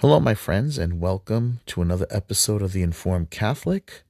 Hello, 0.00 0.18
my 0.18 0.32
friends, 0.32 0.78
and 0.78 0.98
welcome 0.98 1.60
to 1.66 1.82
another 1.82 2.06
episode 2.08 2.62
of 2.62 2.72
The 2.72 2.80
Informed 2.80 3.28
Catholic. 3.28 4.02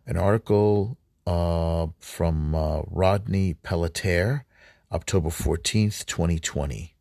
an 0.07 0.17
article 0.17 0.97
uh, 1.27 1.89
from 1.99 2.55
uh, 2.55 2.83
Rodney 2.87 3.55
Pelletier, 3.55 4.45
October 4.93 5.31
14th, 5.31 6.07
2020 6.07 6.95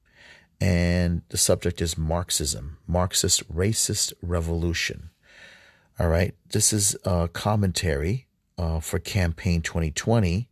and 0.62 1.21
the 1.30 1.38
subject 1.38 1.82
is 1.82 1.98
Marxism, 1.98 2.78
Marxist 2.88 3.48
racist 3.54 4.13
revolution. 4.22 5.09
All 6.00 6.08
right, 6.08 6.34
this 6.52 6.73
is 6.73 6.95
a 7.04 7.27
commentary 7.27 8.27
uh, 8.58 8.80
for 8.80 9.00
Campaign 9.00 9.62
2020. 9.62 10.48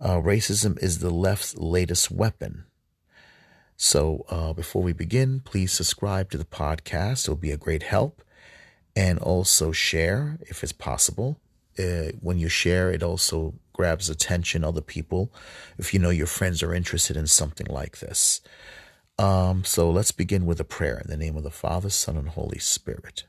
Uh, 0.00 0.16
racism 0.16 0.82
is 0.82 0.98
the 0.98 1.10
left's 1.10 1.56
latest 1.56 2.10
weapon. 2.10 2.64
So, 3.76 4.24
uh, 4.28 4.52
before 4.52 4.82
we 4.82 4.92
begin, 4.92 5.40
please 5.40 5.72
subscribe 5.72 6.30
to 6.30 6.38
the 6.38 6.44
podcast. 6.44 7.24
It'll 7.24 7.36
be 7.36 7.50
a 7.50 7.56
great 7.56 7.82
help. 7.82 8.22
And 8.94 9.18
also 9.18 9.72
share 9.72 10.38
if 10.42 10.62
it's 10.62 10.72
possible. 10.72 11.40
Uh, 11.78 12.12
when 12.20 12.38
you 12.38 12.48
share, 12.48 12.90
it 12.90 13.02
also 13.02 13.54
grabs 13.72 14.10
attention 14.10 14.62
other 14.62 14.82
people 14.82 15.32
if 15.78 15.94
you 15.94 16.00
know 16.00 16.10
your 16.10 16.26
friends 16.26 16.62
are 16.62 16.74
interested 16.74 17.16
in 17.16 17.26
something 17.26 17.66
like 17.68 18.00
this. 18.00 18.42
Um, 19.20 19.64
so 19.64 19.90
let's 19.90 20.12
begin 20.12 20.46
with 20.46 20.60
a 20.60 20.64
prayer 20.64 20.98
in 20.98 21.10
the 21.10 21.16
name 21.18 21.36
of 21.36 21.42
the 21.42 21.50
Father, 21.50 21.90
Son, 21.90 22.16
and 22.16 22.30
Holy 22.30 22.58
Spirit. 22.58 23.24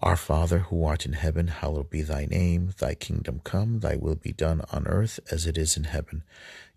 Our 0.00 0.16
Father, 0.16 0.58
who 0.58 0.84
art 0.84 1.06
in 1.06 1.14
heaven, 1.14 1.46
hallowed 1.46 1.88
be 1.88 2.02
thy 2.02 2.26
name. 2.26 2.74
Thy 2.78 2.92
kingdom 2.92 3.40
come, 3.42 3.80
thy 3.80 3.96
will 3.96 4.16
be 4.16 4.32
done 4.32 4.60
on 4.70 4.86
earth 4.86 5.18
as 5.30 5.46
it 5.46 5.56
is 5.56 5.78
in 5.78 5.84
heaven. 5.84 6.24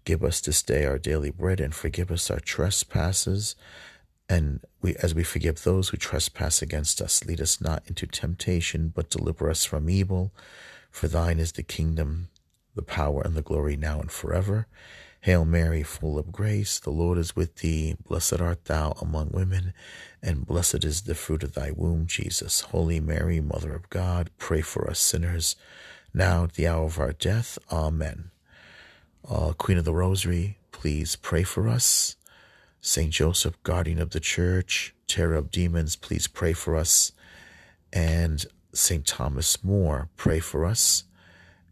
Give 0.06 0.24
us 0.24 0.40
this 0.40 0.64
day 0.64 0.86
our 0.86 0.98
daily 0.98 1.30
bread 1.30 1.60
and 1.60 1.76
forgive 1.76 2.10
us 2.10 2.32
our 2.32 2.40
trespasses. 2.40 3.58
And 4.30 4.62
we, 4.82 4.96
as 5.04 5.14
we 5.14 5.26
forgive 5.26 5.64
those 5.64 5.90
who 5.90 5.98
trespass 5.98 6.62
against 6.62 7.02
us, 7.02 7.26
lead 7.26 7.42
us 7.42 7.60
not 7.60 7.84
into 7.88 8.08
temptation, 8.08 8.94
but 8.96 9.10
deliver 9.10 9.50
us 9.50 9.66
from 9.66 9.90
evil. 9.90 10.32
For 10.90 11.10
thine 11.10 11.38
is 11.38 11.52
the 11.52 11.64
kingdom, 11.64 12.30
the 12.76 12.82
power, 12.82 13.22
and 13.24 13.36
the 13.36 13.42
glory 13.42 13.76
now 13.76 14.00
and 14.00 14.10
forever. 14.10 14.68
Hail 15.24 15.46
Mary, 15.46 15.84
full 15.84 16.20
of 16.20 16.34
grace, 16.34 16.80
the 16.80 16.90
Lord 16.90 17.18
is 17.18 17.34
with 17.34 17.56
thee. 17.60 17.96
Blessed 18.06 18.42
art 18.42 18.66
thou 18.66 18.92
among 19.00 19.30
women, 19.32 19.74
and 20.22 20.46
blessed 20.46 20.84
is 20.84 21.04
the 21.04 21.16
fruit 21.16 21.44
of 21.44 21.54
thy 21.54 21.72
womb, 21.72 22.08
Jesus. 22.08 22.60
Holy 22.60 23.00
Mary, 23.00 23.40
Mother 23.40 23.74
of 23.74 23.90
God, 23.90 24.32
pray 24.38 24.60
for 24.60 24.90
us 24.90 25.00
sinners, 25.00 25.56
now 26.14 26.44
at 26.44 26.56
the 26.56 26.68
hour 26.68 26.84
of 26.84 27.00
our 27.00 27.14
death. 27.14 27.58
Amen. 27.72 28.32
Uh, 29.26 29.54
Queen 29.54 29.78
of 29.78 29.86
the 29.86 29.94
Rosary, 29.94 30.58
please 30.74 31.16
pray 31.16 31.44
for 31.44 31.70
us. 31.70 32.18
Saint 32.82 33.14
Joseph, 33.14 33.56
guardian 33.64 34.02
of 34.02 34.10
the 34.10 34.20
church, 34.20 34.94
terror 35.08 35.36
of 35.36 35.52
demons, 35.52 35.96
please 35.96 36.28
pray 36.28 36.52
for 36.52 36.76
us. 36.76 37.14
And 37.94 38.46
Saint 38.74 39.08
Thomas 39.08 39.64
More, 39.64 40.10
pray 40.18 40.42
for 40.42 40.66
us. 40.66 41.06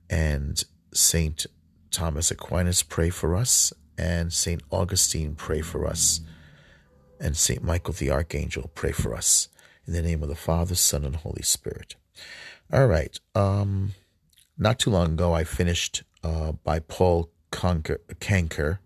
And 0.10 0.64
Saint 0.94 1.48
Thomas 1.92 2.32
Aquinas, 2.32 2.84
pray 2.84 3.10
for 3.10 3.36
us. 3.36 3.74
And 3.98 4.34
St. 4.34 4.62
Augustine, 4.72 5.36
pray 5.36 5.62
for 5.62 5.86
us. 5.86 6.22
And 7.20 7.38
St. 7.38 7.64
Michael 7.64 7.94
the 7.94 8.10
Archangel, 8.10 8.72
pray 8.74 8.92
for 8.92 9.14
us. 9.14 9.50
In 9.86 9.94
the 9.94 10.02
name 10.02 10.24
of 10.24 10.30
the 10.30 10.36
Father, 10.36 10.76
Son, 10.76 11.06
and 11.06 11.18
Holy 11.18 11.44
Spirit. 11.44 11.96
All 12.72 12.88
right. 12.88 13.20
Um, 13.36 13.94
not 14.58 14.80
too 14.80 14.90
long 14.90 15.14
ago, 15.14 15.34
I 15.34 15.44
finished 15.44 16.04
uh, 16.24 16.54
by 16.54 16.80
Paul 16.80 17.30
Conker, 17.52 17.98
Kanker. 18.20 18.80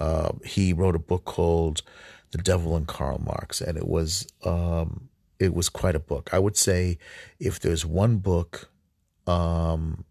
Uh, 0.00 0.32
he 0.44 0.72
wrote 0.72 0.96
a 0.96 1.00
book 1.00 1.24
called 1.24 1.82
The 2.30 2.38
Devil 2.38 2.76
and 2.76 2.86
Karl 2.86 3.18
Marx, 3.18 3.60
and 3.60 3.76
it 3.76 3.86
was 3.86 4.26
um, 4.44 5.08
it 5.38 5.54
was 5.54 5.68
quite 5.68 5.94
a 5.94 6.00
book. 6.00 6.30
I 6.32 6.38
would 6.38 6.56
say 6.56 6.98
if 7.38 7.60
there's 7.60 7.84
one 7.84 8.18
book 8.18 8.70
um, 9.26 10.04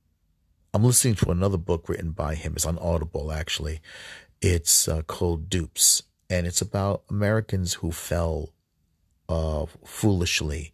I'm 0.74 0.84
listening 0.84 1.16
to 1.16 1.32
another 1.32 1.58
book 1.58 1.88
written 1.88 2.12
by 2.12 2.36
him. 2.36 2.54
It's 2.56 2.66
on 2.66 2.78
Audible, 2.80 3.32
actually. 3.32 3.82
It's 4.42 4.88
uh, 4.88 5.02
called 5.04 5.50
Dupes, 5.50 6.04
and 6.30 6.46
it's 6.46 6.62
about 6.62 7.04
Americans 7.10 7.76
who 7.76 7.92
fell 7.92 8.50
uh, 9.30 9.66
foolishly, 9.86 10.74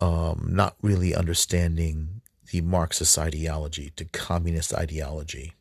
um, 0.00 0.48
not 0.50 0.76
really 0.82 1.14
understanding 1.14 2.20
the 2.52 2.60
Marxist 2.60 3.18
ideology, 3.18 3.92
the 3.96 4.04
communist 4.04 4.74
ideology. 4.74 5.54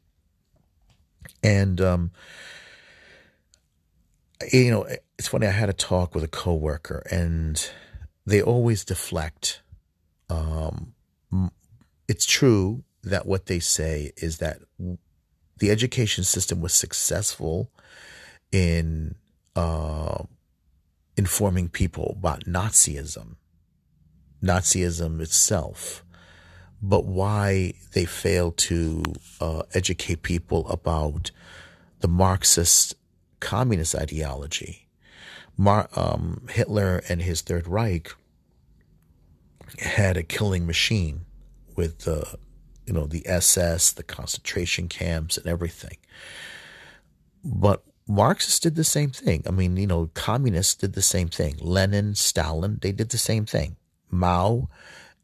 And, 1.42 1.80
um, 1.82 2.12
you 4.52 4.70
know, 4.70 4.88
it's 5.18 5.28
funny, 5.28 5.48
I 5.48 5.52
had 5.52 5.70
a 5.70 5.74
talk 5.74 6.14
with 6.14 6.24
a 6.24 6.30
coworker, 6.30 7.04
and 7.10 7.70
they 8.26 8.42
always 8.42 8.84
deflect. 8.84 9.62
Um, 10.30 10.94
it's 12.08 12.26
true 12.26 12.84
that 13.04 13.26
what 13.26 13.46
they 13.46 13.60
say 13.60 14.12
is 14.18 14.38
that 14.38 14.60
the 15.58 15.72
education 15.72 16.24
system 16.24 16.62
was 16.62 16.74
successful 16.74 17.72
in 18.52 19.16
uh, 19.56 20.24
informing 21.16 21.70
people 21.70 22.16
about 22.18 22.46
Nazism, 22.46 23.36
Nazism 24.44 25.22
itself, 25.22 26.04
but 26.82 27.06
why 27.06 27.74
they 27.94 28.06
failed 28.06 28.58
to 28.58 29.04
uh, 29.42 29.64
educate 29.74 30.24
people 30.24 30.68
about 30.70 31.32
the 32.00 32.08
Marxist 32.08 32.96
communist 33.40 33.96
ideology. 33.96 34.88
Mar- 35.58 35.90
um, 35.96 36.48
Hitler 36.50 37.02
and 37.10 37.22
his 37.22 37.42
Third 37.42 37.68
Reich 37.68 38.14
had 39.80 40.16
a 40.16 40.24
killing 40.24 40.66
machine 40.66 41.26
with 41.76 42.00
the 42.00 42.38
you 42.90 42.96
know, 42.96 43.06
the 43.06 43.26
SS, 43.28 43.92
the 43.92 44.04
concentration 44.04 44.88
camps, 44.88 45.38
and 45.38 45.46
everything. 45.46 45.98
But 47.46 47.84
Marxists 48.08 48.60
did 48.60 48.74
the 48.74 48.84
same 48.84 49.12
thing. 49.12 49.44
I 49.46 49.52
mean, 49.52 49.78
you 49.78 49.86
know, 49.86 50.10
communists 50.16 50.74
did 50.74 50.94
the 50.94 51.04
same 51.04 51.28
thing. 51.28 51.58
Lenin, 51.62 52.16
Stalin, 52.16 52.80
they 52.82 52.92
did 52.92 53.10
the 53.10 53.20
same 53.20 53.46
thing. 53.46 53.76
Mao 54.10 54.70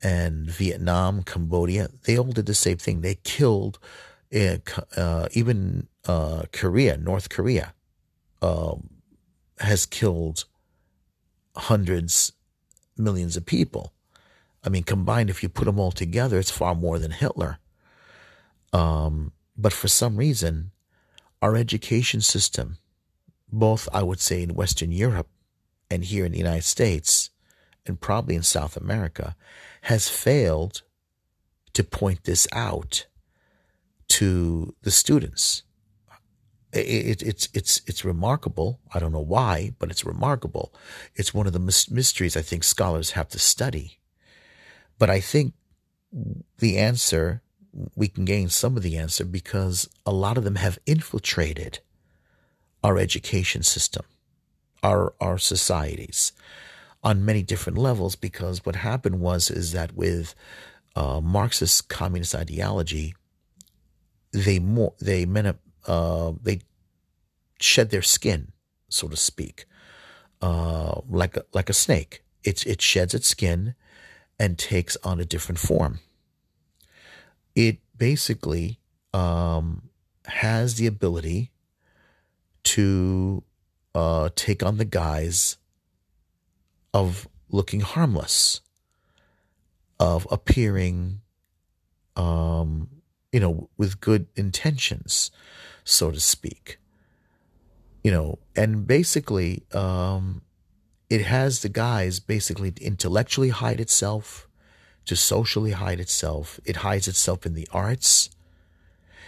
and 0.04 0.48
Vietnam, 0.48 1.24
Cambodia, 1.24 1.90
they 2.04 2.20
all 2.20 2.32
did 2.32 2.46
the 2.46 2.54
same 2.54 2.78
thing. 2.78 3.02
They 3.02 3.16
killed 3.16 3.80
uh, 4.32 4.58
uh, 4.96 5.28
even 5.32 5.88
uh, 6.08 6.44
Korea, 6.52 6.98
North 6.98 7.30
Korea, 7.30 7.74
um, 8.44 8.92
has 9.60 9.88
killed 9.88 10.46
hundreds, 11.56 12.32
millions 12.96 13.36
of 13.36 13.48
people. 13.48 13.95
I 14.66 14.70
mean, 14.70 14.84
combined, 14.84 15.30
if 15.30 15.44
you 15.44 15.50
put 15.50 15.66
them 15.66 15.80
all 15.80 15.92
together, 15.92 16.40
it's 16.40 16.50
far 16.50 16.74
more 16.74 16.98
than 16.98 17.12
Hitler. 17.12 17.60
Um, 18.74 19.32
but 19.56 19.72
for 19.72 19.88
some 19.88 20.18
reason, 20.18 20.72
our 21.42 21.56
education 21.56 22.22
system, 22.22 22.78
both 23.52 23.88
I 23.94 24.02
would 24.02 24.20
say 24.20 24.42
in 24.42 24.56
Western 24.56 24.92
Europe 24.92 25.30
and 25.92 26.04
here 26.04 26.26
in 26.26 26.32
the 26.32 26.40
United 26.40 26.64
States, 26.64 27.30
and 27.86 28.02
probably 28.02 28.36
in 28.36 28.42
South 28.42 28.76
America, 28.76 29.36
has 29.84 30.10
failed 30.10 30.82
to 31.74 31.84
point 31.84 32.24
this 32.24 32.48
out 32.52 33.06
to 34.08 34.74
the 34.82 34.92
students. 34.92 35.62
It, 36.74 36.88
it, 36.88 37.24
it's 37.24 37.50
it's 37.54 37.82
it's 37.86 38.04
remarkable. 38.04 38.80
I 38.94 39.00
don't 39.00 39.14
know 39.14 39.20
why, 39.20 39.74
but 39.78 39.92
it's 39.92 40.04
remarkable. 40.04 40.74
It's 41.14 41.34
one 41.34 41.48
of 41.48 41.54
the 41.54 41.60
mysteries 41.60 42.36
I 42.36 42.42
think 42.42 42.64
scholars 42.64 43.12
have 43.12 43.30
to 43.30 43.40
study. 43.40 44.00
But 44.98 45.10
I 45.10 45.20
think 45.20 45.54
the 46.60 46.78
answer, 46.78 47.42
we 47.96 48.08
can 48.08 48.26
gain 48.26 48.50
some 48.50 48.78
of 48.78 48.84
the 48.84 48.98
answer 48.98 49.26
because 49.26 49.90
a 50.06 50.12
lot 50.12 50.38
of 50.38 50.44
them 50.44 50.56
have 50.56 50.80
infiltrated 50.86 51.80
our 52.84 52.98
education 52.98 53.64
system, 53.64 54.06
our, 54.84 55.14
our 55.20 55.38
societies 55.38 56.32
on 57.04 57.24
many 57.24 57.44
different 57.44 57.78
levels 57.78 58.16
because 58.16 58.66
what 58.66 58.78
happened 58.78 59.20
was 59.20 59.52
is 59.52 59.72
that 59.74 59.96
with 59.96 60.34
uh, 60.96 61.22
Marxist 61.22 61.88
communist 61.88 62.34
ideology, 62.34 63.14
they 64.32 64.60
more 64.60 64.94
they 65.00 65.26
men 65.26 65.58
uh, 65.88 66.32
they 66.42 66.62
shed 67.60 67.90
their 67.90 68.02
skin, 68.02 68.52
so 68.90 69.08
to 69.08 69.16
speak, 69.16 69.66
uh, 70.42 71.00
like 71.08 71.38
a, 71.38 71.46
like 71.54 71.70
a 71.70 71.74
snake. 71.74 72.24
It's 72.44 72.64
it 72.64 72.82
sheds 72.82 73.14
its 73.14 73.28
skin 73.28 73.76
and 74.40 74.58
takes 74.58 74.98
on 75.04 75.20
a 75.20 75.26
different 75.26 75.60
form. 75.60 76.00
It 77.56 77.80
basically 77.98 78.80
um, 79.14 79.90
has 80.26 80.76
the 80.76 80.88
ability 80.88 81.52
to 82.64 83.44
uh, 83.94 84.30
take 84.36 84.64
on 84.64 84.78
the 84.78 84.86
guise 84.86 85.58
of 86.94 87.28
looking 87.50 87.82
harmless, 87.82 88.62
of 90.00 90.28
appearing, 90.30 91.22
um, 92.16 92.90
you 93.32 93.40
know, 93.40 93.70
with 93.78 94.02
good 94.02 94.28
intentions, 94.36 95.32
so 95.84 96.12
to 96.12 96.20
speak. 96.20 96.78
You 98.04 98.12
know, 98.12 98.40
and 98.56 98.86
basically, 98.86 99.64
um, 99.74 100.42
it 101.10 101.22
has 101.22 101.62
the 101.62 101.70
guise 101.70 102.20
basically 102.20 102.72
to 102.72 102.84
intellectually 102.84 103.50
hide 103.50 103.80
itself, 103.80 104.48
to 105.06 105.16
socially 105.16 105.72
hide 105.72 106.00
itself. 106.00 106.60
It 106.66 106.78
hides 106.78 107.08
itself 107.08 107.46
in 107.46 107.54
the 107.54 107.68
arts. 107.72 108.30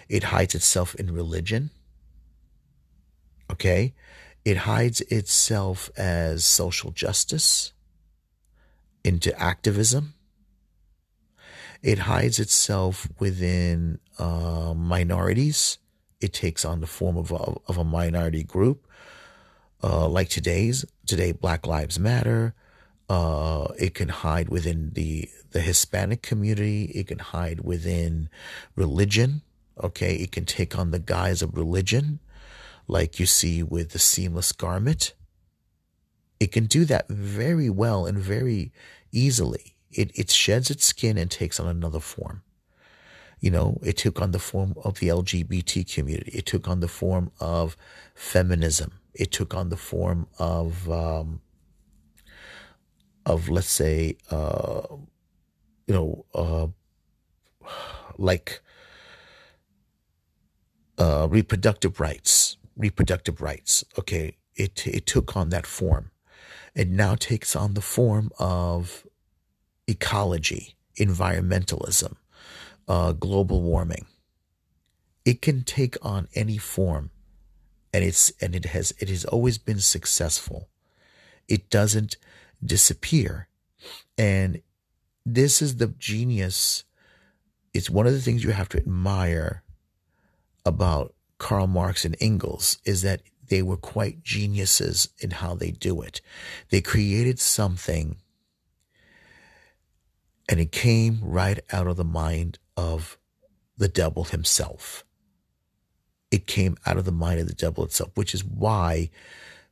It 0.10 0.24
hides 0.26 0.56
itself 0.56 0.96
in 0.96 1.14
religion. 1.14 1.70
Okay? 3.52 3.94
It 4.44 4.58
hides 4.58 5.02
itself 5.02 5.92
as 5.98 6.46
social 6.46 6.92
justice, 6.92 7.74
into 9.04 9.38
activism. 9.40 10.14
It 11.82 12.00
hides 12.00 12.40
itself 12.40 13.08
within 13.20 14.00
uh, 14.20 14.74
minorities. 14.76 15.78
It 16.20 16.34
takes 16.34 16.66
on 16.66 16.82
the 16.82 16.88
form 16.88 17.18
of 17.18 17.32
a, 17.32 17.56
of 17.68 17.78
a 17.78 17.84
minority 17.84 18.44
group, 18.44 18.86
uh, 19.84 20.08
like 20.08 20.30
today's 20.30 20.84
today. 21.08 21.32
Black 21.32 21.66
Lives 21.66 22.00
Matter. 22.00 22.54
Uh, 23.10 23.68
it 23.80 23.94
can 23.94 24.10
hide 24.10 24.50
within 24.50 24.92
the 24.94 25.30
the 25.52 25.62
Hispanic 25.62 26.22
community. 26.22 26.86
It 26.94 27.08
can 27.08 27.20
hide 27.20 27.62
within 27.62 28.30
religion. 28.76 29.42
Okay, 29.82 30.16
it 30.16 30.32
can 30.32 30.46
take 30.46 30.78
on 30.78 30.92
the 30.92 31.00
guise 31.00 31.42
of 31.42 31.56
religion, 31.56 32.20
like 32.88 33.20
you 33.20 33.26
see 33.26 33.64
with 33.64 33.92
the 33.92 34.00
seamless 34.00 34.52
garment. 34.52 35.14
It 36.40 36.52
can 36.52 36.66
do 36.66 36.86
that 36.86 37.08
very 37.10 37.70
well 37.70 38.06
and 38.06 38.18
very 38.18 38.72
easily. 39.12 39.76
It, 39.92 40.12
it 40.16 40.30
sheds 40.30 40.70
its 40.70 40.86
skin 40.86 41.18
and 41.18 41.32
takes 41.32 41.60
on 41.60 41.68
another 41.68 42.00
form. 42.00 42.44
You 43.40 43.52
know, 43.52 43.80
it 43.84 43.98
took 43.98 44.22
on 44.22 44.32
the 44.32 44.40
form 44.40 44.74
of 44.84 45.00
the 45.00 45.10
LGBT 45.10 45.94
community. 45.94 46.32
It 46.32 46.46
took 46.46 46.68
on 46.68 46.80
the 46.80 46.88
form 46.88 47.32
of 47.40 47.78
feminism. 48.16 48.94
It 49.18 49.32
took 49.32 49.54
on 49.54 49.70
the 49.70 49.78
form 49.78 50.28
of, 50.40 50.90
um, 50.90 51.42
of 53.26 53.50
let's 53.50 53.70
say, 53.70 54.18
uh, 54.32 54.82
you 55.88 55.94
know, 55.94 56.26
uh, 56.34 56.68
like 58.18 58.62
uh, 60.98 61.28
reproductive 61.30 62.00
rights, 62.00 62.58
reproductive 62.76 63.42
rights. 63.42 63.84
Okay, 63.98 64.38
it 64.56 64.86
it 64.88 65.06
took 65.06 65.36
on 65.36 65.50
that 65.50 65.66
form. 65.66 66.12
It 66.76 66.90
now 66.90 67.16
takes 67.16 67.56
on 67.56 67.74
the 67.74 67.82
form 67.82 68.32
of 68.40 69.06
ecology, 69.88 70.76
environmentalism, 70.98 72.16
uh, 72.88 73.14
global 73.14 73.62
warming. 73.62 74.06
It 75.26 75.42
can 75.42 75.64
take 75.64 75.98
on 76.02 76.28
any 76.36 76.58
form, 76.58 77.12
and 77.98 78.06
it's 78.06 78.32
and 78.40 78.56
it 78.56 78.66
has 78.66 78.94
it 79.00 79.10
has 79.10 79.26
always 79.26 79.58
been 79.58 79.80
successful. 79.80 80.70
It 81.48 81.72
doesn't 81.72 82.18
disappear, 82.64 83.48
and 84.20 84.62
this 85.26 85.64
is 85.64 85.78
the 85.78 85.88
genius. 85.88 86.84
It's 87.74 87.90
one 87.90 88.06
of 88.06 88.14
the 88.14 88.22
things 88.22 88.44
you 88.44 88.52
have 88.52 88.70
to 88.70 88.78
admire 88.78 89.64
about 90.64 91.16
Karl 91.40 91.66
Marx 91.66 92.06
and 92.06 92.16
Engels 92.22 92.78
is 92.86 93.02
that 93.02 93.24
they 93.48 93.64
were 93.64 93.78
quite 93.78 94.22
geniuses 94.22 95.10
in 95.18 95.32
how 95.32 95.56
they 95.56 95.72
do 95.72 96.02
it. 96.02 96.22
They 96.70 96.82
created 96.82 97.40
something 97.40 98.18
and 100.48 100.60
it 100.60 100.72
came 100.72 101.20
right 101.24 101.60
out 101.72 101.88
of 101.88 101.98
the 101.98 102.04
mind 102.04 102.60
of 102.76 103.18
the 103.76 103.88
devil 103.88 104.26
himself. 104.26 105.04
It 106.32 106.48
came 106.48 106.78
out 106.86 106.98
of 106.98 107.06
the 107.06 107.12
mind 107.12 107.40
of 107.40 107.48
the 107.48 107.54
devil 107.54 107.84
itself, 107.84 108.12
which 108.16 108.34
is 108.34 108.44
why 108.44 109.10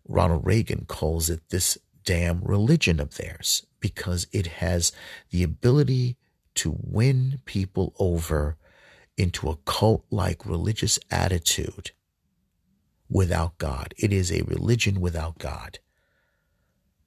Ronald 0.08 0.46
Reagan 0.46 0.86
calls 0.88 1.30
it 1.30 1.50
this 1.50 1.78
damn 2.04 2.42
religion 2.44 3.00
of 3.00 3.16
theirs, 3.16 3.66
because 3.80 4.28
it 4.32 4.48
has 4.48 4.92
the 5.32 5.44
ability 5.44 6.18
to 6.56 6.78
win 6.82 7.42
people 7.46 7.94
over 8.00 8.58
into 9.18 9.50
a 9.50 9.58
cult 9.66 10.06
like 10.10 10.46
religious 10.46 11.00
attitude 11.10 11.92
without 13.10 13.58
God. 13.58 13.94
It 13.98 14.14
is 14.14 14.32
a 14.32 14.44
religion 14.44 15.02
without 15.02 15.38
God. 15.38 15.80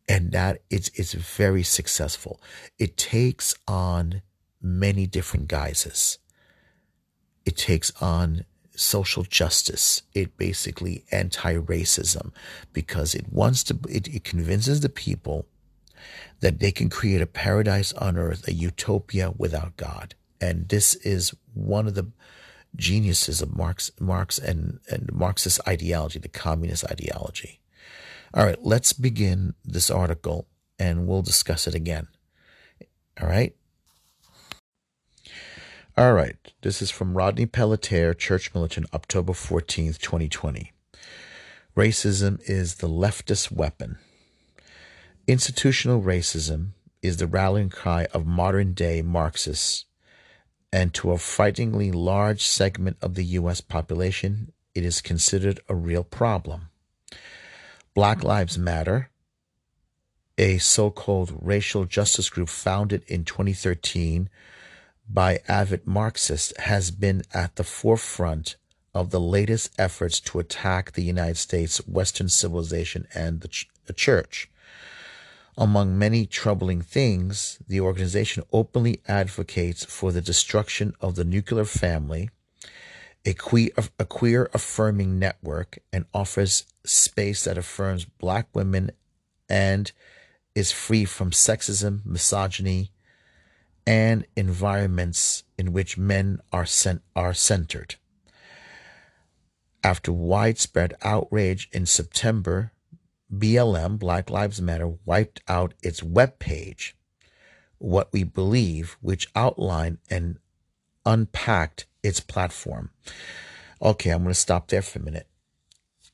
And 0.08 0.32
that 0.32 0.62
it's 0.70 0.88
it's 0.94 1.12
very 1.12 1.62
successful. 1.62 2.40
It 2.78 2.96
takes 2.96 3.54
on 3.66 4.22
many 4.60 5.06
different 5.06 5.48
guises. 5.48 6.18
It 7.44 7.56
takes 7.56 7.92
on 8.00 8.44
social 8.78 9.22
justice. 9.25 10.02
It 10.14 10.36
basically 10.36 11.04
anti-racism 11.10 12.32
because 12.72 13.14
it 13.14 13.32
wants 13.32 13.62
to 13.64 13.78
it, 13.88 14.08
it 14.08 14.25
convinces 14.25 14.80
the 14.80 14.88
people 14.88 15.46
that 16.40 16.60
they 16.60 16.70
can 16.70 16.88
create 16.88 17.20
a 17.20 17.26
paradise 17.26 17.92
on 17.94 18.16
earth, 18.16 18.46
a 18.46 18.52
utopia 18.52 19.32
without 19.36 19.76
God. 19.76 20.14
And 20.40 20.69
this 20.69 20.94
is 20.96 21.34
one 21.54 21.86
of 21.86 21.94
the 21.94 22.12
geniuses 22.76 23.42
of 23.42 23.56
Marx, 23.56 23.90
Marx 23.98 24.38
and, 24.38 24.78
and 24.88 25.12
Marxist 25.12 25.60
ideology, 25.66 26.19
the 26.19 26.28
communist 26.28 26.84
ideology. 26.84 27.60
All 28.32 28.44
right, 28.44 28.62
let's 28.62 28.92
begin 28.92 29.54
this 29.64 29.90
article 29.90 30.46
and 30.78 31.06
we'll 31.08 31.22
discuss 31.22 31.66
it 31.66 31.75
again. 31.75 32.06
All 33.20 33.26
right. 33.26 33.54
All 35.98 36.12
right. 36.12 36.36
This 36.60 36.80
is 36.80 36.92
from 36.92 37.16
Rodney 37.16 37.44
Pelletier, 37.44 38.14
Church 38.14 38.54
Militant, 38.54 38.86
October 38.94 39.32
14th, 39.32 39.98
2020. 39.98 40.70
Racism 41.76 42.40
is 42.48 42.76
the 42.76 42.88
leftist 42.88 43.50
weapon. 43.50 43.98
Institutional 45.26 46.00
racism 46.00 46.68
is 47.02 47.16
the 47.16 47.26
rallying 47.26 47.68
cry 47.68 48.06
of 48.14 48.28
modern 48.28 48.74
day 48.74 49.02
Marxists 49.02 49.86
and 50.72 50.94
to 50.94 51.10
a 51.10 51.18
frighteningly 51.18 51.90
large 51.90 52.46
segment 52.46 52.96
of 53.02 53.16
the 53.16 53.24
U.S. 53.24 53.60
population, 53.60 54.52
it 54.76 54.84
is 54.84 55.00
considered 55.00 55.58
a 55.68 55.74
real 55.74 56.04
problem. 56.04 56.68
Black 57.94 58.22
Lives 58.22 58.56
Matter, 58.56 59.10
a 60.38 60.58
so 60.58 60.92
called 60.92 61.37
racial 61.42 61.87
justice 61.87 62.30
group 62.30 62.50
founded 62.50 63.02
in 63.08 63.25
2013 63.25 64.30
by 65.08 65.40
avid 65.48 65.86
Marxists, 65.86 66.52
has 66.58 66.90
been 66.90 67.22
at 67.32 67.56
the 67.56 67.64
forefront 67.64 68.56
of 68.94 69.10
the 69.10 69.20
latest 69.20 69.70
efforts 69.78 70.20
to 70.20 70.38
attack 70.38 70.92
the 70.92 71.04
United 71.04 71.36
States, 71.36 71.78
Western 71.86 72.28
civilization, 72.28 73.06
and 73.14 73.40
the, 73.40 73.48
ch- 73.48 73.68
the 73.86 73.92
church. 73.92 74.50
Among 75.56 75.98
many 75.98 76.26
troubling 76.26 76.82
things, 76.82 77.58
the 77.66 77.80
organization 77.80 78.44
openly 78.52 79.00
advocates 79.08 79.84
for 79.84 80.12
the 80.12 80.20
destruction 80.20 80.94
of 81.00 81.16
the 81.16 81.24
nuclear 81.24 81.64
family, 81.64 82.30
a 83.26 83.34
a 83.98 84.04
queer 84.04 84.50
affirming 84.54 85.18
network, 85.18 85.78
and 85.92 86.06
offers 86.14 86.64
space 86.84 87.44
that 87.44 87.58
affirms 87.58 88.04
black 88.04 88.48
women 88.54 88.92
and 89.48 89.90
is 90.54 90.70
free 90.70 91.04
from 91.04 91.30
sexism, 91.30 92.04
misogyny, 92.06 92.90
and 93.88 94.26
environments 94.37 95.45
in 95.57 95.73
which 95.73 95.97
men 95.97 96.38
are, 96.52 96.66
are 97.16 97.33
centered. 97.33 97.95
After 99.83 100.12
widespread 100.12 100.92
outrage 101.00 101.71
in 101.73 101.87
September 101.87 102.73
BLM, 103.35 103.99
Black 103.99 104.28
Lives 104.28 104.61
Matter, 104.61 104.92
wiped 105.07 105.40
out 105.49 105.73
its 105.83 106.02
web 106.02 106.38
page, 106.38 106.97
What 107.78 108.12
We 108.12 108.25
Believe, 108.25 108.99
which 109.00 109.28
outlined 109.35 109.99
and 110.11 110.37
unpacked 111.07 111.87
its 112.02 112.21
platform. 112.21 112.90
Okay, 113.80 114.11
I'm 114.11 114.23
going 114.23 114.35
to 114.35 114.38
stop 114.38 114.68
there 114.68 114.83
for 114.83 114.99
a 114.99 115.02
minute. 115.02 115.28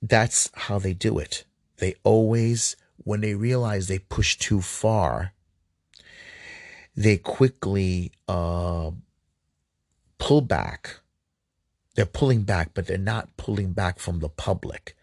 That's 0.00 0.48
how 0.54 0.78
they 0.78 0.94
do 0.94 1.18
it. 1.18 1.44
They 1.78 1.96
always, 2.04 2.76
when 2.98 3.20
they 3.20 3.34
realize 3.34 3.88
they 3.88 3.98
push 3.98 4.36
too 4.36 4.60
far, 4.60 5.32
they 6.96 7.16
quickly 7.16 8.12
uh, 8.28 8.90
pull 10.18 10.40
back. 10.40 11.00
They're 11.94 12.06
pulling 12.06 12.42
back, 12.42 12.70
but 12.74 12.86
they're 12.86 12.98
not 12.98 13.36
pulling 13.36 13.72
back 13.72 13.98
from 13.98 14.20
the 14.20 14.28
public 14.28 14.96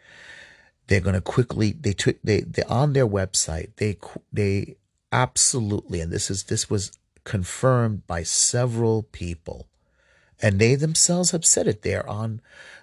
they're 0.87 0.99
going 0.99 1.15
to 1.15 1.21
quickly 1.21 1.71
they 1.71 1.93
took 1.93 2.17
they 2.21 2.41
they 2.41 2.63
on 2.63 2.91
their 2.91 3.07
website 3.07 3.69
they 3.77 3.97
they 4.33 4.75
absolutely 5.09 6.01
and 6.01 6.11
this 6.11 6.29
is 6.29 6.43
this 6.45 6.69
was 6.69 6.91
confirmed 7.23 8.05
by 8.07 8.23
several 8.23 9.03
people 9.03 9.69
and 10.41 10.59
they 10.59 10.75
themselves 10.75 11.31
have 11.31 11.45
said 11.45 11.65
it 11.65 11.83
They're 11.83 12.09
on 12.09 12.41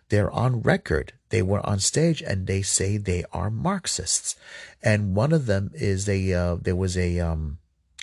they're 0.08 0.30
on 0.30 0.62
record. 0.62 1.12
They 1.28 1.42
were 1.42 1.64
on 1.66 1.80
stage 1.80 2.22
and 2.22 2.46
they 2.46 2.62
say 2.62 2.96
they 2.96 3.24
are 3.32 3.50
Marxists. 3.50 4.36
And 4.82 5.14
one 5.14 5.32
of 5.32 5.46
them 5.46 5.70
is 5.74 6.08
a, 6.08 6.32
uh, 6.32 6.56
there 6.56 6.76
was 6.76 6.96
a, 6.96 7.20
um, 7.20 7.58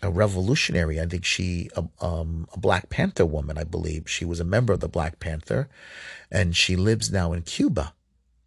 a 0.06 0.12
revolutionary. 0.12 1.02
I 1.02 1.06
think 1.06 1.26
she, 1.26 1.70
a, 1.76 1.84
um, 2.00 2.48
a 2.54 2.60
Black 2.60 2.90
Panther 2.90 3.26
woman, 3.26 3.58
I 3.58 3.64
believe. 3.64 4.10
She 4.10 4.24
was 4.24 4.40
a 4.40 4.46
member 4.46 4.72
of 4.74 4.80
the 4.80 4.88
Black 4.88 5.20
Panther 5.20 5.68
and 6.32 6.56
she 6.56 6.76
lives 6.76 7.12
now 7.12 7.34
in 7.34 7.42
Cuba. 7.42 7.94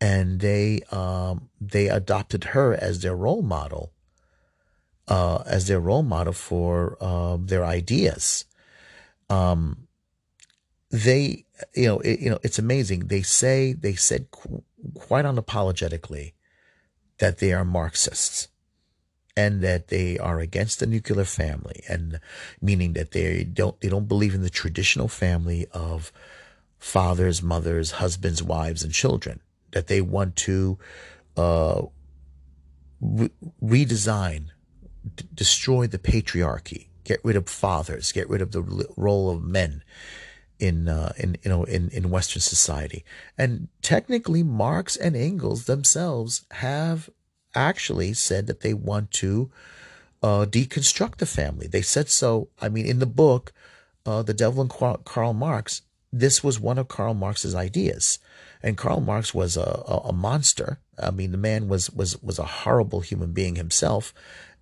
And 0.00 0.40
they, 0.40 0.82
um, 0.92 1.50
they 1.60 1.88
adopted 1.88 2.44
her 2.44 2.74
as 2.74 3.02
their 3.02 3.16
role 3.16 3.42
model, 3.42 3.92
uh, 5.08 5.42
as 5.44 5.66
their 5.66 5.80
role 5.80 6.04
model 6.04 6.32
for, 6.32 6.96
uh, 7.00 7.36
their 7.40 7.64
ideas. 7.64 8.44
Um, 9.28 9.88
they, 10.90 11.44
you 11.74 11.86
know, 11.86 11.98
it, 12.00 12.20
you 12.20 12.30
know, 12.30 12.38
it's 12.44 12.60
amazing. 12.60 13.08
They 13.08 13.22
say, 13.22 13.72
they 13.72 13.94
said 13.94 14.30
qu- 14.30 14.62
quite 14.94 15.24
unapologetically 15.24 16.34
that 17.18 17.38
they 17.38 17.52
are 17.52 17.64
Marxists 17.64 18.48
and 19.38 19.60
that 19.62 19.86
they 19.86 20.18
are 20.18 20.40
against 20.40 20.80
the 20.80 20.86
nuclear 20.86 21.24
family 21.24 21.84
and 21.88 22.18
meaning 22.60 22.94
that 22.94 23.12
they 23.12 23.44
don't, 23.44 23.80
they 23.80 23.88
don't 23.88 24.08
believe 24.08 24.34
in 24.34 24.42
the 24.42 24.50
traditional 24.50 25.06
family 25.06 25.64
of 25.70 26.10
fathers, 26.80 27.40
mothers, 27.40 27.92
husbands, 27.92 28.42
wives, 28.42 28.82
and 28.82 28.92
children, 28.92 29.38
that 29.70 29.86
they 29.86 30.00
want 30.00 30.34
to, 30.34 30.76
uh, 31.36 31.82
re- 33.00 33.30
redesign, 33.62 34.46
d- 35.14 35.24
destroy 35.32 35.86
the 35.86 36.00
patriarchy, 36.00 36.88
get 37.04 37.20
rid 37.22 37.36
of 37.36 37.48
fathers, 37.48 38.10
get 38.10 38.28
rid 38.28 38.42
of 38.42 38.50
the 38.50 38.62
role 38.96 39.30
of 39.30 39.44
men 39.44 39.84
in 40.58 40.88
uh, 40.88 41.12
in 41.16 41.36
you 41.44 41.48
know 41.48 41.62
in 41.62 41.90
in 41.90 42.10
Western 42.10 42.42
society. 42.42 43.04
And 43.36 43.68
technically, 43.82 44.42
Marx 44.42 44.96
and 44.96 45.14
Engels 45.14 45.66
themselves 45.66 46.44
have 46.50 47.08
actually 47.58 48.14
said 48.14 48.46
that 48.46 48.60
they 48.60 48.74
want 48.74 49.10
to 49.12 49.50
uh, 50.22 50.46
deconstruct 50.48 51.16
the 51.16 51.26
family. 51.26 51.66
They 51.66 51.82
said 51.82 52.08
so. 52.08 52.48
I 52.60 52.68
mean, 52.68 52.86
in 52.86 52.98
the 52.98 53.06
book, 53.06 53.52
uh, 54.06 54.22
The 54.22 54.34
Devil 54.34 54.62
and 54.62 55.04
Karl 55.04 55.34
Marx, 55.34 55.82
this 56.12 56.42
was 56.42 56.58
one 56.58 56.78
of 56.78 56.88
Karl 56.88 57.14
Marx's 57.14 57.54
ideas. 57.54 58.18
And 58.62 58.76
Karl 58.76 59.00
Marx 59.00 59.34
was 59.34 59.56
a, 59.56 59.82
a, 59.86 60.08
a 60.08 60.12
monster. 60.12 60.80
I 61.00 61.10
mean, 61.10 61.32
the 61.32 61.38
man 61.38 61.68
was 61.68 61.90
was 61.90 62.20
was 62.22 62.38
a 62.38 62.44
horrible 62.44 63.00
human 63.00 63.32
being 63.32 63.56
himself. 63.56 64.12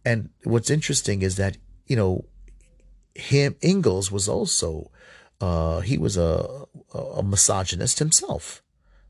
And 0.05 0.31
what's 0.45 0.71
interesting 0.71 1.23
is 1.23 1.37
that 1.37 1.57
you 1.87 1.97
know 1.97 2.25
him 3.15 3.57
Engels 3.63 4.13
was 4.13 4.29
also 4.29 4.91
uh, 5.41 5.81
he 5.81 5.97
was 5.97 6.17
a, 6.17 6.67
a 6.95 7.23
misogynist 7.23 7.99
himself. 7.99 8.63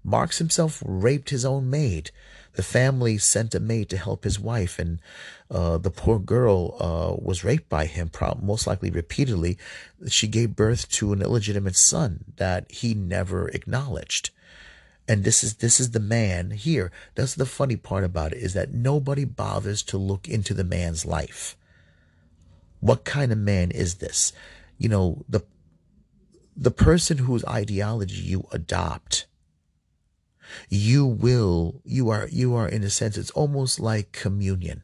Marx 0.04 0.38
himself 0.38 0.82
raped 0.86 1.30
his 1.30 1.44
own 1.44 1.68
maid. 1.68 2.10
The 2.56 2.62
family 2.62 3.18
sent 3.18 3.54
a 3.54 3.60
maid 3.60 3.90
to 3.90 3.98
help 3.98 4.24
his 4.24 4.40
wife, 4.40 4.78
and 4.78 4.98
uh, 5.50 5.76
the 5.76 5.90
poor 5.90 6.18
girl 6.18 6.76
uh, 6.80 7.14
was 7.22 7.44
raped 7.44 7.68
by 7.68 7.84
him, 7.84 8.10
most 8.40 8.66
likely 8.66 8.90
repeatedly. 8.90 9.58
She 10.08 10.26
gave 10.26 10.56
birth 10.56 10.88
to 10.92 11.12
an 11.12 11.20
illegitimate 11.20 11.76
son 11.76 12.32
that 12.36 12.72
he 12.72 12.94
never 12.94 13.48
acknowledged. 13.48 14.30
And 15.06 15.22
this 15.22 15.44
is 15.44 15.56
this 15.56 15.78
is 15.78 15.90
the 15.90 16.00
man 16.00 16.50
here. 16.50 16.90
That's 17.14 17.34
the 17.34 17.46
funny 17.46 17.76
part 17.76 18.04
about 18.04 18.32
it 18.32 18.38
is 18.38 18.54
that 18.54 18.72
nobody 18.72 19.24
bothers 19.24 19.82
to 19.84 19.98
look 19.98 20.26
into 20.26 20.54
the 20.54 20.64
man's 20.64 21.04
life. 21.04 21.56
What 22.80 23.04
kind 23.04 23.32
of 23.32 23.38
man 23.38 23.70
is 23.70 23.96
this? 23.96 24.32
You 24.78 24.88
know, 24.88 25.24
the 25.28 25.42
the 26.56 26.70
person 26.70 27.18
whose 27.18 27.44
ideology 27.44 28.22
you 28.22 28.48
adopt 28.50 29.26
you 30.68 31.06
will 31.06 31.80
you 31.84 32.10
are 32.10 32.28
you 32.30 32.54
are 32.54 32.68
in 32.68 32.82
a 32.82 32.90
sense 32.90 33.16
it's 33.16 33.30
almost 33.32 33.80
like 33.80 34.12
communion. 34.12 34.82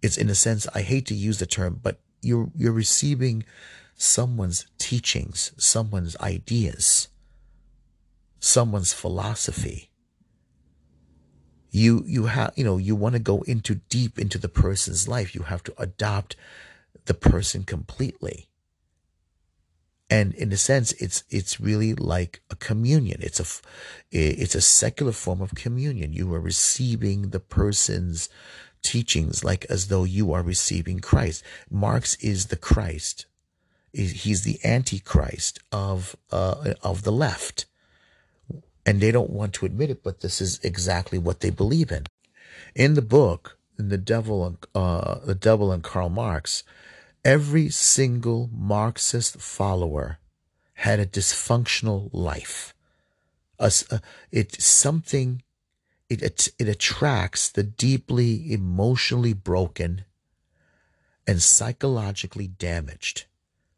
It's 0.00 0.16
in 0.16 0.30
a 0.30 0.34
sense 0.34 0.66
i 0.74 0.82
hate 0.82 1.06
to 1.06 1.14
use 1.14 1.38
the 1.38 1.46
term 1.46 1.80
but 1.82 2.00
you're 2.22 2.50
you're 2.54 2.72
receiving 2.72 3.44
someone's 3.94 4.66
teachings 4.78 5.52
someone's 5.56 6.16
ideas 6.18 7.08
someone's 8.40 8.92
philosophy. 8.92 9.90
You 11.70 12.02
you 12.06 12.26
have 12.26 12.52
you 12.56 12.64
know 12.64 12.78
you 12.78 12.96
want 12.96 13.14
to 13.14 13.18
go 13.18 13.42
into 13.42 13.76
deep 13.76 14.18
into 14.18 14.38
the 14.38 14.48
person's 14.48 15.06
life. 15.06 15.34
You 15.34 15.42
have 15.42 15.62
to 15.64 15.74
adopt 15.78 16.36
the 17.04 17.14
person 17.14 17.64
completely 17.64 18.47
and 20.10 20.34
in 20.34 20.52
a 20.52 20.56
sense 20.56 20.92
it's 20.92 21.24
it's 21.30 21.60
really 21.60 21.94
like 21.94 22.40
a 22.50 22.56
communion. 22.56 23.20
It's 23.20 23.40
a 23.40 23.46
it's 24.10 24.54
a 24.54 24.60
secular 24.60 25.12
form 25.12 25.42
of 25.42 25.54
communion. 25.54 26.12
You 26.12 26.32
are 26.34 26.40
receiving 26.40 27.30
the 27.30 27.40
person's 27.40 28.28
teachings 28.82 29.44
like 29.44 29.66
as 29.66 29.88
though 29.88 30.04
you 30.04 30.32
are 30.32 30.42
receiving 30.42 31.00
Christ. 31.00 31.44
Marx 31.70 32.14
is 32.16 32.46
the 32.46 32.56
Christ. 32.56 33.26
He's 33.92 34.42
the 34.42 34.60
antichrist 34.64 35.60
of 35.72 36.16
uh, 36.32 36.74
of 36.82 37.02
the 37.02 37.12
left. 37.12 37.66
And 38.86 39.02
they 39.02 39.12
don't 39.12 39.30
want 39.30 39.52
to 39.54 39.66
admit 39.66 39.90
it 39.90 40.02
but 40.02 40.20
this 40.20 40.40
is 40.40 40.58
exactly 40.62 41.18
what 41.18 41.40
they 41.40 41.50
believe 41.50 41.92
in. 41.92 42.06
In 42.74 42.94
the 42.94 43.02
book 43.02 43.58
in 43.78 43.90
the 43.90 43.98
devil 43.98 44.58
uh, 44.74 45.18
the 45.24 45.34
devil 45.34 45.70
and 45.70 45.82
Karl 45.82 46.08
Marx 46.08 46.64
Every 47.24 47.68
single 47.68 48.48
Marxist 48.52 49.40
follower 49.40 50.18
had 50.74 51.00
a 51.00 51.06
dysfunctional 51.06 52.08
life. 52.12 52.74
A, 53.58 53.72
it's 54.30 54.64
something, 54.64 55.42
it, 56.08 56.22
it, 56.22 56.48
it 56.58 56.68
attracts 56.68 57.48
the 57.48 57.64
deeply 57.64 58.52
emotionally 58.52 59.32
broken 59.32 60.04
and 61.26 61.42
psychologically 61.42 62.46
damaged. 62.46 63.26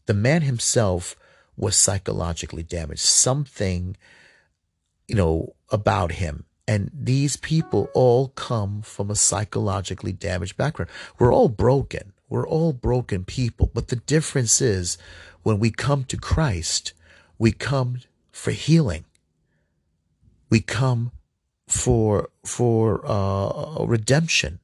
The 0.06 0.14
man 0.14 0.42
himself 0.42 1.16
was 1.56 1.76
psychologically 1.76 2.62
damaged. 2.62 3.00
Something, 3.00 3.96
you 5.08 5.14
know, 5.14 5.54
about 5.70 6.12
him. 6.12 6.44
And 6.68 6.90
these 6.94 7.36
people 7.36 7.88
all 7.94 8.28
come 8.28 8.82
from 8.82 9.10
a 9.10 9.16
psychologically 9.16 10.12
damaged 10.12 10.56
background. 10.56 10.90
We're 11.18 11.32
all 11.32 11.48
broken. 11.48 12.12
We're 12.30 12.48
all 12.48 12.72
broken 12.72 13.24
people, 13.24 13.70
but 13.74 13.88
the 13.88 13.96
difference 13.96 14.60
is 14.60 14.96
when 15.42 15.58
we 15.58 15.72
come 15.72 16.04
to 16.04 16.16
Christ, 16.16 16.94
we 17.38 17.50
come 17.50 17.98
for 18.30 18.52
healing. 18.52 19.04
We 20.48 20.60
come 20.60 21.10
for 21.66 22.30
for 22.44 23.02
uh, 23.04 23.84
redemption. 23.84 24.60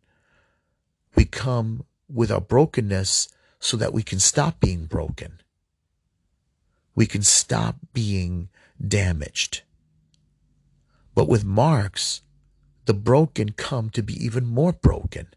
We 1.17 1.25
come 1.25 1.85
with 2.09 2.31
our 2.31 2.41
brokenness 2.41 3.29
so 3.59 3.77
that 3.77 3.93
we 3.93 4.05
can 4.05 4.21
stop 4.21 4.61
being 4.61 4.87
broken. 4.87 5.41
We 6.95 7.07
can 7.07 7.23
stop 7.23 7.77
being 7.93 8.49
damaged. 8.87 9.63
But 11.17 11.29
with 11.29 11.45
Marx, 11.45 12.23
the 12.85 12.95
broken 12.95 13.51
come 13.53 13.91
to 13.91 14.03
be 14.03 14.15
even 14.25 14.47
more 14.47 14.73
broken 14.73 15.29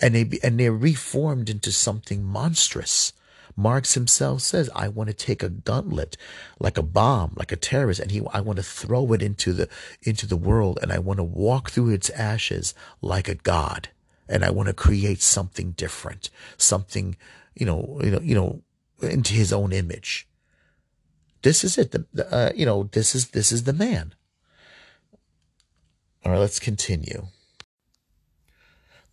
and 0.00 0.14
they 0.14 0.38
and 0.42 0.58
they're 0.58 0.72
reformed 0.72 1.48
into 1.48 1.72
something 1.72 2.22
monstrous. 2.22 3.12
Marx 3.56 3.94
himself 3.94 4.42
says, 4.42 4.68
"I 4.74 4.88
want 4.88 5.08
to 5.08 5.14
take 5.14 5.42
a 5.42 5.48
gauntlet, 5.48 6.16
like 6.60 6.76
a 6.76 6.82
bomb, 6.82 7.32
like 7.36 7.52
a 7.52 7.56
terrorist, 7.56 8.00
and 8.00 8.10
he, 8.10 8.20
I 8.32 8.40
want 8.40 8.58
to 8.58 8.62
throw 8.62 9.12
it 9.14 9.22
into 9.22 9.54
the 9.54 9.68
into 10.02 10.26
the 10.26 10.36
world, 10.36 10.78
and 10.82 10.92
I 10.92 10.98
want 10.98 11.18
to 11.18 11.24
walk 11.24 11.70
through 11.70 11.90
its 11.90 12.10
ashes 12.10 12.74
like 13.00 13.28
a 13.28 13.34
god, 13.34 13.88
and 14.28 14.44
I 14.44 14.50
want 14.50 14.66
to 14.68 14.74
create 14.74 15.22
something 15.22 15.72
different, 15.72 16.28
something, 16.58 17.16
you 17.54 17.64
know, 17.64 17.98
you 18.04 18.10
know, 18.10 18.20
you 18.20 18.34
know, 18.34 18.62
into 19.00 19.32
his 19.32 19.52
own 19.52 19.72
image." 19.72 20.28
This 21.42 21.64
is 21.64 21.78
it. 21.78 21.92
The, 21.92 22.34
uh, 22.34 22.52
you 22.54 22.66
know, 22.66 22.90
this 22.92 23.14
is 23.14 23.28
this 23.28 23.52
is 23.52 23.64
the 23.64 23.72
man. 23.72 24.14
All 26.24 26.32
right, 26.32 26.38
let's 26.38 26.58
continue. 26.58 27.28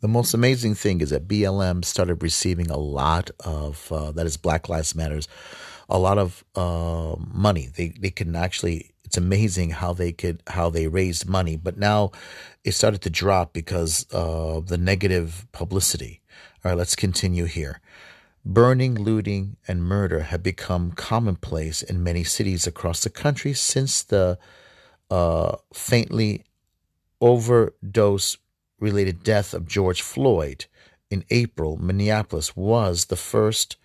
The 0.04 0.10
most 0.10 0.34
amazing 0.34 0.76
thing 0.76 1.00
is 1.00 1.12
that 1.12 1.30
BLM 1.30 1.86
started 1.86 2.22
receiving 2.22 2.70
a 2.70 2.76
lot 2.76 3.32
of, 3.40 3.90
uh, 3.90 4.12
that 4.12 4.26
is 4.26 4.36
Black 4.36 4.68
Lives 4.68 4.94
Matters, 4.94 5.30
a 5.88 5.98
lot 5.98 6.18
of 6.18 6.44
uh, 6.56 7.16
money. 7.34 7.70
They 7.74 7.94
they 7.98 8.10
can 8.10 8.36
actually, 8.36 8.92
it's 9.06 9.16
amazing 9.16 9.70
how 9.70 9.94
they 9.94 10.12
could, 10.12 10.44
how 10.48 10.70
they 10.70 10.90
raised 10.90 11.30
money. 11.30 11.56
But 11.56 11.78
now 11.78 12.12
it 12.66 12.74
started 12.74 13.02
to 13.04 13.10
drop 13.10 13.54
because 13.54 14.06
of 14.12 14.68
the 14.68 14.78
negative 14.78 15.48
publicity. 15.54 16.20
All 16.66 16.72
right, 16.72 16.78
let's 16.78 16.98
continue 16.98 17.46
here. 17.46 17.80
Burning, 18.44 18.96
looting, 18.96 19.56
and 19.70 19.86
murder 19.86 20.24
have 20.24 20.44
become 20.44 20.92
commonplace 20.92 21.82
in 21.82 22.04
many 22.04 22.26
cities 22.26 22.68
across 22.68 23.06
the 23.06 23.10
country 23.10 23.54
since 23.54 24.04
the 24.04 24.38
uh, 25.10 25.56
fentanyl 25.74 26.44
overdose 27.22 28.36
related 28.84 29.24
death 29.24 29.54
of 29.54 29.68
George 29.68 30.02
Floyd 30.02 30.66
in 31.10 31.24
April, 31.30 31.78
Minneapolis 31.78 32.56
was 32.56 33.06
the 33.06 33.16
first 33.16 33.78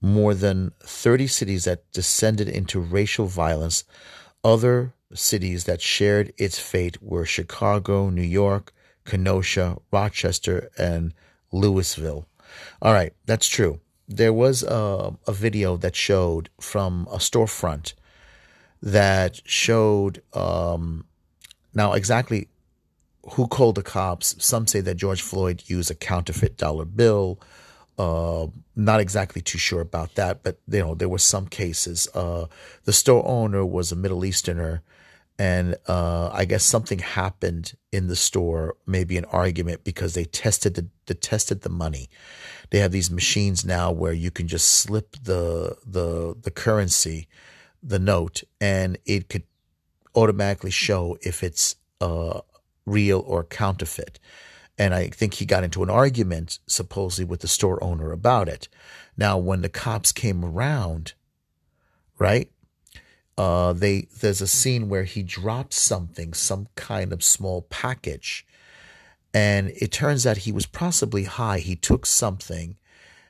more 0.00 0.34
than 0.34 0.72
30 0.82 1.26
cities 1.28 1.64
that 1.64 1.90
descended 1.92 2.48
into 2.48 2.80
racial 2.80 3.26
violence 3.26 3.84
Other 4.44 4.94
cities 5.14 5.64
that 5.64 5.80
shared 5.80 6.32
its 6.36 6.58
fate 6.58 6.96
were 7.00 7.24
Chicago, 7.26 8.10
New 8.10 8.30
York, 8.42 8.72
Kenosha, 9.04 9.78
Rochester, 9.92 10.70
and 10.76 11.14
Louisville. 11.52 12.26
All 12.80 12.92
right, 12.92 13.12
that's 13.26 13.46
true. 13.46 13.80
There 14.08 14.32
was 14.32 14.64
a, 14.64 15.14
a 15.28 15.32
video 15.32 15.76
that 15.76 15.94
showed 15.94 16.48
from 16.60 17.06
a 17.10 17.18
storefront 17.18 17.94
that 18.82 19.40
showed 19.44 20.22
um, 20.32 21.04
now 21.74 21.92
exactly 21.92 22.48
who 23.30 23.46
called 23.46 23.76
the 23.76 23.82
cops. 23.82 24.34
Some 24.44 24.66
say 24.66 24.80
that 24.80 24.96
George 24.96 25.22
Floyd 25.22 25.62
used 25.66 25.90
a 25.90 25.94
counterfeit 25.94 26.56
dollar 26.56 26.84
bill. 26.84 27.40
Uh, 27.98 28.46
not 28.74 29.00
exactly 29.00 29.42
too 29.42 29.58
sure 29.58 29.80
about 29.80 30.14
that, 30.14 30.42
but 30.42 30.58
you 30.66 30.80
know 30.80 30.94
there 30.94 31.08
were 31.08 31.18
some 31.18 31.46
cases. 31.46 32.08
Uh, 32.14 32.46
the 32.84 32.92
store 32.92 33.26
owner 33.26 33.64
was 33.64 33.92
a 33.92 33.96
Middle 33.96 34.24
Easterner, 34.24 34.82
and 35.38 35.76
uh, 35.86 36.30
I 36.32 36.44
guess 36.44 36.64
something 36.64 37.00
happened 37.00 37.74
in 37.92 38.06
the 38.06 38.16
store, 38.16 38.76
maybe 38.86 39.18
an 39.18 39.24
argument 39.26 39.84
because 39.84 40.14
they 40.14 40.24
tested 40.24 40.74
the, 40.74 40.88
the 41.06 41.14
tested 41.14 41.60
the 41.62 41.68
money. 41.68 42.08
They 42.70 42.78
have 42.78 42.92
these 42.92 43.10
machines 43.10 43.64
now 43.64 43.92
where 43.92 44.14
you 44.14 44.30
can 44.30 44.48
just 44.48 44.68
slip 44.68 45.16
the 45.22 45.76
the 45.86 46.34
the 46.40 46.50
currency, 46.50 47.28
the 47.82 47.98
note, 47.98 48.42
and 48.60 48.98
it 49.04 49.28
could 49.28 49.44
automatically 50.14 50.70
show 50.70 51.18
if 51.22 51.42
it's 51.42 51.76
uh, 52.00 52.40
real 52.86 53.22
or 53.26 53.44
counterfeit. 53.44 54.18
And 54.78 54.94
I 54.94 55.08
think 55.08 55.34
he 55.34 55.44
got 55.44 55.64
into 55.64 55.82
an 55.82 55.90
argument, 55.90 56.58
supposedly, 56.66 57.24
with 57.24 57.40
the 57.40 57.48
store 57.48 57.82
owner 57.84 58.10
about 58.10 58.48
it. 58.48 58.68
Now, 59.16 59.36
when 59.38 59.60
the 59.60 59.68
cops 59.68 60.12
came 60.12 60.44
around, 60.44 61.12
right? 62.18 62.50
Uh, 63.36 63.72
they 63.72 64.08
there's 64.20 64.40
a 64.40 64.46
scene 64.46 64.88
where 64.88 65.04
he 65.04 65.22
drops 65.22 65.80
something, 65.80 66.34
some 66.34 66.68
kind 66.76 67.12
of 67.12 67.24
small 67.24 67.62
package, 67.62 68.46
and 69.32 69.70
it 69.76 69.90
turns 69.90 70.26
out 70.26 70.38
he 70.38 70.52
was 70.52 70.66
possibly 70.66 71.24
high. 71.24 71.58
He 71.58 71.76
took 71.76 72.04
something, 72.06 72.76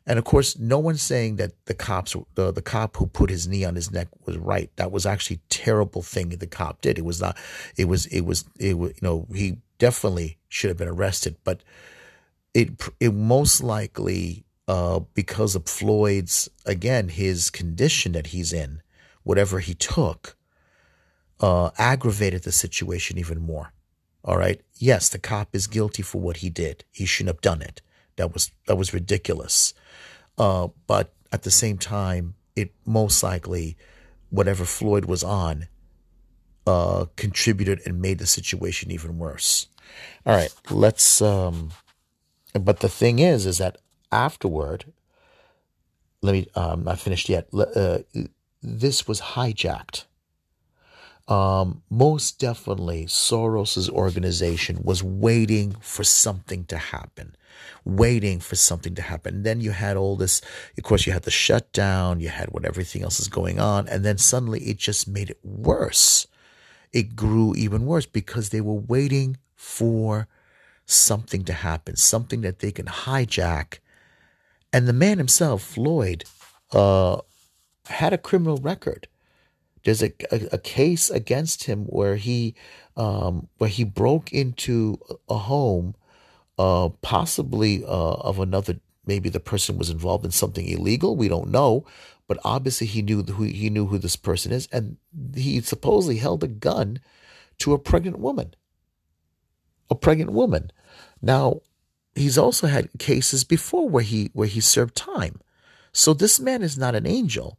and 0.07 0.19
of 0.19 0.25
course, 0.25 0.59
no 0.59 0.79
one's 0.79 1.03
saying 1.03 1.37
that 1.37 1.53
the 1.67 1.75
cops, 1.75 2.17
the, 2.35 2.51
the 2.51 2.63
cop 2.63 2.97
who 2.97 3.07
put 3.07 3.31
his 3.31 3.47
knee 3.47 3.65
on 3.65 3.77
his 3.77 3.93
neck 3.93 4.09
was 4.27 4.37
right. 4.37 4.71
That 4.77 4.91
was 4.91 5.07
actually 5.07 5.41
terrible 5.49 6.03
thing 6.03 6.31
the 6.31 6.47
cop 6.47 6.81
did. 6.81 6.99
It 6.99 7.05
was 7.05 7.21
not. 7.21 7.37
It 7.77 7.87
was. 7.87 8.07
It 8.07 8.23
was. 8.23 8.45
It 8.59 8.79
was. 8.79 8.93
You 8.93 9.01
know, 9.03 9.27
he 9.35 9.59
definitely 9.79 10.39
should 10.49 10.69
have 10.69 10.77
been 10.77 10.89
arrested. 10.89 11.37
But 11.45 11.63
it. 12.53 12.71
It 12.99 13.15
most 13.15 13.63
likely 13.63 14.45
uh, 14.67 15.01
because 15.15 15.55
of 15.55 15.67
Floyd's 15.67 16.49
again 16.67 17.09
his 17.09 17.49
condition 17.51 18.13
that 18.13 18.29
he's 18.29 18.53
in, 18.53 18.83
whatever 19.23 19.61
he 19.61 19.75
took, 19.75 20.37
uh, 21.39 21.71
aggravated 21.79 22.43
the 22.43 22.53
situation 22.53 23.19
even 23.19 23.41
more. 23.41 23.73
All 24.25 24.37
right. 24.37 24.61
Yes, 24.77 25.09
the 25.09 25.19
cop 25.19 25.55
is 25.55 25.67
guilty 25.67 26.03
for 26.03 26.21
what 26.21 26.39
he 26.39 26.51
did. 26.51 26.85
He 26.91 27.07
shouldn't 27.07 27.37
have 27.37 27.41
done 27.41 27.63
it. 27.63 27.83
That 28.17 28.33
was 28.33 28.51
that 28.67 28.77
was 28.77 28.93
ridiculous. 28.93 29.75
Uh, 30.39 30.69
but 30.87 31.13
at 31.33 31.43
the 31.43 31.51
same 31.51 31.79
time, 31.79 32.35
it 32.57 32.73
most 32.85 33.23
likely, 33.23 33.77
whatever 34.31 34.65
Floyd 34.65 35.07
was 35.07 35.25
on, 35.25 35.69
uh, 36.67 37.07
contributed 37.17 37.81
and 37.87 38.01
made 38.01 38.19
the 38.19 38.27
situation 38.27 38.91
even 38.91 39.19
worse. 39.19 39.69
All 40.25 40.35
right, 40.35 40.55
let's. 40.71 41.21
Um, 41.21 41.71
but 42.55 42.81
the 42.81 42.89
thing 42.89 43.19
is, 43.19 43.47
is 43.47 43.59
that 43.59 43.79
afterward, 44.11 44.93
let 46.21 46.33
me. 46.33 46.47
Um, 46.55 46.85
not 46.85 47.01
finished 47.01 47.29
yet. 47.29 47.49
Uh, 47.53 47.99
this 48.63 49.09
was 49.09 49.21
hijacked. 49.21 50.05
Um, 51.29 51.83
most 51.89 52.39
definitely, 52.41 53.07
Soros's 53.07 53.89
organization 53.89 54.81
was 54.83 55.03
waiting 55.03 55.77
for 55.81 56.05
something 56.05 56.65
to 56.67 56.77
happen 56.77 57.37
waiting 57.85 58.41
for 58.41 58.57
something 58.57 58.95
to 58.95 59.03
happen. 59.03 59.37
And 59.37 59.45
then 59.45 59.61
you 59.61 59.73
had 59.73 59.97
all 59.97 60.17
this, 60.17 60.41
of 60.77 60.85
course, 60.85 61.07
you 61.07 61.13
had 61.13 61.23
the 61.23 61.31
shutdown, 61.31 62.21
you 62.21 62.29
had 62.29 62.51
what 62.51 62.65
everything 62.65 63.03
else 63.03 63.21
is 63.21 63.29
going 63.29 63.59
on, 63.59 63.89
and 63.89 64.05
then 64.05 64.19
suddenly 64.19 64.61
it 64.61 64.79
just 64.79 65.09
made 65.09 65.31
it 65.31 65.39
worse. 65.43 66.27
It 66.93 67.17
grew 67.17 67.55
even 67.57 67.87
worse 67.87 68.07
because 68.07 68.51
they 68.51 68.61
were 68.61 68.75
waiting 68.75 69.39
for 69.55 70.29
something 70.87 71.45
to 71.45 71.53
happen, 71.53 71.97
something 71.97 72.43
that 72.43 72.59
they 72.59 72.71
can 72.71 72.87
hijack. 72.87 73.79
And 74.73 74.87
the 74.87 74.93
man 74.93 75.19
himself, 75.19 75.63
Floyd, 75.63 76.25
uh, 76.73 77.19
had 77.87 78.13
a 78.13 78.19
criminal 78.19 78.59
record. 78.59 79.09
There's 79.85 80.03
a, 80.03 80.13
a, 80.31 80.49
a 80.53 80.59
case 80.59 81.11
against 81.11 81.65
him 81.65 81.85
where 81.87 82.17
he 82.17 82.55
um, 82.97 83.49
where 83.59 83.71
he 83.71 83.85
broke 83.85 84.33
into 84.33 84.99
a 85.29 85.37
home 85.37 85.95
uh, 86.59 86.91
possibly 87.01 87.85
uh, 87.85 88.15
of 88.15 88.39
another. 88.39 88.81
Maybe 89.05 89.29
the 89.29 89.41
person 89.41 89.79
was 89.79 89.91
involved 89.91 90.25
in 90.25 90.31
something 90.31 90.67
illegal. 90.69 91.17
We 91.17 91.29
don't 91.29 91.51
know, 91.51 91.85
but 92.29 92.39
obviously 92.45 92.87
he 92.87 93.03
knew 93.03 93.23
who 93.23 93.45
he 93.45 93.69
knew 93.71 93.87
who 93.87 93.99
this 93.99 94.17
person 94.17 94.53
is, 94.53 94.69
and 94.73 94.97
he 95.35 95.61
supposedly 95.61 96.19
held 96.19 96.45
a 96.45 96.49
gun 96.49 97.01
to 97.59 97.73
a 97.73 97.79
pregnant 97.79 98.19
woman. 98.19 98.55
A 99.91 99.95
pregnant 99.95 100.31
woman. 100.31 100.71
Now, 101.21 101.61
he's 102.15 102.39
also 102.39 102.67
had 102.67 102.89
cases 102.99 103.45
before 103.45 103.89
where 103.89 104.05
he 104.05 104.31
where 104.33 104.49
he 104.49 104.61
served 104.61 104.95
time. 104.95 105.41
So 105.93 106.15
this 106.15 106.41
man 106.41 106.63
is 106.63 106.79
not 106.79 106.95
an 106.95 107.07
angel. 107.07 107.59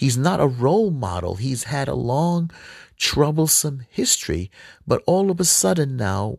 He's 0.00 0.16
not 0.16 0.40
a 0.40 0.46
role 0.46 0.90
model. 0.90 1.34
He's 1.34 1.64
had 1.64 1.86
a 1.86 1.94
long, 1.94 2.50
troublesome 2.96 3.82
history, 3.90 4.50
but 4.86 5.02
all 5.04 5.30
of 5.30 5.38
a 5.40 5.44
sudden 5.44 5.94
now 5.98 6.38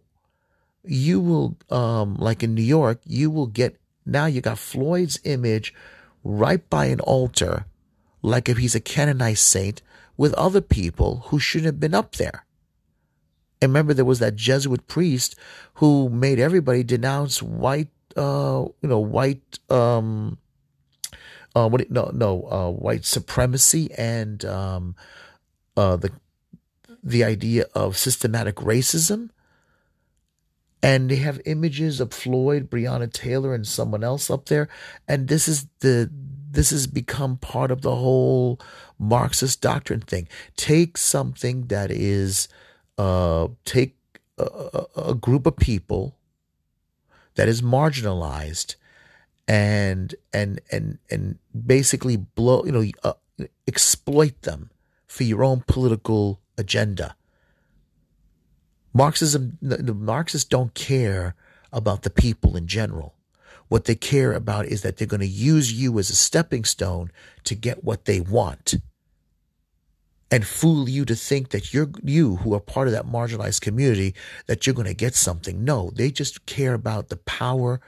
you 0.83 1.19
will, 1.21 1.57
um, 1.69 2.15
like 2.15 2.41
in 2.41 2.55
New 2.55 2.63
York, 2.63 3.01
you 3.05 3.29
will 3.29 3.45
get 3.45 3.77
now 4.03 4.25
you 4.25 4.41
got 4.41 4.57
Floyd's 4.57 5.19
image 5.25 5.75
right 6.23 6.67
by 6.71 6.85
an 6.85 7.01
altar, 7.01 7.67
like 8.23 8.49
if 8.49 8.57
he's 8.57 8.73
a 8.73 8.79
canonized 8.79 9.43
saint, 9.43 9.83
with 10.17 10.33
other 10.33 10.61
people 10.61 11.25
who 11.27 11.37
shouldn't 11.37 11.67
have 11.67 11.79
been 11.79 11.93
up 11.93 12.15
there. 12.15 12.47
And 13.61 13.69
remember, 13.69 13.93
there 13.93 14.05
was 14.05 14.17
that 14.17 14.35
Jesuit 14.35 14.87
priest 14.87 15.35
who 15.75 16.09
made 16.09 16.39
everybody 16.39 16.83
denounce 16.83 17.43
white, 17.43 17.89
uh, 18.17 18.65
you 18.81 18.89
know, 18.89 18.99
white, 18.99 19.59
um, 19.69 20.39
uh, 21.55 21.67
what? 21.69 21.89
No, 21.91 22.11
no, 22.13 22.47
uh, 22.49 22.69
white 22.71 23.05
supremacy 23.05 23.89
and 23.97 24.43
um, 24.45 24.95
uh, 25.75 25.95
the 25.97 26.11
the 27.03 27.23
idea 27.23 27.65
of 27.73 27.97
systematic 27.97 28.57
racism 28.57 29.29
and 30.83 31.09
they 31.09 31.17
have 31.17 31.39
images 31.45 31.99
of 31.99 32.13
Floyd, 32.13 32.69
Breonna 32.69 33.11
Taylor, 33.11 33.53
and 33.53 33.67
someone 33.67 34.03
else 34.03 34.29
up 34.29 34.45
there. 34.45 34.67
And 35.07 35.27
this 35.27 35.47
is 35.47 35.67
the 35.79 36.09
this 36.51 36.71
has 36.71 36.87
become 36.87 37.37
part 37.37 37.71
of 37.71 37.81
the 37.81 37.95
whole 37.95 38.59
Marxist 38.99 39.61
doctrine 39.61 40.01
thing. 40.01 40.27
Take 40.57 40.97
something 40.97 41.67
that 41.67 41.91
is 41.91 42.47
uh, 42.97 43.47
take 43.63 43.95
a, 44.37 44.85
a 44.97 45.15
group 45.15 45.45
of 45.45 45.55
people 45.55 46.17
that 47.35 47.47
is 47.47 47.61
marginalized 47.61 48.75
and 49.51 50.15
and 50.33 50.61
and 50.71 50.97
and 51.09 51.37
basically 51.65 52.15
blow 52.15 52.63
you 52.63 52.71
know 52.71 52.85
uh, 53.03 53.13
exploit 53.67 54.41
them 54.43 54.69
for 55.07 55.23
your 55.23 55.43
own 55.43 55.63
political 55.67 56.39
agenda 56.57 57.15
Marxism, 58.93 59.57
the 59.61 59.93
Marxists 59.93 60.47
don't 60.47 60.73
care 60.73 61.35
about 61.71 62.01
the 62.01 62.09
people 62.09 62.57
in 62.57 62.67
general. 62.67 63.15
What 63.69 63.85
they 63.85 63.95
care 63.95 64.33
about 64.33 64.65
is 64.65 64.81
that 64.81 64.97
they're 64.97 65.07
going 65.07 65.21
to 65.21 65.27
use 65.27 65.71
you 65.71 65.97
as 65.97 66.09
a 66.09 66.15
stepping 66.15 66.65
stone 66.65 67.09
to 67.45 67.55
get 67.55 67.85
what 67.85 68.03
they 68.03 68.19
want 68.19 68.75
and 70.29 70.45
fool 70.45 70.89
you 70.89 71.05
to 71.05 71.15
think 71.15 71.49
that 71.49 71.73
you're 71.73 71.89
you 72.03 72.37
who 72.37 72.53
are 72.53 72.59
part 72.59 72.87
of 72.87 72.93
that 72.93 73.05
marginalized 73.05 73.61
community 73.61 74.13
that 74.47 74.65
you're 74.65 74.73
going 74.73 74.87
to 74.87 74.93
get 74.93 75.15
something. 75.15 75.63
No, 75.63 75.91
they 75.95 76.11
just 76.11 76.45
care 76.45 76.73
about 76.73 77.07
the 77.07 77.17
power 77.17 77.79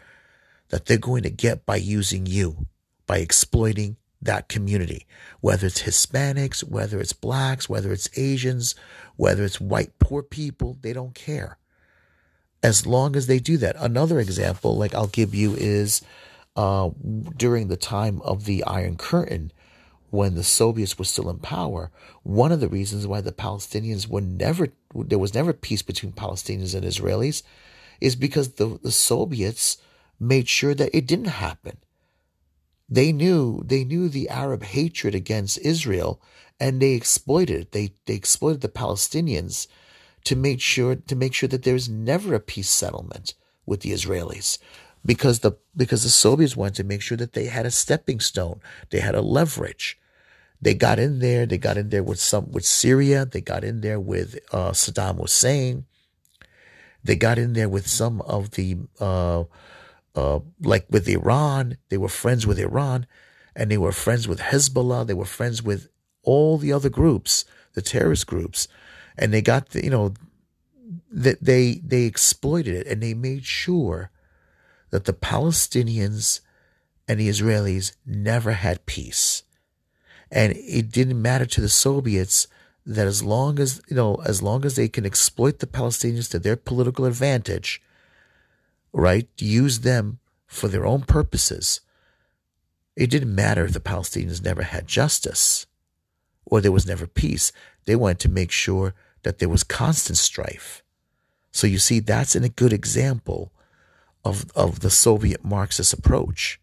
that 0.74 0.88
they're 0.88 0.98
going 0.98 1.22
to 1.22 1.30
get 1.30 1.68
by 1.68 1.76
using 1.76 2.26
you, 2.26 2.66
by 3.06 3.20
exploiting 3.20 3.96
that 4.20 4.50
community, 4.50 5.06
whether 5.40 5.68
it's 5.68 5.84
Hispanics, 5.84 6.64
whether 6.64 7.00
it's 7.00 7.14
blacks, 7.14 7.70
whether 7.70 7.94
it's 7.94 8.10
Asians, 8.18 8.74
whether 9.16 9.44
it's 9.44 9.62
white 9.62 10.00
poor 10.00 10.24
people, 10.24 10.80
they 10.82 10.92
don't 10.92 11.14
care. 11.14 11.60
As 12.64 12.88
long 12.88 13.16
as 13.16 13.28
they 13.28 13.38
do 13.38 13.56
that. 13.58 13.76
Another 13.78 14.20
example, 14.20 14.76
like 14.76 14.96
I'll 14.96 15.06
give 15.06 15.36
you, 15.36 15.54
is 15.54 16.02
uh, 16.56 16.90
during 17.38 17.68
the 17.68 17.78
time 17.78 18.20
of 18.24 18.46
the 18.46 18.64
Iron 18.64 18.98
Curtain, 18.98 19.52
when 20.10 20.34
the 20.34 20.44
Soviets 20.44 20.98
were 20.98 21.06
still 21.06 21.30
in 21.30 21.38
power, 21.38 21.92
one 22.24 22.52
of 22.52 22.62
the 22.62 22.68
reasons 22.68 23.06
why 23.06 23.22
the 23.22 23.32
Palestinians 23.32 24.08
were 24.08 24.22
never, 24.22 24.70
there 24.96 25.20
was 25.20 25.36
never 25.36 25.54
peace 25.54 25.84
between 25.84 26.14
Palestinians 26.14 26.74
and 26.74 26.84
Israelis, 26.84 27.44
is 28.02 28.16
because 28.16 28.54
the, 28.54 28.80
the 28.82 28.92
Soviets 28.92 29.78
made 30.20 30.50
sure 30.50 30.76
that 30.76 30.96
it 30.96 31.08
didn't 31.08 31.28
happen 31.28 31.78
they 32.90 33.12
knew 33.12 33.64
they 33.66 33.84
knew 33.84 34.10
the 34.10 34.30
Arab 34.30 34.64
hatred 34.64 35.16
against 35.16 35.58
Israel, 35.60 36.22
and 36.60 36.82
they 36.82 36.94
exploited 36.94 37.62
it. 37.62 37.72
They 37.72 37.94
they 38.06 38.14
exploited 38.16 38.62
the 38.62 38.70
Palestinians 38.70 39.68
to 40.26 40.36
make 40.36 40.62
sure 40.62 40.96
to 40.96 41.16
make 41.16 41.34
sure 41.34 41.50
that 41.50 41.64
there 41.64 41.76
is 41.76 41.90
never 41.90 42.36
a 42.36 42.40
peace 42.40 42.70
settlement 42.70 43.34
with 43.66 43.82
the 43.82 43.92
Israelis 43.92 44.60
because 45.06 45.40
the 45.40 45.54
because 45.76 46.04
the 46.04 46.10
Soviets 46.10 46.56
wanted 46.56 46.76
to 46.76 46.84
make 46.84 47.02
sure 47.02 47.18
that 47.18 47.34
they 47.34 47.46
had 47.46 47.66
a 47.66 47.72
stepping 47.72 48.20
stone, 48.20 48.62
they 48.92 49.00
had 49.00 49.16
a 49.16 49.22
leverage. 49.22 50.00
They 50.62 50.76
got 50.76 51.00
in 51.00 51.20
there. 51.20 51.46
They 51.46 51.58
got 51.58 51.78
in 51.78 51.90
there 51.90 52.04
with 52.04 52.20
some 52.20 52.52
with 52.52 52.66
Syria. 52.66 53.26
They 53.26 53.42
got 53.42 53.64
in 53.64 53.82
there 53.82 54.00
with 54.00 54.40
uh, 54.52 54.72
Saddam 54.72 55.20
Hussein. 55.20 55.86
They 57.04 57.16
got 57.18 57.40
in 57.40 57.54
there 57.54 57.70
with 57.70 57.88
some 57.88 58.22
of 58.22 58.52
the 58.52 58.78
uh, 59.00 59.46
uh, 60.16 60.40
like 60.62 60.86
with 60.90 61.08
Iran. 61.08 61.78
They 61.90 61.98
were 61.98 62.10
friends 62.10 62.46
with 62.46 62.60
Iran, 62.60 63.06
and 63.56 63.70
they 63.70 63.78
were 63.78 63.92
friends 63.92 64.28
with 64.28 64.40
Hezbollah. 64.40 65.08
They 65.08 65.14
were 65.14 65.26
friends 65.26 65.62
with 65.62 65.90
all 66.24 66.58
the 66.58 66.74
other 66.74 66.90
groups, 66.90 67.46
the 67.74 67.82
terrorist 67.82 68.28
groups, 68.28 68.68
and 69.18 69.34
they 69.34 69.42
got 69.42 69.70
the, 69.70 69.84
you 69.84 69.90
know 69.90 70.14
that 71.12 71.44
they 71.44 71.82
they 71.86 72.04
exploited 72.04 72.76
it 72.76 72.88
and 72.88 73.02
they 73.02 73.14
made 73.14 73.46
sure 73.46 74.10
that 74.90 75.06
the 75.06 75.14
Palestinians 75.14 76.40
and 77.08 77.20
the 77.20 77.30
Israelis 77.30 77.94
never 78.06 78.54
had 78.54 78.86
peace. 78.86 79.44
And 80.32 80.54
it 80.56 80.92
didn't 80.92 81.22
matter 81.22 81.46
to 81.46 81.62
the 81.62 81.70
Soviets 81.70 82.48
that 82.86 83.08
as 83.08 83.24
long 83.24 83.60
as, 83.60 83.82
you 83.90 83.96
know, 83.96 84.16
as 84.26 84.42
long 84.42 84.66
as 84.66 84.76
they 84.76 84.88
can 84.88 85.06
exploit 85.06 85.60
the 85.60 85.68
Palestinians 85.68 86.30
to 86.32 86.40
their 86.40 86.56
political 86.56 87.06
advantage, 87.06 87.82
right, 88.94 89.28
use 89.38 89.80
them 89.80 90.20
for 90.46 90.68
their 90.68 90.86
own 90.86 91.02
purposes, 91.02 91.82
it 92.96 93.10
didn't 93.10 93.34
matter 93.34 93.66
if 93.66 93.74
the 93.74 93.80
Palestinians 93.80 94.44
never 94.44 94.62
had 94.62 94.88
justice 94.88 95.66
or 96.46 96.62
there 96.62 96.72
was 96.72 96.86
never 96.86 97.08
peace. 97.08 97.52
They 97.86 97.96
wanted 97.96 98.20
to 98.20 98.30
make 98.30 98.52
sure 98.52 98.94
that 99.24 99.40
there 99.40 99.50
was 99.50 99.64
constant 99.64 100.18
strife. 100.18 100.84
So 101.52 101.68
you 101.68 101.80
see, 101.80 102.00
that's 102.00 102.36
in 102.36 102.44
a 102.44 102.50
good 102.50 102.74
example 102.74 103.52
of, 104.24 104.46
of 104.56 104.82
the 104.82 104.90
Soviet 104.90 105.44
Marxist 105.44 105.94
approach. 105.94 106.60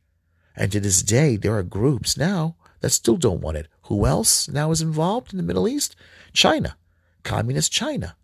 And 0.56 0.70
to 0.72 0.80
this 0.80 1.02
day, 1.02 1.36
there 1.36 1.56
are 1.56 1.62
groups 1.62 2.16
now 2.16 2.56
that 2.80 2.90
still 2.90 3.16
don't 3.16 3.40
want 3.40 3.56
it. 3.56 3.68
Who 3.84 4.06
else 4.06 4.48
now 4.48 4.70
is 4.70 4.82
involved 4.82 5.32
in 5.32 5.36
the 5.36 5.42
Middle 5.42 5.68
East? 5.68 5.96
China, 6.32 6.76
communist 7.22 7.72
China. 7.72 8.16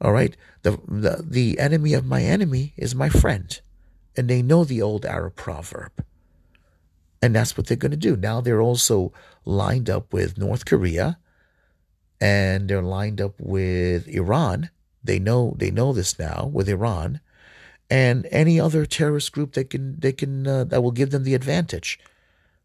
All 0.00 0.12
right, 0.12 0.36
the, 0.62 0.78
the, 0.86 1.24
the 1.26 1.58
enemy 1.58 1.94
of 1.94 2.04
my 2.04 2.22
enemy 2.22 2.74
is 2.76 2.94
my 2.94 3.08
friend. 3.08 3.60
And 4.16 4.28
they 4.28 4.42
know 4.42 4.64
the 4.64 4.82
old 4.82 5.04
Arab 5.04 5.36
proverb. 5.36 6.04
And 7.22 7.34
that's 7.34 7.56
what 7.56 7.66
they're 7.66 7.76
going 7.76 7.90
to 7.90 7.96
do. 7.96 8.16
Now 8.16 8.40
they're 8.40 8.62
also 8.62 9.12
lined 9.44 9.90
up 9.90 10.12
with 10.12 10.38
North 10.38 10.64
Korea 10.64 11.18
and 12.20 12.68
they're 12.68 12.82
lined 12.82 13.20
up 13.20 13.34
with 13.38 14.08
Iran 14.08 14.70
they 15.06 15.18
know 15.18 15.54
they 15.56 15.70
know 15.70 15.92
this 15.92 16.18
now 16.18 16.50
with 16.52 16.68
Iran, 16.68 17.20
and 17.88 18.26
any 18.30 18.58
other 18.60 18.84
terrorist 18.84 19.32
group 19.32 19.52
that 19.52 19.70
can 19.70 19.98
they 20.00 20.12
can 20.12 20.46
uh, 20.46 20.64
that 20.64 20.82
will 20.82 20.90
give 20.90 21.10
them 21.10 21.22
the 21.22 21.34
advantage 21.34 21.98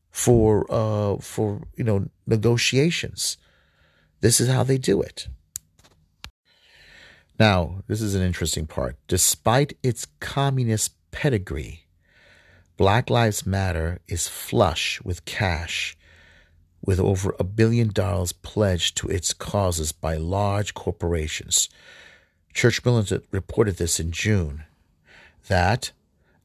for 0.09 0.65
uh, 0.69 1.17
for 1.17 1.67
you 1.75 1.83
know 1.83 2.09
negotiations. 2.25 3.37
This 4.21 4.41
is 4.41 4.49
how 4.49 4.63
they 4.63 4.77
do 4.77 5.01
it. 5.01 5.27
Now, 7.41 7.81
this 7.87 8.03
is 8.03 8.13
an 8.13 8.21
interesting 8.21 8.67
part. 8.67 8.97
Despite 9.07 9.75
its 9.81 10.05
communist 10.19 10.93
pedigree, 11.09 11.87
Black 12.77 13.09
Lives 13.09 13.47
Matter 13.47 13.99
is 14.07 14.27
flush 14.27 15.01
with 15.03 15.25
cash, 15.25 15.97
with 16.85 16.99
over 16.99 17.35
a 17.39 17.43
billion 17.43 17.87
dollars 17.87 18.31
pledged 18.31 18.95
to 18.97 19.07
its 19.07 19.33
causes 19.33 19.91
by 19.91 20.17
large 20.17 20.75
corporations. 20.75 21.67
Church 22.53 22.85
Militant 22.85 23.25
reported 23.31 23.77
this 23.77 23.99
in 23.99 24.11
June 24.11 24.65
that 25.47 25.93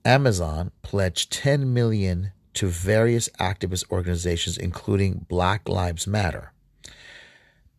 Amazon 0.02 0.70
pledged 0.80 1.30
10 1.30 1.74
million 1.74 2.32
to 2.54 2.68
various 2.68 3.28
activist 3.38 3.84
organizations 3.90 4.56
including 4.56 5.26
Black 5.28 5.68
Lives 5.68 6.06
Matter. 6.06 6.52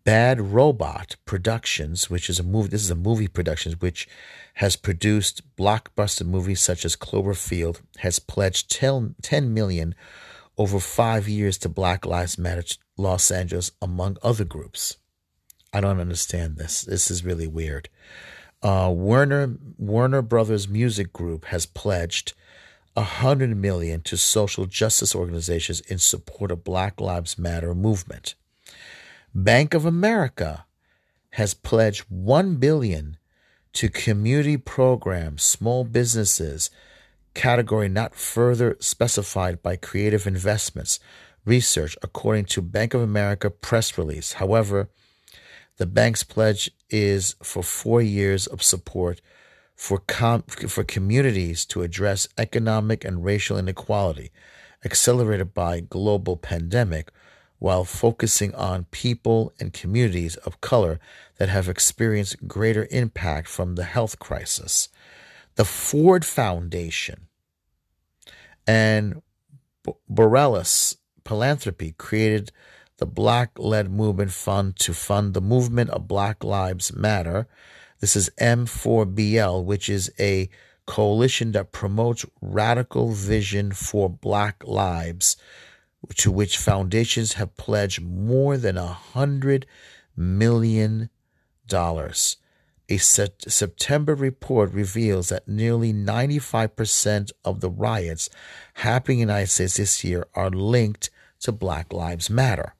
Bad 0.07 0.39
Robot 0.39 1.17
Productions, 1.25 2.09
which 2.09 2.29
is 2.29 2.39
a 2.39 2.43
movie 2.43 2.69
this 2.69 2.81
is 2.81 2.89
a 2.89 2.95
movie 2.95 3.27
production 3.27 3.73
which 3.73 4.07
has 4.53 4.77
produced 4.77 5.41
blockbuster 5.57 6.25
movies 6.25 6.61
such 6.61 6.85
as 6.85 6.95
Cloverfield, 6.95 7.81
has 7.97 8.17
pledged 8.17 8.71
10, 8.71 9.15
10 9.21 9.53
million 9.53 9.95
over 10.57 10.79
5 10.79 11.27
years 11.27 11.57
to 11.57 11.67
Black 11.67 12.05
Lives 12.05 12.37
Matter 12.37 12.63
Los 12.95 13.29
Angeles 13.29 13.73
among 13.81 14.15
other 14.23 14.45
groups. 14.45 14.95
I 15.73 15.81
don't 15.81 15.99
understand 15.99 16.55
this. 16.55 16.83
This 16.83 17.11
is 17.11 17.25
really 17.25 17.47
weird. 17.47 17.89
Uh, 18.63 18.89
Warner 18.93 19.57
Warner 19.77 20.21
Brothers 20.21 20.69
Music 20.69 21.11
Group 21.11 21.43
has 21.47 21.65
pledged 21.65 22.33
hundred 22.97 23.57
million 23.57 23.99
to 24.03 24.15
social 24.15 24.67
justice 24.67 25.13
organizations 25.13 25.81
in 25.81 25.97
support 25.97 26.49
of 26.49 26.63
Black 26.63 27.01
Lives 27.01 27.37
Matter 27.37 27.75
movement. 27.75 28.35
Bank 29.37 29.75
of 29.75 29.85
America 29.85 30.65
has 31.33 31.53
pledged 31.53 32.05
one 32.09 32.55
billion 32.55 33.17
to 33.73 33.87
community 33.87 34.57
programs, 34.57 35.43
small 35.43 35.83
businesses, 35.83 36.71
category 37.35 37.87
not 37.87 38.15
further 38.15 38.75
specified 38.79 39.61
by 39.61 39.75
creative 39.75 40.25
investments 40.25 40.99
research, 41.45 41.95
according 42.01 42.45
to 42.45 42.63
Bank 42.63 42.95
of 42.95 43.01
America 43.01 43.51
press 43.51 43.95
release. 43.95 44.33
However, 44.33 44.89
the 45.77 45.85
bank's 45.85 46.23
pledge 46.23 46.71
is 46.89 47.35
for 47.43 47.61
four 47.61 48.01
years 48.01 48.47
of 48.47 48.63
support 48.63 49.21
for, 49.75 49.99
com- 49.99 50.41
for 50.41 50.83
communities 50.83 51.63
to 51.65 51.83
address 51.83 52.27
economic 52.39 53.05
and 53.05 53.23
racial 53.23 53.59
inequality, 53.59 54.31
accelerated 54.83 55.53
by 55.53 55.79
global 55.79 56.37
pandemic, 56.37 57.11
while 57.59 57.83
focusing 57.83 58.53
on 58.55 58.85
people 58.91 59.53
and 59.59 59.73
communities 59.73 60.35
of 60.37 60.61
color 60.61 60.99
that 61.37 61.49
have 61.49 61.67
experienced 61.67 62.47
greater 62.47 62.87
impact 62.91 63.47
from 63.47 63.75
the 63.75 63.83
health 63.83 64.19
crisis. 64.19 64.89
The 65.55 65.65
Ford 65.65 66.23
Foundation 66.23 67.27
and 68.67 69.21
Borealis 70.07 70.97
Philanthropy 71.25 71.93
created 71.97 72.51
the 72.97 73.05
Black 73.05 73.51
Led 73.57 73.91
Movement 73.91 74.31
Fund 74.31 74.75
to 74.77 74.93
fund 74.93 75.33
the 75.33 75.41
movement 75.41 75.89
of 75.91 76.07
Black 76.07 76.43
Lives 76.43 76.93
Matter. 76.95 77.47
This 77.99 78.15
is 78.15 78.29
M4BL, 78.39 79.63
which 79.63 79.89
is 79.89 80.11
a 80.19 80.49
coalition 80.85 81.51
that 81.51 81.71
promotes 81.71 82.25
radical 82.41 83.11
vision 83.11 83.71
for 83.71 84.09
Black 84.09 84.63
lives, 84.65 85.37
to 86.15 86.31
which 86.31 86.57
foundations 86.57 87.33
have 87.33 87.57
pledged 87.57 88.01
more 88.01 88.57
than 88.57 88.77
a 88.77 88.87
hundred 88.87 89.65
million 90.15 91.09
dollars. 91.67 92.37
A 92.89 92.97
September 92.97 94.15
report 94.15 94.71
reveals 94.71 95.27
that 95.27 95.47
nearly 95.47 95.93
95% 95.93 97.31
of 97.43 97.59
the 97.59 97.69
riots 97.69 98.29
happening 98.75 99.19
in 99.19 99.27
the 99.27 99.33
United 99.33 99.51
States 99.51 99.75
this 99.75 100.03
year 100.05 100.25
are 100.33 100.49
linked 100.49 101.09
to 101.41 101.51
Black 101.51 101.91
Lives 101.91 102.29
Matter. 102.29 102.75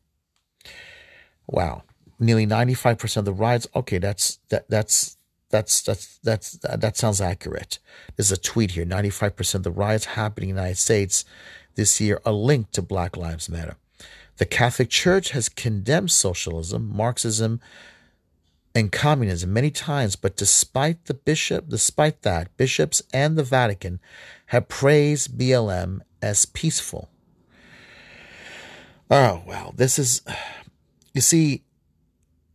Wow, 1.46 1.84
nearly 2.20 2.48
95% 2.48 3.18
of 3.18 3.26
the 3.26 3.34
riots. 3.34 3.68
Okay, 3.76 3.98
that's 3.98 4.40
that 4.50 4.70
that's 4.70 5.18
that's 5.50 5.82
that's 5.82 6.20
that's 6.20 6.52
that, 6.54 6.82
that 6.82 6.98
sounds 6.98 7.22
accurate. 7.22 7.80
There's 8.16 8.32
a 8.32 8.38
tweet 8.38 8.72
here. 8.72 8.86
95% 8.86 9.56
of 9.56 9.64
the 9.64 9.72
riots 9.72 10.06
happening 10.06 10.50
in 10.50 10.56
the 10.56 10.62
United 10.62 10.78
States 10.78 11.26
this 11.78 12.02
year 12.02 12.20
a 12.26 12.34
link 12.34 12.72
to 12.72 12.82
Black 12.82 13.16
Lives 13.16 13.48
Matter. 13.48 13.78
The 14.36 14.46
Catholic 14.46 14.90
Church 14.90 15.32
has 15.32 15.48
condemned 15.48 16.12
socialism, 16.12 16.92
Marxism, 16.94 17.62
and 18.76 18.92
communism 18.92 19.54
many 19.54 19.72
times, 19.72 20.16
but 20.16 20.36
despite 20.36 21.06
the 21.06 21.14
bishop, 21.14 21.70
despite 21.70 22.22
that, 22.24 22.56
bishops 22.58 23.02
and 23.14 23.38
the 23.38 23.44
Vatican 23.44 24.00
have 24.48 24.68
praised 24.68 25.38
BLM 25.38 26.02
as 26.22 26.46
peaceful. 26.46 27.10
Oh 29.10 29.42
well, 29.48 29.74
this 29.76 29.98
is 29.98 30.22
you 31.14 31.22
see, 31.22 31.64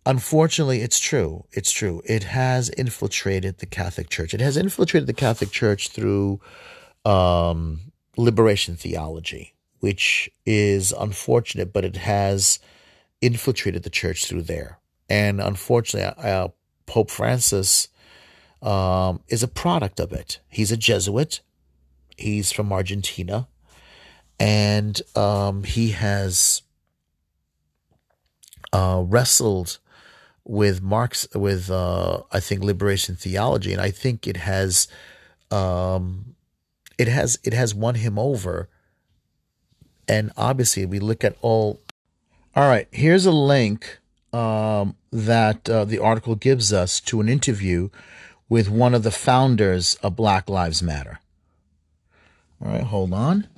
unfortunately, 0.07 0.83
it's 0.83 1.01
true. 1.01 1.47
It's 1.51 1.73
true. 1.73 2.03
It 2.05 2.23
has 2.25 2.69
infiltrated 2.69 3.59
the 3.59 3.67
Catholic 3.67 4.09
Church. 4.09 4.35
It 4.35 4.41
has 4.41 4.57
infiltrated 4.57 5.09
the 5.09 5.15
Catholic 5.15 5.51
Church 5.51 5.89
through 5.89 6.41
um, 7.05 7.92
liberation 8.17 8.77
theology, 8.77 9.55
which 9.81 10.31
is 10.45 10.93
unfortunate, 10.93 11.73
but 11.73 11.85
it 11.85 11.97
has 11.97 12.59
infiltrated 13.21 13.83
the 13.83 13.91
church 13.91 14.27
through 14.27 14.43
there. 14.43 14.79
And 15.09 15.41
unfortunately, 15.41 16.13
uh, 16.23 16.49
Pope 16.87 17.11
Francis 17.11 17.89
um, 18.61 19.21
is 19.29 19.43
a 19.43 19.49
product 19.49 20.01
of 20.01 20.13
it. 20.13 20.41
He's 20.49 20.73
a 20.73 20.77
Jesuit. 20.77 21.41
He's 22.17 22.53
from 22.53 22.73
Argentina, 22.73 23.49
and 24.39 25.01
um, 25.17 25.65
he 25.65 25.91
has 25.91 26.63
uh, 28.73 29.03
wrestled 29.05 29.79
with 30.45 30.83
Marx 30.83 31.27
with 31.35 31.71
uh, 31.71 32.23
I 32.31 32.41
think 32.41 32.63
liberation 32.63 33.17
theology, 33.17 33.73
and 33.73 33.81
I 33.81 33.91
think 33.91 34.27
it 34.27 34.37
has 34.37 34.89
um, 35.51 36.35
it 36.99 37.09
has 37.09 37.39
it 37.45 37.53
has 37.53 37.75
won 37.75 37.97
him 37.97 38.19
over. 38.19 38.69
And 40.09 40.33
obviously, 40.37 40.85
we 40.87 40.99
look 40.99 41.25
at 41.25 41.37
all. 41.41 41.81
All 42.55 42.69
right, 42.69 42.89
here's 42.91 43.25
a 43.25 43.33
link 43.33 43.99
um, 44.33 44.97
that 45.11 45.69
uh, 45.69 45.85
the 45.85 45.99
article 45.99 46.35
gives 46.35 46.73
us 46.73 47.01
to 47.01 47.21
an 47.21 47.29
interview 47.29 47.89
with 48.49 48.69
one 48.69 48.95
of 48.95 49.03
the 49.03 49.11
founders 49.11 49.95
of 50.03 50.17
Black 50.17 50.49
Lives 50.49 50.83
Matter. 50.83 51.21
All 52.63 52.73
right, 52.73 52.83
hold 52.83 53.13
on. 53.13 53.49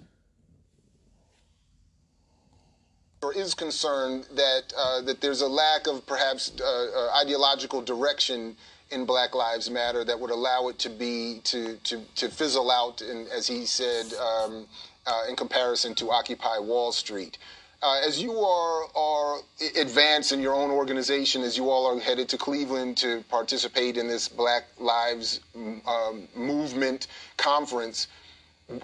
Is 3.35 3.55
concerned 3.55 4.29
that 4.37 4.73
uh, 4.79 5.01
that 5.01 5.21
there's 5.21 5.41
a 5.41 5.49
lack 5.49 5.89
of 5.89 6.07
perhaps 6.07 6.53
uh, 6.61 6.65
uh, 6.65 7.21
ideological 7.21 7.83
direction 7.83 8.55
in 8.91 9.05
Black 9.05 9.35
Lives 9.35 9.71
Matter 9.71 10.05
that 10.05 10.19
would 10.19 10.31
allow 10.31 10.69
it 10.69 10.79
to 10.81 10.91
be 10.91 11.41
to 11.45 11.77
to, 11.85 12.01
to 12.17 12.29
fizzle 12.29 12.71
out, 12.71 13.03
in, 13.03 13.27
as 13.35 13.47
he 13.47 13.67
said, 13.67 14.13
um, 14.15 14.67
uh, 15.07 15.25
in 15.29 15.37
comparison 15.37 15.95
to 15.97 16.11
Occupy 16.11 16.59
Wall 16.59 16.93
Street. 16.93 17.39
Uh, 17.83 18.01
as 18.07 18.23
you 18.23 18.39
are 18.39 18.85
are 18.95 19.41
advanced 19.77 20.33
in 20.33 20.41
your 20.41 20.55
own 20.55 20.71
organization, 20.71 21.43
as 21.43 21.57
you 21.57 21.69
all 21.69 21.87
are 21.87 22.01
headed 22.01 22.29
to 22.31 22.39
Cleveland 22.39 22.97
to 22.97 23.23
participate 23.29 23.97
in 23.97 24.09
this 24.09 24.27
Black 24.29 24.65
Lives 24.79 25.41
um, 25.55 26.27
Movement 26.35 27.09
conference, 27.37 28.09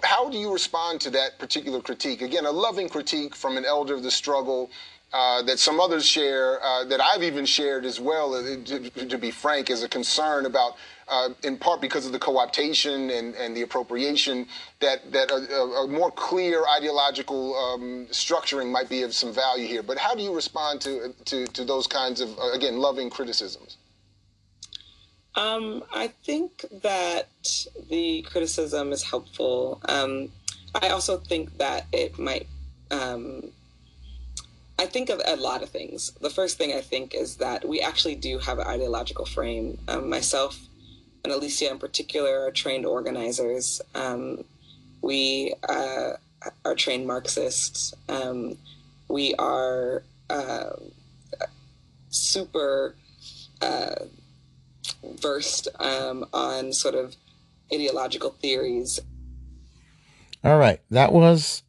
how 0.03 0.29
do 0.29 0.37
you 0.37 0.53
respond 0.53 1.01
to 1.01 1.09
that 1.09 1.39
particular 1.39 1.81
critique? 1.81 2.21
Again, 2.21 2.45
a 2.45 2.51
loving 2.51 2.89
critique 2.89 3.35
from 3.35 3.57
an 3.57 3.65
elder 3.65 3.95
of 3.95 4.03
the 4.03 4.11
struggle 4.11 4.69
uh, 5.13 5.41
that 5.41 5.59
some 5.59 5.79
others 5.79 6.05
share, 6.05 6.63
uh, 6.63 6.85
that 6.85 7.01
I've 7.01 7.23
even 7.23 7.45
shared 7.45 7.85
as 7.85 7.99
well, 7.99 8.33
uh, 8.33 8.43
to, 8.65 8.89
to, 8.89 9.17
be 9.17 9.29
frank, 9.29 9.69
is 9.69 9.83
a 9.83 9.89
concern 9.89 10.45
about, 10.45 10.77
uh, 11.09 11.29
in 11.43 11.57
part 11.57 11.81
because 11.81 12.05
of 12.05 12.13
the 12.13 12.19
co-optation 12.19 13.17
and, 13.17 13.35
and 13.35 13.55
the 13.55 13.61
appropriation, 13.63 14.47
that, 14.79 15.11
that 15.11 15.29
a, 15.29 15.35
a 15.35 15.87
more 15.87 16.11
clear 16.11 16.63
ideological 16.77 17.55
um, 17.57 18.07
structuring 18.11 18.71
might 18.71 18.87
be 18.87 19.01
of 19.01 19.13
some 19.13 19.33
value 19.33 19.67
here. 19.67 19.83
But 19.83 19.97
how 19.97 20.15
do 20.15 20.23
you 20.23 20.33
respond 20.33 20.79
to, 20.81 21.13
to, 21.25 21.45
to 21.47 21.65
those 21.65 21.87
kinds 21.87 22.21
of, 22.21 22.37
uh, 22.39 22.53
again, 22.53 22.77
loving 22.77 23.09
criticisms? 23.09 23.77
Um, 25.35 25.83
I 25.93 26.07
think 26.23 26.65
that 26.83 27.27
the 27.89 28.21
criticism 28.23 28.93
is 28.93 29.03
helpful. 29.03 29.81
Um, 29.89 30.29
I 30.73 30.89
also 30.89 31.17
think 31.17 31.57
that 31.57 31.85
it 31.91 32.17
might 32.17 32.47
um, 32.91 33.51
I 34.81 34.87
think 34.87 35.11
of 35.11 35.21
a 35.27 35.35
lot 35.35 35.61
of 35.61 35.69
things. 35.69 36.11
The 36.21 36.31
first 36.31 36.57
thing 36.57 36.73
I 36.73 36.81
think 36.81 37.13
is 37.13 37.35
that 37.35 37.63
we 37.67 37.81
actually 37.81 38.15
do 38.15 38.39
have 38.39 38.57
an 38.57 38.65
ideological 38.65 39.27
frame. 39.27 39.77
Um, 39.87 40.09
myself 40.09 40.59
and 41.23 41.31
Alicia, 41.31 41.69
in 41.69 41.77
particular, 41.77 42.47
are 42.47 42.51
trained 42.51 42.87
organizers. 42.87 43.79
Um, 43.93 44.43
we 45.03 45.53
uh, 45.69 46.13
are 46.65 46.73
trained 46.75 47.05
Marxists. 47.05 47.93
Um, 48.09 48.57
we 49.07 49.35
are 49.35 50.01
uh, 50.31 50.71
super 52.09 52.95
uh, 53.61 54.05
versed 55.21 55.67
um, 55.79 56.25
on 56.33 56.73
sort 56.73 56.95
of 56.95 57.15
ideological 57.71 58.31
theories. 58.31 58.99
All 60.43 60.57
right, 60.57 60.81
that 60.89 61.13
was 61.13 61.61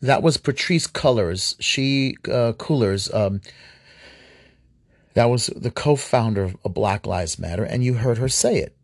that 0.00 0.22
was 0.22 0.36
Patrisse 0.36 0.86
Cullors. 0.86 1.56
She 1.60 2.16
uh, 2.26 2.52
Cullors. 2.52 3.12
Um, 3.14 3.40
that 5.14 5.30
was 5.30 5.46
the 5.46 5.70
co-founder 5.70 6.52
of 6.62 6.74
Black 6.74 7.06
Lives 7.06 7.38
Matter, 7.38 7.64
and 7.64 7.82
you 7.82 7.94
heard 7.94 8.18
her 8.18 8.28
say 8.28 8.58
it. 8.58 8.76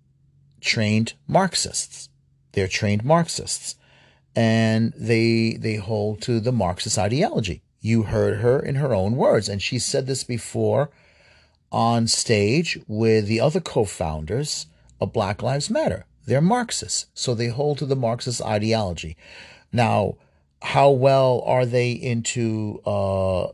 Trained 0.61 1.15
Marxists. 1.27 2.09
They're 2.53 2.69
trained 2.69 3.05
Marxists, 3.05 3.77
and 4.35 4.93
they 4.97 5.55
they 5.59 5.77
hold 5.77 6.23
to 6.23 6.41
the 6.41 6.53
Marxist 6.53 6.99
ideology. 6.99 7.63
You 7.81 8.05
heard 8.05 8.39
her 8.39 8.61
in 8.61 8.77
her 8.77 8.95
own 8.95 9.17
words, 9.17 9.49
and 9.49 9.61
she 9.61 9.79
said 9.79 10.07
this 10.07 10.25
before 10.25 10.91
on 11.71 12.07
stage 12.07 12.79
with 12.87 13.27
the 13.27 13.41
other 13.41 13.61
co-founders 13.61 14.67
of 15.01 15.13
Black 15.13 15.43
Lives 15.43 15.69
Matter. 15.69 16.07
They're 16.27 16.41
Marxists, 16.41 17.07
so 17.15 17.35
they 17.35 17.49
hold 17.49 17.79
to 17.79 17.87
the 17.87 17.97
Marxist 17.97 18.41
ideology. 18.43 19.17
Now, 19.73 20.17
how 20.63 20.91
well 20.91 21.43
are 21.45 21.67
they 21.67 21.91
into 21.91 22.81
uh, 22.87 23.49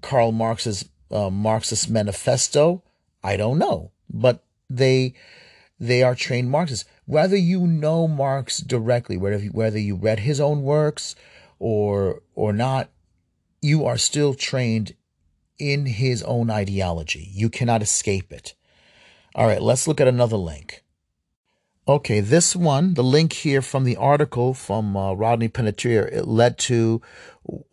Karl 0.00 0.30
Marx's 0.30 0.88
uh, 1.10 1.28
Marxist 1.28 1.90
manifesto? 1.90 2.82
I 3.22 3.36
don't 3.36 3.58
know, 3.58 3.90
but 4.08 4.44
they 4.70 5.14
they 5.80 6.02
are 6.02 6.14
trained 6.14 6.50
Marxists. 6.50 6.88
Whether 7.04 7.36
you 7.36 7.66
know 7.66 8.06
Marx 8.06 8.58
directly, 8.58 9.16
whether 9.16 9.38
you, 9.38 9.50
whether 9.50 9.78
you 9.78 9.96
read 9.96 10.20
his 10.20 10.40
own 10.40 10.62
works 10.62 11.16
or 11.58 12.22
or 12.36 12.52
not, 12.52 12.90
you 13.60 13.84
are 13.84 13.98
still 13.98 14.32
trained 14.34 14.94
in 15.58 15.86
his 15.86 16.22
own 16.22 16.48
ideology. 16.48 17.28
You 17.32 17.50
cannot 17.50 17.82
escape 17.82 18.32
it. 18.32 18.54
All 19.34 19.46
right, 19.46 19.60
let's 19.60 19.88
look 19.88 20.00
at 20.00 20.08
another 20.08 20.36
link. 20.36 20.84
Okay, 21.88 22.18
this 22.18 22.56
one, 22.56 22.94
the 22.94 23.04
link 23.04 23.32
here 23.32 23.62
from 23.62 23.84
the 23.84 23.94
article 23.94 24.54
from 24.54 24.96
uh, 24.96 25.12
Rodney 25.12 25.48
Penettiere, 25.48 26.12
it 26.12 26.26
led 26.26 26.58
to 26.58 27.00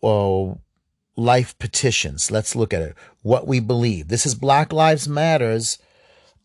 uh, 0.04 0.54
life 1.16 1.58
petitions. 1.58 2.30
Let's 2.30 2.54
look 2.54 2.72
at 2.72 2.82
it. 2.82 2.94
What 3.22 3.48
we 3.48 3.58
believe. 3.58 4.06
This 4.06 4.24
is 4.24 4.36
Black 4.36 4.72
Lives 4.72 5.08
Matters 5.08 5.78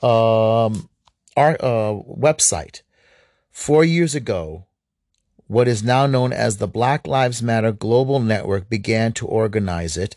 um, 0.01 0.89
our 1.37 1.55
uh, 1.59 1.93
website. 2.09 2.81
Four 3.51 3.83
years 3.83 4.15
ago, 4.15 4.65
what 5.45 5.67
is 5.67 5.83
now 5.83 6.07
known 6.07 6.33
as 6.33 6.57
the 6.57 6.67
Black 6.67 7.05
Lives 7.05 7.43
Matter 7.43 7.71
Global 7.71 8.19
Network 8.19 8.67
began 8.67 9.13
to 9.13 9.27
organize 9.27 9.95
it. 9.95 10.15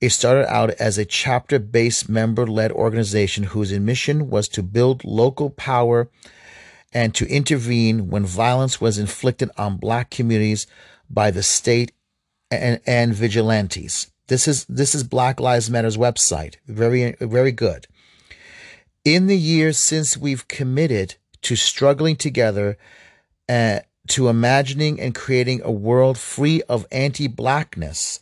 It 0.00 0.10
started 0.10 0.52
out 0.52 0.70
as 0.72 0.98
a 0.98 1.04
chapter 1.04 1.58
based 1.58 2.08
member 2.08 2.46
led 2.46 2.70
organization 2.70 3.44
whose 3.44 3.72
mission 3.72 4.30
was 4.30 4.48
to 4.48 4.62
build 4.62 5.04
local 5.04 5.50
power 5.50 6.08
and 6.92 7.14
to 7.14 7.26
intervene 7.28 8.08
when 8.08 8.24
violence 8.24 8.80
was 8.80 8.98
inflicted 8.98 9.50
on 9.56 9.76
black 9.76 10.10
communities 10.10 10.66
by 11.08 11.30
the 11.30 11.42
state 11.42 11.92
and, 12.50 12.80
and 12.86 13.14
vigilantes. 13.14 14.10
This 14.28 14.46
is 14.46 14.64
this 14.66 14.94
is 14.94 15.04
Black 15.04 15.40
Lives 15.40 15.70
Matter's 15.70 15.96
website. 15.96 16.56
Very 16.66 17.16
very 17.20 17.52
good. 17.52 17.86
In 19.04 19.26
the 19.26 19.36
years 19.36 19.78
since 19.78 20.16
we've 20.16 20.46
committed 20.48 21.16
to 21.42 21.56
struggling 21.56 22.16
together 22.16 22.78
uh, 23.48 23.80
to 24.08 24.28
imagining 24.28 25.00
and 25.00 25.14
creating 25.14 25.60
a 25.62 25.70
world 25.70 26.18
free 26.18 26.62
of 26.68 26.86
anti-blackness 26.92 28.20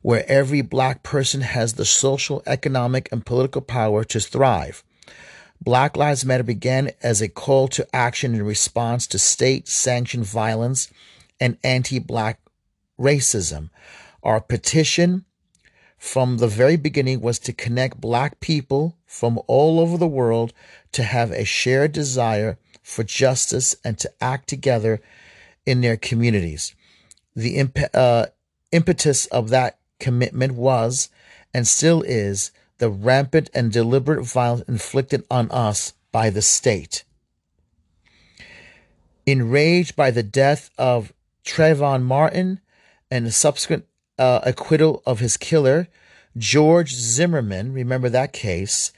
where 0.00 0.24
every 0.28 0.62
black 0.62 1.02
person 1.02 1.42
has 1.42 1.74
the 1.74 1.84
social, 1.84 2.42
economic, 2.46 3.08
and 3.12 3.24
political 3.24 3.62
power 3.62 4.04
to 4.04 4.20
thrive. 4.20 4.82
Black 5.64 5.96
Lives 5.96 6.24
Matter 6.24 6.42
began 6.42 6.90
as 7.04 7.22
a 7.22 7.28
call 7.28 7.68
to 7.68 7.86
action 7.94 8.34
in 8.34 8.42
response 8.42 9.06
to 9.06 9.18
state 9.18 9.68
sanctioned 9.68 10.26
violence 10.26 10.90
and 11.38 11.56
anti 11.62 12.00
black 12.00 12.40
racism. 12.98 13.70
Our 14.24 14.40
petition 14.40 15.24
from 15.96 16.38
the 16.38 16.48
very 16.48 16.74
beginning 16.76 17.20
was 17.20 17.38
to 17.40 17.52
connect 17.52 18.00
black 18.00 18.40
people 18.40 18.96
from 19.06 19.38
all 19.46 19.78
over 19.78 19.96
the 19.96 20.08
world 20.08 20.52
to 20.90 21.04
have 21.04 21.30
a 21.30 21.44
shared 21.44 21.92
desire 21.92 22.58
for 22.82 23.04
justice 23.04 23.76
and 23.84 23.96
to 23.98 24.12
act 24.20 24.48
together 24.48 25.00
in 25.64 25.80
their 25.80 25.96
communities. 25.96 26.74
The 27.36 27.56
imp- 27.58 27.94
uh, 27.94 28.26
impetus 28.72 29.26
of 29.26 29.50
that 29.50 29.78
commitment 30.00 30.54
was 30.54 31.08
and 31.54 31.68
still 31.68 32.02
is 32.02 32.50
the 32.82 32.90
rampant 32.90 33.48
and 33.54 33.70
deliberate 33.70 34.24
violence 34.24 34.68
inflicted 34.68 35.24
on 35.30 35.48
us 35.52 35.92
by 36.10 36.30
the 36.30 36.42
state. 36.42 37.04
Enraged 39.24 39.94
by 39.94 40.10
the 40.10 40.24
death 40.24 40.68
of 40.76 41.12
Trayvon 41.44 42.02
Martin 42.02 42.58
and 43.08 43.24
the 43.24 43.30
subsequent 43.30 43.84
uh, 44.18 44.40
acquittal 44.42 45.00
of 45.06 45.20
his 45.20 45.36
killer, 45.36 45.86
George 46.36 46.92
Zimmerman, 46.92 47.72
remember 47.72 48.08
that 48.08 48.32
case, 48.32 48.92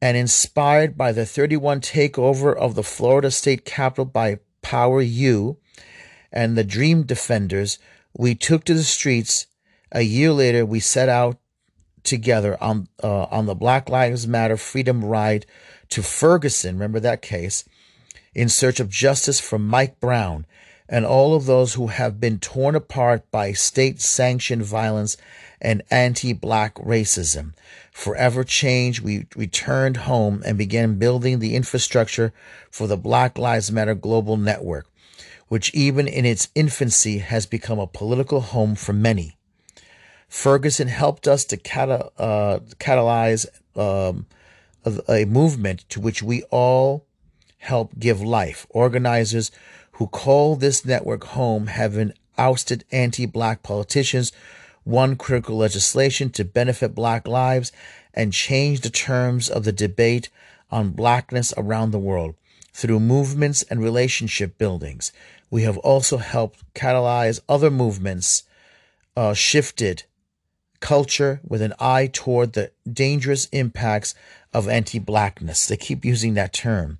and 0.00 0.16
inspired 0.16 0.96
by 0.96 1.12
the 1.12 1.26
31 1.26 1.82
takeover 1.82 2.56
of 2.56 2.74
the 2.74 2.82
Florida 2.82 3.30
state 3.30 3.66
capitol 3.66 4.06
by 4.06 4.38
Power 4.62 5.02
U 5.02 5.58
and 6.32 6.56
the 6.56 6.64
Dream 6.64 7.02
Defenders, 7.02 7.78
we 8.16 8.34
took 8.34 8.64
to 8.64 8.72
the 8.72 8.82
streets. 8.82 9.46
A 9.92 10.00
year 10.00 10.32
later, 10.32 10.64
we 10.64 10.80
set 10.80 11.10
out 11.10 11.38
together 12.06 12.56
on 12.62 12.88
uh, 13.02 13.24
on 13.24 13.46
the 13.46 13.54
Black 13.54 13.88
Lives 13.88 14.26
Matter 14.26 14.56
Freedom 14.56 15.04
Ride 15.04 15.44
to 15.90 16.02
Ferguson. 16.02 16.76
Remember 16.76 17.00
that 17.00 17.22
case? 17.22 17.64
In 18.34 18.48
search 18.48 18.80
of 18.80 18.88
justice 18.88 19.40
for 19.40 19.58
Mike 19.58 19.98
Brown, 19.98 20.46
and 20.88 21.04
all 21.04 21.34
of 21.34 21.46
those 21.46 21.74
who 21.74 21.88
have 21.88 22.20
been 22.20 22.38
torn 22.38 22.74
apart 22.74 23.30
by 23.30 23.52
state 23.52 24.00
sanctioned 24.00 24.64
violence 24.64 25.16
and 25.60 25.82
anti 25.90 26.32
black 26.32 26.74
racism. 26.76 27.52
Forever 27.90 28.44
changed, 28.44 29.00
we 29.00 29.26
returned 29.34 29.98
home 29.98 30.42
and 30.44 30.58
began 30.58 30.98
building 30.98 31.38
the 31.38 31.54
infrastructure 31.56 32.32
for 32.70 32.86
the 32.86 32.96
Black 32.96 33.38
Lives 33.38 33.72
Matter 33.72 33.94
global 33.94 34.36
network, 34.36 34.86
which 35.48 35.74
even 35.74 36.06
in 36.06 36.24
its 36.24 36.48
infancy 36.54 37.18
has 37.18 37.46
become 37.46 37.78
a 37.78 37.86
political 37.86 38.40
home 38.40 38.74
for 38.74 38.92
many. 38.92 39.36
Ferguson 40.28 40.88
helped 40.88 41.26
us 41.26 41.44
to 41.46 41.56
catal- 41.56 42.12
uh, 42.18 42.58
catalyze 42.78 43.46
um, 43.76 44.26
a, 44.84 45.22
a 45.22 45.24
movement 45.24 45.88
to 45.88 46.00
which 46.00 46.22
we 46.22 46.42
all 46.44 47.06
help 47.58 47.98
give 47.98 48.20
life. 48.20 48.66
Organizers 48.70 49.50
who 49.92 50.06
call 50.06 50.56
this 50.56 50.84
network 50.84 51.24
home 51.24 51.68
have 51.68 51.94
been 51.94 52.12
ousted 52.38 52.84
anti-black 52.92 53.62
politicians, 53.62 54.30
won 54.84 55.16
critical 55.16 55.56
legislation 55.56 56.30
to 56.30 56.44
benefit 56.44 56.94
black 56.94 57.26
lives, 57.26 57.72
and 58.12 58.32
changed 58.32 58.82
the 58.82 58.90
terms 58.90 59.48
of 59.48 59.64
the 59.64 59.72
debate 59.72 60.28
on 60.70 60.90
blackness 60.90 61.52
around 61.56 61.90
the 61.90 61.98
world 61.98 62.34
through 62.72 63.00
movements 63.00 63.62
and 63.64 63.82
relationship 63.82 64.58
buildings. 64.58 65.12
We 65.50 65.62
have 65.62 65.78
also 65.78 66.18
helped 66.18 66.62
catalyze 66.74 67.40
other 67.48 67.70
movements, 67.70 68.42
uh, 69.16 69.32
shifted 69.32 70.04
culture 70.80 71.40
with 71.46 71.62
an 71.62 71.72
eye 71.78 72.08
toward 72.12 72.52
the 72.52 72.72
dangerous 72.90 73.46
impacts 73.46 74.14
of 74.52 74.68
anti 74.68 74.98
blackness. 74.98 75.66
They 75.66 75.76
keep 75.76 76.04
using 76.04 76.34
that 76.34 76.52
term. 76.52 76.98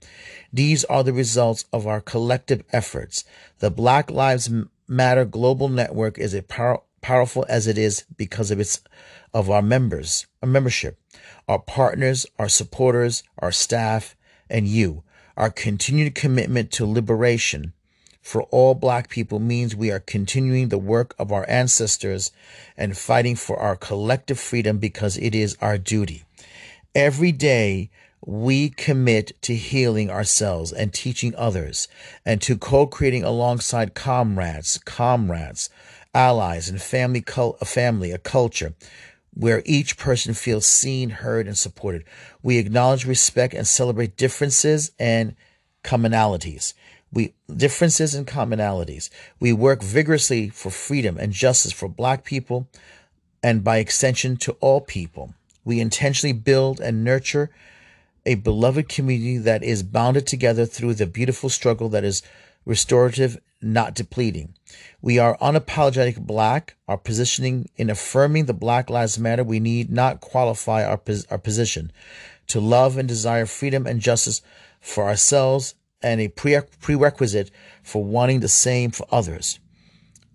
These 0.53 0.85
are 0.85 1.03
the 1.03 1.13
results 1.13 1.65
of 1.73 1.87
our 1.87 2.01
collective 2.01 2.65
efforts. 2.73 3.25
The 3.61 3.71
Black 3.71 4.11
Lives 4.11 4.51
Matter 4.89 5.25
Global 5.25 5.69
Network 5.69 6.19
is 6.19 6.39
power, 6.49 6.83
powerful 7.01 7.47
as 7.49 7.67
it 7.67 7.79
is 7.79 8.05
because 8.17 8.51
of 8.51 8.61
its 8.61 8.81
of 9.33 9.51
our 9.51 9.63
members, 9.63 10.27
our 10.43 10.49
membership, 10.49 10.99
our 11.49 11.59
partners, 11.59 12.27
our 12.39 12.49
supporters, 12.49 13.23
our 13.39 13.53
staff, 13.53 14.17
and 14.49 14.67
you. 14.67 15.03
Our 15.37 15.51
continued 15.51 16.15
commitment 16.15 16.71
to 16.73 16.87
liberation 16.87 17.75
for 18.27 18.43
all 18.51 18.75
black 18.75 19.09
people 19.09 19.39
means 19.39 19.77
we 19.77 19.93
are 19.93 20.01
continuing 20.01 20.69
the 20.69 20.79
work 20.79 21.15
of 21.17 21.31
our 21.31 21.49
ancestors 21.49 22.33
and 22.77 22.99
fighting 22.99 23.37
for 23.37 23.57
our 23.57 23.77
collective 23.77 24.41
freedom 24.41 24.79
because 24.79 25.17
it 25.19 25.33
is 25.33 25.57
our 25.61 25.79
duty. 25.79 26.25
Every 26.93 27.31
day, 27.31 27.89
we 28.27 28.71
commit 28.71 29.41
to 29.43 29.55
healing 29.55 30.11
ourselves 30.11 30.73
and 30.73 30.93
teaching 30.93 31.37
others 31.37 31.87
and 32.25 32.43
to 32.43 32.59
co-creating 32.59 33.23
alongside 33.23 33.95
comrades, 33.95 34.79
comrades, 34.79 35.71
allies 36.13 36.69
and 36.69 36.83
family, 36.83 37.23
a 37.61 37.65
family, 37.65 38.11
a 38.11 38.19
culture 38.19 38.75
where 39.35 39.63
each 39.65 39.97
person 39.97 40.35
feels 40.35 40.67
seen, 40.67 41.11
heard, 41.11 41.47
and 41.47 41.57
supported. 41.57 42.03
We 42.43 42.59
acknowledge, 42.59 43.07
respect, 43.07 43.55
and 43.55 43.69
celebrate 43.69 44.17
differences 44.17 44.91
and 44.99 45.37
commonalities. 45.85 46.75
We 47.17 47.33
differences 47.51 48.15
and 48.15 48.27
commonalities. 48.27 49.09
We 49.41 49.51
work 49.51 49.83
vigorously 49.83 50.51
for 50.51 50.69
freedom 50.69 51.17
and 51.17 51.33
justice 51.33 51.73
for 51.73 51.89
black 51.89 52.25
people 52.25 52.69
and 53.43 53.65
by 53.65 53.79
extension 53.79 54.37
to 54.37 54.53
all 54.61 54.83
people. 54.83 55.33
We 55.65 55.81
intentionally 55.81 56.35
build 56.35 56.79
and 56.79 57.03
nurture 57.03 57.49
a 58.27 58.35
beloved 58.35 58.91
community 58.91 59.39
that 59.39 59.63
is 59.63 59.83
bounded 59.83 60.27
together 60.27 60.67
through 60.67 60.93
the 60.93 61.07
beautiful 61.07 61.49
struggle 61.49 61.89
that 61.89 62.05
is 62.05 62.21
restorative, 62.67 63.41
not 63.63 63.95
depleting. 63.95 64.53
We 65.01 65.19
are 65.19 65.39
unapologetic 65.39 66.19
black. 66.19 66.77
Our 66.87 66.99
positioning 66.99 67.71
in 67.79 67.89
affirming 67.89 68.45
the 68.45 68.53
Black 68.53 68.91
Lives 68.91 69.19
Matter, 69.19 69.43
we 69.43 69.59
need 69.59 69.91
not 69.91 70.21
qualify 70.21 70.85
our, 70.85 71.01
our 71.31 71.39
position 71.39 71.93
to 72.49 72.61
love 72.61 72.99
and 72.99 73.09
desire 73.09 73.47
freedom 73.47 73.87
and 73.87 74.03
justice 74.03 74.43
for 74.83 75.05
ourselves 75.05 75.75
and 76.07 76.21
a 76.21 76.29
prerequisite 76.29 77.51
for 77.83 78.05
wanting 78.05 78.39
the 78.39 78.49
same 78.49 78.93
for 78.93 79.07
others. 79.11 79.59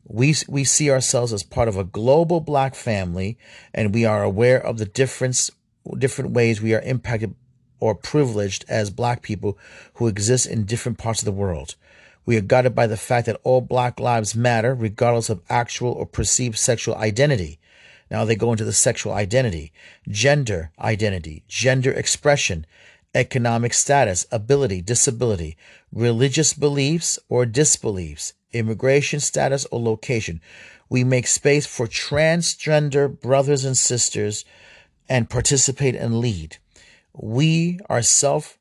We, 0.04 0.36
we 0.50 0.66
see 0.66 0.92
ourselves 0.92 1.32
as 1.32 1.44
part 1.44 1.70
of 1.70 1.78
a 1.78 1.86
global 1.86 2.42
black 2.42 2.76
family, 2.76 3.38
and 3.74 3.94
we 3.94 4.04
are 4.04 4.22
aware 4.22 4.62
of 4.62 4.78
the 4.78 4.86
difference, 4.86 5.50
different 5.98 6.32
ways 6.32 6.62
we 6.62 6.74
are 6.74 6.82
impacted 6.82 7.36
or 7.80 7.96
privileged 7.96 8.66
as 8.68 8.90
black 8.90 9.22
people 9.22 9.58
who 9.94 10.08
exist 10.08 10.46
in 10.46 10.66
different 10.66 10.98
parts 10.98 11.22
of 11.22 11.26
the 11.26 11.32
world. 11.32 11.76
We 12.26 12.36
are 12.36 12.42
guided 12.42 12.76
by 12.76 12.88
the 12.88 12.98
fact 12.98 13.26
that 13.28 13.40
all 13.44 13.62
black 13.62 13.98
lives 13.98 14.36
matter, 14.36 14.76
regardless 14.76 15.30
of 15.30 15.42
actual 15.50 15.94
or 15.94 16.06
perceived 16.06 16.58
sexual 16.58 16.96
identity. 16.96 17.60
Now 18.12 18.26
they 18.26 18.36
go 18.36 18.52
into 18.52 18.66
the 18.66 18.74
sexual 18.74 19.14
identity, 19.14 19.72
gender 20.10 20.72
identity, 20.80 21.44
gender 21.48 21.94
expression, 21.94 22.66
economic 23.14 23.74
status, 23.74 24.26
ability, 24.32 24.82
disability, 24.82 25.58
religious 25.92 26.54
beliefs 26.54 27.20
or 27.30 27.46
disbeliefs, 27.46 28.34
immigration 28.54 29.20
status 29.20 29.66
or 29.72 29.82
location. 29.82 30.42
We 30.90 31.04
make 31.04 31.28
space 31.28 31.66
for 31.66 31.88
transgender 31.88 33.20
brothers 33.20 33.66
and 33.66 33.78
sisters 33.78 34.46
and 35.10 35.30
participate 35.30 35.96
and 35.96 36.20
lead. 36.20 36.58
We 37.14 37.80
are 37.90 38.02
self 38.02 38.58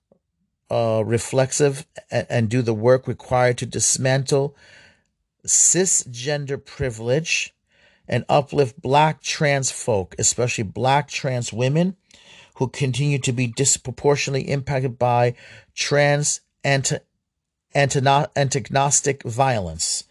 uh, 0.70 1.02
reflexive 1.04 1.86
and, 2.10 2.26
and 2.30 2.48
do 2.48 2.62
the 2.62 2.74
work 2.74 3.06
required 3.06 3.58
to 3.58 3.66
dismantle 3.66 4.56
cisgender 5.46 6.64
privilege 6.64 7.54
and 8.06 8.24
uplift 8.28 8.80
black 8.80 9.22
trans 9.22 9.70
folk, 9.70 10.14
especially 10.18 10.64
black 10.64 11.08
trans 11.08 11.52
women 11.52 11.96
who 12.60 12.68
continue 12.68 13.18
to 13.18 13.32
be 13.32 13.46
disproportionately 13.46 14.48
impacted 14.50 14.98
by 14.98 15.34
trans 15.74 16.42
antagonistic 17.74 19.22
violence. 19.22 20.04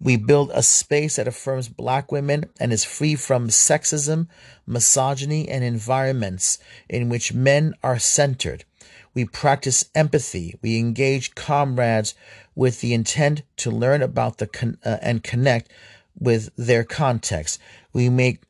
We 0.00 0.16
build 0.16 0.52
a 0.54 0.62
space 0.62 1.16
that 1.16 1.26
affirms 1.26 1.68
black 1.68 2.12
women 2.12 2.44
and 2.60 2.72
is 2.72 2.84
free 2.84 3.16
from 3.16 3.48
sexism, 3.48 4.28
misogyny, 4.64 5.48
and 5.48 5.64
environments 5.64 6.60
in 6.88 7.08
which 7.08 7.34
men 7.34 7.74
are 7.82 7.98
centered. 7.98 8.64
We 9.12 9.24
practice 9.24 9.90
empathy. 9.92 10.54
We 10.62 10.78
engage 10.78 11.34
comrades 11.34 12.14
with 12.54 12.80
the 12.80 12.94
intent 12.94 13.42
to 13.56 13.72
learn 13.72 14.02
about 14.02 14.38
the 14.38 14.46
con- 14.46 14.78
uh, 14.84 14.98
and 15.02 15.24
connect 15.24 15.72
with 16.16 16.50
their 16.56 16.84
context. 16.84 17.58
We 17.92 18.08
make 18.08 18.42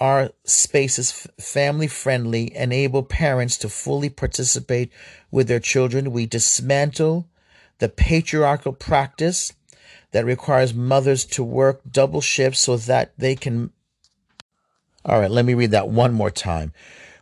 our 0.00 0.30
spaces 0.44 1.26
family 1.40 1.86
friendly, 1.86 2.54
enable 2.54 3.02
parents 3.02 3.56
to 3.58 3.68
fully 3.68 4.08
participate 4.08 4.92
with 5.30 5.48
their 5.48 5.60
children. 5.60 6.12
We 6.12 6.26
dismantle 6.26 7.28
the 7.78 7.88
patriarchal 7.88 8.72
practice 8.72 9.52
that 10.12 10.24
requires 10.24 10.74
mothers 10.74 11.24
to 11.26 11.44
work 11.44 11.80
double 11.90 12.20
shifts 12.20 12.60
so 12.60 12.76
that 12.76 13.12
they 13.18 13.34
can. 13.34 13.70
All 15.04 15.20
right, 15.20 15.30
let 15.30 15.44
me 15.44 15.54
read 15.54 15.70
that 15.72 15.88
one 15.88 16.12
more 16.12 16.30
time. 16.30 16.72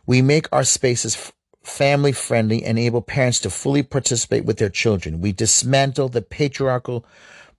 We 0.05 0.21
make 0.21 0.47
our 0.51 0.63
spaces 0.63 1.31
family 1.63 2.11
friendly, 2.11 2.63
enable 2.63 3.01
parents 3.01 3.39
to 3.41 3.49
fully 3.49 3.83
participate 3.83 4.45
with 4.45 4.57
their 4.57 4.69
children. 4.69 5.21
We 5.21 5.33
dismantle 5.33 6.09
the 6.09 6.21
patriarchal 6.21 7.05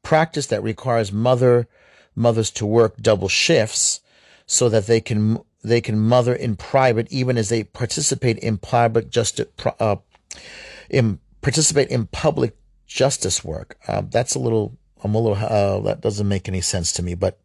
practice 0.03 0.47
that 0.47 0.63
requires 0.63 1.13
mother 1.13 1.69
mothers 2.15 2.51
to 2.51 2.67
work 2.67 2.97
double 2.97 3.29
shifts 3.29 4.01
so 4.49 4.69
that 4.71 4.87
they 4.87 5.01
can 5.01 5.39
they 5.63 5.81
can 5.81 5.99
mother 6.01 6.35
in 6.35 6.57
private 6.57 7.07
even 7.13 7.37
as 7.37 7.51
they 7.51 7.63
participate 7.63 8.39
in 8.39 8.57
public 8.57 9.11
justice 9.11 9.47
uh, 9.79 9.97
in 10.91 11.21
participate 11.43 11.89
in 11.89 12.07
public 12.07 12.57
justice 12.87 13.45
work. 13.45 13.79
Uh, 13.87 14.03
that's 14.11 14.35
a 14.35 14.39
little 14.39 14.77
I'm 15.05 15.15
a 15.15 15.21
little 15.21 15.37
uh, 15.37 15.81
that 15.81 16.01
doesn't 16.01 16.27
make 16.27 16.49
any 16.49 16.63
sense 16.63 16.93
to 16.95 17.03
me, 17.03 17.15
but 17.15 17.39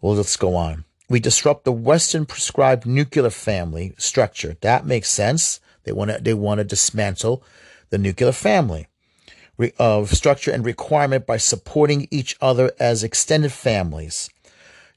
well, 0.00 0.14
let's 0.14 0.36
go 0.36 0.54
on. 0.54 0.84
We 1.10 1.20
disrupt 1.20 1.64
the 1.64 1.72
Western 1.72 2.24
prescribed 2.26 2.86
nuclear 2.86 3.30
family 3.30 3.94
structure. 3.98 4.56
That 4.60 4.86
makes 4.86 5.10
sense. 5.10 5.60
They 5.82 5.92
want 5.92 6.12
to 6.12 6.18
they 6.22 6.34
want 6.34 6.58
to 6.58 6.64
dismantle 6.64 7.42
the 7.90 7.98
nuclear 7.98 8.32
family 8.32 8.86
of 9.78 10.10
structure 10.10 10.52
and 10.52 10.64
requirement 10.64 11.26
by 11.26 11.38
supporting 11.38 12.06
each 12.10 12.36
other 12.40 12.72
as 12.78 13.02
extended 13.02 13.52
families 13.52 14.30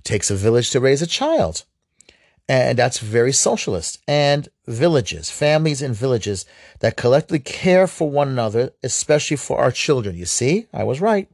takes 0.08 0.32
a 0.32 0.36
village 0.36 0.70
to 0.72 0.80
raise 0.80 1.01
a 1.01 1.08
child. 1.08 1.66
And 2.49 2.80
that's 2.80 2.99
very 2.99 3.34
socialist. 3.34 3.99
And 4.08 4.47
villages, 4.66 5.30
families 5.30 5.82
and 5.82 5.93
villages 5.93 6.45
that 6.80 6.95
collectively 6.95 7.39
care 7.39 7.88
for 7.88 8.10
one 8.10 8.30
another, 8.30 8.72
especially 8.82 9.38
for 9.38 9.60
our 9.60 9.72
children. 9.72 10.16
You 10.16 10.26
see, 10.26 10.68
I 10.74 10.84
was 10.86 11.01
right. 11.01 11.30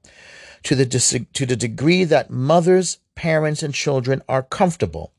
To 0.63 0.75
the, 0.75 0.85
to 1.33 1.45
the 1.45 1.55
degree 1.55 2.03
that 2.05 2.31
mothers, 2.31 2.97
parents, 3.15 3.61
and 3.61 3.73
children 3.73 4.23
are 4.27 4.41
comfortable. 4.41 5.13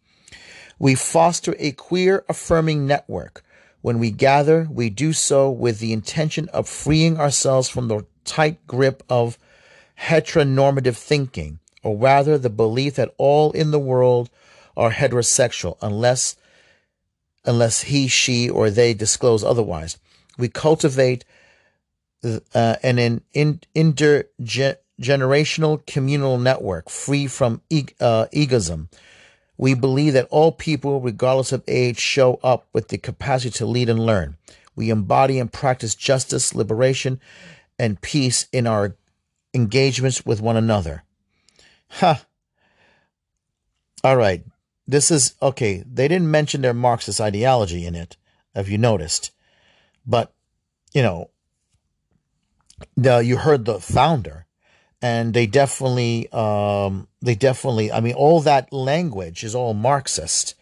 We 0.78 0.96
foster 0.96 1.54
a 1.58 1.72
queer 1.72 2.24
affirming 2.28 2.86
network. 2.86 3.44
When 3.82 3.98
we 3.98 4.10
gather, 4.10 4.66
we 4.70 4.90
do 4.90 5.12
so 5.12 5.50
with 5.50 5.78
the 5.78 5.92
intention 5.92 6.48
of 6.48 6.68
freeing 6.68 7.20
ourselves 7.20 7.68
from 7.68 7.86
the 7.88 8.06
tight 8.24 8.66
grip 8.66 9.04
of 9.08 9.38
heteronormative 10.00 10.96
thinking, 10.96 11.60
or 11.84 11.96
rather 11.96 12.36
the 12.36 12.50
belief 12.50 12.96
that 12.96 13.14
all 13.18 13.52
in 13.52 13.70
the 13.70 13.78
world 13.78 14.28
are 14.76 14.90
heterosexual 14.90 15.76
unless 15.80 16.34
unless 17.44 17.82
he, 17.82 18.08
she, 18.08 18.48
or 18.48 18.70
they 18.70 18.94
disclose 18.94 19.44
otherwise. 19.44 19.98
We 20.38 20.48
cultivate 20.48 21.26
uh, 22.24 22.40
an, 22.54 22.98
an 22.98 23.20
in, 23.34 23.60
intergenerational 23.76 25.84
communal 25.86 26.38
network 26.38 26.88
free 26.88 27.26
from 27.26 27.60
e- 27.68 27.84
uh, 28.00 28.26
egoism. 28.32 28.88
We 29.56 29.74
believe 29.74 30.14
that 30.14 30.26
all 30.30 30.52
people, 30.52 31.00
regardless 31.00 31.52
of 31.52 31.62
age, 31.68 31.98
show 31.98 32.40
up 32.42 32.66
with 32.72 32.88
the 32.88 32.98
capacity 32.98 33.56
to 33.58 33.66
lead 33.66 33.88
and 33.88 34.04
learn. 34.04 34.36
We 34.74 34.90
embody 34.90 35.38
and 35.38 35.52
practice 35.52 35.94
justice, 35.94 36.54
liberation, 36.54 37.20
and 37.78 38.00
peace 38.00 38.48
in 38.52 38.66
our 38.66 38.96
engagements 39.52 40.26
with 40.26 40.40
one 40.40 40.56
another. 40.56 41.03
Huh. 41.94 42.16
All 44.02 44.16
right. 44.16 44.44
This 44.86 45.12
is 45.12 45.34
okay. 45.40 45.84
They 45.86 46.08
didn't 46.08 46.30
mention 46.30 46.60
their 46.60 46.74
Marxist 46.74 47.20
ideology 47.20 47.86
in 47.86 47.94
it, 47.94 48.16
have 48.54 48.68
you 48.68 48.78
noticed? 48.78 49.30
But, 50.04 50.34
you 50.92 51.02
know, 51.02 51.30
the, 52.96 53.18
you 53.18 53.36
heard 53.36 53.64
the 53.64 53.80
founder, 53.80 54.46
and 55.00 55.32
they 55.32 55.46
definitely, 55.46 56.28
um, 56.32 57.06
they 57.22 57.36
definitely, 57.36 57.92
I 57.92 58.00
mean, 58.00 58.14
all 58.14 58.40
that 58.40 58.72
language 58.72 59.44
is 59.44 59.54
all 59.54 59.72
Marxist. 59.72 60.54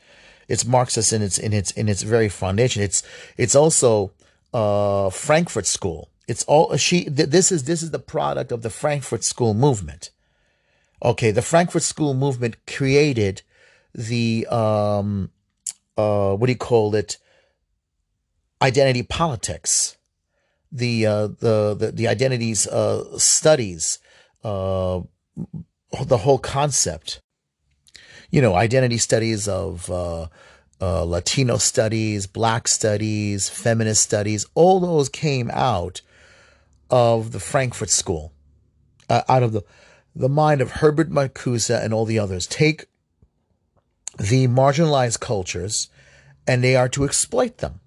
It's 0.49 0.67
Marxist 0.67 1.13
in 1.13 1.23
its 1.23 1.39
in 1.39 1.53
its 1.53 1.71
in 1.71 1.89
its 1.89 2.03
very 2.03 2.29
foundation. 2.29 2.83
It's 2.83 3.03
it's 3.39 3.55
also 3.55 4.13
uh, 4.53 5.09
Frankfurt 5.09 5.67
School. 5.67 6.11
It's 6.29 6.45
all 6.45 6.77
she. 6.77 7.05
Th- 7.05 7.29
this 7.29 7.51
is 7.51 7.65
this 7.65 7.83
is 7.83 7.91
the 7.91 7.99
product 7.99 8.53
of 8.53 8.63
the 8.63 8.69
Frankfurt 8.69 9.25
School 9.25 9.55
movement. 9.55 10.11
Okay, 11.05 11.33
the 11.33 11.43
Frankfurt 11.43 11.83
School 11.83 12.15
movement 12.15 12.65
created 12.67 13.43
the 13.93 14.47
um, 14.47 15.31
uh, 15.97 16.35
what 16.35 16.47
do 16.47 16.53
you 16.53 16.59
call 16.59 16.95
it? 16.95 17.19
Identity 18.63 19.03
politics, 19.03 19.97
the 20.71 21.05
uh, 21.07 21.27
the, 21.27 21.75
the 21.79 21.93
the 21.93 22.07
identities 22.07 22.69
uh, 22.69 23.19
studies, 23.19 23.99
uh, 24.45 25.01
the 26.05 26.19
whole 26.19 26.39
concept. 26.39 27.21
You 28.31 28.41
know, 28.41 28.55
identity 28.55 28.99
studies 28.99 29.49
of 29.49 29.91
uh, 29.91 30.29
uh, 30.81 31.05
Latino 31.05 31.57
studies, 31.57 32.29
Black 32.29 32.69
studies, 32.69 33.49
feminist 33.49 34.05
studies. 34.05 34.47
All 34.55 34.79
those 34.79 35.09
came 35.09 35.51
out 35.53 36.01
of 36.89 37.33
the 37.33 37.41
Frankfurt 37.41 37.91
School, 37.91 38.33
uh, 39.11 39.23
out 39.29 39.43
of 39.43 39.53
the 39.53 39.63
the 40.15 40.29
mind 40.29 40.61
of 40.61 40.73
Herbert 40.73 41.11
Marcuse 41.11 41.71
and 41.71 41.93
all 41.95 42.05
the 42.05 42.19
others. 42.19 42.47
Take 42.47 42.87
the 44.19 44.47
marginalized 44.49 45.21
cultures 45.21 45.89
and 46.47 46.63
they 46.63 46.77
are 46.77 46.89
to 46.91 47.05
exploit 47.05 47.59
them. 47.59 47.81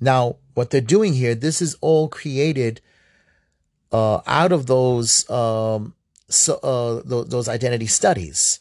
Now, 0.00 0.36
what 0.54 0.70
they're 0.70 0.80
doing 0.80 1.14
here, 1.14 1.34
this 1.34 1.60
is 1.60 1.76
all 1.80 2.08
created 2.08 2.80
uh, 3.90 4.20
out 4.26 4.52
of 4.52 4.66
those 4.66 5.28
um, 5.30 5.94
so, 6.28 6.56
uh, 6.62 7.02
th- 7.08 7.28
those 7.28 7.48
identity 7.48 7.86
studies, 7.86 8.60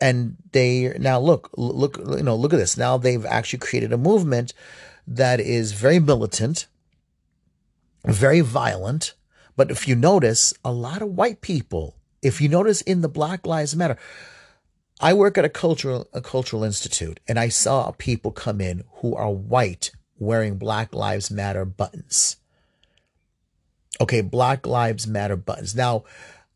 and 0.00 0.36
they 0.52 0.94
now 0.98 1.18
look 1.18 1.50
look 1.56 1.96
you 1.98 2.22
know 2.22 2.36
look 2.36 2.52
at 2.52 2.58
this. 2.58 2.76
Now 2.76 2.98
they've 2.98 3.24
actually 3.24 3.60
created 3.60 3.92
a 3.92 3.98
movement 3.98 4.52
that 5.06 5.40
is 5.40 5.72
very 5.72 5.98
militant, 5.98 6.66
very 8.04 8.40
violent. 8.40 9.14
But 9.56 9.70
if 9.70 9.88
you 9.88 9.96
notice, 9.96 10.54
a 10.64 10.72
lot 10.72 11.02
of 11.02 11.16
white 11.16 11.40
people, 11.40 11.96
if 12.22 12.40
you 12.40 12.48
notice 12.48 12.80
in 12.80 13.00
the 13.00 13.08
Black 13.08 13.46
Lives 13.46 13.76
Matter, 13.76 13.96
I 15.00 15.14
work 15.14 15.38
at 15.38 15.44
a 15.44 15.48
cultural 15.48 16.08
a 16.12 16.20
cultural 16.20 16.64
institute 16.64 17.20
and 17.28 17.38
I 17.38 17.48
saw 17.48 17.92
people 17.92 18.32
come 18.32 18.60
in 18.60 18.84
who 18.96 19.14
are 19.14 19.30
white 19.30 19.92
wearing 20.18 20.58
Black 20.58 20.94
Lives 20.94 21.30
Matter 21.30 21.64
buttons. 21.64 22.36
Okay, 24.00 24.20
Black 24.20 24.66
Lives 24.66 25.06
Matter 25.06 25.36
buttons. 25.36 25.74
Now, 25.74 26.04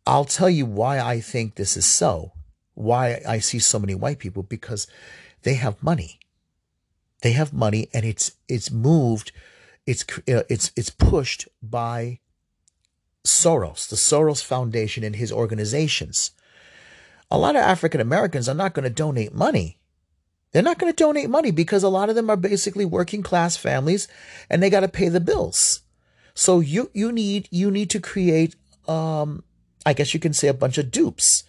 I'll 0.06 0.24
tell 0.24 0.50
you 0.50 0.66
why 0.66 1.00
I 1.00 1.20
think 1.20 1.54
this 1.54 1.76
is 1.76 1.86
so. 1.86 2.32
Why 2.74 3.20
I 3.26 3.38
see 3.38 3.58
so 3.58 3.78
many 3.78 3.94
white 3.94 4.18
people 4.18 4.42
because 4.42 4.86
they 5.42 5.54
have 5.54 5.82
money. 5.82 6.18
They 7.20 7.32
have 7.32 7.52
money 7.52 7.88
and 7.94 8.04
it's 8.04 8.32
it's 8.48 8.70
moved 8.70 9.30
it's 9.86 10.04
uh, 10.28 10.42
it's 10.48 10.70
it's 10.76 10.90
pushed 10.90 11.48
by 11.62 12.20
Soros, 13.24 13.88
the 13.88 13.96
Soros 13.96 14.44
Foundation 14.44 15.04
and 15.04 15.16
his 15.16 15.32
organizations 15.32 16.32
a 17.32 17.38
lot 17.38 17.56
of 17.56 17.62
African 17.62 18.02
Americans 18.02 18.46
are 18.46 18.54
not 18.54 18.74
going 18.74 18.84
to 18.84 18.90
donate 18.90 19.32
money. 19.32 19.78
They're 20.52 20.62
not 20.62 20.78
going 20.78 20.92
to 20.92 21.04
donate 21.04 21.30
money 21.30 21.50
because 21.50 21.82
a 21.82 21.88
lot 21.88 22.10
of 22.10 22.14
them 22.14 22.28
are 22.28 22.36
basically 22.36 22.84
working 22.84 23.22
class 23.22 23.56
families 23.56 24.06
and 24.50 24.62
they 24.62 24.68
got 24.68 24.80
to 24.80 24.88
pay 24.88 25.08
the 25.08 25.18
bills. 25.18 25.80
So 26.34 26.60
you 26.60 26.90
you 26.92 27.10
need 27.10 27.48
you 27.50 27.70
need 27.70 27.88
to 27.90 28.00
create 28.00 28.54
um 28.86 29.44
I 29.86 29.94
guess 29.94 30.12
you 30.12 30.20
can 30.20 30.34
say 30.34 30.48
a 30.48 30.54
bunch 30.54 30.76
of 30.76 30.90
dupes. 30.90 31.44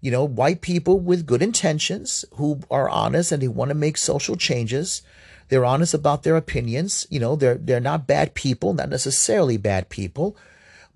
You 0.00 0.12
know, 0.12 0.24
white 0.24 0.60
people 0.60 1.00
with 1.00 1.26
good 1.26 1.42
intentions 1.42 2.24
who 2.34 2.60
are 2.70 2.88
honest 2.88 3.32
and 3.32 3.42
they 3.42 3.48
want 3.48 3.70
to 3.70 3.74
make 3.74 3.96
social 3.96 4.36
changes. 4.36 5.02
They're 5.48 5.64
honest 5.64 5.94
about 5.94 6.22
their 6.22 6.36
opinions. 6.36 7.08
You 7.10 7.18
know, 7.18 7.34
they're 7.34 7.56
they're 7.56 7.80
not 7.80 8.06
bad 8.06 8.34
people, 8.34 8.72
not 8.72 8.88
necessarily 8.88 9.56
bad 9.56 9.88
people, 9.88 10.36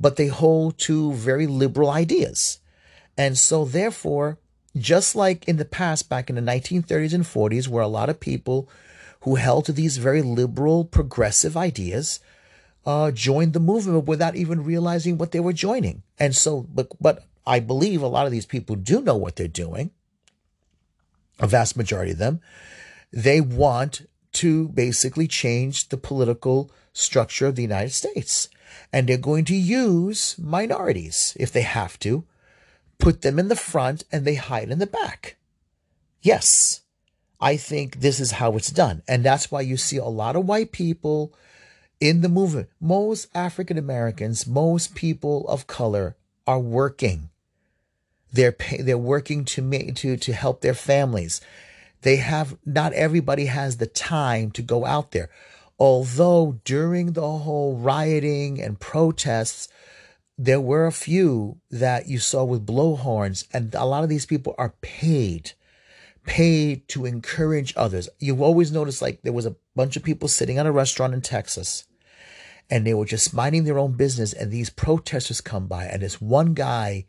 but 0.01 0.17
they 0.17 0.29
hold 0.29 0.79
to 0.79 1.13
very 1.13 1.47
liberal 1.47 1.91
ideas. 1.91 2.61
And 3.17 3.37
so, 3.37 3.65
therefore, 3.65 4.39
just 4.77 5.17
like 5.17 5.47
in 5.49 5.57
the 5.57 5.65
past, 5.65 6.09
back 6.09 6.31
in 6.31 6.37
the 6.37 6.43
1930s 6.43 7.13
and 7.13 7.25
40s, 7.25 7.69
where 7.69 7.83
a 7.83 7.89
lot 7.89 8.09
of 8.09 8.21
people 8.21 8.69
who 9.23 9.35
held 9.35 9.65
to 9.65 9.73
these 9.73 9.97
very 9.97 10.23
liberal, 10.23 10.85
progressive 10.85 11.57
ideas 11.57 12.21
uh, 12.87 13.11
joined 13.11 13.53
the 13.53 13.61
movement 13.61 14.07
without 14.07 14.37
even 14.37 14.65
realizing 14.65 15.19
what 15.19 15.33
they 15.33 15.41
were 15.41 15.53
joining. 15.53 16.03
And 16.19 16.35
so, 16.35 16.67
but, 16.73 16.89
but 17.01 17.25
I 17.47 17.61
believe 17.61 18.03
a 18.03 18.07
lot 18.07 18.27
of 18.27 18.33
these 18.33 18.47
people 18.47 18.77
do 18.77 19.01
know 19.01 19.17
what 19.17 19.37
they're 19.37 19.49
doing, 19.49 19.91
a 21.41 21.47
vast 21.47 21.77
majority 21.77 22.13
of 22.13 22.19
them. 22.19 22.41
They 23.13 23.41
want 23.41 24.07
to 24.35 24.69
basically 24.69 25.27
change 25.27 25.89
the 25.89 25.97
political 25.97 26.71
structure 26.93 27.47
of 27.47 27.57
the 27.57 27.63
United 27.63 27.93
States. 27.93 28.49
And 28.93 29.09
they're 29.09 29.19
going 29.19 29.45
to 29.47 29.55
use 29.55 30.37
minorities 30.39 31.37
if 31.39 31.53
they 31.53 31.63
have 31.63 31.99
to 32.01 32.25
put 32.99 33.23
them 33.23 33.39
in 33.39 33.49
the 33.49 33.57
front 33.57 34.05
and 34.11 34.25
they 34.25 34.35
hide 34.35 34.71
in 34.71 34.79
the 34.79 34.87
back. 34.87 35.37
Yes, 36.23 36.83
I 37.41 37.57
think 37.57 38.01
this 38.01 38.19
is 38.19 38.33
how 38.33 38.57
it's 38.57 38.71
done. 38.71 39.03
And 39.07 39.25
that's 39.25 39.51
why 39.51 39.61
you 39.61 39.77
see 39.77 39.97
a 39.97 40.05
lot 40.05 40.37
of 40.37 40.47
white 40.47 40.73
people 40.73 41.33
in 42.01 42.21
the 42.21 42.29
movement. 42.29 42.69
Most 42.81 43.29
African 43.35 43.79
Americans, 43.79 44.47
most 44.47 44.95
people 44.95 45.47
of 45.49 45.67
color 45.67 46.17
are 46.47 46.59
working. 46.59 47.31
They're 48.33 48.53
pay, 48.53 48.83
they're 48.83 48.99
working 48.99 49.45
to 49.47 49.63
make 49.63 49.95
to 49.97 50.17
to 50.17 50.33
help 50.33 50.61
their 50.61 50.75
families. 50.75 51.41
They 52.03 52.17
have 52.17 52.57
not 52.65 52.93
everybody 52.93 53.47
has 53.47 53.77
the 53.77 53.87
time 53.87 54.51
to 54.53 54.63
go 54.63 54.85
out 54.85 55.13
there. 55.13 55.31
Although 55.79 56.61
during 56.65 57.13
the 57.13 57.29
whole 57.39 57.77
rioting 57.77 58.61
and 58.61 58.81
protests, 58.81 59.69
there 60.37 60.61
were 60.61 60.87
a 60.87 60.93
few 60.93 61.61
that 61.71 62.09
you 62.09 62.19
saw 62.19 62.45
with 62.45 62.67
blowhorns, 62.67 63.47
and 63.53 63.75
a 63.75 63.85
lot 63.85 64.03
of 64.03 64.09
these 64.09 64.27
people 64.27 64.55
are 64.59 64.75
paid, 64.81 65.53
paid 66.27 66.87
to 66.89 67.07
encourage 67.07 67.75
others. 67.77 68.09
You've 68.19 68.41
always 68.41 68.73
noticed 68.73 69.03
like 69.03 69.23
there 69.23 69.33
was 69.33 69.47
a 69.47 69.57
bunch 69.77 69.97
of 69.97 70.05
people 70.05 70.29
sitting 70.29 70.59
at 70.59 70.67
a 70.67 70.73
restaurant 70.73 71.15
in 71.15 71.21
Texas, 71.21 71.87
and 72.71 72.87
they 72.87 72.95
were 72.95 73.05
just 73.05 73.35
minding 73.35 73.65
their 73.65 73.79
own 73.79 73.93
business, 73.93 74.33
and 74.33 74.51
these 74.51 74.71
protesters 74.71 75.41
come 75.41 75.67
by, 75.67 75.85
and 75.85 76.03
this 76.03 76.21
one 76.21 76.55
guy 76.55 77.07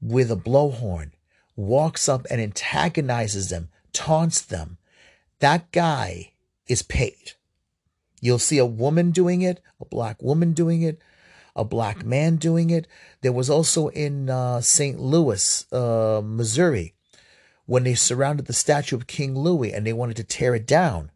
with 0.00 0.30
a 0.30 0.36
blowhorn 0.36 1.10
walks 1.56 2.08
up 2.08 2.26
and 2.30 2.40
antagonizes 2.40 3.48
them, 3.50 3.68
taunts 3.92 4.40
them. 4.40 4.78
That 5.40 5.70
guy 5.72 6.32
is 6.66 6.82
paid. 6.82 7.32
You'll 8.24 8.38
see 8.38 8.56
a 8.56 8.64
woman 8.64 9.10
doing 9.10 9.42
it, 9.42 9.60
a 9.78 9.84
black 9.84 10.22
woman 10.22 10.54
doing 10.54 10.80
it, 10.80 10.98
a 11.54 11.62
black 11.62 12.06
man 12.06 12.36
doing 12.36 12.70
it. 12.70 12.88
There 13.20 13.34
was 13.34 13.50
also 13.50 13.88
in 13.88 14.30
uh, 14.30 14.62
St. 14.62 14.98
Louis, 14.98 15.70
uh, 15.70 16.22
Missouri, 16.24 16.94
when 17.66 17.84
they 17.84 17.94
surrounded 17.94 18.46
the 18.46 18.54
statue 18.54 18.96
of 18.96 19.06
King 19.06 19.36
Louis 19.36 19.74
and 19.74 19.86
they 19.86 19.92
wanted 19.92 20.16
to 20.16 20.24
tear 20.24 20.54
it 20.54 20.66
down. 20.66 21.10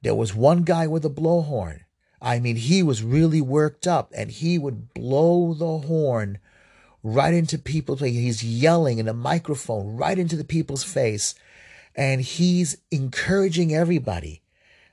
There 0.00 0.14
was 0.14 0.34
one 0.34 0.62
guy 0.62 0.86
with 0.86 1.04
a 1.04 1.10
blowhorn. 1.10 1.80
I 2.22 2.38
mean, 2.38 2.56
he 2.56 2.82
was 2.82 3.02
really 3.02 3.42
worked 3.42 3.86
up 3.86 4.10
and 4.16 4.30
he 4.30 4.58
would 4.58 4.94
blow 4.94 5.52
the 5.52 5.86
horn 5.86 6.38
right 7.02 7.34
into 7.34 7.58
people's 7.58 8.00
face. 8.00 8.14
He's 8.14 8.42
yelling 8.42 8.96
in 8.96 9.08
a 9.08 9.12
microphone 9.12 9.94
right 9.94 10.18
into 10.18 10.36
the 10.36 10.44
people's 10.44 10.84
face 10.84 11.34
and 11.94 12.22
he's 12.22 12.78
encouraging 12.90 13.74
everybody. 13.74 14.40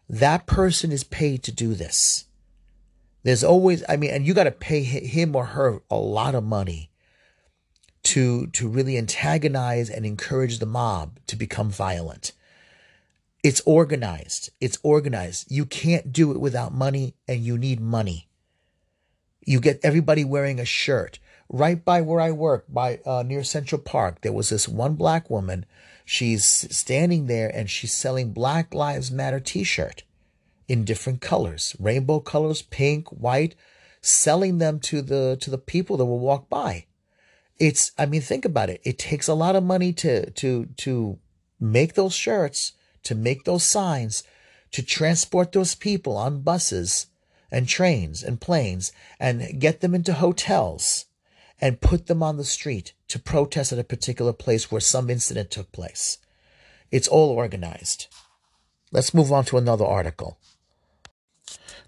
That 0.09 0.45
person 0.45 0.91
is 0.91 1.03
paid 1.03 1.43
to 1.43 1.51
do 1.51 1.73
this. 1.73 2.25
There's 3.23 3.43
always, 3.43 3.83
I 3.89 3.97
mean, 3.97 4.11
and 4.11 4.25
you 4.25 4.33
got 4.33 4.45
to 4.45 4.51
pay 4.51 4.83
him 4.83 5.35
or 5.35 5.45
her 5.45 5.81
a 5.89 5.97
lot 5.97 6.35
of 6.35 6.43
money 6.43 6.91
to 8.03 8.47
to 8.47 8.69
really 8.69 8.97
antagonize 8.97 9.89
and 9.89 10.05
encourage 10.05 10.59
the 10.59 10.65
mob 10.65 11.19
to 11.27 11.35
become 11.35 11.69
violent. 11.69 12.31
It's 13.43 13.61
organized. 13.65 14.51
It's 14.61 14.77
organized. 14.81 15.51
You 15.51 15.65
can't 15.65 16.13
do 16.13 16.31
it 16.31 16.39
without 16.39 16.73
money 16.73 17.15
and 17.27 17.41
you 17.41 17.57
need 17.57 17.81
money. 17.81 18.29
You 19.45 19.59
get 19.59 19.81
everybody 19.83 20.23
wearing 20.23 20.59
a 20.59 20.65
shirt. 20.65 21.19
Right 21.49 21.83
by 21.83 22.01
where 22.01 22.19
I 22.19 22.31
work, 22.31 22.65
by 22.67 22.99
uh, 23.05 23.23
near 23.23 23.43
Central 23.43 23.79
Park, 23.79 24.21
there 24.21 24.33
was 24.33 24.49
this 24.49 24.67
one 24.67 24.95
black 24.95 25.29
woman. 25.29 25.65
She's 26.09 26.45
standing 26.45 27.27
there 27.27 27.53
and 27.53 27.69
she's 27.69 27.91
selling 27.91 28.31
Black 28.31 28.73
Lives 28.73 29.11
Matter 29.11 29.41
t-shirt 29.41 30.03
in 30.69 30.85
different 30.85 31.19
colors, 31.19 31.75
rainbow 31.79 32.21
colors, 32.21 32.61
pink, 32.61 33.09
white, 33.09 33.55
selling 33.99 34.57
them 34.57 34.79
to 34.79 35.01
the 35.01 35.37
to 35.41 35.51
the 35.51 35.57
people 35.57 35.97
that 35.97 36.05
will 36.05 36.19
walk 36.19 36.47
by. 36.47 36.85
It's 37.59 37.91
I 37.97 38.05
mean 38.05 38.21
think 38.21 38.45
about 38.45 38.69
it. 38.69 38.79
It 38.85 38.97
takes 38.97 39.27
a 39.27 39.33
lot 39.33 39.57
of 39.57 39.65
money 39.65 39.91
to 39.93 40.31
to 40.31 40.67
to 40.77 41.19
make 41.59 41.95
those 41.95 42.13
shirts, 42.13 42.71
to 43.03 43.13
make 43.13 43.43
those 43.43 43.65
signs, 43.65 44.23
to 44.71 44.81
transport 44.81 45.51
those 45.51 45.75
people 45.75 46.15
on 46.15 46.39
buses 46.39 47.07
and 47.51 47.67
trains 47.67 48.23
and 48.23 48.39
planes 48.39 48.93
and 49.19 49.59
get 49.59 49.81
them 49.81 49.93
into 49.93 50.13
hotels 50.13 51.07
and 51.59 51.81
put 51.81 52.07
them 52.07 52.23
on 52.23 52.37
the 52.37 52.45
street 52.45 52.93
to 53.07 53.19
protest 53.19 53.71
at 53.71 53.79
a 53.79 53.83
particular 53.83 54.33
place 54.33 54.71
where 54.71 54.81
some 54.81 55.09
incident 55.09 55.51
took 55.51 55.71
place. 55.71 56.17
It's 56.91 57.07
all 57.07 57.29
organized. 57.29 58.07
Let's 58.91 59.13
move 59.13 59.31
on 59.31 59.45
to 59.45 59.57
another 59.57 59.85
article. 59.85 60.37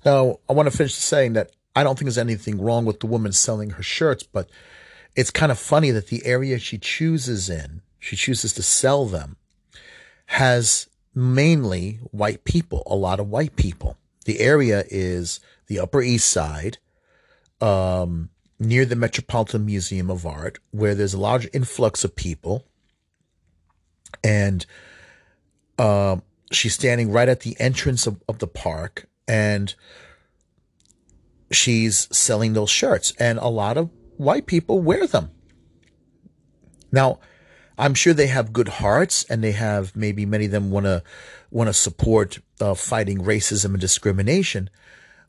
Now, 0.06 0.40
I 0.50 0.54
want 0.54 0.70
to 0.70 0.76
finish 0.76 0.94
saying 0.94 1.34
that 1.34 1.52
I 1.76 1.84
don't 1.84 1.98
think 1.98 2.06
there's 2.06 2.18
anything 2.18 2.62
wrong 2.62 2.86
with 2.86 3.00
the 3.00 3.08
woman 3.08 3.32
selling 3.32 3.72
her 3.72 3.84
shirts, 3.84 4.24
but 4.24 4.50
it's 5.16 5.32
kind 5.32 5.52
of 5.52 5.60
funny 5.60 5.92
that 5.92 6.08
the 6.08 6.26
area 6.26 6.60
she 6.60 6.78
chooses 6.78 7.50
in, 7.50 7.82
she 8.00 8.16
chooses 8.16 8.54
to 8.54 8.64
sell 8.64 9.06
them, 9.06 9.38
has 10.28 10.88
mainly 11.14 12.00
white 12.12 12.44
people, 12.44 12.84
a 12.86 12.96
lot 12.96 13.20
of 13.20 13.30
white 13.30 13.56
people. 13.56 13.98
The 14.26 14.40
area 14.40 14.84
is 14.90 15.40
the 15.68 15.80
Upper 15.80 16.02
East 16.02 16.30
Side, 16.30 16.78
um, 17.62 18.30
near 18.60 18.86
the 18.86 18.96
Metropolitan 18.96 19.66
Museum 19.66 20.12
of 20.12 20.26
Art, 20.26 20.60
where 20.72 20.94
there's 20.94 21.14
a 21.14 21.20
large 21.20 21.48
influx 21.54 22.04
of 22.04 22.16
people. 22.16 22.66
And 24.24 24.66
uh, 25.78 26.18
she's 26.52 26.74
standing 26.74 27.12
right 27.12 27.30
at 27.30 27.42
the 27.42 27.56
entrance 27.60 28.06
of, 28.06 28.22
of 28.28 28.40
the 28.40 28.48
park, 28.48 29.08
and 29.28 29.74
she's 31.52 32.08
selling 32.16 32.54
those 32.54 32.70
shirts. 32.70 33.14
And 33.18 33.40
a 33.40 33.48
lot 33.48 33.78
of 33.78 33.90
white 34.18 34.46
people 34.46 34.82
wear 34.82 35.08
them. 35.08 35.32
Now, 36.92 37.20
I'm 37.78 37.94
sure 37.94 38.14
they 38.14 38.28
have 38.28 38.52
good 38.52 38.68
hearts, 38.68 39.24
and 39.30 39.42
they 39.42 39.54
have 39.54 39.96
maybe 39.96 40.26
many 40.26 40.46
of 40.46 40.52
them 40.52 40.70
want 40.70 40.86
to 40.86 41.02
want 41.50 41.68
to 41.70 41.74
support 41.74 42.40
uh, 42.60 42.74
fighting 42.74 43.20
racism 43.20 43.72
and 43.72 43.80
discrimination. 43.80 44.70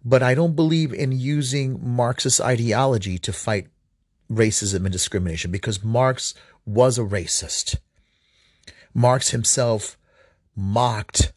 But 0.04 0.22
I 0.22 0.34
don't 0.34 0.56
believe 0.56 0.92
in 0.92 1.12
using 1.12 1.78
Marxist 1.82 2.40
ideology 2.40 3.18
to 3.18 3.32
fight 3.32 3.68
racism 4.30 4.84
and 4.84 4.92
discrimination 4.92 5.50
because 5.50 5.84
Marx 5.84 6.34
was 6.64 6.98
a 6.98 7.02
racist. 7.02 7.76
Marx 8.94 9.30
himself 9.30 9.98
mocked, 10.56 11.32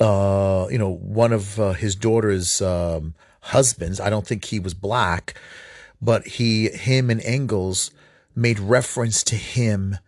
uh, 0.00 0.66
you 0.70 0.78
know, 0.78 0.90
one 0.90 1.32
of 1.32 1.58
uh, 1.60 1.72
his 1.72 1.94
daughter's 1.94 2.62
um, 2.62 3.14
husbands. 3.40 4.00
I 4.00 4.10
don't 4.10 4.26
think 4.26 4.44
he 4.44 4.58
was 4.58 4.74
black, 4.74 5.34
but 6.00 6.26
he, 6.26 6.68
him, 6.68 7.10
and 7.10 7.20
Engels 7.22 7.90
made 8.34 8.58
reference 8.58 9.22
to 9.24 9.36
him 9.36 9.98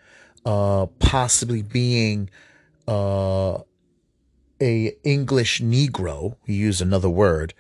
uh, 0.44 0.86
possibly 0.98 1.62
being 1.62 2.30
uh, 2.88 3.58
a 4.64 4.96
English 5.04 5.60
Negro, 5.60 6.36
he 6.46 6.54
used 6.54 6.80
another 6.80 7.10
word, 7.10 7.52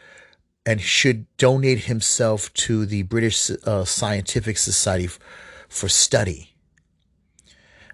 and 0.64 0.80
should 0.80 1.26
donate 1.36 1.80
himself 1.80 2.52
to 2.54 2.86
the 2.86 3.02
British 3.02 3.50
uh, 3.64 3.84
Scientific 3.84 4.56
Society 4.56 5.04
f- 5.04 5.18
for 5.68 5.88
study. 5.88 6.54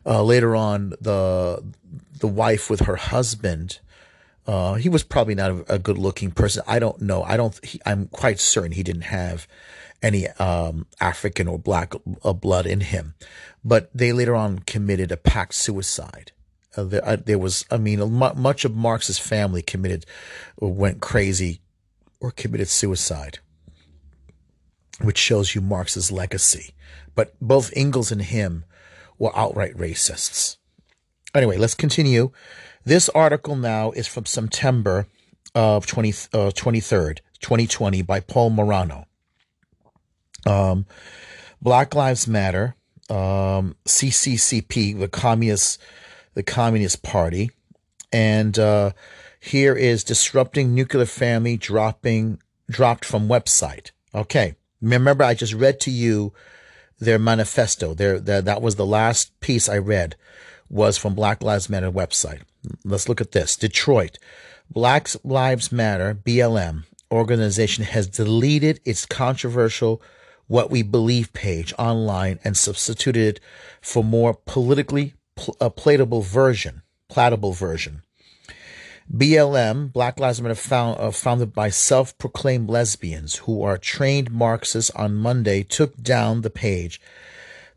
Uh, 0.06 0.22
later 0.22 0.54
on, 0.54 0.90
the 1.00 1.62
the 2.20 2.28
wife 2.28 2.70
with 2.70 2.80
her 2.82 2.96
husband, 2.96 3.80
uh, 4.46 4.74
he 4.74 4.88
was 4.88 5.02
probably 5.02 5.34
not 5.34 5.64
a, 5.68 5.78
good 5.78 5.98
looking 5.98 6.30
person. 6.30 6.62
I 6.66 6.78
don't 6.78 7.00
know. 7.00 7.22
I 7.24 7.36
don't. 7.36 7.62
He, 7.64 7.80
I'm 7.84 8.06
quite 8.06 8.38
certain 8.38 8.72
he 8.72 8.82
didn't 8.82 9.02
have 9.02 9.48
any 10.02 10.28
um, 10.28 10.86
African 11.00 11.48
or 11.48 11.58
black 11.58 11.92
uh, 12.22 12.32
blood 12.32 12.66
in 12.66 12.80
him, 12.80 13.14
but 13.64 13.90
they 13.92 14.12
later 14.12 14.34
on 14.36 14.60
committed 14.60 15.10
a 15.10 15.16
pact 15.16 15.54
suicide. 15.54 16.32
Uh, 16.76 16.84
there, 16.84 17.04
uh, 17.04 17.16
there, 17.16 17.38
was, 17.38 17.64
I 17.70 17.78
mean, 17.78 18.12
much 18.12 18.64
of 18.64 18.76
Marx's 18.76 19.18
family 19.18 19.62
committed, 19.62 20.06
went 20.60 21.00
crazy, 21.00 21.60
or 22.20 22.30
committed 22.30 22.68
suicide, 22.68 23.38
which 25.00 25.18
shows 25.18 25.54
you 25.54 25.60
Marx's 25.60 26.12
legacy. 26.12 26.74
But 27.14 27.34
both 27.40 27.72
Engels 27.74 28.12
and 28.12 28.22
him 28.22 28.64
were 29.18 29.36
outright 29.36 29.74
racists. 29.76 30.58
Anyway, 31.34 31.56
let's 31.56 31.74
continue. 31.74 32.30
This 32.84 33.08
article 33.10 33.56
now 33.56 33.90
is 33.92 34.06
from 34.06 34.26
September 34.26 35.06
of 35.54 35.86
20, 35.86 36.10
uh, 36.32 36.50
23rd, 36.50 37.18
2020 37.40 38.02
by 38.02 38.20
Paul 38.20 38.50
Murano. 38.50 39.06
Um, 40.46 40.86
Black 41.60 41.94
Lives 41.94 42.26
Matter, 42.26 42.74
um, 43.10 43.76
CCCP, 43.86 44.98
the 44.98 45.08
Communist 45.08 45.80
the 46.34 46.42
Communist 46.42 47.02
Party. 47.02 47.50
And 48.12 48.58
uh, 48.58 48.92
here 49.40 49.74
is 49.74 50.04
disrupting 50.04 50.74
nuclear 50.74 51.06
family 51.06 51.56
dropping 51.56 52.40
dropped 52.70 53.04
from 53.04 53.28
website. 53.28 53.90
Okay, 54.14 54.54
remember 54.80 55.24
I 55.24 55.34
just 55.34 55.54
read 55.54 55.80
to 55.80 55.90
you 55.90 56.32
their 56.98 57.18
manifesto. 57.18 57.94
Their, 57.94 58.20
their 58.20 58.42
that 58.42 58.62
was 58.62 58.76
the 58.76 58.86
last 58.86 59.38
piece 59.40 59.68
I 59.68 59.78
read 59.78 60.16
was 60.68 60.96
from 60.96 61.14
Black 61.14 61.42
Lives 61.42 61.68
Matter 61.68 61.90
website. 61.90 62.42
Let's 62.84 63.08
look 63.08 63.20
at 63.20 63.32
this. 63.32 63.56
Detroit, 63.56 64.18
Black 64.70 65.08
Lives 65.24 65.72
Matter 65.72 66.14
(BLM) 66.14 66.84
organization 67.10 67.84
has 67.84 68.06
deleted 68.06 68.80
its 68.84 69.06
controversial 69.06 70.02
"What 70.46 70.70
We 70.70 70.82
Believe" 70.82 71.32
page 71.32 71.72
online 71.78 72.38
and 72.44 72.56
substituted 72.56 73.36
it 73.36 73.40
for 73.80 74.04
more 74.04 74.34
politically 74.34 75.14
a 75.60 75.70
platable 75.70 76.24
version, 76.24 76.82
platable 77.10 77.54
version. 77.54 78.02
BLM, 79.12 79.92
Black 79.92 80.20
Lives 80.20 80.40
Matter, 80.40 80.54
found, 80.54 81.00
uh, 81.00 81.10
founded 81.10 81.52
by 81.52 81.68
self 81.68 82.16
proclaimed 82.16 82.70
lesbians 82.70 83.36
who 83.36 83.62
are 83.62 83.76
trained 83.76 84.30
Marxists 84.30 84.90
on 84.90 85.16
Monday, 85.16 85.64
took 85.64 86.00
down 86.00 86.42
the 86.42 86.50
page 86.50 87.00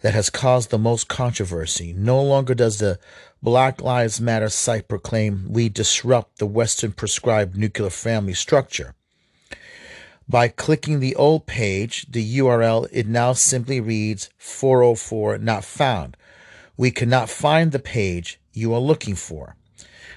that 0.01 0.13
has 0.13 0.29
caused 0.29 0.69
the 0.69 0.77
most 0.77 1.07
controversy. 1.07 1.91
No 1.91 2.21
longer 2.21 2.53
does 2.53 2.77
the 2.77 2.99
Black 3.41 3.81
Lives 3.81 4.21
Matter 4.21 4.49
site 4.49 4.87
proclaim 4.87 5.47
we 5.49 5.69
disrupt 5.69 6.37
the 6.37 6.45
Western 6.45 6.91
prescribed 6.91 7.57
nuclear 7.57 7.89
family 7.89 8.33
structure. 8.33 8.93
By 10.29 10.49
clicking 10.49 10.99
the 10.99 11.15
old 11.15 11.47
page, 11.47 12.05
the 12.09 12.37
URL, 12.37 12.87
it 12.91 13.07
now 13.07 13.33
simply 13.33 13.81
reads 13.81 14.29
404 14.37 15.39
not 15.39 15.65
found 15.65 16.15
we 16.77 16.91
cannot 16.91 17.29
find 17.29 17.71
the 17.71 17.79
page 17.79 18.39
you 18.53 18.73
are 18.73 18.79
looking 18.79 19.15
for. 19.15 19.55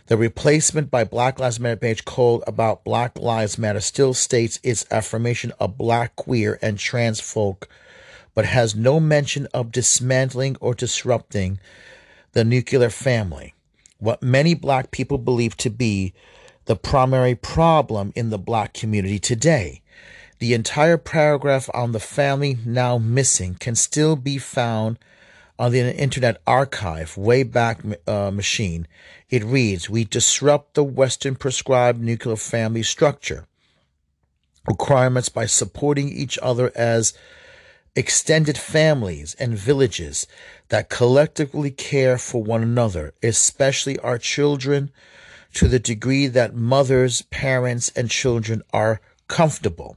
The 0.07 0.17
replacement 0.17 0.91
by 0.91 1.05
Black 1.05 1.41
Lives 1.41 1.59
Matter 1.59 1.77
page 1.77 2.05
called 2.05 2.45
about 2.47 2.85
Black 2.85 3.19
Lives 3.19 3.59
Matter 3.59 3.81
still 3.81 4.15
states 4.15 4.61
its 4.63 4.87
affirmation 4.91 5.53
of 5.59 5.77
black, 5.77 6.15
queer, 6.15 6.59
and 6.63 6.79
trans 6.79 7.21
folk, 7.21 7.69
but 8.35 8.45
has 8.45 8.77
no 8.77 9.01
mention 9.01 9.47
of 9.53 9.73
dismantling 9.73 10.57
or 10.61 10.75
disrupting 10.75 11.59
the 12.33 12.45
nuclear 12.45 12.91
family, 12.91 13.55
what 13.99 14.23
many 14.23 14.55
black 14.55 14.91
people 14.91 15.19
believe 15.19 15.57
to 15.57 15.71
be 15.71 16.13
the 16.67 16.77
primary 16.77 17.35
problem 17.35 18.13
in 18.15 18.31
the 18.31 18.39
black 18.39 18.75
community 18.75 19.19
today. 19.19 19.83
The 20.39 20.55
entire 20.55 20.99
paragraph 20.99 21.71
on 21.73 21.93
the 21.93 22.01
family 22.01 22.59
now 22.65 22.99
missing 22.99 23.55
can 23.55 23.75
still 23.75 24.15
be 24.17 24.39
found 24.39 24.99
on 25.59 25.73
the 25.73 25.97
Internet 25.97 26.41
Archive 26.47 27.15
Wayback 27.15 27.97
uh, 28.07 28.31
Machine, 28.31 28.87
it 29.31 29.45
reads 29.45 29.89
We 29.89 30.05
disrupt 30.05 30.75
the 30.75 30.85
Western 30.85 31.35
prescribed 31.35 32.01
nuclear 32.01 32.37
family 32.37 32.83
structure 32.83 33.47
requirements 34.67 35.29
by 35.29 35.47
supporting 35.47 36.09
each 36.09 36.39
other 36.43 36.73
as 36.75 37.13
extended 37.95 38.59
families 38.59 39.35
and 39.39 39.57
villages 39.57 40.27
that 40.69 40.91
collectively 40.91 41.71
care 41.71 42.19
for 42.19 42.43
one 42.43 42.63
another, 42.63 43.15
especially 43.23 43.99
our 44.01 44.19
children, 44.19 44.91
to 45.55 45.69
the 45.69 45.79
degree 45.79 46.27
that 46.27 46.55
mothers, 46.55 47.23
parents, 47.23 47.91
and 47.97 48.11
children 48.11 48.63
are 48.73 49.01
comfortable. 49.29 49.97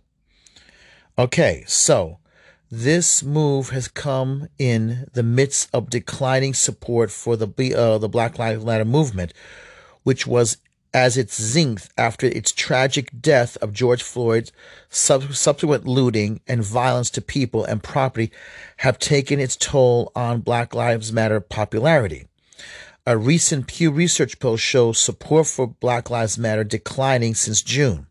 Okay, 1.17 1.65
so 1.67 2.19
This 2.71 3.23
move 3.23 3.69
has 3.69 3.87
come 3.87 4.47
in 4.59 5.07
the 5.13 5.23
midst 5.23 5.69
of 5.73 5.89
declining 5.89 6.53
support 6.53 7.09
for 7.09 7.35
the 7.35 7.73
uh, 7.75 7.97
the 7.97 8.07
Black 8.07 8.37
Lives 8.37 8.63
Matter 8.63 8.85
movement, 8.85 9.33
which 10.03 10.27
was 10.27 10.57
as 10.93 11.17
its 11.17 11.41
zenith 11.41 11.91
after 11.97 12.27
its 12.27 12.51
tragic 12.51 13.09
death 13.19 13.57
of 13.57 13.73
George 13.73 14.03
Floyd's 14.03 14.51
sub- 14.87 15.33
subsequent 15.33 15.87
looting 15.87 16.41
and 16.47 16.63
violence 16.63 17.09
to 17.11 17.21
people 17.21 17.65
and 17.65 17.81
property 17.81 18.31
have 18.77 18.99
taken 18.99 19.39
its 19.39 19.55
toll 19.55 20.11
on 20.15 20.41
Black 20.41 20.75
Lives 20.75 21.11
Matter 21.11 21.39
popularity. 21.39 22.27
A 23.07 23.17
recent 23.17 23.65
Pew 23.65 23.89
Research 23.89 24.37
poll 24.37 24.57
shows 24.57 24.99
support 24.99 25.47
for 25.47 25.65
Black 25.65 26.11
Lives 26.11 26.37
Matter 26.37 26.63
declining 26.63 27.33
since 27.33 27.63
June 27.63 28.05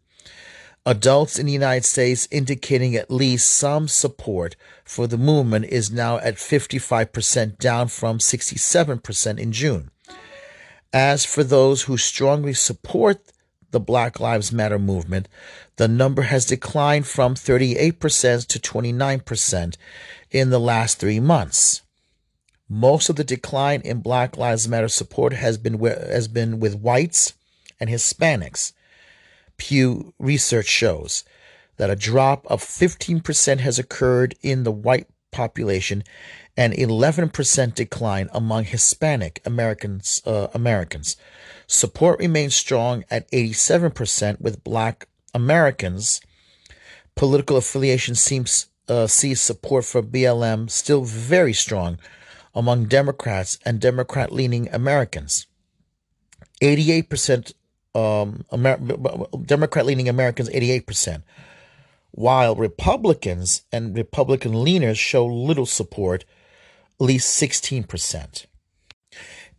adults 0.87 1.39
in 1.39 1.47
the 1.47 1.53
United 1.53 1.85
States 1.85 2.29
indicating 2.31 2.97
at 2.97 3.11
least 3.11 3.55
some 3.55 3.89
support 3.89 4.57
for 4.85 5.07
the 5.07 5.19
movement 5.19 5.67
is 5.67 5.91
now 5.91 6.19
at 6.19 6.37
55%, 6.37 7.59
down 7.59 7.89
from 7.89 8.19
67% 8.19 9.39
in 9.39 9.53
June. 9.53 9.91
As 10.93 11.25
for 11.25 11.45
those 11.45 11.83
who 11.83 11.99
strongly 11.99 12.55
support 12.55 13.21
the 13.71 13.81
Black 13.81 14.19
Lives 14.19 14.51
Matter 14.51 14.79
movement, 14.79 15.29
the 15.77 15.89
number 15.89 16.23
has 16.23 16.47
declined 16.47 17.07
from 17.07 17.35
38% 17.35 18.47
to 18.47 18.59
29% 18.59 19.77
in 20.31 20.51
the 20.51 20.61
last 20.61 20.99
three 20.99 21.21
months. 21.21 21.83
Most 22.69 23.09
of 23.09 23.17
the 23.17 23.25
decline 23.25 23.83
in 23.83 24.01
Black 24.01 24.37
Lives 24.37 24.69
Matter 24.69 24.89
support 24.89 25.33
has 25.35 25.59
been, 25.59 25.79
has 25.81 26.29
been 26.29 26.61
with 26.61 26.75
whites 26.75 27.35
and 27.79 27.89
Hispanics 27.89 28.73
Pew 29.59 30.15
research 30.19 30.67
shows 30.67 31.25
that 31.77 31.91
a 31.91 31.97
drop 31.97 32.47
of 32.47 32.63
15% 32.63 33.59
has 33.61 33.79
occurred 33.79 34.35
in 34.43 34.65
the 34.65 34.73
white 34.73 35.07
population 35.31 36.03
and 36.57 36.73
11% 36.73 37.75
decline 37.75 38.29
among 38.33 38.65
Hispanic 38.65 39.41
Americans. 39.45 40.23
Uh, 40.27 40.49
Americans. 40.55 41.17
Support 41.67 42.19
remains 42.19 42.57
strong 42.57 43.05
at 43.11 43.31
87% 43.31 44.41
with 44.41 44.65
black 44.65 45.07
Americans. 45.35 46.21
Political 47.15 47.59
affiliation 47.59 48.15
seems 48.15 48.67
uh, 48.89 49.07
sees 49.07 49.41
support 49.41 49.85
for 49.85 50.03
BLM 50.03 50.71
still 50.71 51.05
very 51.05 51.53
strong 51.53 51.99
among 52.55 52.87
Democrats 52.87 53.59
and 53.65 53.81
Democrat 53.81 54.33
leaning 54.33 54.69
Americans. 54.73 55.47
88% 56.63 57.53
um, 57.95 58.45
Amer- 58.53 58.79
Democrat 59.45 59.87
leaning 59.87 60.09
Americans 60.09 60.49
88%, 60.51 61.23
while 62.11 62.55
Republicans 62.55 63.63
and 63.73 63.97
Republican 63.97 64.53
leaners 64.53 64.97
show 64.97 65.27
little 65.27 65.67
support, 65.67 66.25
at 67.01 67.07
least 67.07 67.41
16%. 67.41 68.47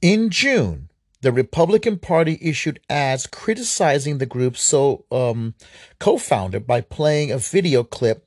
In 0.02 0.30
June, 0.30 0.90
the 1.22 1.32
Republican 1.34 2.00
Party 2.00 2.38
issued 2.42 2.80
ads 2.90 3.28
criticizing 3.28 4.18
the 4.18 4.26
group's 4.26 4.62
so 4.62 5.06
um, 5.12 5.54
co-founder 6.00 6.62
by 6.62 6.80
playing 6.80 7.32
a 7.32 7.38
video 7.38 7.84
clip 7.84 8.26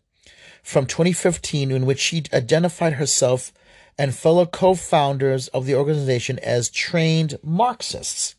from 0.62 0.86
2015 0.86 1.70
in 1.70 1.86
which 1.86 1.98
she 1.98 2.24
identified 2.32 2.94
herself 2.94 3.52
and 3.98 4.14
fellow 4.14 4.44
co-founders 4.44 5.48
of 5.48 5.64
the 5.64 5.74
organization 5.74 6.38
as 6.40 6.68
trained 6.68 7.38
Marxists. 7.42 8.34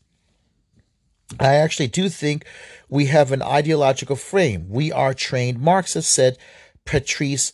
I 1.40 1.54
actually 1.54 1.88
do 1.88 2.08
think 2.08 2.44
we 2.88 3.06
have 3.06 3.32
an 3.32 3.42
ideological 3.42 4.16
frame. 4.16 4.66
We 4.68 4.92
are 4.92 5.14
trained 5.14 5.60
Marxists, 5.60 6.12
said 6.12 6.38
Patrisse 6.84 7.52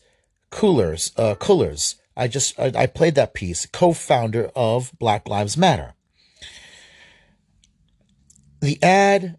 Cullors. 0.51 1.13
Uh, 1.17 1.35
Cullors. 1.35 1.97
I 2.17 2.29
just 2.29 2.59
I, 2.59 2.73
I 2.75 2.87
played 2.87 3.15
that 3.15 3.35
piece, 3.35 3.67
co-founder 3.67 4.51
of 4.55 4.93
Black 4.99 5.29
Lives 5.29 5.57
Matter. 5.57 5.95
The 8.61 8.83
ad 8.83 9.39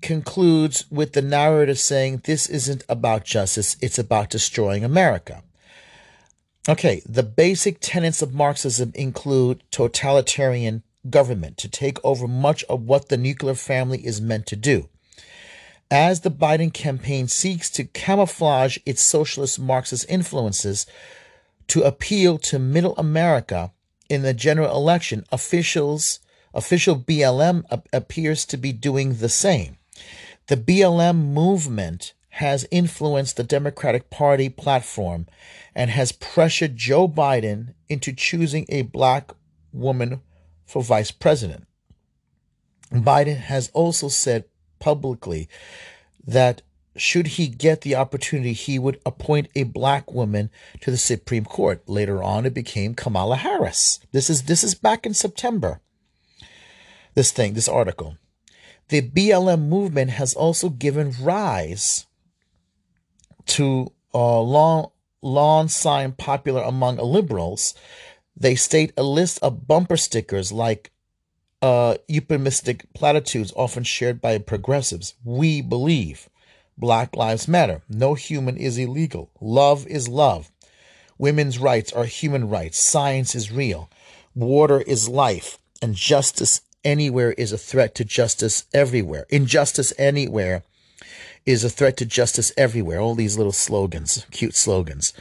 concludes 0.00 0.84
with 0.90 1.12
the 1.12 1.22
narrator 1.22 1.74
saying, 1.74 2.22
This 2.24 2.48
isn't 2.48 2.84
about 2.88 3.24
justice, 3.24 3.76
it's 3.80 3.98
about 3.98 4.30
destroying 4.30 4.84
America. 4.84 5.42
Okay, 6.68 7.02
the 7.06 7.22
basic 7.22 7.78
tenets 7.80 8.22
of 8.22 8.32
Marxism 8.32 8.92
include 8.94 9.64
totalitarian 9.70 10.84
government 11.08 11.56
to 11.58 11.68
take 11.68 11.98
over 12.04 12.28
much 12.28 12.64
of 12.64 12.82
what 12.82 13.08
the 13.08 13.16
nuclear 13.16 13.54
family 13.54 14.04
is 14.04 14.20
meant 14.20 14.46
to 14.46 14.56
do. 14.56 14.88
As 15.90 16.20
the 16.20 16.30
Biden 16.30 16.72
campaign 16.72 17.28
seeks 17.28 17.68
to 17.70 17.84
camouflage 17.84 18.78
its 18.86 19.02
socialist 19.02 19.58
Marxist 19.58 20.06
influences 20.08 20.86
to 21.68 21.82
appeal 21.82 22.38
to 22.38 22.58
middle 22.58 22.96
America 22.96 23.72
in 24.08 24.22
the 24.22 24.34
general 24.34 24.74
election, 24.74 25.24
officials 25.30 26.20
official 26.54 26.96
BLM 26.96 27.64
appears 27.92 28.44
to 28.46 28.56
be 28.56 28.72
doing 28.72 29.14
the 29.14 29.28
same. 29.28 29.78
The 30.48 30.56
BLM 30.56 31.32
movement 31.32 32.14
has 32.30 32.66
influenced 32.70 33.36
the 33.36 33.44
Democratic 33.44 34.10
Party 34.10 34.48
platform 34.48 35.26
and 35.74 35.90
has 35.90 36.12
pressured 36.12 36.76
Joe 36.76 37.06
Biden 37.08 37.74
into 37.88 38.12
choosing 38.12 38.66
a 38.68 38.82
black 38.82 39.32
woman 39.72 40.20
for 40.72 40.82
vice 40.82 41.10
president. 41.10 41.66
Biden 42.90 43.36
has 43.36 43.70
also 43.74 44.08
said 44.08 44.46
publicly 44.78 45.46
that 46.26 46.62
should 46.96 47.26
he 47.26 47.46
get 47.46 47.82
the 47.82 47.94
opportunity, 47.94 48.54
he 48.54 48.78
would 48.78 48.98
appoint 49.04 49.48
a 49.54 49.64
black 49.64 50.10
woman 50.12 50.50
to 50.80 50.90
the 50.90 50.96
Supreme 50.96 51.44
Court. 51.44 51.86
Later 51.86 52.22
on, 52.22 52.46
it 52.46 52.54
became 52.54 52.94
Kamala 52.94 53.36
Harris. 53.36 54.00
This 54.12 54.30
is 54.30 54.44
this 54.44 54.64
is 54.64 54.74
back 54.74 55.04
in 55.04 55.12
September. 55.12 55.80
This 57.14 57.32
thing, 57.32 57.52
this 57.52 57.68
article. 57.68 58.16
The 58.88 59.02
BLM 59.02 59.68
movement 59.68 60.12
has 60.12 60.32
also 60.32 60.70
given 60.70 61.14
rise 61.20 62.06
to 63.46 63.92
a 64.14 64.18
long, 64.18 64.90
long 65.20 65.68
sign 65.68 66.12
popular 66.12 66.62
among 66.62 66.96
liberals 66.96 67.74
they 68.36 68.54
state 68.54 68.92
a 68.96 69.02
list 69.02 69.38
of 69.42 69.66
bumper 69.66 69.96
stickers 69.96 70.52
like 70.52 70.90
uh, 71.60 71.96
euphemistic 72.08 72.86
platitudes 72.92 73.52
often 73.56 73.84
shared 73.84 74.20
by 74.20 74.38
progressives. 74.38 75.14
We 75.24 75.62
believe. 75.62 76.28
Black 76.76 77.14
Lives 77.14 77.46
Matter. 77.46 77.82
No 77.88 78.14
human 78.14 78.56
is 78.56 78.78
illegal. 78.78 79.30
Love 79.40 79.86
is 79.86 80.08
love. 80.08 80.50
Women's 81.18 81.58
rights 81.58 81.92
are 81.92 82.04
human 82.04 82.48
rights. 82.48 82.82
Science 82.82 83.34
is 83.34 83.52
real. 83.52 83.88
Water 84.34 84.80
is 84.80 85.08
life. 85.08 85.58
And 85.80 85.94
justice 85.94 86.62
anywhere 86.84 87.32
is 87.32 87.52
a 87.52 87.58
threat 87.58 87.94
to 87.96 88.04
justice 88.04 88.64
everywhere. 88.72 89.26
Injustice 89.28 89.92
anywhere 89.98 90.64
is 91.44 91.62
a 91.62 91.70
threat 91.70 91.96
to 91.98 92.06
justice 92.06 92.52
everywhere. 92.56 93.00
All 93.00 93.14
these 93.14 93.36
little 93.36 93.52
slogans, 93.52 94.26
cute 94.30 94.54
slogans. 94.54 95.12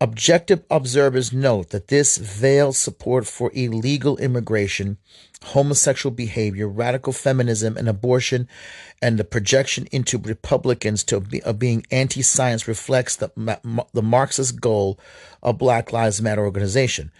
Objective 0.00 0.62
observers 0.70 1.32
note 1.32 1.70
that 1.70 1.88
this 1.88 2.18
veils 2.18 2.78
support 2.78 3.26
for 3.26 3.50
illegal 3.52 4.16
immigration, 4.18 4.96
homosexual 5.46 6.14
behavior, 6.14 6.68
radical 6.68 7.12
feminism, 7.12 7.76
and 7.76 7.88
abortion, 7.88 8.46
and 9.02 9.18
the 9.18 9.24
projection 9.24 9.88
into 9.90 10.16
Republicans 10.16 11.02
to 11.02 11.18
be, 11.18 11.42
of 11.42 11.58
being 11.58 11.84
anti-science 11.90 12.68
reflects 12.68 13.16
the, 13.16 13.32
the 13.92 14.02
Marxist 14.02 14.60
goal 14.60 15.00
of 15.42 15.58
Black 15.58 15.92
Lives 15.92 16.22
Matter 16.22 16.44
organization. 16.44 17.10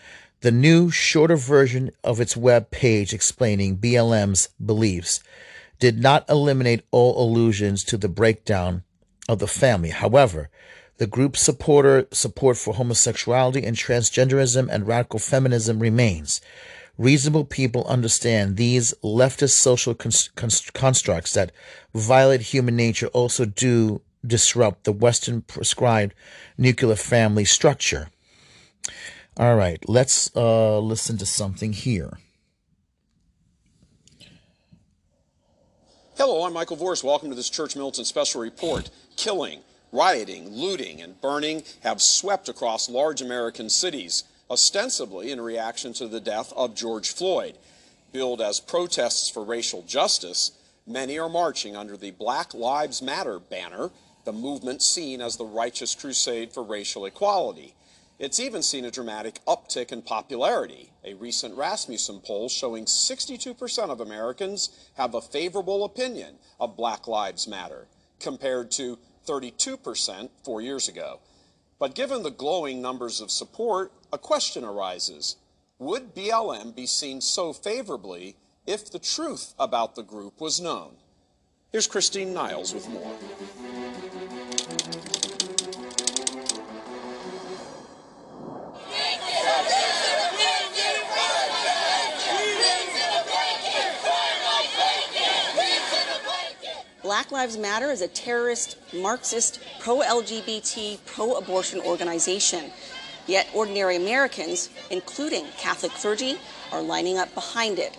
The 0.43 0.53
new, 0.53 0.89
shorter 0.89 1.35
version 1.35 1.91
of 2.05 2.20
its 2.20 2.37
web 2.37 2.70
page 2.70 3.12
explaining 3.12 3.79
BLM's 3.79 4.51
beliefs 4.64 5.18
did 5.81 5.99
not 5.99 6.31
eliminate 6.31 6.83
all 6.93 7.20
allusions 7.20 7.83
to 7.85 7.97
the 7.97 8.09
breakdown 8.09 8.85
of 9.29 9.41
the 9.41 9.49
family. 9.49 9.91
However, 9.91 10.49
the 10.99 11.07
group's 11.07 11.41
supporter 11.41 12.07
support 12.13 12.57
for 12.57 12.75
homosexuality 12.75 13.65
and 13.65 13.77
transgenderism 13.77 14.69
and 14.71 14.87
radical 14.87 15.19
feminism 15.19 15.79
remains. 15.79 16.41
Reasonable 16.99 17.45
people 17.45 17.85
understand 17.87 18.57
these 18.57 18.93
leftist 19.05 19.59
social 19.59 19.95
constructs 19.95 21.33
that 21.33 21.53
violate 21.95 22.41
human 22.41 22.75
nature 22.75 23.07
also 23.09 23.45
do 23.45 24.03
disrupt 24.27 24.83
the 24.83 24.93
Western 24.93 25.43
prescribed 25.43 26.13
nuclear 26.59 26.97
family 26.97 27.45
structure. 27.45 28.09
All 29.37 29.55
right, 29.55 29.79
let's 29.89 30.35
uh, 30.35 30.81
listen 30.81 31.17
to 31.19 31.27
something 31.27 31.73
here. 31.73 32.19
Hello, 36.17 36.45
I'm 36.45 36.53
Michael 36.53 36.77
Voris. 36.77 37.05
Welcome 37.05 37.29
to 37.29 37.37
this 37.37 37.49
Church 37.49 37.77
Militant 37.77 38.09
Special 38.09 38.41
Report. 38.41 38.91
Killing, 39.17 39.61
Rioting, 39.91 40.51
looting, 40.51 41.01
and 41.01 41.20
burning 41.20 41.62
have 41.80 42.03
swept 42.03 42.49
across 42.49 42.91
large 42.91 43.22
American 43.22 43.70
cities, 43.70 44.24
ostensibly 44.51 45.30
in 45.30 45.41
reaction 45.41 45.93
to 45.95 46.07
the 46.07 46.20
death 46.20 46.53
of 46.55 46.74
George 46.74 47.11
Floyd. 47.11 47.57
Billed 48.12 48.41
as 48.41 48.61
protests 48.61 49.30
for 49.30 49.45
racial 49.45 49.82
justice, 49.82 50.53
many 50.86 51.18
are 51.18 51.28
marching 51.28 51.74
under 51.76 51.97
the 51.97 52.11
Black 52.11 52.53
Lives 52.53 53.01
Matter 53.01 53.39
banner 53.39 53.91
the 54.24 54.32
movement 54.32 54.82
seen 54.82 55.22
as 55.22 55.36
the 55.36 55.45
righteous 55.47 55.95
crusade 55.95 56.53
for 56.53 56.62
racial 56.62 57.07
equality. 57.07 57.74
It's 58.18 58.39
even 58.41 58.62
seen 58.62 58.84
a 58.84 58.91
dramatic 58.91 59.41
uptick 59.47 59.91
in 59.91 60.03
popularity. 60.03 60.91
A 61.03 61.14
recent 61.14 61.55
Rasmussen 61.55 62.20
poll 62.20 62.51
showing 62.51 62.84
62% 62.84 63.89
of 63.89 64.03
Americans 64.03 64.91
have 64.99 65.14
a 65.14 65.22
favorable 65.22 65.82
opinion 65.82 66.34
of 66.61 66.76
Black 66.76 67.09
Lives 67.09 67.49
Matter, 67.49 67.86
compared 68.20 68.70
to 68.72 68.99
32% 69.29 70.31
four 70.43 70.61
years 70.61 70.89
ago. 70.89 71.20
But 71.79 71.95
given 71.95 72.22
the 72.22 72.31
glowing 72.31 72.81
numbers 72.81 73.20
of 73.20 73.31
support, 73.31 73.93
a 74.12 74.18
question 74.18 74.64
arises. 74.64 75.37
Would 75.79 76.14
BLM 76.14 76.74
be 76.74 76.87
seen 76.87 77.20
so 77.20 77.53
favorably 77.53 78.37
if 78.66 78.91
the 78.91 78.99
truth 78.99 79.55
about 79.59 79.95
the 79.95 80.03
group 80.03 80.41
was 80.41 80.61
known? 80.61 80.97
Here's 81.70 81.87
Christine 81.87 82.33
Niles 82.33 82.74
with 82.74 82.89
more. 82.89 83.14
Black 97.19 97.33
Lives 97.33 97.57
Matter 97.57 97.91
is 97.91 98.01
a 98.01 98.07
terrorist, 98.07 98.77
Marxist, 98.95 99.59
pro 99.81 100.03
LGBT, 100.03 101.01
pro 101.05 101.35
abortion 101.35 101.81
organization. 101.81 102.71
Yet 103.27 103.49
ordinary 103.53 103.97
Americans, 103.97 104.71
including 104.89 105.45
Catholic 105.59 105.91
clergy, 105.91 106.39
are 106.71 106.81
lining 106.81 107.19
up 107.19 107.35
behind 107.35 107.81
it. 107.81 107.99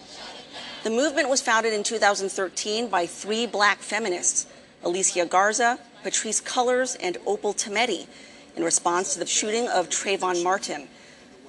The 0.86 0.90
movement 0.90 1.28
was 1.28 1.42
founded 1.42 1.74
in 1.74 1.84
2013 1.84 2.88
by 2.88 3.06
three 3.06 3.46
black 3.46 3.80
feminists, 3.80 4.48
Alicia 4.86 5.26
Garza, 5.26 5.80
Patrisse 6.02 6.42
Cullors, 6.42 6.96
and 7.02 7.18
Opal 7.26 7.54
Tometi, 7.54 8.08
in 8.56 8.64
response 8.64 9.12
to 9.16 9.20
the 9.20 9.26
shooting 9.26 9.68
of 9.68 9.90
Trayvon 9.90 10.42
Martin. 10.46 10.88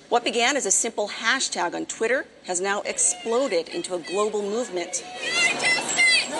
What 0.08 0.24
began 0.24 0.56
as 0.56 0.66
a 0.66 0.72
simple 0.72 1.08
hashtag 1.08 1.74
on 1.74 1.86
Twitter 1.86 2.26
has 2.46 2.60
now 2.60 2.80
exploded 2.80 3.68
into 3.68 3.94
a 3.94 4.00
global 4.00 4.42
movement. 4.42 5.04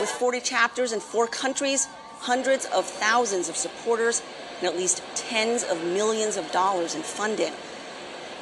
With 0.01 0.09
40 0.09 0.41
chapters 0.41 0.93
in 0.93 1.01
four 1.01 1.27
countries, 1.27 1.87
hundreds 2.21 2.65
of 2.67 2.87
thousands 2.87 3.51
of 3.51 3.57
supporters, 3.57 4.23
and 4.59 4.67
at 4.67 4.75
least 4.75 5.03
tens 5.15 5.63
of 5.63 5.85
millions 5.85 6.39
of 6.39 6.51
dollars 6.53 6.95
in 6.95 7.03
funding. 7.03 7.53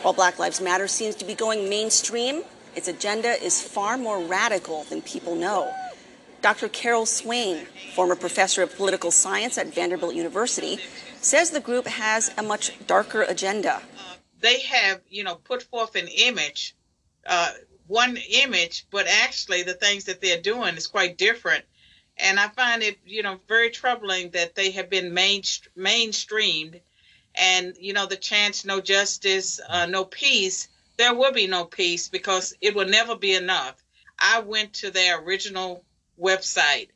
While 0.02 0.14
Black 0.14 0.38
Lives 0.38 0.60
Matter 0.60 0.86
seems 0.86 1.16
to 1.16 1.24
be 1.24 1.34
going 1.34 1.68
mainstream, 1.68 2.42
its 2.76 2.86
agenda 2.86 3.30
is 3.42 3.60
far 3.60 3.98
more 3.98 4.20
radical 4.20 4.84
than 4.84 5.02
people 5.02 5.34
know. 5.34 5.72
Dr. 6.42 6.68
Carol 6.68 7.06
Swain, 7.06 7.66
former 7.92 8.14
professor 8.14 8.62
of 8.62 8.76
political 8.76 9.10
science 9.10 9.58
at 9.58 9.74
Vanderbilt 9.74 10.14
University, 10.14 10.78
says 11.20 11.50
the 11.50 11.58
group 11.58 11.88
has 11.88 12.30
a 12.38 12.42
much 12.44 12.72
darker 12.86 13.22
agenda. 13.22 13.82
They 14.40 14.60
have, 14.60 15.00
you 15.08 15.24
know, 15.24 15.34
put 15.34 15.64
forth 15.64 15.96
an 15.96 16.06
image 16.06 16.76
uh, 17.26 17.50
one 17.88 18.18
image, 18.30 18.86
but 18.90 19.06
actually 19.06 19.62
the 19.62 19.74
things 19.74 20.04
that 20.04 20.20
they're 20.20 20.40
doing 20.40 20.76
is 20.76 20.86
quite 20.86 21.18
different. 21.18 21.64
And 22.18 22.38
I 22.38 22.48
find 22.48 22.82
it, 22.82 22.98
you 23.06 23.22
know, 23.22 23.40
very 23.48 23.70
troubling 23.70 24.30
that 24.30 24.54
they 24.54 24.70
have 24.72 24.90
been 24.90 25.14
main, 25.14 25.42
mainstreamed 25.76 26.80
and, 27.34 27.74
you 27.80 27.92
know, 27.92 28.06
the 28.06 28.16
chance 28.16 28.64
no 28.64 28.80
justice, 28.80 29.60
uh, 29.68 29.86
no 29.86 30.04
peace, 30.04 30.68
there 30.98 31.14
will 31.14 31.32
be 31.32 31.46
no 31.46 31.64
peace 31.64 32.08
because 32.08 32.54
it 32.60 32.74
will 32.74 32.88
never 32.88 33.16
be 33.16 33.34
enough. 33.34 33.76
I 34.18 34.40
went 34.40 34.74
to 34.74 34.90
their 34.90 35.20
original 35.20 35.84
website 36.20 36.88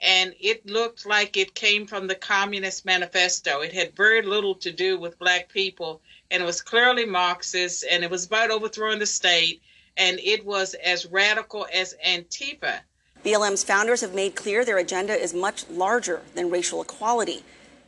and 0.00 0.34
it 0.40 0.64
looked 0.66 1.04
like 1.04 1.36
it 1.36 1.54
came 1.54 1.86
from 1.86 2.06
the 2.06 2.14
Communist 2.14 2.84
Manifesto. 2.84 3.60
It 3.60 3.72
had 3.72 3.96
very 3.96 4.22
little 4.22 4.54
to 4.56 4.72
do 4.72 4.98
with 4.98 5.18
black 5.18 5.48
people 5.48 6.00
and 6.30 6.42
it 6.42 6.46
was 6.46 6.62
clearly 6.62 7.04
Marxist 7.04 7.84
and 7.88 8.02
it 8.02 8.10
was 8.10 8.26
about 8.26 8.50
overthrowing 8.50 9.00
the 9.00 9.06
state 9.06 9.60
and 9.96 10.18
it 10.20 10.44
was 10.44 10.74
as 10.74 11.06
radical 11.06 11.66
as 11.72 11.94
Antifa. 12.06 12.80
BLM's 13.24 13.62
founders 13.62 14.00
have 14.00 14.14
made 14.14 14.34
clear 14.34 14.64
their 14.64 14.78
agenda 14.78 15.14
is 15.14 15.32
much 15.32 15.68
larger 15.68 16.22
than 16.34 16.50
racial 16.50 16.82
equality. 16.82 17.44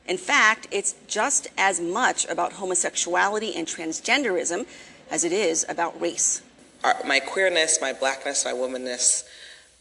In 0.06 0.16
fact, 0.16 0.68
it's 0.70 0.94
just 1.08 1.48
as 1.56 1.80
much 1.80 2.26
about 2.26 2.54
homosexuality 2.54 3.54
and 3.54 3.66
transgenderism 3.66 4.66
as 5.10 5.24
it 5.24 5.32
is 5.32 5.64
about 5.68 5.98
race. 6.00 6.42
Our, 6.84 6.94
my 7.06 7.20
queerness, 7.20 7.78
my 7.80 7.92
blackness, 7.92 8.44
my 8.44 8.52
womanness 8.52 9.24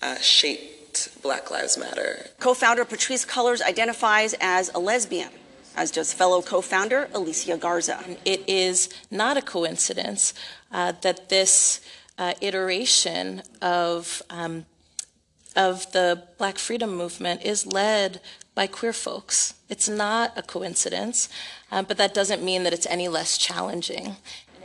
uh, 0.01 0.15
shaped 0.15 1.21
Black 1.21 1.51
Lives 1.51 1.77
Matter. 1.77 2.27
Co 2.39 2.53
founder 2.53 2.85
Patrisse 2.85 3.25
Cullors 3.25 3.61
identifies 3.61 4.33
as 4.39 4.71
a 4.73 4.79
lesbian 4.79 5.29
as 5.75 5.91
does 5.91 6.13
fellow 6.13 6.41
co 6.41 6.61
founder 6.61 7.09
Alicia 7.13 7.57
Garza. 7.57 8.03
It 8.25 8.43
is 8.47 8.89
not 9.09 9.37
a 9.37 9.41
coincidence 9.41 10.33
uh, 10.71 10.93
that 11.01 11.29
this 11.29 11.81
uh, 12.23 12.33
iteration 12.39 13.41
of 13.61 14.21
um, 14.29 14.65
of 15.55 15.91
the 15.91 16.23
Black 16.37 16.57
Freedom 16.57 16.95
Movement 16.95 17.43
is 17.43 17.67
led 17.67 18.21
by 18.55 18.65
queer 18.65 18.93
folks. 18.93 19.55
It's 19.69 19.89
not 19.89 20.31
a 20.35 20.41
coincidence, 20.41 21.29
uh, 21.71 21.83
but 21.83 21.97
that 21.97 22.13
doesn't 22.13 22.41
mean 22.41 22.63
that 22.63 22.73
it's 22.73 22.87
any 22.87 23.07
less 23.07 23.37
challenging. 23.37 24.15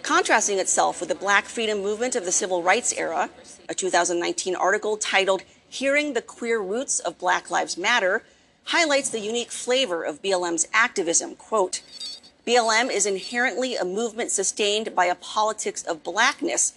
Contrasting 0.03 0.59
itself 0.59 1.01
with 1.01 1.11
the 1.11 1.15
Black 1.15 1.45
Freedom 1.47 1.83
Movement 1.83 2.15
of 2.17 2.25
the 2.25 2.33
Civil 2.33 2.63
Rights 2.63 2.95
era, 2.97 3.29
a 3.69 3.75
2019 3.75 4.55
article 4.55 4.97
titled 4.97 5.43
Hearing 5.69 6.15
the 6.15 6.23
Queer 6.23 6.61
Roots 6.61 7.01
of 7.01 7.19
Black 7.19 7.51
Lives 7.51 7.77
Matter 7.77 8.23
highlights 8.65 9.11
the 9.11 9.21
unique 9.21 9.51
flavor 9.51 10.05
of 10.05 10.23
BLM's 10.23 10.69
activism. 10.73 11.35
Quote, 11.35 11.83
BLM 12.47 12.91
is 12.91 13.05
inherently 13.05 13.77
a 13.77 13.85
movement 13.85 14.31
sustained 14.31 14.95
by 14.95 15.05
a 15.05 15.15
politics 15.15 15.83
of 15.83 16.03
blackness 16.03 16.73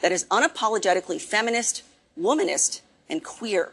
that 0.00 0.12
is 0.12 0.24
unapologetically 0.26 1.20
feminist, 1.20 1.82
womanist, 2.18 2.80
and 3.08 3.22
queer. 3.22 3.72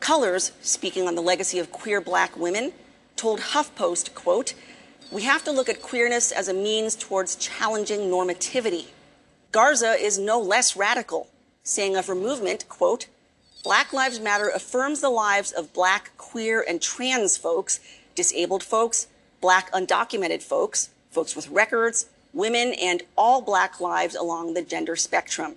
Cullors, 0.00 0.52
speaking 0.62 1.08
on 1.08 1.14
the 1.14 1.22
legacy 1.22 1.58
of 1.58 1.72
queer 1.72 2.00
black 2.00 2.36
women, 2.36 2.72
told 3.16 3.40
HuffPost, 3.40 4.14
quote, 4.14 4.54
we 5.10 5.22
have 5.22 5.44
to 5.44 5.52
look 5.52 5.68
at 5.68 5.82
queerness 5.82 6.32
as 6.32 6.48
a 6.48 6.54
means 6.54 6.96
towards 6.96 7.36
challenging 7.36 8.00
normativity. 8.00 8.86
Garza 9.52 9.92
is 9.92 10.18
no 10.18 10.40
less 10.40 10.76
radical, 10.76 11.28
saying 11.62 11.96
of 11.96 12.06
her 12.06 12.14
movement, 12.14 12.68
quote, 12.68 13.06
Black 13.62 13.92
Lives 13.92 14.20
Matter 14.20 14.48
affirms 14.48 15.00
the 15.00 15.08
lives 15.08 15.50
of 15.52 15.72
black, 15.72 16.16
queer, 16.18 16.64
and 16.66 16.80
trans 16.80 17.36
folks, 17.36 17.80
disabled 18.14 18.62
folks, 18.62 19.06
black 19.40 19.72
undocumented 19.72 20.42
folks, 20.42 20.90
folks 21.10 21.34
with 21.34 21.48
records, 21.48 22.06
women, 22.36 22.74
and 22.74 23.02
all 23.16 23.40
black 23.40 23.80
lives 23.80 24.14
along 24.14 24.54
the 24.54 24.62
gender 24.62 24.94
spectrum. 24.94 25.56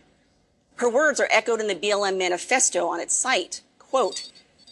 Her 0.78 0.90
words 0.90 1.20
are 1.20 1.28
echoed 1.30 1.60
in 1.60 1.68
the 1.68 1.76
BLM 1.76 2.18
manifesto 2.18 2.88
on 2.88 3.00
its 3.00 3.14
site. 3.14 3.62
Quote, 3.78 4.32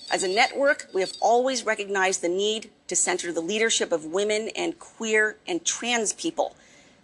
as 0.10 0.24
a 0.24 0.28
network, 0.28 0.88
we 0.93 1.01
have 1.01 1.14
always 1.20 1.66
recognized 1.66 2.22
the 2.22 2.30
need 2.30 2.70
to 2.88 2.95
center 2.95 3.34
the 3.34 3.41
leadership 3.41 3.91
of 3.91 4.05
women 4.05 4.49
and 4.55 4.80
queer 4.80 5.36
and 5.45 5.66
trans 5.66 6.14
people. 6.14 6.55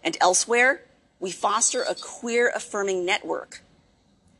And 0.03 0.15
elsewhere, 0.21 0.83
we 1.19 1.31
foster 1.31 1.81
a 1.81 1.95
queer 1.95 2.51
affirming 2.55 3.05
network. 3.05 3.61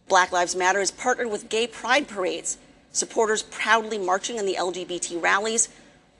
Black 0.08 0.32
Lives 0.32 0.56
Matter 0.56 0.80
has 0.80 0.92
partnered 0.92 1.30
with 1.30 1.50
gay 1.50 1.68
pride 1.68 2.08
parades, 2.08 2.58
supporters 2.94 3.44
proudly 3.44 3.98
marching 3.98 4.38
in 4.38 4.46
the 4.46 4.56
LGBT 4.56 5.22
rallies, 5.22 5.68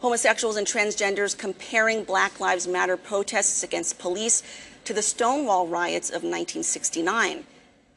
homosexuals 0.04 0.58
and 0.58 0.68
transgenders 0.68 1.36
comparing 1.36 2.04
Black 2.04 2.38
Lives 2.38 2.68
Matter 2.68 2.98
protests 2.98 3.64
against 3.64 3.98
police 3.98 4.44
to 4.84 4.94
the 4.94 5.02
Stonewall 5.02 5.66
riots 5.66 6.10
of 6.10 6.24
1969. 6.24 7.46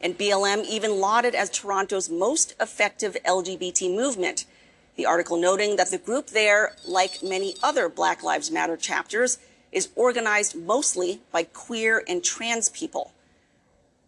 And 0.01 0.17
BLM 0.17 0.65
even 0.67 1.01
lauded 1.01 1.35
as 1.35 1.51
Toronto's 1.51 2.09
most 2.09 2.55
effective 2.61 3.17
LGBT 3.27 3.93
movement. 3.93 4.45
The 4.95 5.05
article 5.05 5.37
noting 5.37 5.75
that 5.77 5.91
the 5.91 5.99
group 5.99 6.29
there, 6.29 6.77
like 6.87 7.25
many 7.25 7.57
other 7.61 7.89
Black 7.89 8.23
Lives 8.23 8.53
Matter 8.53 8.77
chapters, 8.77 9.39
is 9.73 9.89
organized 9.97 10.55
mostly 10.55 11.23
by 11.33 11.43
queer 11.43 12.05
and 12.07 12.23
trans 12.23 12.69
people. 12.69 13.15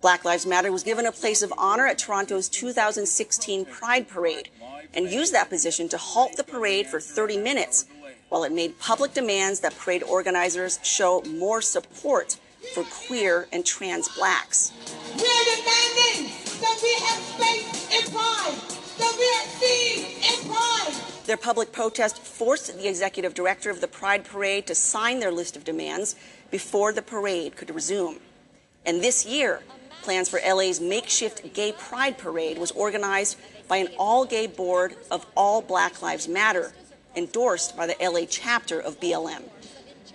Black 0.00 0.24
Lives 0.24 0.46
Matter 0.46 0.70
was 0.70 0.84
given 0.84 1.04
a 1.04 1.10
place 1.10 1.42
of 1.42 1.52
honor 1.58 1.88
at 1.88 1.98
Toronto's 1.98 2.48
2016 2.48 3.64
Pride 3.64 4.06
Parade 4.06 4.50
and 4.94 5.10
used 5.10 5.32
that 5.32 5.48
position 5.48 5.88
to 5.88 5.98
halt 5.98 6.36
the 6.36 6.44
parade 6.44 6.86
for 6.86 7.00
30 7.00 7.38
minutes 7.38 7.86
while 8.28 8.44
it 8.44 8.52
made 8.52 8.78
public 8.78 9.14
demands 9.14 9.60
that 9.60 9.76
parade 9.78 10.02
organizers 10.02 10.78
show 10.82 11.22
more 11.22 11.62
support 11.62 12.36
for 12.74 12.84
queer 12.84 13.48
and 13.52 13.64
trans 13.64 14.08
blacks. 14.16 14.72
We're 15.16 15.56
demanding 15.56 16.32
that 16.60 16.78
we 16.82 16.92
have 17.06 17.22
space 17.22 18.04
in 18.04 18.12
Pride, 18.12 18.54
that 18.98 19.14
we 19.18 19.24
are 19.24 19.48
seen 19.58 20.04
in 20.16 20.50
Pride. 20.50 21.24
Their 21.26 21.36
public 21.36 21.72
protest 21.72 22.18
forced 22.18 22.76
the 22.76 22.88
executive 22.88 23.34
director 23.34 23.70
of 23.70 23.80
the 23.80 23.88
Pride 23.88 24.24
Parade 24.24 24.66
to 24.66 24.74
sign 24.74 25.20
their 25.20 25.32
list 25.32 25.56
of 25.56 25.64
demands 25.64 26.16
before 26.50 26.92
the 26.92 27.02
parade 27.02 27.56
could 27.56 27.74
resume. 27.74 28.18
And 28.84 29.02
this 29.02 29.26
year, 29.26 29.60
plans 30.02 30.28
for 30.28 30.40
LA's 30.40 30.80
makeshift 30.80 31.52
gay 31.52 31.72
pride 31.72 32.16
parade 32.16 32.58
was 32.58 32.70
organized 32.70 33.36
by 33.68 33.76
an 33.76 33.88
all 33.98 34.24
gay 34.24 34.46
board 34.46 34.96
of 35.10 35.26
All 35.36 35.62
Black 35.62 36.02
Lives 36.02 36.26
Matter, 36.26 36.72
endorsed 37.14 37.76
by 37.76 37.86
the 37.86 37.96
LA 38.00 38.26
chapter 38.28 38.80
of 38.80 38.98
BLM. 38.98 39.42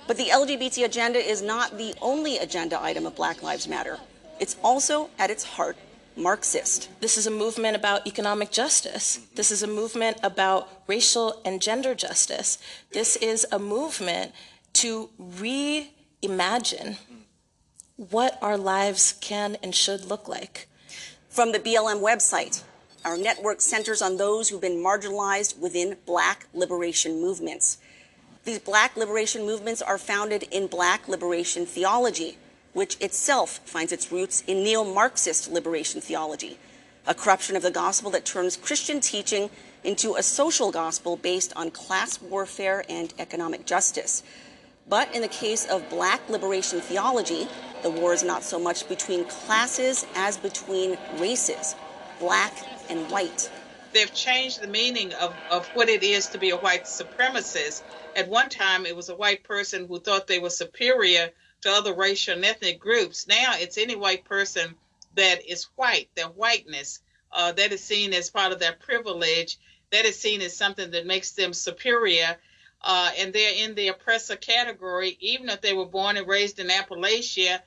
But 0.07 0.17
the 0.17 0.25
LGBT 0.25 0.83
agenda 0.83 1.19
is 1.19 1.41
not 1.41 1.77
the 1.77 1.93
only 2.01 2.37
agenda 2.37 2.81
item 2.81 3.05
of 3.05 3.15
Black 3.15 3.41
Lives 3.41 3.67
Matter. 3.67 3.99
It's 4.39 4.57
also, 4.63 5.09
at 5.17 5.29
its 5.29 5.43
heart, 5.43 5.77
Marxist. 6.15 6.89
This 6.99 7.17
is 7.17 7.25
a 7.25 7.31
movement 7.31 7.75
about 7.75 8.05
economic 8.05 8.51
justice. 8.51 9.19
This 9.35 9.51
is 9.51 9.63
a 9.63 9.67
movement 9.67 10.17
about 10.21 10.69
racial 10.87 11.41
and 11.45 11.61
gender 11.61 11.95
justice. 11.95 12.57
This 12.91 13.15
is 13.15 13.47
a 13.51 13.59
movement 13.59 14.31
to 14.73 15.09
reimagine 15.21 16.97
what 17.95 18.37
our 18.41 18.57
lives 18.57 19.13
can 19.21 19.57
and 19.63 19.73
should 19.73 20.05
look 20.05 20.27
like. 20.27 20.67
From 21.29 21.51
the 21.51 21.59
BLM 21.59 22.01
website, 22.01 22.63
our 23.05 23.17
network 23.17 23.61
centers 23.61 24.01
on 24.01 24.17
those 24.17 24.49
who've 24.49 24.61
been 24.61 24.83
marginalized 24.83 25.57
within 25.59 25.97
black 26.05 26.47
liberation 26.53 27.21
movements. 27.21 27.77
These 28.45 28.59
black 28.59 28.97
liberation 28.97 29.45
movements 29.45 29.81
are 29.81 29.97
founded 29.97 30.43
in 30.51 30.67
black 30.67 31.07
liberation 31.07 31.65
theology, 31.65 32.37
which 32.73 32.99
itself 32.99 33.59
finds 33.65 33.91
its 33.91 34.11
roots 34.11 34.43
in 34.47 34.63
neo 34.63 34.83
Marxist 34.83 35.51
liberation 35.51 36.01
theology, 36.01 36.57
a 37.07 37.13
corruption 37.13 37.55
of 37.55 37.61
the 37.61 37.71
gospel 37.71 38.11
that 38.11 38.25
turns 38.25 38.57
Christian 38.57 38.99
teaching 38.99 39.49
into 39.83 40.15
a 40.15 40.23
social 40.23 40.71
gospel 40.71 41.17
based 41.17 41.53
on 41.55 41.71
class 41.71 42.21
warfare 42.21 42.83
and 42.89 43.13
economic 43.19 43.65
justice. 43.65 44.23
But 44.89 45.13
in 45.15 45.21
the 45.21 45.27
case 45.27 45.65
of 45.65 45.89
black 45.89 46.27
liberation 46.29 46.81
theology, 46.81 47.47
the 47.81 47.89
war 47.89 48.13
is 48.13 48.23
not 48.23 48.43
so 48.43 48.59
much 48.59 48.87
between 48.89 49.25
classes 49.25 50.05
as 50.15 50.37
between 50.37 50.97
races, 51.17 51.75
black 52.19 52.53
and 52.89 53.09
white. 53.09 53.49
They've 53.93 54.13
changed 54.13 54.61
the 54.61 54.67
meaning 54.67 55.13
of, 55.13 55.35
of 55.49 55.67
what 55.73 55.89
it 55.89 56.03
is 56.03 56.29
to 56.29 56.39
be 56.39 56.49
a 56.49 56.57
white 56.57 56.85
supremacist. 56.85 57.81
At 58.15 58.27
one 58.27 58.49
time, 58.49 58.85
it 58.85 58.95
was 58.95 59.09
a 59.09 59.15
white 59.15 59.43
person 59.43 59.87
who 59.87 59.99
thought 59.99 60.27
they 60.27 60.39
were 60.39 60.49
superior 60.49 61.31
to 61.61 61.71
other 61.71 61.93
racial 61.93 62.33
and 62.33 62.43
ethnic 62.43 62.79
groups. 62.79 63.27
Now 63.27 63.53
it's 63.55 63.77
any 63.77 63.95
white 63.95 64.25
person 64.25 64.75
that 65.15 65.47
is 65.47 65.67
white, 65.75 66.09
their 66.15 66.27
whiteness, 66.27 66.99
uh, 67.31 67.51
that 67.53 67.71
is 67.71 67.83
seen 67.83 68.13
as 68.13 68.29
part 68.29 68.51
of 68.51 68.59
their 68.59 68.73
privilege, 68.73 69.57
that 69.91 70.05
is 70.05 70.19
seen 70.19 70.41
as 70.41 70.57
something 70.57 70.91
that 70.91 71.05
makes 71.05 71.31
them 71.31 71.53
superior. 71.53 72.37
Uh, 72.81 73.11
and 73.17 73.31
they're 73.31 73.63
in 73.63 73.75
the 73.75 73.87
oppressor 73.89 74.35
category, 74.35 75.15
even 75.19 75.49
if 75.49 75.61
they 75.61 75.73
were 75.73 75.85
born 75.85 76.17
and 76.17 76.27
raised 76.27 76.59
in 76.59 76.67
Appalachia. 76.67 77.61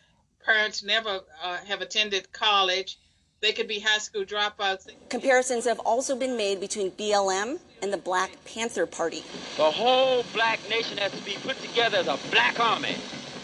Parents 0.45 0.83
never 0.83 1.21
uh, 1.43 1.57
have 1.67 1.81
attended 1.81 2.31
college. 2.33 2.99
They 3.47 3.53
could 3.53 3.69
be 3.69 3.79
high 3.79 3.99
school 3.99 4.25
dropouts. 4.25 4.89
Comparisons 5.09 5.67
have 5.67 5.79
also 5.79 6.17
been 6.17 6.37
made 6.37 6.59
between 6.59 6.91
BLM 6.91 7.61
and 7.81 7.93
the 7.93 7.97
Black 7.97 8.33
Panther 8.45 8.87
Party. 8.87 9.23
The 9.57 9.71
whole 9.71 10.25
black 10.35 10.59
nation 10.69 10.99
has 10.99 11.13
to 11.13 11.25
be 11.25 11.37
put 11.45 11.57
together 11.61 11.99
as 11.99 12.09
a 12.09 12.19
black 12.33 12.59
army 12.59 12.97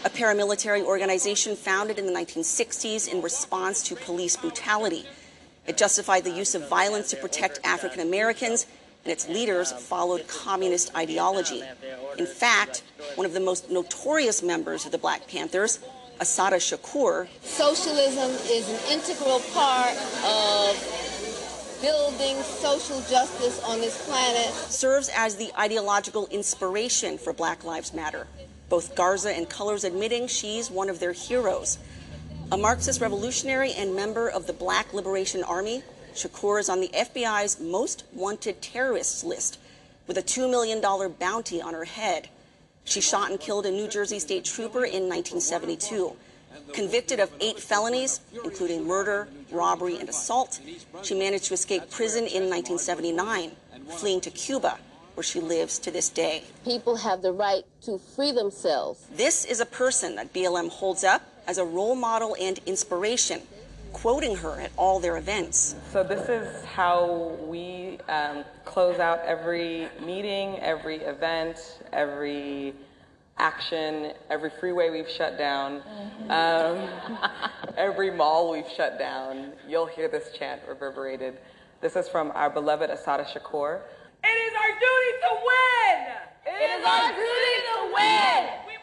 a 0.03 0.09
paramilitary 0.09 0.83
organization 0.83 1.55
founded 1.55 1.97
in 1.97 2.05
the 2.05 2.11
1960s 2.11 3.07
in 3.07 3.21
response 3.21 3.81
to 3.83 3.95
police 3.95 4.35
brutality. 4.35 5.05
It 5.65 5.77
justified 5.77 6.25
the 6.25 6.31
use 6.31 6.53
of 6.53 6.67
violence 6.67 7.09
to 7.11 7.15
protect 7.15 7.61
African 7.63 8.01
Americans, 8.01 8.65
and 9.05 9.13
its 9.13 9.29
leaders 9.29 9.71
followed 9.71 10.27
communist 10.27 10.93
ideology. 10.97 11.63
In 12.17 12.25
fact, 12.25 12.83
one 13.15 13.25
of 13.25 13.31
the 13.31 13.39
most 13.39 13.69
notorious 13.69 14.43
members 14.43 14.85
of 14.85 14.91
the 14.91 14.97
Black 14.97 15.29
Panthers, 15.29 15.79
Assata 16.23 16.55
Shakur, 16.55 17.27
socialism 17.41 18.31
is 18.49 18.69
an 18.69 18.97
integral 18.97 19.41
part 19.53 19.91
of 20.23 21.79
building 21.81 22.41
social 22.41 23.01
justice 23.09 23.61
on 23.65 23.81
this 23.81 24.07
planet, 24.07 24.53
serves 24.53 25.09
as 25.13 25.35
the 25.35 25.51
ideological 25.59 26.27
inspiration 26.31 27.17
for 27.17 27.33
Black 27.33 27.65
Lives 27.65 27.93
Matter 27.93 28.25
both 28.69 28.95
Garza 28.95 29.31
and 29.31 29.49
Cullors 29.49 29.83
admitting 29.83 30.25
she's 30.25 30.71
one 30.71 30.89
of 30.89 30.99
their 30.99 31.11
heroes. 31.11 31.77
A 32.51 32.57
Marxist 32.57 33.01
revolutionary 33.01 33.73
and 33.73 33.95
member 33.95 34.27
of 34.27 34.47
the 34.47 34.53
Black 34.53 34.93
Liberation 34.93 35.43
Army, 35.43 35.83
Shakur 36.15 36.59
is 36.59 36.69
on 36.69 36.79
the 36.79 36.87
FBI's 36.87 37.59
most 37.59 38.03
wanted 38.13 38.63
terrorists 38.63 39.23
list 39.23 39.59
with 40.07 40.17
a 40.17 40.23
$2 40.23 40.49
million 40.49 40.81
bounty 41.19 41.61
on 41.61 41.73
her 41.73 41.83
head. 41.83 42.29
She 42.85 43.01
shot 43.01 43.31
and 43.31 43.39
killed 43.39 43.65
a 43.65 43.71
New 43.71 43.87
Jersey 43.87 44.19
state 44.19 44.45
trooper 44.45 44.85
in 44.85 45.09
1972. 45.09 46.13
Convicted 46.73 47.19
of 47.19 47.31
eight 47.39 47.59
felonies, 47.59 48.21
including 48.43 48.85
murder, 48.85 49.27
robbery, 49.51 49.97
and 49.99 50.09
assault, 50.09 50.59
she 51.01 51.15
managed 51.15 51.45
to 51.45 51.53
escape 51.53 51.89
prison 51.89 52.25
in 52.25 52.49
1979, 52.49 53.51
fleeing 53.97 54.21
to 54.21 54.29
Cuba 54.29 54.77
where 55.15 55.23
she 55.23 55.39
lives 55.39 55.79
to 55.79 55.91
this 55.91 56.09
day. 56.09 56.43
People 56.63 56.95
have 56.95 57.21
the 57.21 57.31
right 57.31 57.65
to 57.83 57.99
free 58.15 58.31
themselves. 58.31 59.05
This 59.15 59.45
is 59.45 59.59
a 59.59 59.65
person 59.65 60.15
that 60.15 60.33
BLM 60.33 60.69
holds 60.69 61.03
up 61.03 61.21
as 61.47 61.57
a 61.57 61.65
role 61.65 61.95
model 61.95 62.35
and 62.39 62.59
inspiration, 62.65 63.41
quoting 63.93 64.35
her 64.35 64.59
at 64.59 64.71
all 64.77 64.99
their 64.99 65.17
events. 65.17 65.75
So, 65.91 66.03
this 66.03 66.27
is 66.27 66.65
how 66.65 67.37
we 67.47 67.99
um, 68.09 68.43
close 68.65 68.99
out 68.99 69.19
every 69.25 69.87
meeting, 70.05 70.59
every 70.59 70.97
event, 70.97 71.79
every 71.93 72.73
action, 73.37 74.11
every 74.29 74.49
freeway 74.59 74.89
we've 74.89 75.09
shut 75.09 75.37
down, 75.37 75.81
um, 76.29 76.89
every 77.77 78.11
mall 78.11 78.51
we've 78.51 78.69
shut 78.75 78.99
down. 78.99 79.53
You'll 79.67 79.85
hear 79.85 80.07
this 80.07 80.35
chant 80.37 80.61
reverberated. 80.67 81.37
This 81.81 81.95
is 81.95 82.07
from 82.07 82.31
our 82.35 82.49
beloved 82.49 82.89
Assata 82.89 83.23
Shakur. 83.23 83.81
It 84.23 84.27
is 84.27 84.53
our 84.55 84.71
duty 84.71 85.11
to 85.21 85.29
win. 85.43 86.13
It, 86.45 86.63
it 86.63 86.79
is 86.79 86.85
our 86.85 87.09
duty 87.11 87.55
to 87.67 87.93
win. 87.93 88.49
We 88.67 88.73
must 88.73 88.82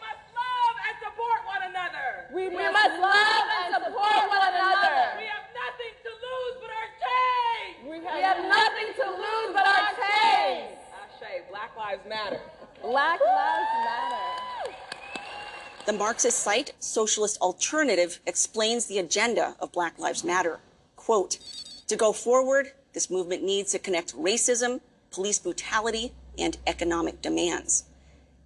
support 1.21 1.45
one 1.45 1.69
another. 1.69 2.25
We, 2.33 2.49
we 2.49 2.55
must, 2.55 2.73
must 2.73 2.99
love 2.99 3.45
and 3.63 3.73
support 3.73 4.29
one 4.29 4.41
another. 4.41 4.97
We 5.17 5.27
have 5.29 5.45
nothing 5.53 5.93
to 6.03 6.09
lose 6.09 6.55
but 6.61 6.71
our 6.71 6.89
chains. 6.97 7.89
We 7.89 8.05
have, 8.05 8.15
we 8.15 8.21
have 8.21 8.41
nothing 8.47 8.93
to 8.95 9.09
lose 9.11 9.53
but 9.53 9.67
our 9.67 9.89
chains. 10.01 10.77
Ashe, 10.91 11.41
Black 11.49 11.75
Lives 11.77 12.01
Matter. 12.07 12.39
Black 12.81 13.19
Lives 13.19 13.69
Matter. 13.85 14.75
The 15.85 15.93
Marxist 15.93 16.39
site, 16.39 16.73
Socialist 16.79 17.39
Alternative, 17.41 18.19
explains 18.25 18.85
the 18.85 18.97
agenda 18.97 19.55
of 19.59 19.71
Black 19.71 19.99
Lives 19.99 20.23
Matter. 20.23 20.59
Quote, 20.95 21.37
to 21.87 21.95
go 21.95 22.13
forward, 22.13 22.71
this 22.93 23.09
movement 23.09 23.43
needs 23.43 23.71
to 23.71 23.79
connect 23.79 24.15
racism, 24.15 24.81
police 25.11 25.39
brutality, 25.39 26.13
and 26.37 26.57
economic 26.65 27.21
demands. 27.21 27.83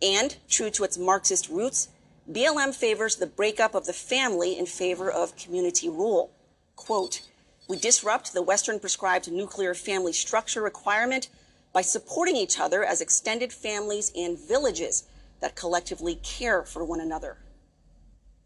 And, 0.01 0.35
true 0.49 0.69
to 0.71 0.83
its 0.83 0.97
Marxist 0.97 1.49
roots, 1.49 1.89
BLM 2.31 2.73
favors 2.73 3.15
the 3.15 3.27
breakup 3.27 3.75
of 3.75 3.85
the 3.85 3.93
family 3.93 4.57
in 4.57 4.65
favor 4.65 5.11
of 5.11 5.35
community 5.35 5.89
rule. 5.89 6.31
Quote, 6.75 7.21
we 7.67 7.77
disrupt 7.77 8.33
the 8.33 8.41
Western 8.41 8.79
prescribed 8.79 9.31
nuclear 9.31 9.73
family 9.73 10.13
structure 10.13 10.61
requirement 10.61 11.29
by 11.71 11.81
supporting 11.81 12.35
each 12.35 12.59
other 12.59 12.83
as 12.83 13.01
extended 13.01 13.53
families 13.53 14.11
and 14.15 14.39
villages 14.39 15.03
that 15.39 15.55
collectively 15.55 16.15
care 16.15 16.63
for 16.63 16.83
one 16.83 16.99
another. 16.99 17.37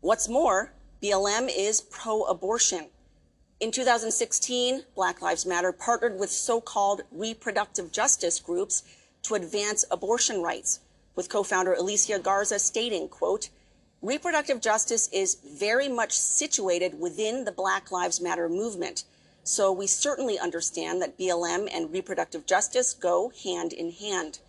What's 0.02 0.28
more, 0.28 0.74
BLM 1.02 1.50
is 1.54 1.82
pro 1.82 2.24
abortion 2.24 2.88
in 3.60 3.72
2016, 3.72 4.84
Black 4.96 5.22
Lives 5.22 5.46
Matter 5.46 5.74
partnered 5.74 6.18
with 6.18 6.30
so-called 6.30 7.02
reproductive 7.12 7.92
justice 7.92 8.40
groups 8.40 8.84
to 9.24 9.36
advance 9.36 9.84
abortion 9.92 10.42
rights, 10.42 10.80
with 11.14 11.28
co-founder 11.28 11.74
Alicia 11.74 12.20
Garza 12.20 12.58
stating, 12.58 13.10
quote, 13.10 13.50
reproductive 14.02 14.62
justice 14.62 15.10
is 15.12 15.36
very 15.36 15.90
much 15.90 16.14
situated 16.14 17.00
within 17.00 17.46
the 17.46 17.52
Black 17.52 17.92
Lives 17.92 18.22
Matter 18.22 18.48
movement. 18.48 19.04
So 19.44 19.72
we 19.72 19.88
certainly 19.88 20.38
understand 20.38 21.02
that 21.02 21.18
BLM 21.18 21.68
and 21.72 21.92
reproductive 21.92 22.46
justice 22.46 22.94
go 22.94 23.32
hand 23.44 23.74
in 23.74 23.92
hand. 23.92 24.40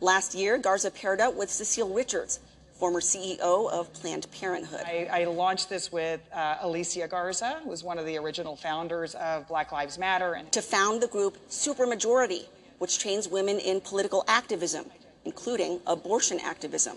Last 0.00 0.34
year, 0.34 0.58
Garza 0.58 0.90
paired 0.90 1.20
up 1.20 1.34
with 1.34 1.50
Cecile 1.50 1.88
Richards, 1.88 2.40
former 2.74 3.00
CEO 3.00 3.70
of 3.70 3.92
Planned 3.94 4.26
Parenthood. 4.38 4.82
I, 4.84 5.08
I 5.10 5.24
launched 5.24 5.68
this 5.68 5.90
with 5.90 6.20
uh, 6.34 6.56
Alicia 6.60 7.08
Garza, 7.08 7.60
who 7.62 7.70
was 7.70 7.82
one 7.82 7.98
of 7.98 8.06
the 8.06 8.18
original 8.18 8.56
founders 8.56 9.14
of 9.14 9.48
Black 9.48 9.72
Lives 9.72 9.98
Matter. 9.98 10.34
And 10.34 10.50
to 10.52 10.62
found 10.62 11.02
the 11.02 11.08
group 11.08 11.36
Supermajority, 11.48 12.46
which 12.78 12.98
trains 12.98 13.28
women 13.28 13.58
in 13.58 13.80
political 13.80 14.24
activism, 14.28 14.86
including 15.24 15.80
abortion 15.86 16.38
activism. 16.40 16.96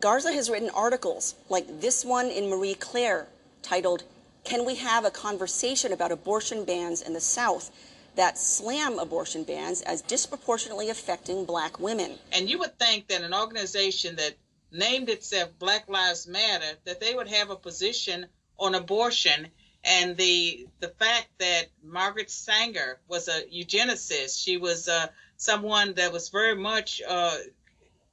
Garza 0.00 0.32
has 0.32 0.48
written 0.48 0.70
articles 0.70 1.34
like 1.50 1.80
this 1.80 2.04
one 2.04 2.26
in 2.26 2.48
Marie 2.48 2.74
Claire 2.74 3.26
titled, 3.62 4.02
Can 4.44 4.64
We 4.64 4.76
Have 4.76 5.04
a 5.04 5.10
Conversation 5.10 5.92
About 5.92 6.10
Abortion 6.10 6.64
Bans 6.64 7.02
in 7.02 7.12
the 7.12 7.20
South? 7.20 7.70
that 8.16 8.36
slam 8.36 8.98
abortion 8.98 9.44
bans 9.44 9.82
as 9.82 10.02
disproportionately 10.02 10.90
affecting 10.90 11.44
black 11.44 11.78
women. 11.78 12.18
And 12.32 12.50
you 12.50 12.58
would 12.58 12.76
think 12.78 13.06
that 13.06 13.22
an 13.22 13.32
organization 13.32 14.16
that 14.16 14.34
named 14.72 15.08
itself 15.08 15.50
Black 15.58 15.88
Lives 15.88 16.26
Matter, 16.26 16.76
that 16.84 17.00
they 17.00 17.14
would 17.14 17.28
have 17.28 17.50
a 17.50 17.56
position 17.56 18.26
on 18.58 18.74
abortion 18.74 19.48
and 19.84 20.16
the 20.16 20.66
the 20.80 20.88
fact 20.88 21.28
that 21.38 21.68
Margaret 21.82 22.30
Sanger 22.30 22.98
was 23.08 23.28
a 23.28 23.42
eugenicist, 23.44 24.42
she 24.42 24.58
was 24.58 24.88
uh, 24.88 25.06
someone 25.36 25.94
that 25.94 26.12
was 26.12 26.28
very 26.28 26.54
much 26.54 27.00
uh, 27.08 27.36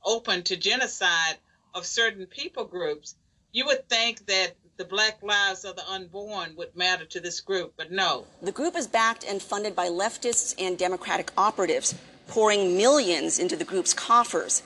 open 0.05 0.43
to 0.43 0.55
genocide 0.55 1.38
of 1.78 1.86
certain 1.86 2.25
people 2.25 2.65
groups, 2.65 3.15
you 3.53 3.65
would 3.65 3.88
think 3.88 4.25
that 4.25 4.53
the 4.78 4.86
black 4.86 5.21
lives 5.21 5.63
of 5.63 5.75
the 5.75 5.88
unborn 5.88 6.55
would 6.55 6.75
matter 6.75 7.05
to 7.05 7.19
this 7.19 7.39
group, 7.39 7.73
but 7.78 7.91
no. 7.91 8.25
The 8.41 8.51
group 8.51 8.75
is 8.75 8.88
backed 8.88 9.23
and 9.23 9.41
funded 9.41 9.75
by 9.75 9.88
leftists 9.88 10.55
and 10.59 10.78
Democratic 10.78 11.32
operatives, 11.38 11.95
pouring 12.28 12.75
millions 12.75 13.39
into 13.39 13.55
the 13.55 13.63
group's 13.63 13.93
coffers. 13.93 14.63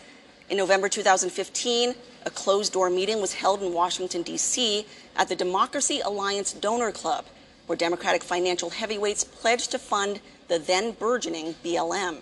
In 0.50 0.58
November 0.58 0.90
2015, 0.90 1.96
a 2.26 2.30
closed 2.30 2.74
door 2.74 2.90
meeting 2.90 3.22
was 3.22 3.34
held 3.34 3.62
in 3.62 3.74
Washington, 3.74 4.22
D.C. 4.22 4.86
at 5.16 5.30
the 5.30 5.36
Democracy 5.36 6.02
Alliance 6.02 6.54
Donor 6.54 6.92
Club, 6.92 7.26
where 7.68 7.78
Democratic 7.78 8.24
financial 8.24 8.70
heavyweights 8.70 9.24
pledged 9.24 9.72
to 9.72 9.80
fund 9.80 10.20
the 10.48 10.60
then 10.60 10.92
burgeoning 10.92 11.56
BLM. 11.64 12.18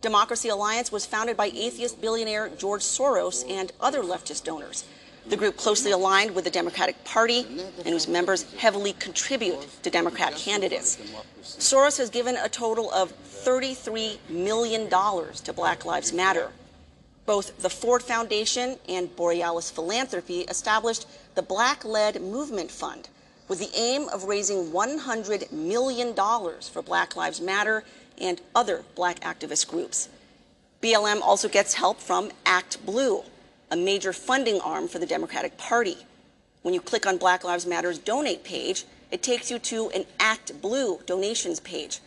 Democracy 0.00 0.48
Alliance 0.48 0.92
was 0.92 1.06
founded 1.06 1.36
by 1.36 1.46
atheist 1.46 2.00
billionaire 2.00 2.48
George 2.50 2.82
Soros 2.82 3.44
and 3.50 3.72
other 3.80 4.02
leftist 4.02 4.44
donors. 4.44 4.84
The 5.26 5.36
group 5.36 5.56
closely 5.56 5.90
aligned 5.90 6.36
with 6.36 6.44
the 6.44 6.50
Democratic 6.50 7.02
Party 7.04 7.40
and 7.78 7.88
whose 7.88 8.06
members 8.06 8.44
heavily 8.54 8.92
contribute 8.92 9.82
to 9.82 9.90
Democrat 9.90 10.36
candidates. 10.36 10.98
Soros 11.42 11.98
has 11.98 12.10
given 12.10 12.36
a 12.36 12.48
total 12.48 12.92
of 12.92 13.12
$33 13.24 14.18
million 14.30 14.88
to 14.88 15.52
Black 15.52 15.84
Lives 15.84 16.12
Matter. 16.12 16.52
Both 17.26 17.60
the 17.60 17.68
Ford 17.68 18.02
Foundation 18.02 18.78
and 18.88 19.14
Borealis 19.16 19.70
Philanthropy 19.70 20.42
established 20.42 21.06
the 21.34 21.42
Black 21.42 21.84
Led 21.84 22.22
Movement 22.22 22.70
Fund 22.70 23.08
with 23.48 23.58
the 23.58 23.76
aim 23.76 24.08
of 24.10 24.24
raising 24.24 24.70
$100 24.70 25.50
million 25.50 26.14
for 26.14 26.82
Black 26.82 27.16
Lives 27.16 27.40
Matter 27.40 27.82
and 28.20 28.40
other 28.54 28.84
black 28.94 29.20
activist 29.20 29.68
groups. 29.68 30.08
BLM 30.82 31.20
also 31.20 31.48
gets 31.48 31.74
help 31.74 32.00
from 32.00 32.30
Act 32.46 32.84
Blue, 32.86 33.22
a 33.70 33.76
major 33.76 34.12
funding 34.12 34.60
arm 34.60 34.88
for 34.88 34.98
the 34.98 35.06
Democratic 35.06 35.58
Party. 35.58 35.96
When 36.62 36.74
you 36.74 36.80
click 36.80 37.06
on 37.06 37.18
Black 37.18 37.44
Lives 37.44 37.66
Matter's 37.66 37.98
donate 37.98 38.44
page, 38.44 38.84
it 39.10 39.22
takes 39.22 39.50
you 39.50 39.58
to 39.58 39.90
an 39.90 40.04
Act 40.20 40.60
Blue 40.60 41.00
donations 41.06 41.60
page. 41.60 42.00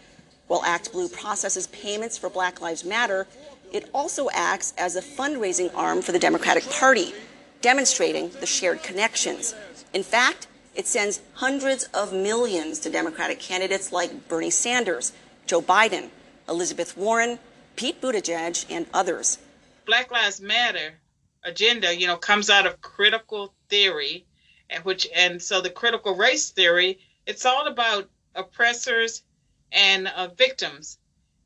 While 0.47 0.63
Act 0.63 0.91
Blue 0.91 1.09
processes 1.09 1.67
payments 1.67 2.17
for 2.17 2.29
Black 2.29 2.61
Lives 2.61 2.83
Matter, 2.83 3.27
it 3.71 3.89
also 3.93 4.29
acts 4.33 4.73
as 4.77 4.95
a 4.95 5.01
fundraising 5.01 5.73
arm 5.75 6.01
for 6.01 6.11
the 6.11 6.19
Democratic 6.19 6.69
Party, 6.69 7.13
demonstrating 7.61 8.29
the 8.39 8.45
shared 8.45 8.83
connections. 8.83 9.55
In 9.93 10.03
fact, 10.03 10.47
it 10.75 10.87
sends 10.87 11.21
hundreds 11.33 11.85
of 11.93 12.13
millions 12.13 12.79
to 12.79 12.89
Democratic 12.89 13.39
candidates 13.39 13.91
like 13.91 14.27
Bernie 14.27 14.49
Sanders, 14.49 15.13
Joe 15.45 15.61
Biden, 15.61 16.09
Elizabeth 16.47 16.95
Warren, 16.97 17.39
Pete 17.75 18.01
Buttigieg, 18.01 18.65
and 18.69 18.85
others. 18.93 19.37
Black 19.85 20.11
Lives 20.11 20.41
Matter 20.41 20.99
agenda, 21.43 21.95
you 21.95 22.07
know, 22.07 22.17
comes 22.17 22.49
out 22.49 22.65
of 22.65 22.81
critical 22.81 23.53
theory, 23.69 24.25
and 24.69 24.83
which 24.85 25.07
and 25.15 25.41
so 25.41 25.61
the 25.61 25.69
critical 25.69 26.15
race 26.15 26.49
theory, 26.49 26.99
it's 27.25 27.45
all 27.45 27.67
about 27.67 28.09
oppressors 28.35 29.23
and 29.71 30.07
uh, 30.07 30.27
victims, 30.27 30.97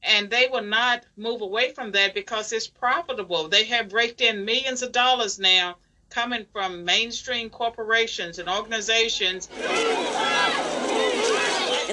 and 0.03 0.29
they 0.29 0.47
will 0.47 0.63
not 0.63 1.05
move 1.15 1.41
away 1.41 1.71
from 1.73 1.91
that 1.91 2.13
because 2.13 2.51
it's 2.51 2.67
profitable. 2.67 3.47
They 3.47 3.65
have 3.65 3.93
raked 3.93 4.21
in 4.21 4.45
millions 4.45 4.81
of 4.81 4.91
dollars 4.91 5.39
now 5.39 5.77
coming 6.09 6.45
from 6.51 6.85
mainstream 6.85 7.49
corporations 7.49 8.39
and 8.39 8.49
organizations. 8.49 9.49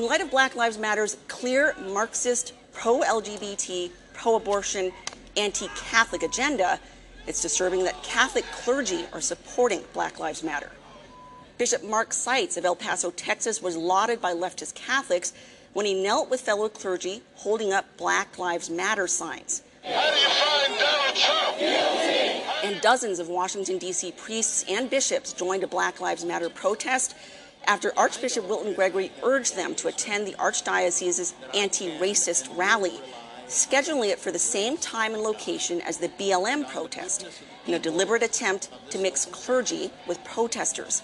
In 0.03 0.09
light 0.09 0.21
of 0.21 0.33
Black 0.33 0.57
Lives 0.57 0.79
Matter's 0.79 1.17
clear 1.29 1.77
Marxist, 1.79 2.55
pro 2.73 3.03
LGBT, 3.03 3.89
pro 4.13 4.35
abortion, 4.35 4.91
anti 5.37 5.69
Catholic 5.77 6.25
agenda, 6.25 6.81
it's 7.29 7.41
disturbing 7.41 7.85
that 7.85 8.03
Catholic 8.03 8.45
clergy 8.47 9.05
are 9.13 9.21
supporting 9.21 9.85
Black 9.93 10.19
Lives 10.19 10.43
Matter. 10.43 10.73
Bishop 11.57 11.85
Mark 11.85 12.13
Seitz 12.13 12.57
of 12.57 12.65
El 12.65 12.75
Paso, 12.75 13.13
Texas, 13.13 13.63
was 13.63 13.77
lauded 13.77 14.21
by 14.21 14.35
leftist 14.35 14.75
Catholics 14.75 15.33
when 15.73 15.87
he 15.87 15.95
knelt 15.95 16.29
with 16.29 16.41
fellow 16.41 16.69
clergy 16.69 17.23
holding 17.37 17.73
up 17.73 17.97
Black 17.97 18.41
Lives 18.41 18.69
Matter 18.69 19.07
signs. 19.07 19.63
And 22.65 22.81
dozens 22.81 23.21
of 23.21 23.29
Washington, 23.29 23.79
D.C. 23.79 24.11
priests 24.17 24.65
and 24.69 24.91
bishops 24.91 25.33
joined 25.33 25.63
a 25.63 25.69
Black 25.69 26.01
Lives 26.01 26.25
Matter 26.25 26.51
protest 26.51 27.15
after 27.67 27.93
Archbishop 27.97 28.49
Wilton 28.49 28.75
Gregory 28.75 29.13
urged 29.23 29.57
them 29.57 29.75
to 29.77 29.89
attend 29.89 30.27
the 30.27 30.35
Archdiocese's 30.35 31.35
anti 31.55 31.99
racist 31.99 32.57
rally 32.57 33.01
scheduling 33.47 34.11
it 34.11 34.19
for 34.19 34.33
the 34.33 34.39
same 34.39 34.77
time 34.77 35.15
and 35.15 35.23
location 35.23 35.81
as 35.83 35.99
the 35.99 36.09
BLM 36.09 36.69
protest 36.69 37.27
in 37.67 37.75
a 37.75 37.79
deliberate 37.79 38.23
attempt 38.23 38.71
to 38.91 38.99
mix 38.99 39.27
clergy 39.27 39.91
with 40.07 40.23
protesters. 40.25 41.03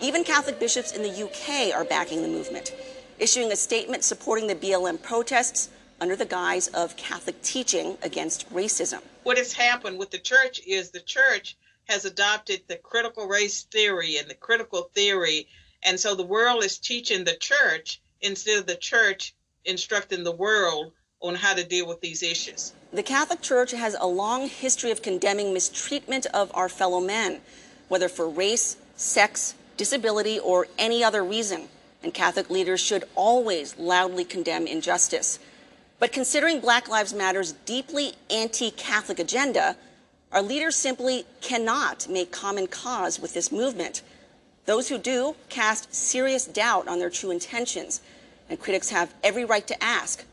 Even 0.00 0.24
Catholic 0.24 0.60
bishops 0.60 0.92
in 0.92 1.02
the 1.02 1.24
UK 1.24 1.74
are 1.74 1.84
backing 1.84 2.22
the 2.22 2.28
movement, 2.28 2.74
issuing 3.18 3.50
a 3.50 3.56
statement 3.56 4.04
supporting 4.04 4.46
the 4.46 4.54
BLM 4.54 5.00
protests 5.02 5.70
under 6.00 6.16
the 6.16 6.24
guise 6.24 6.68
of 6.68 6.96
Catholic 6.96 7.40
teaching 7.42 7.98
against 8.02 8.50
racism. 8.52 9.00
What 9.22 9.38
has 9.38 9.52
happened 9.52 9.98
with 9.98 10.10
the 10.10 10.18
church 10.18 10.60
is 10.66 10.90
the 10.90 11.00
church 11.00 11.56
has 11.88 12.04
adopted 12.04 12.62
the 12.66 12.76
critical 12.76 13.26
race 13.26 13.62
theory 13.64 14.16
and 14.16 14.28
the 14.28 14.34
critical 14.34 14.90
theory, 14.94 15.48
and 15.82 15.98
so 15.98 16.14
the 16.14 16.22
world 16.22 16.64
is 16.64 16.78
teaching 16.78 17.24
the 17.24 17.36
church 17.36 18.00
instead 18.20 18.58
of 18.58 18.66
the 18.66 18.76
church 18.76 19.34
instructing 19.64 20.24
the 20.24 20.32
world 20.32 20.92
on 21.20 21.34
how 21.34 21.54
to 21.54 21.64
deal 21.64 21.86
with 21.86 22.00
these 22.00 22.22
issues. 22.22 22.72
The 22.92 23.02
Catholic 23.02 23.42
Church 23.42 23.72
has 23.72 23.96
a 24.00 24.06
long 24.06 24.48
history 24.48 24.90
of 24.90 25.02
condemning 25.02 25.52
mistreatment 25.52 26.26
of 26.26 26.50
our 26.54 26.68
fellow 26.68 27.00
men, 27.00 27.40
whether 27.88 28.08
for 28.08 28.28
race, 28.28 28.76
sex, 28.96 29.54
disability, 29.76 30.38
or 30.38 30.66
any 30.78 31.04
other 31.04 31.22
reason. 31.22 31.68
And 32.02 32.14
Catholic 32.14 32.48
leaders 32.48 32.80
should 32.80 33.04
always 33.14 33.78
loudly 33.78 34.24
condemn 34.24 34.66
injustice. 34.66 35.38
But 35.98 36.12
considering 36.12 36.60
Black 36.60 36.88
Lives 36.88 37.12
Matter's 37.12 37.52
deeply 37.52 38.14
anti 38.30 38.70
Catholic 38.70 39.18
agenda, 39.18 39.76
our 40.32 40.40
leaders 40.40 40.76
simply 40.76 41.26
cannot 41.42 42.08
make 42.08 42.32
common 42.32 42.66
cause 42.66 43.20
with 43.20 43.34
this 43.34 43.52
movement. 43.52 44.00
Those 44.70 44.88
who 44.88 44.98
do 44.98 45.34
cast 45.48 45.92
serious 45.92 46.46
doubt 46.46 46.86
on 46.86 47.00
their 47.00 47.10
true 47.10 47.32
intentions, 47.32 48.00
and 48.48 48.56
critics 48.56 48.90
have 48.90 49.12
every 49.24 49.44
right 49.44 49.66
to 49.66 49.82
ask 49.82 50.24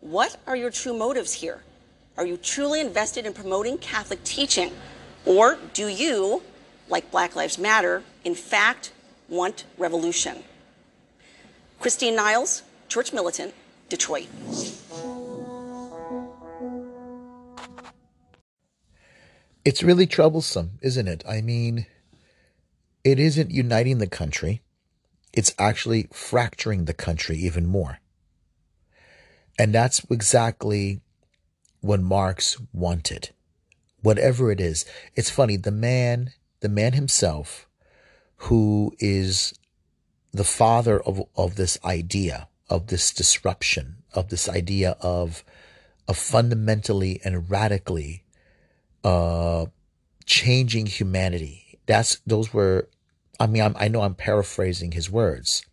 what 0.00 0.36
are 0.48 0.56
your 0.56 0.70
true 0.70 0.98
motives 0.98 1.34
here? 1.34 1.62
Are 2.16 2.26
you 2.26 2.36
truly 2.36 2.80
invested 2.80 3.24
in 3.24 3.32
promoting 3.32 3.78
Catholic 3.78 4.24
teaching? 4.24 4.72
Or 5.24 5.60
do 5.74 5.86
you, 5.86 6.42
like 6.88 7.12
Black 7.12 7.36
Lives 7.36 7.56
Matter, 7.56 8.02
in 8.24 8.34
fact 8.34 8.90
want 9.28 9.62
revolution? 9.78 10.42
Christine 11.78 12.16
Niles, 12.16 12.64
Church 12.88 13.12
Militant, 13.12 13.54
Detroit. 13.88 14.26
It's 19.64 19.84
really 19.84 20.08
troublesome, 20.08 20.80
isn't 20.82 21.06
it? 21.06 21.22
I 21.28 21.42
mean, 21.42 21.86
it 23.04 23.20
isn't 23.20 23.50
uniting 23.50 23.98
the 23.98 24.06
country, 24.06 24.62
it's 25.32 25.54
actually 25.58 26.08
fracturing 26.12 26.86
the 26.86 26.94
country 26.94 27.36
even 27.36 27.66
more. 27.66 28.00
And 29.58 29.74
that's 29.74 30.04
exactly 30.10 31.00
what 31.80 32.00
Marx 32.00 32.56
wanted. 32.72 33.30
Whatever 34.00 34.50
it 34.50 34.60
is. 34.60 34.84
It's 35.14 35.30
funny, 35.30 35.56
the 35.56 35.70
man, 35.70 36.32
the 36.60 36.68
man 36.68 36.94
himself, 36.94 37.68
who 38.36 38.94
is 38.98 39.54
the 40.32 40.44
father 40.44 41.00
of, 41.00 41.22
of 41.36 41.56
this 41.56 41.78
idea, 41.84 42.48
of 42.68 42.88
this 42.88 43.12
disruption, 43.12 43.96
of 44.12 44.28
this 44.28 44.48
idea 44.48 44.96
of, 45.00 45.44
of 46.08 46.16
fundamentally 46.16 47.20
and 47.24 47.50
radically 47.50 48.24
uh, 49.04 49.66
changing 50.24 50.86
humanity. 50.86 51.78
That's 51.86 52.18
those 52.26 52.52
were. 52.52 52.88
I 53.40 53.46
mean, 53.46 53.62
I'm, 53.62 53.76
I 53.78 53.88
know 53.88 54.02
I'm 54.02 54.14
paraphrasing 54.14 54.92
his 54.92 55.10
words, 55.10 55.64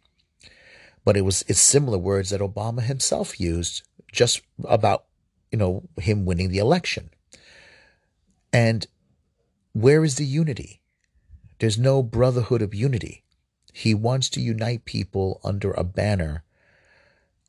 but 1.06 1.18
it 1.18 1.22
was 1.22 1.44
it's 1.48 1.60
similar 1.60 1.98
words 1.98 2.30
that 2.32 2.42
Obama 2.42 2.82
himself 2.82 3.40
used 3.40 3.84
just 4.12 4.42
about 4.66 5.06
you 5.52 5.58
know 5.58 5.84
him 6.00 6.26
winning 6.26 6.50
the 6.50 6.58
election. 6.58 7.12
And 8.54 8.88
where 9.74 10.04
is 10.04 10.16
the 10.16 10.26
unity? 10.26 10.82
There's 11.60 11.78
no 11.78 12.04
brotherhood 12.04 12.62
of 12.62 12.74
unity. 12.74 13.24
He 13.74 13.94
wants 13.94 14.30
to 14.32 14.42
unite 14.42 14.84
people 14.84 15.40
under 15.44 15.72
a 15.72 15.84
banner 15.84 16.44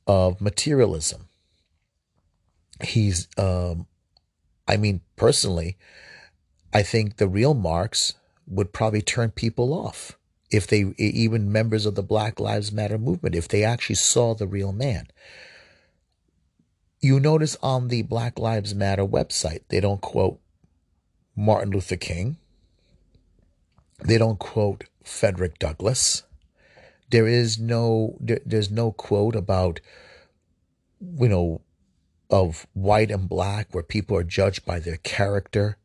of 0.06 0.40
materialism. 0.40 1.28
He's, 2.82 3.28
um, 3.38 3.86
I 4.68 4.76
mean, 4.76 5.00
personally, 5.16 5.76
I 6.72 6.82
think 6.82 7.16
the 7.16 7.28
real 7.28 7.54
Marx 7.54 8.14
would 8.46 8.72
probably 8.72 9.02
turn 9.02 9.30
people 9.30 9.72
off 9.72 10.18
if 10.50 10.66
they, 10.66 10.94
even 10.98 11.50
members 11.50 11.86
of 11.86 11.94
the 11.94 12.02
Black 12.02 12.38
Lives 12.38 12.72
Matter 12.72 12.98
movement, 12.98 13.34
if 13.34 13.48
they 13.48 13.64
actually 13.64 13.96
saw 13.96 14.34
the 14.34 14.46
real 14.46 14.72
man. 14.72 15.08
You 17.00 17.18
notice 17.18 17.56
on 17.62 17.88
the 17.88 18.02
Black 18.02 18.38
Lives 18.38 18.74
Matter 18.74 19.04
website, 19.06 19.62
they 19.68 19.80
don't 19.80 20.00
quote 20.00 20.38
Martin 21.34 21.70
Luther 21.70 21.96
King. 21.96 22.36
They 24.04 24.18
don't 24.18 24.38
quote 24.38 24.84
Frederick 25.02 25.58
Douglass. 25.58 26.24
There 27.10 27.26
is 27.26 27.58
no 27.58 28.16
there, 28.20 28.40
there's 28.44 28.70
no 28.70 28.92
quote 28.92 29.36
about 29.36 29.80
you 31.00 31.28
know 31.28 31.60
of 32.30 32.66
white 32.72 33.10
and 33.10 33.28
black 33.28 33.68
where 33.72 33.82
people 33.82 34.16
are 34.16 34.24
judged 34.24 34.64
by 34.64 34.80
their 34.80 34.96
character 34.98 35.76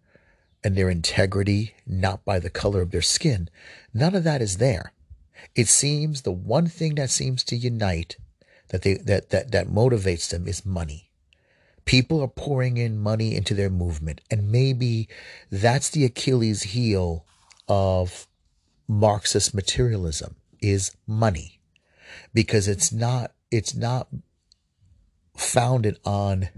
and 0.67 0.75
their 0.75 0.89
integrity, 0.89 1.73
not 1.85 2.25
by 2.25 2.39
the 2.39 2.49
color 2.49 2.81
of 2.81 2.91
their 2.91 3.01
skin. 3.01 3.47
None 3.93 4.13
of 4.13 4.25
that 4.25 4.41
is 4.41 4.57
there. 4.57 4.91
It 5.55 5.69
seems 5.69 6.23
the 6.23 6.31
one 6.33 6.67
thing 6.67 6.95
that 6.95 7.09
seems 7.09 7.41
to 7.45 7.55
unite 7.55 8.17
that 8.67 8.81
they 8.81 8.95
that 8.95 9.29
that 9.29 9.51
that 9.51 9.69
motivates 9.69 10.29
them 10.29 10.45
is 10.45 10.65
money. 10.65 11.09
People 11.85 12.19
are 12.21 12.27
pouring 12.27 12.75
in 12.75 12.99
money 12.99 13.33
into 13.33 13.53
their 13.53 13.69
movement, 13.69 14.19
and 14.29 14.51
maybe 14.51 15.07
that's 15.49 15.89
the 15.89 16.03
Achilles 16.03 16.63
heel 16.63 17.25
of 17.69 18.27
Marxist 18.89 19.53
materialism 19.53 20.35
is 20.61 20.97
money, 21.07 21.61
because 22.33 22.67
it's 22.67 22.91
not 22.91 23.31
it's 23.51 23.73
not 23.73 24.09
founded 25.37 25.97
on 26.03 26.49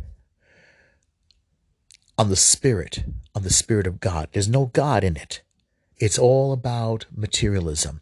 on 2.20 2.28
the 2.28 2.36
spirit, 2.36 3.06
on 3.34 3.44
the 3.44 3.50
spirit 3.50 3.88
of 3.88 4.02
God. 4.02 4.28
There's 4.34 4.50
no 4.50 4.66
God 4.66 5.06
in 5.06 5.16
it. 5.16 5.42
It's 5.98 6.20
all 6.20 6.52
about 6.52 7.06
materialism, 7.16 8.02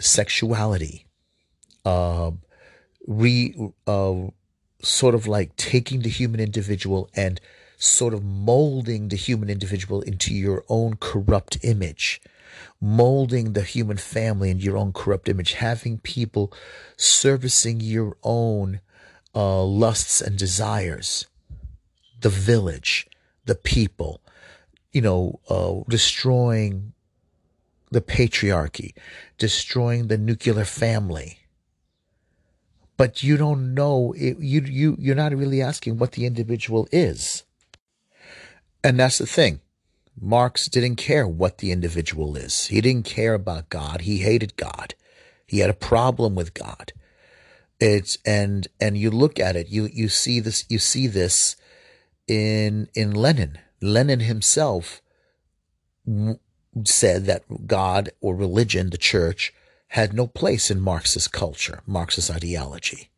sexuality, 0.00 1.06
uh, 1.84 2.32
re, 3.06 3.54
uh, 3.86 4.14
sort 4.82 5.14
of 5.14 5.28
like 5.28 5.54
taking 5.54 6.00
the 6.02 6.08
human 6.08 6.40
individual 6.40 7.08
and 7.14 7.40
sort 7.76 8.12
of 8.12 8.24
molding 8.24 9.06
the 9.08 9.16
human 9.16 9.48
individual 9.48 10.00
into 10.02 10.34
your 10.34 10.64
own 10.68 10.96
corrupt 10.96 11.58
image, 11.62 12.20
molding 12.80 13.52
the 13.52 13.62
human 13.62 13.98
family 13.98 14.50
in 14.50 14.58
your 14.58 14.76
own 14.76 14.92
corrupt 14.92 15.28
image, 15.28 15.52
having 15.52 15.98
people 15.98 16.52
servicing 16.96 17.78
your 17.78 18.16
own 18.24 18.80
uh, 19.32 19.62
lusts 19.62 20.20
and 20.20 20.36
desires, 20.36 21.26
the 22.20 22.28
village, 22.28 23.07
the 23.48 23.56
people, 23.56 24.20
you 24.92 25.00
know, 25.00 25.40
uh, 25.48 25.74
destroying 25.88 26.92
the 27.90 28.00
patriarchy, 28.00 28.92
destroying 29.38 30.06
the 30.06 30.18
nuclear 30.18 30.64
family. 30.64 31.38
But 32.96 33.22
you 33.22 33.36
don't 33.36 33.74
know 33.74 34.14
it, 34.16 34.38
you 34.38 34.60
you 34.60 34.96
you're 34.98 35.16
not 35.16 35.32
really 35.32 35.62
asking 35.62 35.98
what 35.98 36.12
the 36.12 36.26
individual 36.26 36.86
is. 36.92 37.44
And 38.84 39.00
that's 39.00 39.18
the 39.18 39.26
thing. 39.26 39.60
Marx 40.20 40.68
didn't 40.68 40.96
care 40.96 41.26
what 41.26 41.58
the 41.58 41.72
individual 41.72 42.36
is. 42.36 42.66
He 42.66 42.80
didn't 42.80 43.06
care 43.06 43.34
about 43.34 43.70
God. 43.70 44.02
He 44.02 44.18
hated 44.18 44.56
God. 44.56 44.94
He 45.46 45.60
had 45.60 45.70
a 45.70 45.74
problem 45.74 46.34
with 46.34 46.54
God. 46.54 46.92
It's 47.80 48.18
and 48.26 48.68
and 48.80 48.98
you 48.98 49.10
look 49.10 49.38
at 49.38 49.56
it, 49.56 49.68
you 49.68 49.88
you 49.90 50.08
see 50.08 50.40
this 50.40 50.64
you 50.68 50.78
see 50.78 51.06
this 51.06 51.56
in 52.28 52.88
in 52.94 53.12
Lenin. 53.12 53.58
Lenin 53.80 54.20
himself 54.20 55.00
said 56.84 57.26
that 57.26 57.66
God 57.66 58.10
or 58.20 58.34
religion, 58.34 58.90
the 58.90 58.98
church, 58.98 59.52
had 59.88 60.12
no 60.12 60.26
place 60.26 60.70
in 60.70 60.80
Marxist 60.80 61.32
culture, 61.32 61.80
Marxist 61.86 62.30
ideology. 62.30 63.10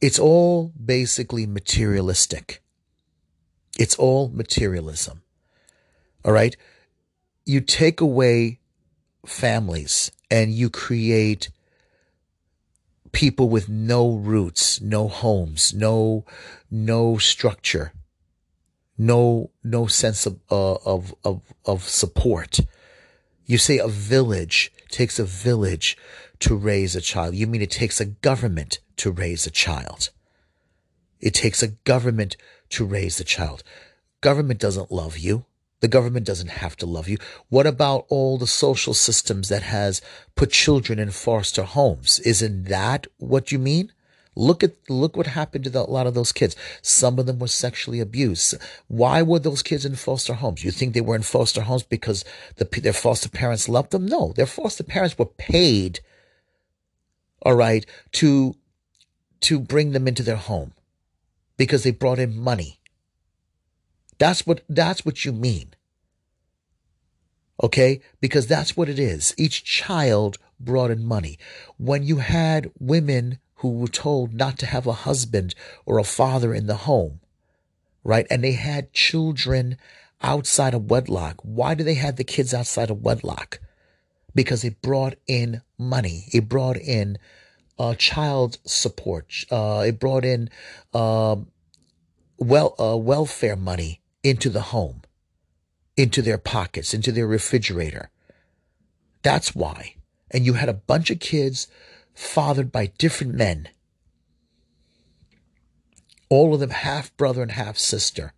It's 0.00 0.18
all 0.18 0.72
basically 0.82 1.46
materialistic. 1.46 2.62
It's 3.78 3.96
all 3.96 4.28
materialism. 4.28 5.22
All 6.24 6.32
right? 6.32 6.56
You 7.44 7.60
take 7.60 8.00
away 8.00 8.58
families 9.24 10.10
and 10.30 10.52
you 10.52 10.70
create 10.70 11.50
people 13.12 13.48
with 13.48 13.68
no 13.68 14.10
roots, 14.10 14.80
no 14.80 15.08
homes, 15.08 15.72
no 15.72 16.24
no 16.70 17.16
structure, 17.16 17.92
no 18.98 19.50
no 19.62 19.86
sense 19.86 20.26
of 20.26 20.40
uh, 20.50 20.74
of 20.74 21.14
of 21.24 21.42
of 21.64 21.82
support. 21.88 22.60
You 23.44 23.58
say 23.58 23.78
a 23.78 23.88
village 23.88 24.72
takes 24.88 25.18
a 25.18 25.24
village 25.24 25.96
to 26.40 26.56
raise 26.56 26.96
a 26.96 27.00
child. 27.00 27.34
You 27.34 27.46
mean 27.46 27.62
it 27.62 27.70
takes 27.70 28.00
a 28.00 28.06
government 28.06 28.80
to 28.96 29.10
raise 29.10 29.46
a 29.46 29.50
child? 29.50 30.10
It 31.20 31.34
takes 31.34 31.62
a 31.62 31.68
government 31.68 32.36
to 32.70 32.84
raise 32.84 33.20
a 33.20 33.24
child. 33.24 33.62
Government 34.20 34.60
doesn't 34.60 34.90
love 34.90 35.16
you. 35.16 35.44
The 35.80 35.88
government 35.88 36.26
doesn't 36.26 36.48
have 36.48 36.76
to 36.78 36.86
love 36.86 37.08
you. 37.08 37.18
What 37.48 37.66
about 37.66 38.06
all 38.08 38.38
the 38.38 38.46
social 38.46 38.94
systems 38.94 39.48
that 39.50 39.62
has 39.62 40.00
put 40.34 40.50
children 40.50 40.98
in 40.98 41.10
foster 41.10 41.64
homes? 41.64 42.18
Isn't 42.20 42.64
that 42.64 43.06
what 43.18 43.52
you 43.52 43.58
mean? 43.58 43.92
Look 44.36 44.62
at 44.62 44.74
look 44.90 45.16
what 45.16 45.28
happened 45.28 45.64
to 45.64 45.70
the, 45.70 45.80
a 45.80 45.90
lot 45.90 46.06
of 46.06 46.12
those 46.14 46.30
kids. 46.30 46.54
Some 46.82 47.18
of 47.18 47.24
them 47.24 47.38
were 47.38 47.48
sexually 47.48 48.00
abused. 48.00 48.54
Why 48.86 49.22
were 49.22 49.38
those 49.38 49.62
kids 49.62 49.86
in 49.86 49.96
foster 49.96 50.34
homes? 50.34 50.62
You 50.62 50.70
think 50.70 50.92
they 50.92 51.00
were 51.00 51.16
in 51.16 51.22
foster 51.22 51.62
homes 51.62 51.82
because 51.82 52.22
the, 52.56 52.66
their 52.80 52.92
foster 52.92 53.30
parents 53.30 53.68
loved 53.68 53.92
them? 53.92 54.06
No, 54.06 54.34
their 54.36 54.46
foster 54.46 54.84
parents 54.84 55.18
were 55.18 55.24
paid. 55.24 56.00
All 57.42 57.54
right, 57.54 57.86
to 58.12 58.56
to 59.40 59.58
bring 59.58 59.92
them 59.92 60.06
into 60.06 60.22
their 60.22 60.36
home 60.36 60.72
because 61.56 61.82
they 61.82 61.90
brought 61.90 62.18
in 62.18 62.38
money. 62.38 62.78
That's 64.18 64.46
what 64.46 64.62
that's 64.68 65.06
what 65.06 65.24
you 65.24 65.32
mean. 65.32 65.74
Okay? 67.62 68.00
Because 68.20 68.46
that's 68.46 68.76
what 68.76 68.88
it 68.88 68.98
is. 68.98 69.34
Each 69.38 69.64
child 69.64 70.36
brought 70.60 70.90
in 70.90 71.04
money. 71.04 71.38
When 71.78 72.02
you 72.02 72.18
had 72.18 72.70
women 72.78 73.38
who 73.56 73.70
were 73.70 73.88
told 73.88 74.34
not 74.34 74.58
to 74.58 74.66
have 74.66 74.86
a 74.86 74.92
husband 74.92 75.54
or 75.84 75.98
a 75.98 76.04
father 76.04 76.54
in 76.54 76.66
the 76.66 76.76
home, 76.76 77.20
right? 78.04 78.26
And 78.30 78.44
they 78.44 78.52
had 78.52 78.92
children 78.92 79.78
outside 80.22 80.74
of 80.74 80.90
wedlock. 80.90 81.40
Why 81.42 81.74
do 81.74 81.84
they 81.84 81.94
have 81.94 82.16
the 82.16 82.24
kids 82.24 82.52
outside 82.52 82.90
of 82.90 83.02
wedlock? 83.02 83.60
Because 84.34 84.64
it 84.64 84.82
brought 84.82 85.14
in 85.26 85.62
money. 85.78 86.24
It 86.32 86.48
brought 86.48 86.76
in 86.76 87.18
uh, 87.78 87.94
child 87.94 88.58
support. 88.64 89.44
Uh, 89.50 89.84
it 89.86 89.98
brought 89.98 90.24
in 90.24 90.50
uh, 90.92 91.36
well 92.38 92.74
uh, 92.78 92.96
welfare 92.96 93.56
money 93.56 94.02
into 94.22 94.50
the 94.50 94.60
home, 94.60 95.02
into 95.96 96.20
their 96.20 96.38
pockets, 96.38 96.92
into 96.92 97.12
their 97.12 97.26
refrigerator. 97.26 98.10
That's 99.22 99.54
why. 99.54 99.94
And 100.30 100.44
you 100.44 100.54
had 100.54 100.68
a 100.68 100.74
bunch 100.74 101.10
of 101.10 101.20
kids 101.20 101.68
fathered 102.16 102.72
by 102.72 102.86
different 102.98 103.34
men. 103.34 103.68
All 106.28 106.54
of 106.54 106.60
them 106.60 106.70
half 106.70 107.16
brother 107.16 107.42
and 107.42 107.52
half 107.52 107.78
sister. 107.78 108.32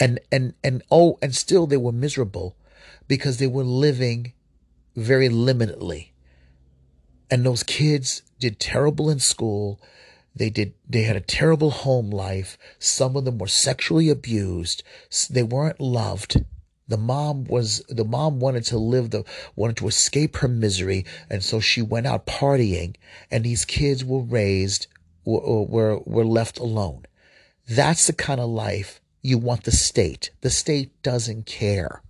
And 0.00 0.18
and 0.32 0.54
and 0.64 0.82
oh, 0.90 1.18
and 1.22 1.36
still 1.36 1.66
they 1.66 1.76
were 1.76 1.92
miserable 1.92 2.56
because 3.06 3.36
they 3.36 3.46
were 3.46 3.62
living 3.62 4.32
very 4.96 5.28
limitedly. 5.28 6.08
And 7.30 7.44
those 7.44 7.62
kids 7.62 8.22
did 8.40 8.58
terrible 8.58 9.08
in 9.10 9.20
school. 9.20 9.80
They 10.34 10.50
did, 10.50 10.74
they 10.88 11.02
had 11.02 11.16
a 11.16 11.20
terrible 11.20 11.70
home 11.70 12.10
life. 12.10 12.56
Some 12.78 13.14
of 13.16 13.24
them 13.24 13.38
were 13.38 13.46
sexually 13.46 14.08
abused. 14.08 14.82
They 15.28 15.42
weren't 15.42 15.80
loved. 15.80 16.44
The 16.90 16.98
mom 16.98 17.44
was, 17.44 17.82
the 17.88 18.04
mom 18.04 18.40
wanted 18.40 18.64
to 18.64 18.78
live 18.78 19.10
the, 19.10 19.24
wanted 19.56 19.76
to 19.78 19.88
escape 19.88 20.36
her 20.38 20.48
misery. 20.48 21.06
And 21.30 21.42
so 21.42 21.60
she 21.60 21.80
went 21.80 22.06
out 22.06 22.26
partying 22.26 22.96
and 23.30 23.44
these 23.44 23.64
kids 23.64 24.04
were 24.04 24.20
raised, 24.20 24.88
were, 25.24 25.62
were, 25.62 25.98
were 26.00 26.24
left 26.24 26.58
alone. 26.58 27.06
That's 27.68 28.06
the 28.06 28.12
kind 28.12 28.40
of 28.40 28.50
life 28.50 29.00
you 29.22 29.38
want 29.38 29.64
the 29.64 29.72
state. 29.72 30.30
The 30.40 30.50
state 30.50 31.00
doesn't 31.02 31.46
care. 31.46 32.02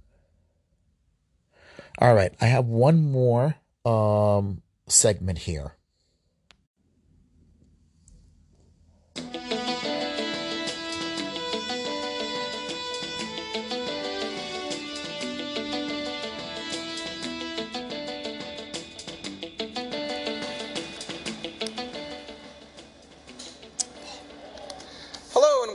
All 1.98 2.15
right. 2.15 2.32
I 2.40 2.47
have 2.47 2.65
one 2.65 3.12
more, 3.12 3.57
um, 3.85 4.62
segment 4.89 5.39
here. 5.40 5.74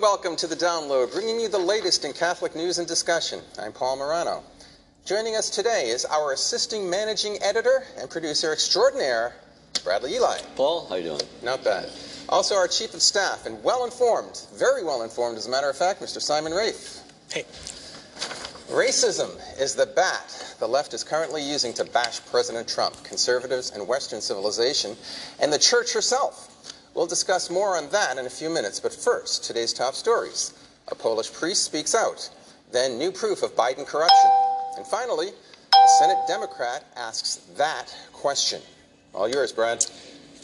Welcome 0.05 0.35
to 0.35 0.45
the 0.45 0.55
download, 0.55 1.11
bringing 1.13 1.39
you 1.39 1.49
the 1.49 1.57
latest 1.57 2.05
in 2.05 2.13
Catholic 2.13 2.55
news 2.55 2.77
and 2.77 2.87
discussion. 2.87 3.39
I'm 3.59 3.73
Paul 3.73 3.97
Murano. 3.97 4.43
Joining 5.03 5.35
us 5.35 5.49
today 5.49 5.89
is 5.89 6.05
our 6.05 6.31
assisting 6.31 6.87
managing 6.87 7.41
editor 7.41 7.85
and 7.97 8.07
producer 8.07 8.53
extraordinaire, 8.53 9.33
Bradley 9.83 10.13
Eli. 10.13 10.37
Paul, 10.55 10.85
how 10.85 10.93
are 10.93 10.97
you 10.99 11.05
doing? 11.05 11.21
Not 11.41 11.63
bad. 11.63 11.89
Also, 12.29 12.53
our 12.53 12.67
Chief 12.67 12.93
of 12.93 13.01
Staff 13.01 13.47
and 13.47 13.63
well 13.63 13.83
informed, 13.83 14.45
very 14.53 14.83
well 14.83 15.01
informed, 15.01 15.39
as 15.39 15.47
a 15.47 15.49
matter 15.49 15.71
of 15.71 15.75
fact, 15.75 16.01
Mr. 16.01 16.21
Simon 16.21 16.53
Rafe. 16.53 16.99
Hey. 17.31 17.45
Racism 18.69 19.31
is 19.59 19.73
the 19.73 19.87
bat 19.87 20.45
the 20.59 20.67
left 20.67 20.93
is 20.93 21.03
currently 21.03 21.41
using 21.43 21.73
to 21.73 21.83
bash 21.83 22.25
President 22.27 22.67
Trump, 22.67 23.03
conservatives, 23.03 23.71
and 23.71 23.85
Western 23.87 24.21
civilization, 24.21 24.95
and 25.39 25.51
the 25.51 25.59
church 25.59 25.93
herself. 25.93 26.54
We'll 26.95 27.07
discuss 27.07 27.49
more 27.49 27.75
on 27.75 27.89
that 27.89 28.17
in 28.17 28.25
a 28.25 28.29
few 28.29 28.49
minutes, 28.49 28.79
but 28.79 28.93
first, 28.93 29.43
today's 29.43 29.73
top 29.73 29.95
stories. 29.95 30.53
A 30.87 30.95
Polish 30.95 31.31
priest 31.31 31.63
speaks 31.63 31.93
out, 31.93 32.29
then 32.71 32.97
new 32.97 33.11
proof 33.11 33.43
of 33.43 33.53
Biden 33.53 33.85
corruption, 33.85 34.31
and 34.77 34.87
finally, 34.87 35.27
a 35.27 35.87
Senate 35.99 36.19
Democrat 36.25 36.85
asks 36.95 37.35
that 37.57 37.93
question. 38.13 38.61
All 39.13 39.27
yours, 39.27 39.51
Brad. 39.51 39.85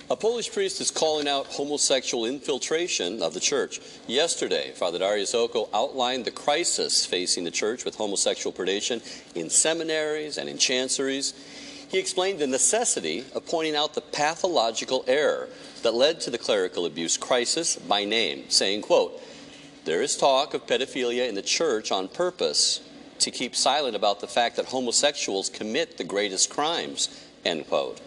A 0.10 0.16
Polish 0.18 0.52
priest 0.52 0.82
is 0.82 0.92
calling 0.92 1.26
out 1.26 1.48
homosexual 1.48 2.26
infiltration 2.26 3.22
of 3.22 3.34
the 3.34 3.40
church. 3.40 3.80
Yesterday, 4.06 4.74
Father 4.76 5.00
Dariusz 5.00 5.34
Oko 5.34 5.70
outlined 5.74 6.26
the 6.26 6.32
crisis 6.32 7.06
facing 7.06 7.46
the 7.46 7.52
church 7.52 7.86
with 7.86 7.96
homosexual 7.96 8.52
predation 8.52 9.02
in 9.36 9.50
seminaries 9.50 10.38
and 10.38 10.50
in 10.50 10.58
chanceries. 10.58 11.34
He 11.88 11.98
explained 11.98 12.40
the 12.40 12.48
necessity 12.48 13.24
of 13.34 13.46
pointing 13.46 13.78
out 13.78 13.94
the 13.94 14.02
pathological 14.02 15.06
error 15.08 15.48
that 15.84 15.94
led 15.94 16.22
to 16.22 16.30
the 16.30 16.38
clerical 16.38 16.86
abuse 16.86 17.18
crisis 17.18 17.76
by 17.76 18.06
name, 18.06 18.46
saying, 18.50 18.82
quote, 18.82 19.22
there 19.86 20.02
is 20.02 20.16
talk 20.16 20.54
of 20.54 20.68
pedophilia 20.68 21.28
in 21.28 21.36
the 21.36 21.42
church 21.42 21.92
on 21.92 22.08
purpose 22.08 22.82
to 23.20 23.32
keep 23.32 23.56
silent 23.56 23.96
about 23.96 24.20
the 24.20 24.28
fact 24.28 24.56
that 24.58 24.66
homosexuals 24.66 25.50
commit 25.50 25.98
the 25.98 26.04
greatest 26.04 26.50
crimes, 26.50 27.10
end 27.46 27.68
quote. 27.68 28.00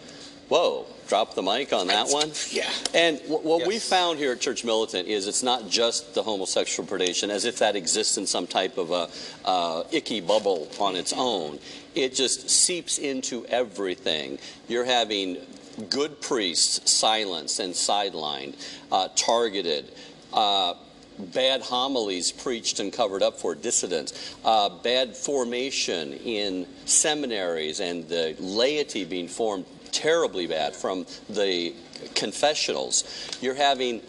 Whoa, 0.47 0.85
drop 1.07 1.33
the 1.33 1.41
mic 1.41 1.73
on 1.73 1.87
that 1.87 2.09
one. 2.09 2.31
Yeah. 2.51 2.69
And 2.93 3.19
what 3.27 3.65
we 3.65 3.79
found 3.79 4.19
here 4.19 4.31
at 4.31 4.39
Church 4.39 4.63
Militant 4.63 5.07
is 5.07 5.27
it's 5.27 5.43
not 5.43 5.69
just 5.69 6.13
the 6.13 6.21
homosexual 6.21 6.87
predation, 6.87 7.29
as 7.29 7.45
if 7.45 7.59
that 7.59 7.75
exists 7.75 8.17
in 8.17 8.27
some 8.27 8.45
type 8.45 8.77
of 8.77 8.91
a 8.91 9.09
uh, 9.43 9.83
icky 9.91 10.21
bubble 10.21 10.69
on 10.79 10.95
its 10.95 11.13
own. 11.13 11.59
It 11.95 12.13
just 12.13 12.49
seeps 12.49 12.99
into 12.99 13.45
everything. 13.47 14.37
You're 14.67 14.85
having 14.85 15.37
good 15.89 16.21
priests 16.21 16.91
silenced 16.91 17.59
and 17.59 17.73
sidelined, 17.73 18.55
uh, 18.91 19.09
targeted. 19.15 19.91
Uh, 20.33 20.73
bad 21.17 21.61
homilies 21.61 22.31
preached 22.31 22.79
and 22.79 22.91
covered 22.91 23.23
up 23.23 23.39
for 23.39 23.55
dissidents, 23.55 24.35
uh, 24.43 24.69
bad 24.69 25.15
formation 25.15 26.13
in 26.13 26.67
seminaries 26.85 27.79
and 27.79 28.07
the 28.09 28.35
laity 28.39 29.05
being 29.05 29.27
formed 29.27 29.65
terribly 29.91 30.45
bad 30.45 30.75
from 30.75 31.05
the 31.29 31.73
confessionals. 32.15 33.37
You're 33.41 33.55
having 33.55 34.01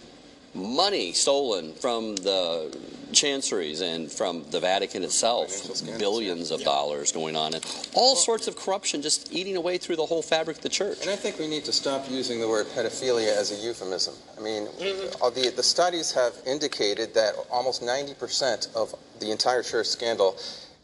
money 0.54 1.12
stolen 1.12 1.74
from 1.74 2.16
the 2.16 2.76
chanceries 3.12 3.80
and 3.80 4.10
from 4.10 4.44
the 4.50 4.60
Vatican 4.60 5.02
itself, 5.02 5.50
billions 5.98 6.50
of 6.50 6.62
dollars 6.62 7.12
going 7.12 7.36
on, 7.36 7.54
and 7.54 7.64
all 7.94 8.16
sorts 8.16 8.48
of 8.48 8.56
corruption 8.56 9.02
just 9.02 9.32
eating 9.32 9.56
away 9.56 9.78
through 9.78 9.96
the 9.96 10.06
whole 10.06 10.22
fabric 10.22 10.58
of 10.58 10.62
the 10.62 10.68
church. 10.68 11.02
And 11.02 11.10
I 11.10 11.16
think 11.16 11.38
we 11.38 11.46
need 11.46 11.64
to 11.64 11.72
stop 11.72 12.10
using 12.10 12.40
the 12.40 12.48
word 12.48 12.66
pedophilia 12.66 13.36
as 13.36 13.52
a 13.52 13.66
euphemism. 13.66 14.14
I 14.36 14.40
mean, 14.40 14.68
all 15.20 15.30
the, 15.30 15.50
the 15.50 15.62
studies 15.62 16.12
have 16.12 16.34
indicated 16.46 17.14
that 17.14 17.34
almost 17.50 17.82
90% 17.82 18.74
of 18.74 18.94
the 19.20 19.30
entire 19.30 19.62
church 19.62 19.86
scandal 19.86 20.36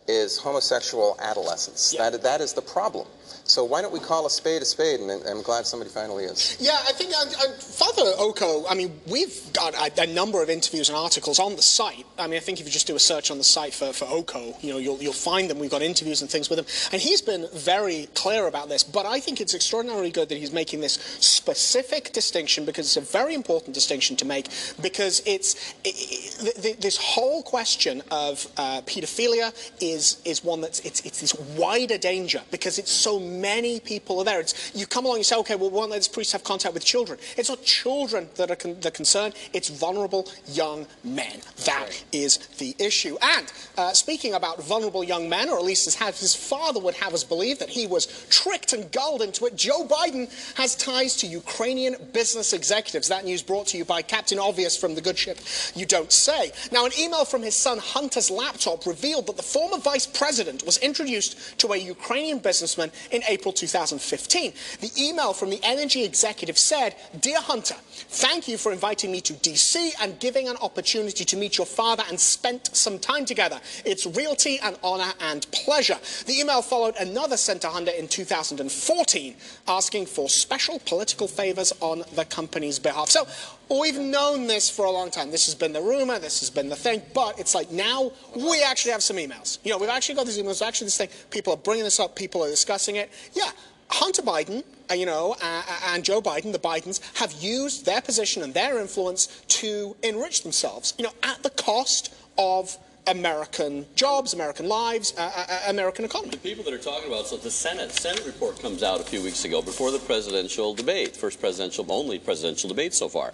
is 0.09 0.36
homosexual 0.36 1.16
adolescents. 1.20 1.93
That, 1.97 2.23
that 2.23 2.40
is 2.40 2.53
the 2.53 2.62
problem. 2.62 3.07
So 3.45 3.65
why 3.65 3.83
don't 3.83 3.93
we 3.93 4.01
call 4.01 4.27
a 4.27 4.31
spade 4.31 4.63
a 4.63 4.65
spade? 4.65 5.01
And 5.01 5.11
I'm 5.11 5.43
glad 5.43 5.67
somebody 5.67 5.91
finally 5.91 6.25
is. 6.25 6.57
Yeah, 6.61 6.79
I 6.89 6.93
think 6.93 7.13
uh, 7.13 7.25
uh, 7.25 7.53
Father 7.59 8.13
Oko, 8.19 8.67
I 8.69 8.75
mean, 8.75 9.01
we've 9.07 9.53
got 9.53 9.75
a, 9.75 10.03
a, 10.03 10.07
number 10.07 10.43
of 10.43 10.51
interviews 10.51 10.89
and 10.89 10.97
articles 10.97 11.39
on 11.39 11.57
the 11.57 11.63
site. 11.63 12.07
I 12.19 12.27
mean, 12.27 12.37
I 12.37 12.41
think 12.41 12.61
if 12.61 12.67
you 12.67 12.73
just 12.73 12.87
do 12.87 12.97
a 12.97 13.01
search 13.01 13.31
on 13.31 13.39
the 13.39 13.45
site 13.45 13.75
for, 13.75 13.93
for 13.93 14.07
Oko, 14.07 14.57
you 14.61 14.73
know, 14.73 14.79
you'll, 14.79 14.99
you'll 15.03 15.13
find 15.13 15.49
them. 15.49 15.59
We've 15.59 15.71
got 15.71 15.83
interviews 15.83 16.21
and 16.21 16.31
things 16.31 16.51
with 16.51 16.59
him. 16.59 16.67
And 16.93 17.01
he's 17.01 17.23
been 17.23 17.47
very 17.55 18.09
clear 18.15 18.47
about 18.47 18.69
this. 18.69 18.85
But 18.85 19.07
I 19.07 19.21
think 19.21 19.41
it's 19.41 19.55
extraordinarily 19.55 20.11
good 20.11 20.29
that 20.29 20.39
he's 20.39 20.53
making 20.53 20.81
this 20.81 20.95
specific 21.21 22.13
distinction 22.13 22.65
because 22.65 22.87
it's 22.87 22.97
a 22.97 23.13
very 23.13 23.35
important 23.35 23.75
distinction 23.75 24.17
to 24.17 24.25
make 24.25 24.49
because 24.81 25.23
it's 25.27 25.75
it, 25.85 26.65
it, 26.65 26.81
this 26.81 26.97
whole 26.97 27.43
question 27.43 28.03
of 28.11 28.47
uh, 28.57 28.83
paedophilia 28.83 29.53
is, 29.81 30.21
is 30.25 30.45
one 30.45 30.61
that's, 30.61 30.81
it's, 30.81 31.01
it's 31.01 31.21
this 31.21 31.35
wider 31.57 31.99
danger 31.99 32.43
because 32.51 32.79
it's 32.79 32.91
so 32.91 33.19
many 33.23 33.81
people 33.81 34.20
are 34.20 34.24
there. 34.24 34.40
It's, 34.40 34.73
you 34.74 34.86
come 34.86 35.05
along 35.05 35.16
and 35.16 35.27
say, 35.27 35.36
okay, 35.36 35.55
well, 35.55 35.70
won't 35.70 35.90
let 35.90 35.99
this 35.99 36.09
priest 36.09 36.32
have 36.32 36.44
contact 36.44 36.74
with 36.74 36.85
children? 36.85 37.19
It's 37.36 37.49
not 37.49 37.62
children 37.62 38.28
that 38.36 38.51
are 38.51 38.57
con- 38.57 38.81
the 38.81 38.90
concern, 38.90 39.32
it's 39.53 39.69
vulnerable 39.69 40.28
young 40.47 40.86
men. 41.05 41.40
That 41.65 41.86
right. 41.89 42.05
is 42.12 42.39
the 42.59 42.74
issue. 42.78 43.16
And 43.23 43.53
uh, 43.77 43.93
speaking 43.93 44.35
about 44.35 44.62
vulnerable 44.62 45.05
young 45.05 45.28
men, 45.28 45.49
or 45.49 45.59
at 45.59 45.65
least 45.65 45.86
as 45.86 46.20
his 46.20 46.35
father 46.35 46.81
would 46.81 46.94
have 46.94 47.15
us 47.15 47.24
believe 47.24 47.59
that 47.59 47.69
he 47.69 47.86
was 47.86 48.27
tricked 48.28 48.73
and 48.73 48.90
gulled 48.93 49.23
into 49.23 49.47
it, 49.47 49.57
Joe 49.57 49.86
Biden 49.86 50.28
has 50.57 50.74
ties 50.74 51.16
to 51.16 51.27
Ukrainian 51.27 51.97
business 52.12 52.53
executives. 52.53 53.09
That 53.09 53.24
news 53.24 53.43
brought 53.43 53.69
to 53.69 53.78
you 53.78 53.85
by 53.85 54.03
Captain 54.03 54.39
Obvious 54.39 54.77
from 54.77 54.94
the 54.94 55.01
good 55.01 55.19
ship 55.19 55.39
You 55.74 55.86
Don't 55.86 56.12
Say. 56.12 56.53
Now, 56.70 56.86
an 56.86 56.93
email 56.99 57.24
from 57.24 57.43
his 57.43 57.57
son 57.57 57.78
Hunter's 57.78 58.31
laptop 58.31 58.86
revealed 58.86 59.27
that 59.27 59.36
the 59.36 59.43
former 59.43 59.78
vice 59.78 60.07
president 60.07 60.65
was 60.65 60.78
introduced 60.78 61.59
to 61.59 61.73
a 61.73 61.77
Ukrainian 61.77 62.39
businessman 62.39 62.90
in 63.13 63.23
April 63.29 63.53
2015. 63.53 64.53
The 64.81 64.91
email 64.99 65.33
from 65.33 65.51
the 65.51 65.61
energy 65.63 66.05
executive 66.05 66.59
said, 66.59 66.97
Dear 67.21 67.41
Hunter, 67.41 67.77
thank 67.93 68.49
you 68.49 68.57
for 68.57 68.73
inviting 68.73 69.13
me 69.13 69.21
to 69.21 69.35
DC 69.35 69.93
and 70.01 70.19
giving 70.19 70.49
an 70.49 70.57
opportunity 70.61 71.25
to 71.25 71.37
meet 71.37 71.59
your 71.59 71.67
father 71.67 72.03
and 72.09 72.19
spent 72.19 72.75
some 72.75 72.99
time 72.99 73.25
together. 73.25 73.61
It's 73.85 74.07
realty 74.07 74.59
and 74.63 74.77
honor 74.83 75.13
and 75.21 75.47
pleasure. 75.53 75.99
The 76.27 76.41
email 76.41 76.63
followed 76.63 76.97
another 76.97 77.37
sent 77.37 77.63
to 77.63 77.69
Hunter 77.69 77.93
in 77.93 78.09
2014 78.09 79.37
asking 79.69 80.07
for 80.07 80.29
special 80.29 80.81
political 80.81 81.29
favors 81.29 81.73
on 81.81 82.03
the 82.15 82.25
company's 82.25 82.79
behalf. 82.79 83.11
So 83.11 83.27
we've 83.69 83.99
known 83.99 84.47
this 84.47 84.69
for 84.71 84.85
a 84.85 84.91
long 84.91 85.11
time. 85.11 85.31
This 85.31 85.47
has 85.47 85.55
been 85.55 85.73
the 85.73 85.81
rumor, 85.81 86.19
this 86.19 86.41
has 86.41 86.51
been 86.51 86.69
the 86.69 86.77
thing, 86.77 87.03
but 87.15 87.39
it's 87.39 87.55
like 87.55 87.71
now 87.71 88.13
we 88.37 88.63
actually 88.63 88.93
have 88.93 89.03
some 89.03 89.17
emails. 89.17 89.59
You 89.65 89.71
know, 89.71 89.79
we've 89.79 89.89
actually 89.89 90.17
got 90.17 90.27
these 90.27 90.39
emails, 90.39 90.67
actually 90.67 90.87
this 90.87 90.99
thing, 90.99 91.09
people 91.31 91.53
are 91.55 91.59
bringing 91.59 91.85
this 91.85 92.01
up, 92.01 92.17
people 92.17 92.45
are 92.45 92.51
discussing 92.51 92.97
it. 92.97 93.11
Yeah, 93.35 93.51
Hunter 93.89 94.23
Biden, 94.23 94.65
uh, 94.91 94.95
you 94.95 95.07
know, 95.07 95.37
uh, 95.43 95.63
and 95.89 96.05
Joe 96.05 96.23
Biden, 96.23 96.53
the 96.53 96.59
Bidens, 96.59 97.01
have 97.19 97.33
used 97.33 97.85
their 97.85 98.01
position 98.01 98.43
and 98.43 98.55
their 98.55 98.81
influence 98.81 99.43
to 99.49 99.97
enrich 100.03 100.43
themselves, 100.43 100.95
you 100.99 101.05
know, 101.05 101.13
at 101.23 101.43
the 101.43 101.51
cost 101.51 102.15
of 102.39 102.77
American 103.07 103.85
jobs, 103.97 104.33
American 104.33 104.69
lives, 104.69 105.12
uh, 105.19 105.31
uh, 105.35 105.59
American 105.69 106.05
economy. 106.05 106.31
The 106.31 106.39
people 106.39 106.65
that 106.65 106.73
are 106.73 106.79
talking 106.79 107.09
about 107.09 107.27
so 107.27 107.37
the 107.37 107.51
Senate 107.51 107.91
Senate 107.91 108.24
report 108.24 108.61
comes 108.61 108.83
out 108.83 109.01
a 109.01 109.05
few 109.05 109.23
weeks 109.23 109.45
ago 109.45 109.61
before 109.61 109.91
the 109.91 109.99
presidential 109.99 110.74
debate, 110.74 111.16
first 111.16 111.41
presidential, 111.41 111.85
only 111.89 112.19
presidential 112.19 112.69
debate 112.69 112.95
so 112.95 113.09
far. 113.09 113.33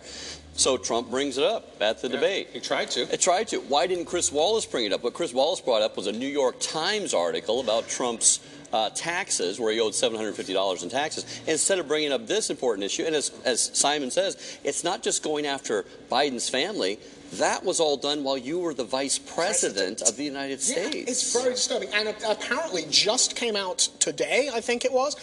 So 0.55 0.77
Trump 0.77 1.11
brings 1.11 1.39
it 1.39 1.45
up 1.45 1.77
at 1.81 2.03
the 2.03 2.09
yeah, 2.09 2.15
debate. 2.15 2.49
He 2.53 2.61
tried 2.61 2.90
to. 2.90 3.07
He 3.07 3.16
tried 3.16 3.49
to. 3.49 3.59
Why 3.59 3.86
didn't 3.86 4.07
Chris 4.07 4.32
Wallace 4.32 4.66
bring 4.66 4.86
it 4.86 4.93
up? 4.93 5.05
What 5.05 5.15
Chris 5.15 5.32
Wallace 5.32 5.61
brought 5.61 5.82
up 5.82 5.97
was 5.97 6.07
a 6.07 6.12
New 6.12 6.27
York 6.27 6.57
Times 6.59 7.15
article 7.15 7.61
about 7.61 7.89
Trump's 7.89 8.40
uh, 8.73 8.90
taxes, 8.90 9.61
where 9.61 9.73
he 9.73 9.81
owed 9.81 9.93
$750 9.93 10.82
in 10.82 10.89
taxes, 10.89 11.40
instead 11.47 11.78
of 11.78 11.89
bringing 11.89 12.12
up 12.12 12.27
this 12.27 12.51
important 12.51 12.85
issue. 12.85 13.05
And 13.05 13.15
as, 13.15 13.32
as 13.45 13.70
Simon 13.73 14.11
says, 14.11 14.59
it's 14.65 14.82
not 14.82 15.03
just 15.03 15.23
going 15.23 15.47
after 15.47 15.85
Biden's 16.11 16.49
family. 16.49 16.99
That 17.33 17.65
was 17.65 17.79
all 17.81 17.97
done 17.97 18.25
while 18.25 18.39
you 18.39 18.59
were 18.59 18.75
the 18.75 18.85
vice 18.85 19.19
president, 19.19 19.99
president. 19.99 20.03
of 20.09 20.17
the 20.17 20.25
United 20.25 20.61
States. 20.61 20.95
Yeah, 20.95 21.03
it's 21.07 21.33
very 21.33 21.55
disturbing. 21.55 21.91
And 21.95 22.15
apparently, 22.27 22.85
just 22.91 23.37
came 23.37 23.57
out 23.57 23.79
today, 23.99 24.51
I 24.53 24.61
think 24.61 24.85
it 24.85 24.93
was, 24.93 25.15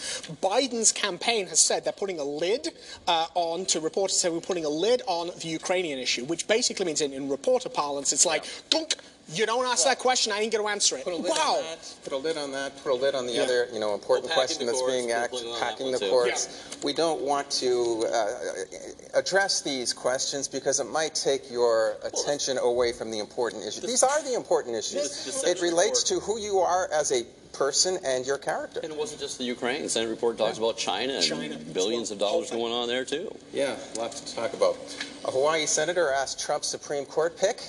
Biden's 0.42 0.92
campaign 0.92 1.46
has 1.48 1.64
said 1.64 1.84
they're 1.84 1.92
putting 1.92 2.20
a 2.20 2.24
lid 2.24 2.68
uh, 3.06 3.26
on, 3.34 3.66
to 3.66 3.80
reporters 3.80 4.16
say 4.16 4.28
we're 4.30 4.40
putting 4.40 4.64
a 4.64 4.68
lid 4.68 5.02
on 5.06 5.30
the 5.40 5.48
Ukrainian 5.48 5.98
issue, 5.98 6.24
which 6.24 6.46
basically 6.46 6.86
means 6.86 7.00
in, 7.00 7.12
in 7.12 7.28
reporter 7.28 7.68
parlance, 7.68 8.12
it's 8.12 8.26
like, 8.26 8.44
yeah. 8.72 8.84
You 9.28 9.44
don't 9.44 9.66
ask 9.66 9.84
well, 9.84 9.94
that 9.94 9.98
question, 9.98 10.32
I 10.32 10.38
didn't 10.38 10.52
get 10.52 10.58
to 10.58 10.68
answer 10.68 10.96
it. 10.96 11.02
Put 11.02 11.12
a 11.12 11.16
lid 11.16 11.32
wow. 11.32 11.56
on 11.56 11.62
that. 11.64 11.94
Put 12.04 12.12
a 12.12 12.16
lid 12.16 12.36
on 12.36 12.52
that. 12.52 12.76
Put 12.80 12.92
a 12.92 12.94
lid 12.94 13.14
on 13.16 13.26
the 13.26 13.32
yeah. 13.32 13.42
other, 13.42 13.66
you 13.72 13.80
know, 13.80 13.92
important 13.92 14.28
well, 14.28 14.36
question 14.36 14.66
that's 14.66 14.78
courts, 14.78 14.94
being 14.94 15.10
asked. 15.10 15.44
Packing 15.58 15.90
the 15.90 15.98
courts. 15.98 16.76
Yeah. 16.78 16.84
We 16.84 16.92
don't 16.92 17.22
want 17.22 17.50
to 17.52 18.06
uh, 18.12 19.18
address 19.18 19.62
these 19.62 19.92
questions 19.92 20.46
because 20.46 20.78
it 20.78 20.88
might 20.88 21.16
take 21.16 21.50
your 21.50 21.96
attention 22.04 22.58
away 22.58 22.92
from 22.92 23.10
the 23.10 23.18
important 23.18 23.64
issues. 23.64 23.82
These 23.82 24.04
are 24.04 24.22
the 24.22 24.34
important 24.34 24.76
issues. 24.76 25.42
It 25.42 25.60
relates 25.60 26.04
to 26.04 26.20
who 26.20 26.38
you 26.38 26.58
are 26.60 26.88
as 26.92 27.10
a 27.10 27.24
person 27.52 27.98
and 28.04 28.24
your 28.24 28.38
character. 28.38 28.78
And 28.84 28.92
it 28.92 28.98
wasn't 28.98 29.20
just 29.20 29.38
the 29.38 29.44
Ukraine. 29.44 29.82
The 29.82 29.88
Senate 29.88 30.10
report 30.10 30.38
talks 30.38 30.58
about 30.58 30.76
China 30.76 31.14
and 31.14 31.24
China. 31.24 31.56
billions 31.72 32.12
of 32.12 32.18
dollars 32.18 32.50
going 32.50 32.72
on 32.72 32.86
there 32.86 33.04
too. 33.04 33.34
Yeah, 33.52 33.74
lots 33.96 34.20
to 34.20 34.36
talk 34.36 34.52
about. 34.52 34.76
A 35.24 35.32
Hawaii 35.32 35.66
senator 35.66 36.12
asked 36.12 36.38
Trump's 36.38 36.68
Supreme 36.68 37.06
Court 37.06 37.36
pick 37.36 37.62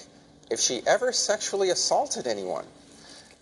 if 0.50 0.60
she 0.60 0.82
ever 0.88 1.12
sexually 1.12 1.70
assaulted 1.70 2.28
anyone. 2.28 2.66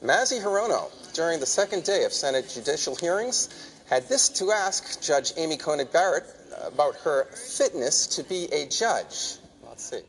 Mazie 0.01 0.39
Hirono, 0.39 0.91
during 1.13 1.39
the 1.39 1.45
second 1.45 1.83
day 1.83 2.03
of 2.03 2.13
Senate 2.13 2.49
judicial 2.49 2.95
hearings, 2.95 3.71
had 3.89 4.07
this 4.09 4.29
to 4.29 4.51
ask 4.51 5.01
Judge 5.01 5.33
Amy 5.37 5.57
Coney 5.57 5.85
Barrett 5.85 6.25
about 6.65 6.95
her 6.97 7.25
fitness 7.25 8.07
to 8.07 8.23
be 8.23 8.45
a 8.51 8.67
judge. 8.67 9.37
Let's 9.67 9.85
see. 9.85 10.01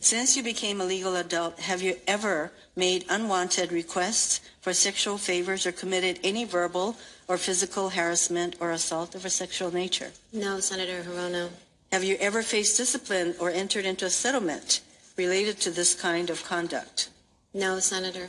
Since 0.00 0.36
you 0.36 0.42
became 0.42 0.80
a 0.80 0.84
legal 0.84 1.14
adult, 1.16 1.60
have 1.60 1.80
you 1.80 1.96
ever 2.08 2.50
made 2.74 3.04
unwanted 3.08 3.70
requests 3.70 4.40
for 4.60 4.72
sexual 4.72 5.16
favors 5.16 5.64
or 5.64 5.72
committed 5.72 6.18
any 6.24 6.44
verbal 6.44 6.96
or 7.28 7.38
physical 7.38 7.90
harassment 7.90 8.56
or 8.58 8.72
assault 8.72 9.14
of 9.14 9.24
a 9.24 9.30
sexual 9.30 9.72
nature? 9.72 10.10
No, 10.32 10.58
Senator 10.60 11.02
Hirono. 11.02 11.50
Have 11.92 12.02
you 12.02 12.16
ever 12.18 12.42
faced 12.42 12.76
discipline 12.76 13.34
or 13.38 13.50
entered 13.50 13.84
into 13.84 14.06
a 14.06 14.10
settlement 14.10 14.80
related 15.16 15.60
to 15.60 15.70
this 15.70 15.94
kind 15.94 16.30
of 16.30 16.44
conduct? 16.44 17.10
No, 17.54 17.78
Senator. 17.78 18.28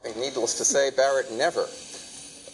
I 0.00 0.08
think 0.08 0.16
needless 0.16 0.58
to 0.58 0.64
say, 0.64 0.90
Barrett 0.90 1.32
never 1.32 1.66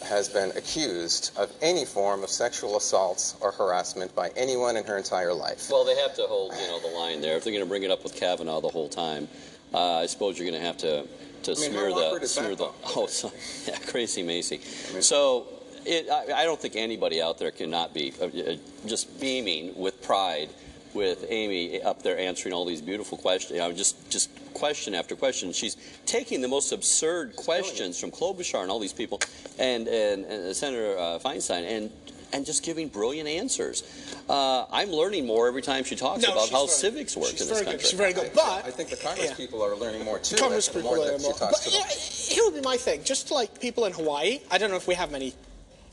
has 0.03 0.27
been 0.27 0.51
accused 0.57 1.31
of 1.37 1.51
any 1.61 1.85
form 1.85 2.23
of 2.23 2.29
sexual 2.29 2.77
assaults 2.77 3.35
or 3.41 3.51
harassment 3.51 4.13
by 4.15 4.29
anyone 4.35 4.75
in 4.75 4.83
her 4.83 4.97
entire 4.97 5.33
life. 5.33 5.69
Well, 5.71 5.85
they 5.85 5.95
have 5.95 6.15
to 6.15 6.23
hold, 6.23 6.53
you 6.53 6.67
know, 6.67 6.79
the 6.79 6.95
line 6.95 7.21
there. 7.21 7.37
If 7.37 7.43
they're 7.43 7.53
going 7.53 7.63
to 7.63 7.69
bring 7.69 7.83
it 7.83 7.91
up 7.91 8.03
with 8.03 8.15
Kavanaugh 8.15 8.59
the 8.59 8.69
whole 8.69 8.89
time, 8.89 9.27
uh, 9.73 9.99
I 9.99 10.05
suppose 10.05 10.37
you're 10.37 10.49
going 10.49 10.61
to 10.61 10.67
have 10.67 10.77
to 10.79 11.07
to 11.43 11.51
I 11.51 11.55
mean, 11.55 11.71
smear 11.71 11.89
the 11.89 12.27
smear 12.27 12.55
the 12.55 12.69
oh 12.95 13.07
so, 13.07 13.31
yeah 13.67 13.77
crazy 13.87 14.23
Mazie. 14.23 14.61
So 15.01 15.47
it, 15.85 16.09
I, 16.09 16.41
I 16.41 16.45
don't 16.45 16.59
think 16.59 16.75
anybody 16.75 17.21
out 17.21 17.37
there 17.37 17.51
cannot 17.51 17.93
be 17.93 18.13
uh, 18.21 18.25
uh, 18.25 18.55
just 18.85 19.19
beaming 19.19 19.77
with 19.77 20.01
pride 20.01 20.49
with 20.93 21.25
Amy 21.29 21.81
up 21.81 22.03
there 22.03 22.17
answering 22.17 22.53
all 22.53 22.65
these 22.65 22.81
beautiful 22.81 23.17
questions. 23.17 23.53
You 23.53 23.59
know, 23.59 23.71
just 23.71 24.09
just 24.09 24.29
question 24.53 24.93
after 24.95 25.15
question. 25.15 25.51
She's 25.53 25.75
taking 26.05 26.41
the 26.41 26.47
most 26.47 26.71
absurd 26.71 27.35
questions 27.35 27.99
from 27.99 28.11
Klobuchar 28.11 28.61
and 28.61 28.71
all 28.71 28.79
these 28.79 28.93
people, 28.93 29.19
and 29.59 29.87
and, 29.87 30.25
and 30.25 30.55
Senator 30.55 30.97
uh, 30.97 31.19
Feinstein, 31.19 31.63
and 31.69 31.91
and 32.33 32.45
just 32.45 32.63
giving 32.63 32.87
brilliant 32.87 33.29
answers. 33.29 33.83
Uh, 34.27 34.65
I'm 34.71 34.89
learning 34.89 35.25
more 35.27 35.47
every 35.47 35.61
time 35.61 35.83
she 35.83 35.95
talks 35.95 36.23
No, 36.23 36.31
about 36.31 36.49
how 36.49 36.65
very- 36.65 36.69
civics 36.69 37.15
work 37.15 37.27
she's 37.29 37.41
in 37.41 37.47
this 37.49 37.59
very 37.61 37.71
good. 37.77 37.81
She's 37.85 37.91
very 37.99 38.13
good. 38.13 38.31
But 38.33 38.65
I 38.65 38.71
think 38.71 38.89
the 38.89 38.95
Congress 38.95 39.33
people 39.35 39.61
are 39.61 39.75
learning 39.75 40.03
more 40.03 40.17
too. 40.19 40.35
Congress 40.37 40.67
people 40.67 40.81
more 40.83 40.97
are 40.99 41.11
that 41.11 41.19
she 41.21 41.27
more. 41.27 41.33
talks 41.33 41.63
But 41.65 41.71
to 41.71 41.77
yeah, 41.77 41.87
here 41.87 42.43
would 42.45 42.55
be 42.55 42.61
my 42.61 42.77
thing. 42.77 43.03
Just 43.03 43.29
like 43.31 43.59
people 43.61 43.85
in 43.85 43.93
Hawaii, 43.93 44.39
I 44.49 44.57
don't 44.57 44.71
know 44.71 44.77
if 44.77 44.87
we 44.87 44.95
have 44.95 45.11
many 45.11 45.33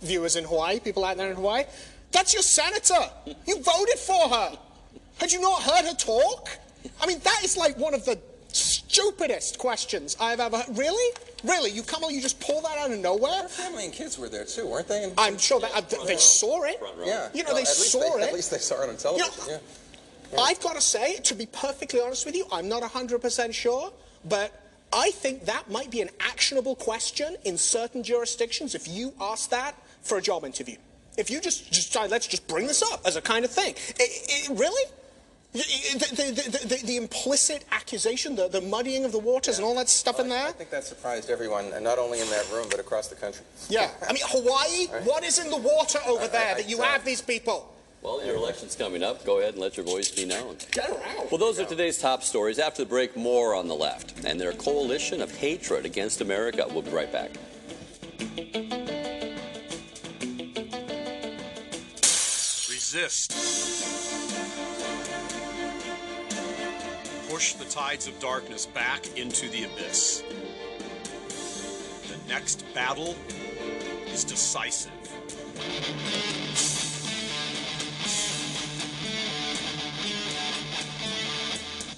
viewers 0.00 0.36
in 0.36 0.44
Hawaii, 0.44 0.80
people 0.80 1.04
out 1.04 1.18
there 1.18 1.28
in 1.28 1.36
Hawaii. 1.36 1.64
That's 2.12 2.32
your 2.32 2.42
senator. 2.42 3.04
You 3.46 3.62
voted 3.62 3.98
for 3.98 4.28
her. 4.30 4.58
Had 5.20 5.32
you 5.32 5.40
not 5.40 5.62
heard 5.62 5.84
her 5.84 5.94
talk? 5.94 6.48
I 7.00 7.06
mean, 7.06 7.18
that 7.20 7.40
is 7.44 7.56
like 7.56 7.76
one 7.78 7.94
of 7.94 8.04
the 8.04 8.18
stupidest 8.52 9.58
questions 9.58 10.16
I've 10.18 10.40
ever 10.40 10.58
heard. 10.58 10.76
Really? 10.78 11.14
Really? 11.44 11.70
You 11.70 11.82
come 11.82 12.04
on, 12.04 12.14
you 12.14 12.20
just 12.20 12.40
pull 12.40 12.60
that 12.62 12.78
out 12.78 12.90
of 12.90 12.98
nowhere? 12.98 13.42
Her 13.42 13.48
family 13.48 13.84
and 13.84 13.92
kids 13.92 14.18
were 14.18 14.28
there 14.28 14.44
too, 14.44 14.66
weren't 14.66 14.88
they? 14.88 15.04
And- 15.04 15.12
I'm 15.18 15.38
sure 15.38 15.60
that 15.60 15.72
uh, 15.74 16.04
they 16.04 16.16
saw 16.16 16.62
it. 16.64 16.80
yeah. 17.04 17.28
You 17.34 17.42
know, 17.44 17.50
Well, 17.52 17.56
they 17.56 17.64
saw 17.64 18.16
they, 18.16 18.24
it. 18.24 18.28
At 18.28 18.34
least 18.34 18.50
they 18.50 18.58
saw 18.58 18.82
it 18.82 18.88
on 18.90 18.96
television. 18.96 19.30
yeah. 19.48 20.40
I've 20.40 20.60
got 20.60 20.74
to 20.76 20.80
say, 20.80 21.16
to 21.16 21.34
be 21.34 21.46
perfectly 21.46 22.00
honest 22.00 22.24
with 22.24 22.36
you, 22.36 22.46
I'm 22.52 22.68
not 22.68 22.82
100% 22.82 23.52
sure, 23.52 23.92
but 24.28 24.52
I 24.92 25.10
think 25.10 25.44
that 25.46 25.68
might 25.70 25.90
be 25.90 26.00
an 26.02 26.10
actionable 26.20 26.76
question 26.76 27.36
in 27.44 27.58
certain 27.58 28.02
jurisdictions 28.02 28.74
if 28.74 28.86
you 28.86 29.12
ask 29.20 29.50
that 29.50 29.74
for 30.02 30.18
a 30.18 30.22
job 30.22 30.44
interview. 30.44 30.76
If 31.18 31.30
you 31.30 31.40
just, 31.40 31.72
just 31.72 31.94
let's 31.96 32.26
just 32.28 32.46
bring 32.46 32.66
this 32.68 32.80
up 32.82 33.00
as 33.04 33.16
a 33.16 33.20
kind 33.20 33.44
of 33.44 33.50
thing. 33.50 33.74
I- 33.98 34.48
I- 34.48 34.52
really? 34.54 34.90
The, 35.52 35.58
the, 35.58 36.58
the, 36.60 36.66
the, 36.76 36.86
the 36.86 36.96
implicit 36.96 37.64
accusation, 37.72 38.36
the, 38.36 38.46
the 38.48 38.60
muddying 38.60 39.04
of 39.04 39.10
the 39.10 39.18
waters 39.18 39.58
and 39.58 39.64
all 39.64 39.74
that 39.76 39.88
stuff 39.88 40.20
in 40.20 40.28
there? 40.28 40.46
I 40.46 40.52
think 40.52 40.70
that 40.70 40.84
surprised 40.84 41.28
everyone, 41.28 41.72
and 41.72 41.82
not 41.82 41.98
only 41.98 42.20
in 42.20 42.30
that 42.30 42.48
room, 42.52 42.68
but 42.70 42.78
across 42.78 43.08
the 43.08 43.16
country. 43.16 43.44
Yeah. 43.68 43.90
I 44.08 44.12
mean, 44.12 44.22
Hawaii, 44.26 44.86
Right. 44.92 45.04
what 45.04 45.24
is 45.24 45.38
in 45.40 45.50
the 45.50 45.56
water 45.56 45.98
over 46.06 46.22
I- 46.24 46.28
there 46.28 46.50
I- 46.52 46.54
that 46.54 46.68
you 46.68 46.80
I- 46.80 46.86
have 46.86 47.04
these 47.04 47.20
people? 47.20 47.74
Well, 48.02 48.24
your 48.24 48.36
election's 48.36 48.76
coming 48.76 49.02
up. 49.02 49.26
Go 49.26 49.40
ahead 49.40 49.54
and 49.54 49.60
let 49.60 49.76
your 49.76 49.84
voice 49.84 50.10
be 50.10 50.24
known. 50.24 50.56
Get 50.70 50.88
around. 50.88 51.30
Well, 51.30 51.36
those 51.38 51.58
are 51.60 51.66
today's 51.66 51.98
top 51.98 52.22
stories. 52.22 52.58
After 52.58 52.82
the 52.84 52.88
break, 52.88 53.14
more 53.16 53.54
on 53.54 53.68
the 53.68 53.74
left 53.74 54.24
and 54.24 54.40
their 54.40 54.52
coalition 54.52 55.20
of 55.20 55.36
hatred 55.36 55.84
against 55.84 56.22
America. 56.22 56.64
We'll 56.70 56.80
be 56.80 56.92
right 56.92 57.12
back. 57.12 57.30
Resist. 62.70 63.32
Push 67.30 67.54
the 67.54 67.64
tides 67.66 68.08
of 68.08 68.18
darkness 68.18 68.66
back 68.66 69.16
into 69.16 69.48
the 69.50 69.62
abyss. 69.62 70.24
The 72.08 72.16
next 72.28 72.64
battle 72.74 73.14
is 74.08 74.24
decisive. 74.24 74.90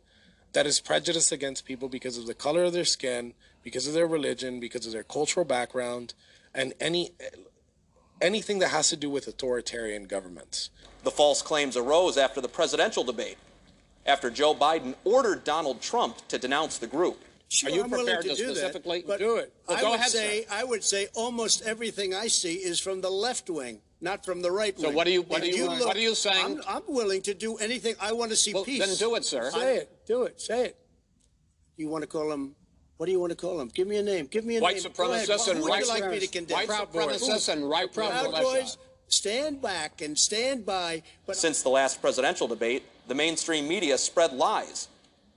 that 0.53 0.65
is 0.65 0.80
prejudiced 0.80 1.31
against 1.31 1.65
people 1.65 1.88
because 1.88 2.18
of 2.18 2.26
the 2.26 2.34
color 2.34 2.65
of 2.65 2.73
their 2.73 2.85
skin, 2.85 3.34
because 3.64 3.88
of 3.88 3.94
their 3.94 4.07
religion, 4.07 4.60
because 4.60 4.85
of 4.85 4.91
their 4.91 5.03
cultural 5.03 5.45
background, 5.45 6.14
and 6.53 6.73
any 6.80 7.11
anything 8.22 8.60
that 8.60 8.69
has 8.69 8.89
to 8.89 8.95
do 8.95 9.10
with 9.10 9.27
authoritarian 9.27 10.06
governments. 10.06 10.69
The 11.03 11.11
false 11.11 11.41
claims 11.41 11.77
arose 11.77 12.18
after 12.18 12.41
the 12.41 12.49
presidential 12.49 13.03
debate, 13.03 13.38
after 14.06 14.30
Joe 14.30 14.56
Biden 14.56 14.95
ordered 15.03 15.44
Donald 15.44 15.81
Trump 15.81 16.27
to 16.30 16.38
denounce 16.38 16.77
the 16.77 16.88
group. 16.88 17.23
Sure, 17.49 17.69
I'm 17.69 17.89
willing 17.89 18.22
to 18.23 18.35
do 18.35 18.53
that, 18.56 18.73
but 18.73 19.19
do 19.19 19.38
it? 19.38 19.53
I 19.69 19.84
would 19.84 19.94
ahead, 19.94 20.10
say 20.10 20.45
I 20.52 20.65
would 20.65 20.84
say 20.84 21.07
almost 21.14 21.61
everything 21.61 22.14
I 22.14 22.27
see 22.27 22.56
is 22.56 22.80
from 22.80 22.99
the 22.99 23.10
left 23.10 23.49
wing, 23.49 23.80
not 24.01 24.23
from 24.25 24.41
the 24.41 24.51
right 24.51 24.77
So 24.79 24.89
what 24.89 25.07
are 25.07 25.11
you- 25.11 25.23
what 25.23 25.43
If 25.43 25.53
are 25.53 25.57
you- 25.57 25.85
what 25.85 25.95
are 25.95 25.99
you 25.99 26.15
saying? 26.15 26.61
I'm, 26.67 26.77
I'm 26.77 26.83
willing 26.87 27.21
to 27.23 27.33
do 27.33 27.57
anything. 27.57 27.95
I 27.99 28.11
want 28.13 28.31
to 28.31 28.37
see 28.37 28.53
Well, 28.53 28.63
peace. 28.63 28.85
then 28.85 28.95
do 28.97 29.15
it, 29.15 29.25
sir. 29.25 29.49
Say 29.51 29.77
it. 29.77 30.05
Do 30.05 30.23
it. 30.23 30.39
Say 30.39 30.65
it. 30.65 30.77
You 31.77 31.89
want 31.89 32.03
to 32.03 32.07
call 32.07 32.29
them? 32.29 32.55
What 32.97 33.05
do 33.05 33.11
you 33.11 33.19
want 33.19 33.31
to 33.31 33.35
call 33.35 33.57
them? 33.57 33.69
Give 33.69 33.87
me 33.87 33.97
a 33.97 34.03
name. 34.03 34.25
Give 34.27 34.43
me 34.45 34.57
a 34.57 34.61
White 34.61 34.81
name. 34.83 34.91
Go 34.95 35.11
ahead. 35.11 35.27
supremacists 35.27 35.45
Who 35.45 35.51
and 35.51 35.61
would 35.61 35.69
right 35.69 35.83
you 35.83 35.87
like 35.89 36.09
me 36.09 36.19
to 36.19 36.27
condemn? 36.27 36.57
White 36.57 36.67
Proud 36.67 36.91
supremacists 36.91 37.49
and 37.49 37.69
right 37.69 37.91
Proud. 37.91 38.31
Boys. 38.31 38.77
Stand 39.09 39.61
back 39.61 40.01
and 40.01 40.17
stand 40.17 40.65
by. 40.65 41.01
But 41.25 41.37
Since 41.37 41.61
the 41.61 41.69
last 41.69 42.01
presidential 42.01 42.47
debate, 42.47 42.83
the 43.07 43.15
mainstream 43.15 43.67
media 43.67 43.97
spread 43.97 44.33
lies. 44.33 44.87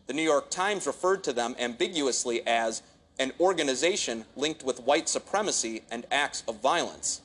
The 0.07 0.13
New 0.15 0.23
York 0.23 0.51
Times 0.51 0.87
referred 0.87 1.23
to 1.25 1.33
them 1.33 1.55
ambiguously 1.59 2.45
as 2.47 2.83
an 3.21 3.33
organization 3.39 4.25
linked 4.35 4.65
with 4.65 4.81
white 4.81 5.09
supremacy 5.09 5.83
and 5.91 6.05
acts 6.11 6.43
of 6.49 6.57
violence. 6.57 7.21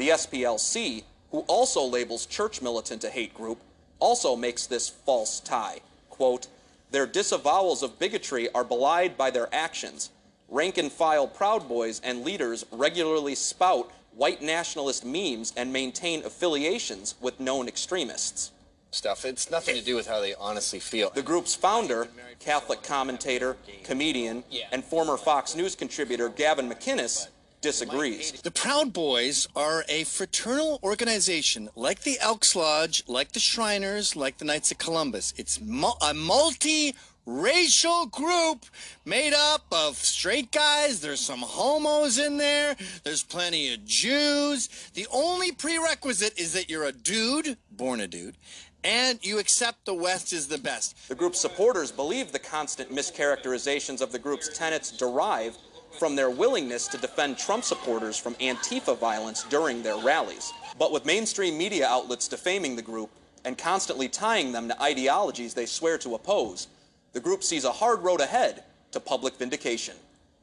The 0.00 0.08
SPLC, 0.08 1.04
who 1.30 1.40
also 1.40 1.84
labels 1.84 2.24
church 2.24 2.62
militant 2.62 3.04
a 3.04 3.10
hate 3.10 3.34
group, 3.34 3.58
also 3.98 4.34
makes 4.34 4.66
this 4.66 4.88
false 4.88 5.40
tie. 5.40 5.80
Quote, 6.08 6.46
their 6.90 7.06
disavowals 7.06 7.82
of 7.82 7.98
bigotry 7.98 8.50
are 8.54 8.64
belied 8.64 9.18
by 9.18 9.30
their 9.30 9.54
actions. 9.54 10.08
Rank 10.48 10.78
and 10.78 10.90
file 10.90 11.28
Proud 11.28 11.68
Boys 11.68 12.00
and 12.02 12.24
leaders 12.24 12.64
regularly 12.72 13.34
spout 13.34 13.92
white 14.14 14.40
nationalist 14.40 15.04
memes 15.04 15.52
and 15.54 15.70
maintain 15.70 16.24
affiliations 16.24 17.14
with 17.20 17.38
known 17.38 17.68
extremists. 17.68 18.52
Stuff. 18.92 19.26
It's 19.26 19.50
nothing 19.50 19.76
to 19.76 19.84
do 19.84 19.96
with 19.96 20.06
how 20.06 20.22
they 20.22 20.34
honestly 20.34 20.80
feel. 20.80 21.10
The 21.10 21.20
group's 21.20 21.54
founder, 21.54 22.08
Catholic 22.38 22.82
commentator, 22.82 23.58
comedian, 23.84 24.44
and 24.72 24.82
former 24.82 25.18
Fox 25.18 25.54
News 25.54 25.76
contributor 25.76 26.30
Gavin 26.30 26.70
McInnes 26.70 27.28
disagrees. 27.60 28.32
The 28.32 28.50
Proud 28.50 28.92
Boys 28.92 29.46
are 29.54 29.84
a 29.88 30.04
fraternal 30.04 30.80
organization 30.82 31.68
like 31.76 32.02
the 32.02 32.18
Elks 32.20 32.56
Lodge, 32.56 33.02
like 33.06 33.32
the 33.32 33.40
Shriners, 33.40 34.16
like 34.16 34.38
the 34.38 34.44
Knights 34.44 34.70
of 34.70 34.78
Columbus. 34.78 35.34
It's 35.36 35.60
mu- 35.60 35.92
a 36.00 36.14
multi 36.14 36.94
racial 37.26 38.06
group 38.06 38.66
made 39.04 39.32
up 39.34 39.64
of 39.70 39.96
straight 39.96 40.50
guys. 40.50 41.00
There's 41.00 41.20
some 41.20 41.40
homos 41.40 42.18
in 42.18 42.38
there. 42.38 42.76
There's 43.04 43.22
plenty 43.22 43.72
of 43.74 43.84
Jews. 43.84 44.68
The 44.94 45.06
only 45.12 45.52
prerequisite 45.52 46.38
is 46.38 46.52
that 46.54 46.70
you're 46.70 46.84
a 46.84 46.92
dude, 46.92 47.56
born 47.70 48.00
a 48.00 48.06
dude, 48.06 48.36
and 48.82 49.18
you 49.22 49.38
accept 49.38 49.84
the 49.84 49.94
West 49.94 50.32
is 50.32 50.48
the 50.48 50.58
best. 50.58 51.08
The 51.08 51.14
group's 51.14 51.40
supporters 51.40 51.92
believe 51.92 52.32
the 52.32 52.38
constant 52.38 52.90
mischaracterizations 52.90 54.00
of 54.00 54.12
the 54.12 54.18
group's 54.18 54.48
tenets 54.56 54.90
derive 54.90 55.56
from 56.00 56.16
their 56.16 56.30
willingness 56.30 56.88
to 56.88 56.96
defend 56.96 57.36
Trump 57.36 57.62
supporters 57.62 58.16
from 58.16 58.34
Antifa 58.36 58.98
violence 58.98 59.44
during 59.50 59.82
their 59.82 59.98
rallies. 59.98 60.50
But 60.78 60.92
with 60.92 61.04
mainstream 61.04 61.58
media 61.58 61.86
outlets 61.86 62.26
defaming 62.26 62.74
the 62.74 62.80
group 62.80 63.10
and 63.44 63.58
constantly 63.58 64.08
tying 64.08 64.50
them 64.50 64.66
to 64.68 64.82
ideologies 64.82 65.52
they 65.52 65.66
swear 65.66 65.98
to 65.98 66.14
oppose, 66.14 66.68
the 67.12 67.20
group 67.20 67.44
sees 67.44 67.66
a 67.66 67.70
hard 67.70 68.00
road 68.00 68.22
ahead 68.22 68.64
to 68.92 68.98
public 68.98 69.36
vindication. 69.36 69.94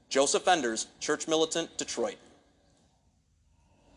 Joseph 0.10 0.48
Enders, 0.48 0.86
Church 1.00 1.28
Militant, 1.28 1.76
Detroit. 1.76 2.18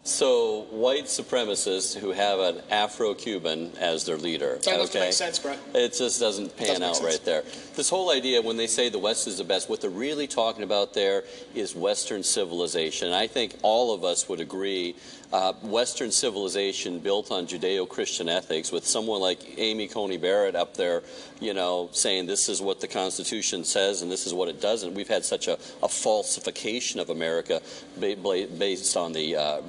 So, 0.02 0.62
white 0.70 1.04
supremacists 1.04 1.94
who 1.94 2.12
have 2.12 2.38
an 2.40 2.62
Afro-Cuban 2.70 3.72
as 3.78 4.06
their 4.06 4.16
leader. 4.16 4.54
That 4.54 4.64
doesn't 4.64 4.96
okay? 4.96 5.06
make 5.06 5.12
sense, 5.12 5.38
bro. 5.38 5.54
It 5.74 5.92
just 5.92 6.18
doesn't 6.18 6.56
pan 6.56 6.68
Doesn't 6.68 6.82
out 6.82 6.96
sense. 6.96 7.06
right 7.06 7.24
there. 7.26 7.42
This 7.76 7.90
whole 7.90 8.10
idea, 8.10 8.40
when 8.40 8.56
they 8.56 8.66
say 8.66 8.88
the 8.88 8.98
West 8.98 9.28
is 9.28 9.36
the 9.36 9.44
best, 9.44 9.68
what 9.68 9.82
they're 9.82 9.90
really 9.90 10.26
talking 10.26 10.62
about 10.62 10.94
there 10.94 11.24
is 11.54 11.74
Western 11.76 12.22
civilization. 12.22 13.08
And 13.08 13.14
I 13.14 13.26
think 13.26 13.56
all 13.60 13.92
of 13.92 14.02
us 14.02 14.26
would 14.26 14.40
agree 14.40 14.96
uh, 15.32 15.52
Western 15.62 16.10
civilization 16.10 16.98
built 16.98 17.30
on 17.30 17.46
Judeo-Christian 17.46 18.28
ethics, 18.28 18.72
with 18.72 18.84
someone 18.86 19.20
like 19.20 19.58
Amy 19.58 19.86
Coney 19.86 20.16
Barrett 20.16 20.56
up 20.56 20.74
there, 20.76 21.02
you 21.40 21.54
know, 21.54 21.88
saying 21.92 22.26
this 22.26 22.48
is 22.48 22.60
what 22.60 22.80
the 22.80 22.88
Constitution 22.88 23.64
says 23.64 24.02
and 24.02 24.10
this 24.10 24.26
is 24.26 24.34
what 24.34 24.48
it 24.48 24.60
doesn't. 24.60 24.94
We've 24.94 25.08
had 25.08 25.24
such 25.24 25.46
a, 25.46 25.58
a 25.82 25.88
falsification 25.88 26.98
of 26.98 27.10
America 27.10 27.62
ba- 27.98 28.16
ba- 28.16 28.48
based 28.58 28.96
on 28.96 29.12
the 29.12 29.36
uh, 29.36 29.60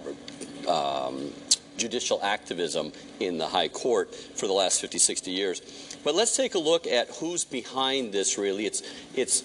um, 0.67 1.31
judicial 1.77 2.19
activism 2.23 2.91
in 3.19 3.37
the 3.37 3.47
high 3.47 3.67
court 3.67 4.13
for 4.15 4.47
the 4.47 4.53
last 4.53 4.81
50, 4.81 4.97
60 4.97 5.31
years. 5.31 5.61
But 6.03 6.15
let's 6.15 6.35
take 6.35 6.55
a 6.55 6.59
look 6.59 6.87
at 6.87 7.09
who's 7.19 7.45
behind 7.45 8.11
this 8.11 8.37
really. 8.37 8.65
It's, 8.65 8.81
it's 9.13 9.43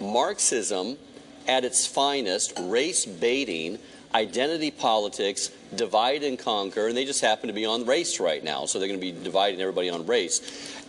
Marxism 0.00 0.98
at 1.46 1.64
its 1.64 1.86
finest, 1.86 2.52
race 2.58 3.06
baiting, 3.06 3.78
identity 4.16 4.70
politics, 4.70 5.50
divide 5.74 6.22
and 6.22 6.38
conquer, 6.38 6.88
and 6.88 6.96
they 6.96 7.04
just 7.04 7.20
happen 7.20 7.48
to 7.48 7.52
be 7.52 7.66
on 7.66 7.84
race 7.84 8.18
right 8.18 8.42
now, 8.42 8.64
so 8.64 8.78
they're 8.78 8.88
going 8.88 8.98
to 8.98 9.12
be 9.12 9.12
dividing 9.22 9.60
everybody 9.60 9.90
on 9.90 10.06
race. 10.06 10.40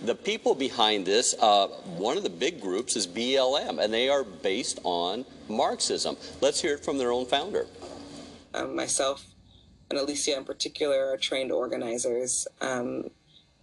The 0.02 0.16
people 0.16 0.56
behind 0.56 1.06
this, 1.06 1.36
uh, 1.40 1.68
one 2.08 2.16
of 2.18 2.24
the 2.24 2.30
big 2.30 2.62
groups 2.62 2.96
is 2.96 3.06
BLM, 3.06 3.84
and 3.84 3.94
they 3.94 4.08
are 4.08 4.24
based 4.24 4.80
on 4.84 5.26
Marxism. 5.50 6.16
Let's 6.42 6.62
hear 6.62 6.76
it 6.76 6.86
from 6.86 6.98
their 6.98 7.12
own 7.12 7.26
founder. 7.26 7.66
um, 8.54 8.76
myself 8.76 9.26
and 9.90 10.00
Alicia 10.00 10.38
in 10.38 10.44
particular 10.46 11.12
are 11.12 11.18
trained 11.18 11.52
organizers. 11.52 12.48
Um, 12.62 13.10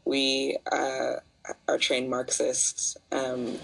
we 0.04 0.58
uh, 0.70 1.14
are 1.68 1.78
trained 1.78 2.10
Marxists. 2.10 2.96
Um, 3.12 3.58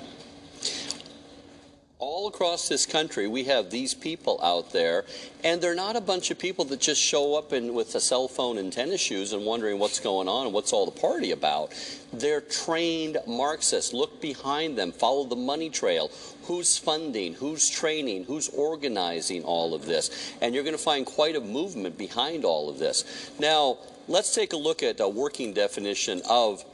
all 2.01 2.29
across 2.29 2.69
this 2.69 2.87
country, 2.87 3.29
we 3.29 3.45
have 3.45 3.71
these 3.71 3.95
people 3.95 4.41
out 4.43 4.73
there, 4.73 5.05
and 5.45 5.61
they're 5.61 5.75
not 5.75 5.97
a 5.97 6.01
bunch 6.01 6.31
of 6.31 6.39
people 6.39 6.65
that 6.65 6.81
just 6.81 7.01
show 7.01 7.37
up 7.37 7.53
in, 7.53 7.75
with 7.75 7.95
a 7.95 8.01
cell 8.01 8.27
phone 8.27 8.59
and 8.59 8.73
tennis 8.73 9.01
shoes 9.01 9.33
and 9.33 9.45
wondering 9.45 9.79
what's 9.79 10.01
going 10.01 10.27
on 10.27 10.47
and 10.47 10.55
what's 10.55 10.73
all 10.73 10.87
the 10.87 10.99
party 10.99 11.31
about. 11.31 11.73
They're 12.13 12.41
trained 12.41 13.19
Marxists. 13.27 13.93
Look 13.93 14.21
behind 14.21 14.79
them, 14.79 14.93
follow 14.93 15.25
the 15.25 15.37
money 15.37 15.69
trail. 15.69 16.11
Who's 16.45 16.79
funding? 16.79 17.35
Who's 17.35 17.69
training? 17.69 18.25
Who's 18.25 18.49
organizing 18.49 19.45
all 19.45 19.75
of 19.75 19.85
this? 19.87 20.35
And 20.41 20.55
you're 20.55 20.65
going 20.65 20.77
to 20.77 20.83
find 20.83 21.05
quite 21.05 21.37
a 21.37 21.41
movement 21.41 21.99
behind 21.99 22.45
all 22.45 22.69
of 22.69 22.79
this. 22.79 23.31
Now, 23.39 23.79
let's 24.09 24.35
take 24.35 24.53
a 24.53 24.57
look 24.57 24.83
at 24.83 25.01
a 25.01 25.09
working 25.09 25.53
definition 25.53 26.23
of 26.29 26.65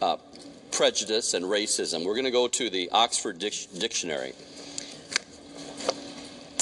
uh, 0.00 0.16
prejudice 0.70 1.34
and 1.34 1.44
racism. 1.44 2.04
We're 2.04 2.14
going 2.14 2.24
to 2.24 2.30
go 2.30 2.48
to 2.48 2.70
the 2.70 2.88
Oxford 2.92 3.38
Dic- 3.38 3.66
Dictionary. 3.76 4.32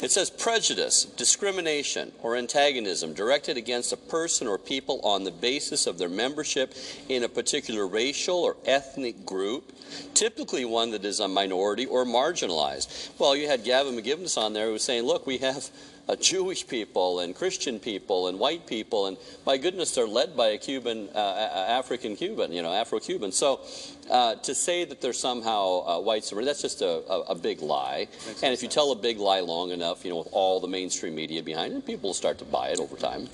It 0.02 0.10
says 0.10 0.28
prejudice, 0.28 1.04
discrimination, 1.04 2.12
or 2.20 2.36
antagonism 2.36 3.14
directed 3.14 3.56
against 3.56 3.92
a 3.92 3.96
person 3.96 4.46
or 4.46 4.58
people 4.58 5.00
on 5.02 5.24
the 5.24 5.30
basis 5.30 5.86
of 5.86 5.98
their 5.98 6.08
membership 6.08 6.74
in 7.08 7.22
a 7.22 7.28
particular 7.28 7.86
racial 7.86 8.36
or 8.36 8.56
ethnic 8.66 9.24
group, 9.24 9.72
typically 10.12 10.64
one 10.64 10.90
that 10.90 11.04
is 11.04 11.20
a 11.20 11.28
minority 11.28 11.86
or 11.86 12.04
marginalized. 12.04 13.18
Well, 13.18 13.34
you 13.34 13.46
had 13.48 13.64
Gavin 13.64 13.94
McGivens 13.94 14.36
on 14.36 14.52
there 14.52 14.66
who 14.66 14.72
was 14.72 14.82
saying, 14.82 15.04
look, 15.04 15.26
we 15.26 15.38
have 15.38 15.70
uh, 16.06 16.16
Jewish 16.16 16.66
people 16.66 17.20
and 17.20 17.34
Christian 17.34 17.78
people 17.78 18.28
and 18.28 18.38
white 18.38 18.66
people, 18.66 19.06
and 19.06 19.16
my 19.46 19.56
goodness, 19.56 19.94
they're 19.94 20.06
led 20.06 20.36
by 20.36 20.48
a 20.48 20.58
Cuban, 20.58 21.08
uh, 21.14 21.18
African 21.18 22.14
Cuban, 22.14 22.52
you 22.52 22.60
know, 22.60 22.72
Afro 22.72 22.98
Cuban. 23.00 23.32
So 23.32 23.60
uh, 24.10 24.34
to 24.36 24.54
say 24.54 24.84
that 24.84 25.00
they're 25.00 25.12
somehow 25.12 25.84
uh, 25.86 26.00
white 26.00 26.24
that's 26.24 26.62
just 26.62 26.82
a, 26.82 27.02
a, 27.10 27.20
a 27.30 27.34
big 27.34 27.62
lie. 27.62 28.06
and 28.42 28.52
if 28.52 28.62
you 28.62 28.68
tell 28.68 28.92
a 28.92 28.96
big 28.96 29.18
lie 29.18 29.40
long 29.40 29.70
enough, 29.70 30.04
you 30.04 30.10
know, 30.10 30.18
with 30.18 30.28
all 30.32 30.60
the 30.60 30.68
mainstream 30.68 31.14
media 31.14 31.42
behind 31.42 31.74
it, 31.74 31.86
people 31.86 32.08
will 32.08 32.14
start 32.14 32.38
to 32.38 32.44
buy 32.44 32.68
it 32.68 32.80
over 32.80 32.96
time. 32.96 33.28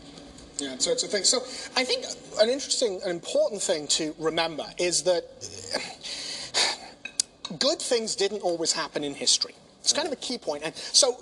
Yeah, 0.59 0.77
so 0.79 0.93
it's 0.93 1.03
a 1.03 1.09
thing. 1.09 1.25
So 1.25 1.39
I 1.77 1.85
think 1.85 2.05
an 2.41 2.51
interesting, 2.51 3.01
an 3.05 3.11
important 3.11 3.63
thing 3.63 3.87
to 3.89 4.15
remember 4.19 4.65
is 4.79 5.03
that 5.05 5.25
good 7.59 7.81
things 7.81 8.15
didn't 8.15 8.43
always 8.43 8.73
happen 8.73 9.03
in 9.03 9.15
history. 9.15 9.55
It's 9.81 9.93
kind 9.93 10.07
of 10.07 10.13
a 10.13 10.17
key 10.17 10.39
point. 10.39 10.63
And 10.65 10.75
so 10.75 11.17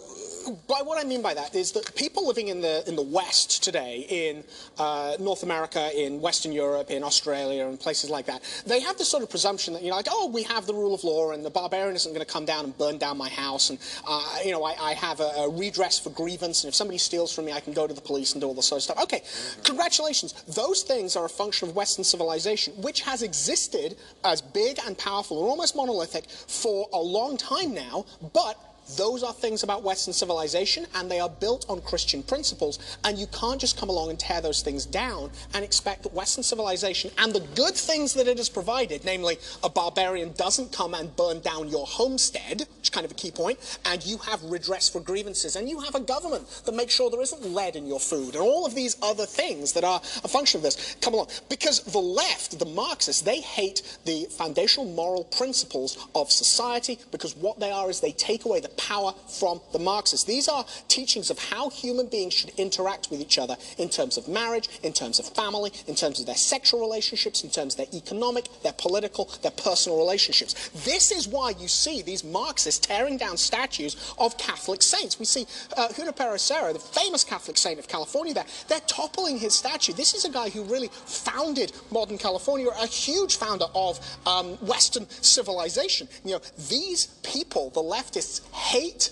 by 0.51 0.81
what 0.83 0.99
I 0.99 1.07
mean 1.07 1.23
by 1.23 1.35
that 1.35 1.55
is 1.55 1.73
that 1.73 1.95
people 1.95 2.27
living 2.27 2.49
in 2.49 2.61
the 2.61 2.87
in 2.89 2.97
the 2.97 3.03
West 3.03 3.63
today, 3.63 4.07
in 4.09 4.45
uh, 4.79 5.17
North 5.21 5.43
America, 5.43 5.91
in 5.97 6.21
Western 6.21 6.53
Europe, 6.53 6.91
in 6.91 7.03
Australia, 7.03 7.67
and 7.67 7.79
places 7.79 8.11
like 8.11 8.27
that, 8.27 8.43
they 8.67 8.81
have 8.81 8.99
this 8.99 9.09
sort 9.09 9.23
of 9.23 9.31
presumption 9.31 9.75
that 9.75 9.83
you 9.83 9.91
know, 9.91 9.97
like, 9.97 10.09
oh, 10.11 10.29
we 10.29 10.43
have 10.45 10.67
the 10.67 10.75
rule 10.75 10.95
of 10.95 11.05
law, 11.05 11.33
and 11.33 11.45
the 11.45 11.51
barbarian 11.51 11.97
isn't 11.97 12.13
going 12.13 12.25
to 12.25 12.33
come 12.33 12.45
down 12.45 12.65
and 12.65 12.77
burn 12.79 12.99
down 12.99 13.17
my 13.17 13.29
house, 13.29 13.71
and 13.71 13.79
uh, 14.07 14.37
you 14.45 14.53
know, 14.53 14.65
I, 14.65 14.75
I 14.81 14.95
have 14.95 15.21
a, 15.21 15.31
a 15.39 15.51
redress 15.51 15.99
for 15.99 16.11
grievance, 16.11 16.65
and 16.65 16.69
if 16.69 16.75
somebody 16.75 16.99
steals 16.99 17.35
from 17.35 17.47
me, 17.47 17.53
I 17.53 17.61
can 17.61 17.73
go 17.73 17.87
to 17.87 17.95
the 17.95 18.01
police 18.01 18.33
and 18.33 18.41
do 18.41 18.47
all 18.47 18.55
this 18.55 18.67
sort 18.67 18.79
of 18.79 18.83
stuff. 18.85 19.03
Okay, 19.03 19.23
congratulations. 19.65 20.33
Those 20.49 20.83
things 20.83 21.17
are 21.17 21.25
a 21.25 21.29
function 21.29 21.69
of 21.69 21.77
Western 21.77 22.05
civilization, 22.05 22.75
which 22.83 23.03
has 23.03 23.23
existed 23.23 23.97
as 24.25 24.41
big 24.41 24.79
and 24.87 24.97
powerful 24.97 25.41
and 25.41 25.49
almost 25.49 25.77
monolithic 25.77 26.29
for 26.31 26.89
a 26.93 26.99
long 26.99 27.37
time 27.37 27.75
now, 27.75 28.05
but 28.33 28.57
those 28.97 29.23
are 29.23 29.33
things 29.33 29.63
about 29.63 29.83
Western 29.83 30.15
civilization, 30.15 30.87
and 30.95 31.11
they 31.11 31.21
are 31.21 31.29
built 31.29 31.67
on 31.69 31.81
Christian 31.83 32.23
principles. 32.23 32.79
And 33.05 33.19
you 33.19 33.27
can't 33.29 33.61
just 33.61 33.77
come 33.77 33.89
along 33.89 34.11
and 34.11 34.19
tear 34.19 34.41
those 34.41 34.63
things 34.63 34.87
down 34.87 35.31
and 35.55 35.65
expect 35.65 36.03
that 36.05 36.15
Western 36.15 36.43
civilization 36.43 37.11
and 37.19 37.33
the 37.33 37.47
good 37.55 37.75
things 37.75 38.15
that 38.15 38.27
it 38.27 38.39
has 38.39 38.49
provided, 38.49 39.05
namely 39.05 39.39
a 39.63 39.69
barbarian 39.69 40.33
doesn't 40.33 40.73
come 40.73 40.95
and 40.95 41.15
burn 41.17 41.41
down 41.41 41.69
your 41.69 41.87
homestead, 41.87 42.61
which 42.61 42.85
is 42.85 42.91
kind 42.91 43.05
of 43.05 43.13
a 43.13 43.15
key 43.15 43.31
point, 43.31 43.79
and 43.85 44.05
you 44.07 44.19
have 44.19 44.43
redress 44.45 44.89
for 44.89 45.01
grievances, 45.01 45.57
and 45.57 45.69
you 45.69 45.81
have 45.81 45.95
a 45.95 46.01
government 46.01 46.47
that 46.65 46.75
makes 46.75 46.95
sure 46.95 47.11
there 47.11 47.21
isn't 47.21 47.45
lead 47.45 47.77
in 47.77 47.87
your 47.87 48.01
food, 48.01 48.35
and 48.35 48.43
all 48.43 48.67
of 48.67 48.75
these 48.75 48.97
other 49.03 49.27
things 49.27 49.73
that 49.73 49.85
are 49.85 50.01
a 50.25 50.29
function 50.29 50.59
of 50.59 50.63
this 50.63 50.97
come 51.01 51.15
along. 51.15 51.29
Because 51.49 51.81
the 51.81 51.99
left, 51.99 52.59
the 52.59 52.67
Marxists, 52.67 53.23
they 53.23 53.41
hate 53.41 53.83
the 54.05 54.27
foundational 54.31 54.87
moral 54.87 55.25
principles 55.25 56.09
of 56.15 56.31
society 56.31 56.99
because 57.11 57.37
what 57.37 57.61
they 57.61 57.71
are 57.71 57.91
is 57.91 58.01
they 58.01 58.13
take 58.13 58.45
away 58.45 58.61
the 58.61 58.69
power 58.79 59.13
from 59.39 59.61
the 59.73 59.79
Marxists. 59.79 60.25
These 60.25 60.49
are 60.49 60.65
teachings 60.89 61.31
of 61.31 61.39
how 61.39 61.69
human 61.69 62.07
beings 62.07 62.33
should 62.33 62.51
interact 62.57 63.11
with 63.11 63.21
each 63.21 63.39
other 63.39 63.57
in 63.77 63.89
terms 63.89 64.17
of 64.17 64.29
marriage, 64.29 64.69
in 64.83 64.93
terms 64.93 65.19
of 65.19 65.27
family, 65.27 65.73
in 65.87 65.95
terms 65.95 66.21
of 66.21 66.27
their 66.27 66.35
sexual 66.35 66.81
relationships, 66.81 67.45
in 67.45 67.51
terms 67.51 67.75
of 67.75 67.79
their 67.79 67.99
economic, 68.01 68.47
their 68.63 68.73
political, 68.73 69.27
their 69.43 69.51
personal 69.53 69.99
relationships. 69.99 70.71
This 70.85 71.11
is 71.11 71.29
why 71.29 71.53
you 71.59 71.69
see 71.69 72.03
these 72.03 72.25
Marxists 72.25 72.87
tearing 72.87 73.17
down 73.17 73.37
statues 73.37 74.15
of 74.19 74.39
Catholic 74.39 74.83
saints. 74.83 75.19
We 75.19 75.25
see 75.25 75.47
uh, 75.77 75.93
Junipero 75.93 76.37
Serra, 76.37 76.73
the 76.73 76.79
famous 76.79 77.25
Catholic 77.25 77.59
saint 77.59 77.79
of 77.79 77.89
California 77.89 78.35
there, 78.35 78.47
they're 78.69 78.81
toppling 78.87 79.39
his 79.39 79.55
statue. 79.55 79.93
This 79.93 80.15
is 80.15 80.25
a 80.25 80.31
guy 80.31 80.51
who 80.51 80.63
really 80.65 80.89
founded 80.89 81.73
modern 81.91 82.19
California, 82.19 82.69
a 82.81 82.87
huge 82.87 83.37
founder 83.37 83.67
of 83.75 83.99
um, 84.27 84.55
Western 84.67 85.09
civilization. 85.09 86.09
You 86.25 86.33
know, 86.33 86.41
these 86.69 87.07
people, 87.23 87.71
the 87.71 87.83
leftists, 87.83 88.41
hate 88.69 89.11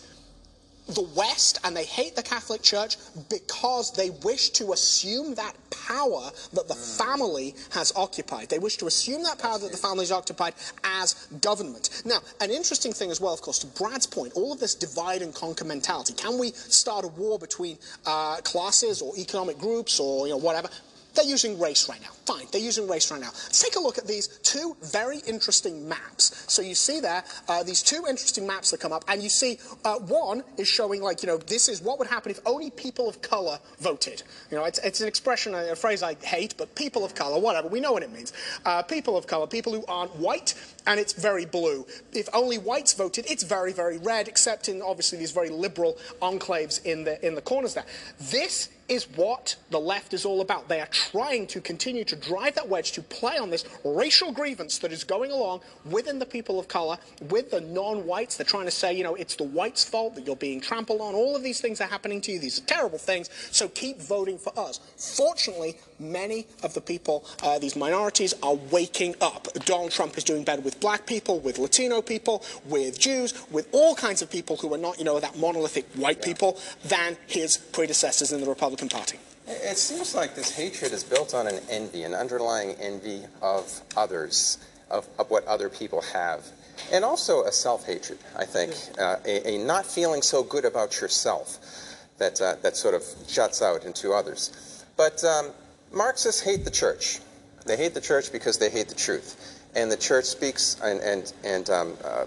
the 0.88 1.02
West 1.16 1.58
and 1.64 1.76
they 1.76 1.84
hate 1.84 2.14
the 2.14 2.22
Catholic 2.22 2.62
Church 2.62 2.96
because 3.28 3.92
they 3.92 4.10
wish 4.22 4.50
to 4.50 4.72
assume 4.72 5.34
that 5.34 5.54
power 5.70 6.30
that 6.52 6.68
the 6.68 6.74
family 6.74 7.54
has 7.70 7.92
occupied. 7.96 8.48
They 8.48 8.58
wish 8.58 8.76
to 8.76 8.86
assume 8.86 9.22
that 9.24 9.38
power 9.38 9.58
that 9.58 9.72
the 9.72 9.78
family 9.78 10.04
has 10.04 10.12
occupied 10.12 10.54
as 10.84 11.14
government. 11.40 12.02
Now, 12.04 12.18
an 12.40 12.50
interesting 12.50 12.92
thing 12.92 13.10
as 13.10 13.20
well, 13.20 13.34
of 13.34 13.42
course, 13.42 13.58
to 13.60 13.66
Brad's 13.66 14.06
point, 14.06 14.34
all 14.34 14.52
of 14.52 14.60
this 14.60 14.74
divide 14.74 15.22
and 15.22 15.34
conquer 15.34 15.64
mentality. 15.64 16.12
Can 16.12 16.38
we 16.38 16.52
start 16.52 17.04
a 17.04 17.08
war 17.08 17.38
between 17.38 17.78
uh, 18.04 18.36
classes 18.42 19.02
or 19.02 19.16
economic 19.16 19.58
groups 19.58 19.98
or 19.98 20.26
you 20.26 20.32
know 20.34 20.38
whatever? 20.38 20.68
They're 21.16 21.24
using 21.24 21.58
race 21.58 21.88
right 21.88 22.00
now. 22.00 22.10
Fine, 22.26 22.46
they're 22.52 22.60
using 22.60 22.86
race 22.86 23.10
right 23.10 23.20
now. 23.20 23.30
Let's 23.30 23.62
take 23.62 23.76
a 23.76 23.80
look 23.80 23.96
at 23.98 24.06
these 24.06 24.28
two 24.42 24.76
very 24.82 25.18
interesting 25.26 25.88
maps. 25.88 26.44
So 26.46 26.60
you 26.60 26.74
see 26.74 27.00
there, 27.00 27.24
uh, 27.48 27.62
these 27.62 27.82
two 27.82 28.04
interesting 28.08 28.46
maps 28.46 28.70
that 28.70 28.80
come 28.80 28.92
up, 28.92 29.04
and 29.08 29.22
you 29.22 29.28
see 29.28 29.58
uh, 29.84 29.98
one 29.98 30.44
is 30.58 30.68
showing 30.68 31.02
like, 31.02 31.22
you 31.22 31.26
know, 31.26 31.38
this 31.38 31.68
is 31.68 31.80
what 31.80 31.98
would 31.98 32.08
happen 32.08 32.30
if 32.30 32.40
only 32.44 32.70
people 32.70 33.08
of 33.08 33.22
color 33.22 33.58
voted. 33.78 34.22
You 34.50 34.58
know, 34.58 34.64
it's, 34.64 34.78
it's 34.80 35.00
an 35.00 35.08
expression, 35.08 35.54
a 35.54 35.74
phrase 35.74 36.02
I 36.02 36.14
hate, 36.14 36.54
but 36.58 36.74
people 36.74 37.04
of 37.04 37.14
color, 37.14 37.40
whatever, 37.40 37.68
we 37.68 37.80
know 37.80 37.92
what 37.92 38.02
it 38.02 38.12
means. 38.12 38.32
Uh, 38.64 38.82
people 38.82 39.16
of 39.16 39.26
color, 39.26 39.46
people 39.46 39.72
who 39.72 39.84
aren't 39.86 40.14
white, 40.16 40.54
and 40.86 41.00
it's 41.00 41.12
very 41.12 41.44
blue. 41.44 41.86
If 42.12 42.28
only 42.32 42.58
whites 42.58 42.92
voted, 42.94 43.26
it's 43.28 43.42
very, 43.42 43.72
very 43.72 43.98
red, 43.98 44.28
except 44.28 44.68
in 44.68 44.82
obviously 44.82 45.18
these 45.18 45.32
very 45.32 45.50
liberal 45.50 45.98
enclaves 46.22 46.84
in 46.84 47.04
the, 47.04 47.24
in 47.26 47.34
the 47.34 47.42
corners 47.42 47.74
there. 47.74 47.86
This 48.18 48.70
is 48.88 49.08
what 49.16 49.56
the 49.70 49.80
left 49.80 50.14
is 50.14 50.24
all 50.24 50.40
about. 50.40 50.68
They 50.68 50.80
are 50.80 50.86
trying 50.86 51.46
to 51.48 51.60
continue 51.60 52.04
to 52.04 52.16
drive 52.16 52.54
that 52.54 52.68
wedge 52.68 52.92
to 52.92 53.02
play 53.02 53.36
on 53.36 53.50
this 53.50 53.64
racial 53.84 54.32
grievance 54.32 54.78
that 54.78 54.92
is 54.92 55.02
going 55.02 55.32
along 55.32 55.60
within 55.84 56.18
the 56.18 56.26
people 56.26 56.60
of 56.60 56.68
color, 56.68 56.96
with 57.28 57.50
the 57.50 57.60
non-whites. 57.60 58.36
They're 58.36 58.46
trying 58.46 58.66
to 58.66 58.70
say, 58.70 58.92
you 58.92 59.02
know, 59.02 59.14
it's 59.16 59.34
the 59.34 59.44
whites' 59.44 59.84
fault 59.84 60.14
that 60.14 60.26
you're 60.26 60.36
being 60.36 60.60
trampled 60.60 61.00
on. 61.00 61.14
All 61.14 61.34
of 61.34 61.42
these 61.42 61.60
things 61.60 61.80
are 61.80 61.88
happening 61.88 62.20
to 62.22 62.32
you. 62.32 62.38
These 62.38 62.60
are 62.60 62.66
terrible 62.66 62.98
things. 62.98 63.28
So 63.50 63.68
keep 63.68 64.00
voting 64.00 64.38
for 64.38 64.56
us. 64.56 64.78
Fortunately, 64.96 65.78
many 65.98 66.46
of 66.62 66.74
the 66.74 66.80
people, 66.80 67.24
uh, 67.42 67.58
these 67.58 67.76
minorities, 67.76 68.34
are 68.42 68.54
waking 68.70 69.14
up. 69.20 69.48
Donald 69.64 69.90
Trump 69.90 70.16
is 70.18 70.24
doing 70.24 70.44
better 70.44 70.62
with 70.62 70.80
black 70.80 71.06
people, 71.06 71.40
with 71.40 71.58
Latino 71.58 72.02
people, 72.02 72.42
with 72.66 72.98
Jews, 72.98 73.34
with 73.50 73.68
all 73.72 73.94
kinds 73.94 74.22
of 74.22 74.30
people 74.30 74.56
who 74.56 74.72
are 74.74 74.78
not, 74.78 74.98
you 74.98 75.04
know, 75.04 75.20
that 75.20 75.38
monolithic 75.38 75.86
white 75.94 76.22
people 76.22 76.58
than 76.84 77.16
his 77.26 77.56
predecessors 77.56 78.32
in 78.32 78.40
the 78.40 78.46
Republican 78.48 78.88
Party. 78.88 79.18
It 79.46 79.78
seems 79.78 80.14
like 80.14 80.34
this 80.34 80.50
hatred 80.50 80.92
is 80.92 81.04
built 81.04 81.32
on 81.32 81.46
an 81.46 81.60
envy, 81.70 82.02
an 82.02 82.14
underlying 82.14 82.72
envy 82.80 83.22
of 83.42 83.80
others, 83.96 84.58
of, 84.90 85.06
of 85.18 85.30
what 85.30 85.46
other 85.46 85.68
people 85.68 86.02
have. 86.12 86.44
And 86.92 87.04
also 87.04 87.44
a 87.44 87.52
self-hatred, 87.52 88.18
I 88.36 88.44
think, 88.44 88.74
uh, 89.00 89.16
a, 89.24 89.54
a, 89.54 89.58
not 89.58 89.86
feeling 89.86 90.20
so 90.20 90.42
good 90.42 90.64
about 90.64 91.00
yourself 91.00 91.58
that, 92.18 92.40
uh, 92.40 92.56
that 92.62 92.76
sort 92.76 92.94
of 92.94 93.02
juts 93.28 93.62
out 93.62 93.84
into 93.84 94.12
others. 94.12 94.84
But 94.96 95.22
um, 95.24 95.52
Marxists 95.92 96.40
hate 96.40 96.64
the 96.64 96.70
church. 96.70 97.20
They 97.64 97.76
hate 97.76 97.94
the 97.94 98.00
church 98.00 98.32
because 98.32 98.58
they 98.58 98.70
hate 98.70 98.88
the 98.88 98.94
truth. 98.94 99.62
And 99.74 99.90
the 99.90 99.96
church 99.96 100.24
speaks 100.24 100.80
and, 100.82 101.00
and, 101.00 101.32
and 101.44 101.70
um, 101.70 101.96
uh, 102.04 102.24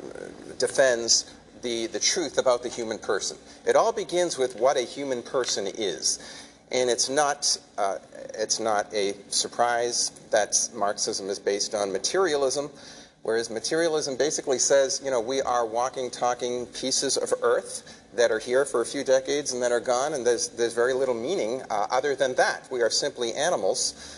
defends 0.58 1.34
the, 1.62 1.88
the 1.88 2.00
truth 2.00 2.38
about 2.38 2.64
the 2.64 2.70
human 2.70 2.98
person. 2.98 3.38
It 3.66 3.76
all 3.76 3.92
begins 3.92 4.38
with 4.38 4.56
what 4.56 4.78
a 4.78 4.82
human 4.82 5.24
person 5.24 5.68
is. 5.68 6.20
And 6.72 6.90
it's 6.90 7.10
not, 7.10 7.58
uh, 7.78 7.98
it's 8.36 8.60
not 8.60 8.94
a 8.94 9.16
surprise 9.30 10.12
that 10.30 10.70
Marxism 10.76 11.30
is 11.30 11.40
based 11.40 11.74
on 11.74 11.92
materialism, 11.92 12.70
whereas 13.24 13.50
materialism 13.50 14.16
basically 14.18 14.60
says, 14.60 15.02
you 15.04 15.10
know, 15.10 15.20
we 15.20 15.42
are 15.42 15.66
walking, 15.66 16.12
talking 16.12 16.68
pieces 16.68 17.18
of 17.18 17.34
earth 17.42 17.99
that 18.16 18.32
are 18.32 18.40
here 18.40 18.66
for 18.66 18.82
a 18.82 18.86
few 18.86 19.04
decades 19.04 19.54
and 19.54 19.62
then 19.62 19.72
are 19.72 19.80
gone, 19.80 20.14
and 20.14 20.26
there's, 20.26 20.50
there's 20.50 20.74
very 20.74 20.94
little 20.94 21.16
meaning 21.16 21.62
uh, 21.70 21.88
other 21.92 22.16
than 22.16 22.36
that. 22.36 22.68
We 22.72 22.82
are 22.82 22.90
simply 22.90 23.34
animals. 23.34 24.16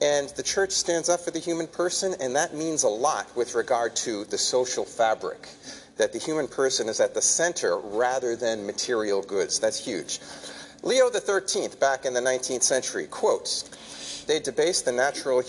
And 0.00 0.28
the 0.30 0.42
church 0.42 0.72
stands 0.72 1.08
up 1.08 1.20
for 1.20 1.30
the 1.30 1.38
human 1.38 1.66
person, 1.66 2.14
and 2.20 2.34
that 2.36 2.54
means 2.54 2.82
a 2.82 2.88
lot 2.88 3.34
with 3.36 3.54
regard 3.54 3.94
to 3.96 4.24
the 4.24 4.38
social 4.38 4.84
fabric, 4.84 5.48
that 5.96 6.12
the 6.12 6.18
human 6.18 6.48
person 6.48 6.88
is 6.88 7.00
at 7.00 7.14
the 7.14 7.22
center 7.22 7.78
rather 7.78 8.34
than 8.34 8.66
material 8.66 9.22
goods. 9.22 9.60
That's 9.60 9.82
huge. 9.82 10.20
Leo 10.82 11.10
XIII, 11.10 11.68
back 11.80 12.04
in 12.04 12.12
the 12.12 12.20
19th 12.20 12.62
century, 12.62 13.06
quotes, 13.06 14.24
they 14.26 14.40
debased 14.40 14.84
the 14.84 14.92
natural, 14.92 15.42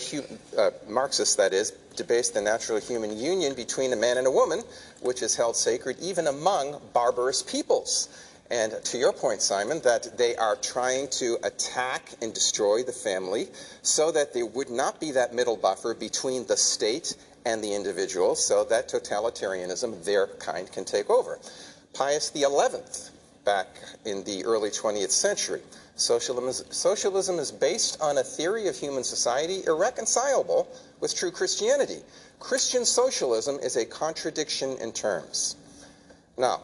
uh, 0.56 0.70
Marxists 0.88 1.34
that 1.36 1.52
is, 1.52 1.72
debased 1.96 2.34
the 2.34 2.40
natural 2.40 2.78
human 2.78 3.18
union 3.18 3.54
between 3.54 3.92
a 3.92 3.96
man 3.96 4.18
and 4.18 4.26
a 4.26 4.30
woman, 4.30 4.62
which 5.00 5.22
is 5.22 5.34
held 5.34 5.56
sacred 5.56 5.98
even 6.00 6.26
among 6.26 6.80
barbarous 6.92 7.42
peoples. 7.42 8.08
And 8.50 8.72
to 8.84 8.98
your 8.98 9.12
point, 9.12 9.42
Simon, 9.42 9.80
that 9.80 10.16
they 10.16 10.36
are 10.36 10.54
trying 10.56 11.08
to 11.18 11.36
attack 11.42 12.14
and 12.22 12.32
destroy 12.32 12.84
the 12.84 12.92
family 12.92 13.48
so 13.82 14.12
that 14.12 14.34
there 14.34 14.46
would 14.46 14.70
not 14.70 15.00
be 15.00 15.12
that 15.12 15.34
middle 15.34 15.56
buffer 15.56 15.94
between 15.94 16.46
the 16.46 16.56
state 16.56 17.16
and 17.44 17.62
the 17.62 17.74
individual, 17.74 18.34
so 18.34 18.64
that 18.64 18.88
totalitarianism, 18.88 20.04
their 20.04 20.26
kind, 20.26 20.70
can 20.70 20.84
take 20.84 21.10
over. 21.10 21.38
Pius 21.94 22.32
XI, 22.34 22.44
back 23.44 23.68
in 24.04 24.22
the 24.24 24.44
early 24.44 24.70
20th 24.70 25.10
century, 25.10 25.62
socialism 25.96 26.48
is, 26.48 26.64
socialism 26.70 27.38
is 27.38 27.50
based 27.50 28.00
on 28.00 28.18
a 28.18 28.22
theory 28.22 28.68
of 28.68 28.76
human 28.76 29.02
society 29.02 29.62
irreconcilable 29.66 30.68
with 31.00 31.14
true 31.14 31.30
Christianity. 31.30 31.98
Christian 32.38 32.84
socialism 32.84 33.58
is 33.62 33.76
a 33.76 33.84
contradiction 33.84 34.76
in 34.80 34.92
terms. 34.92 35.56
Now, 36.38 36.62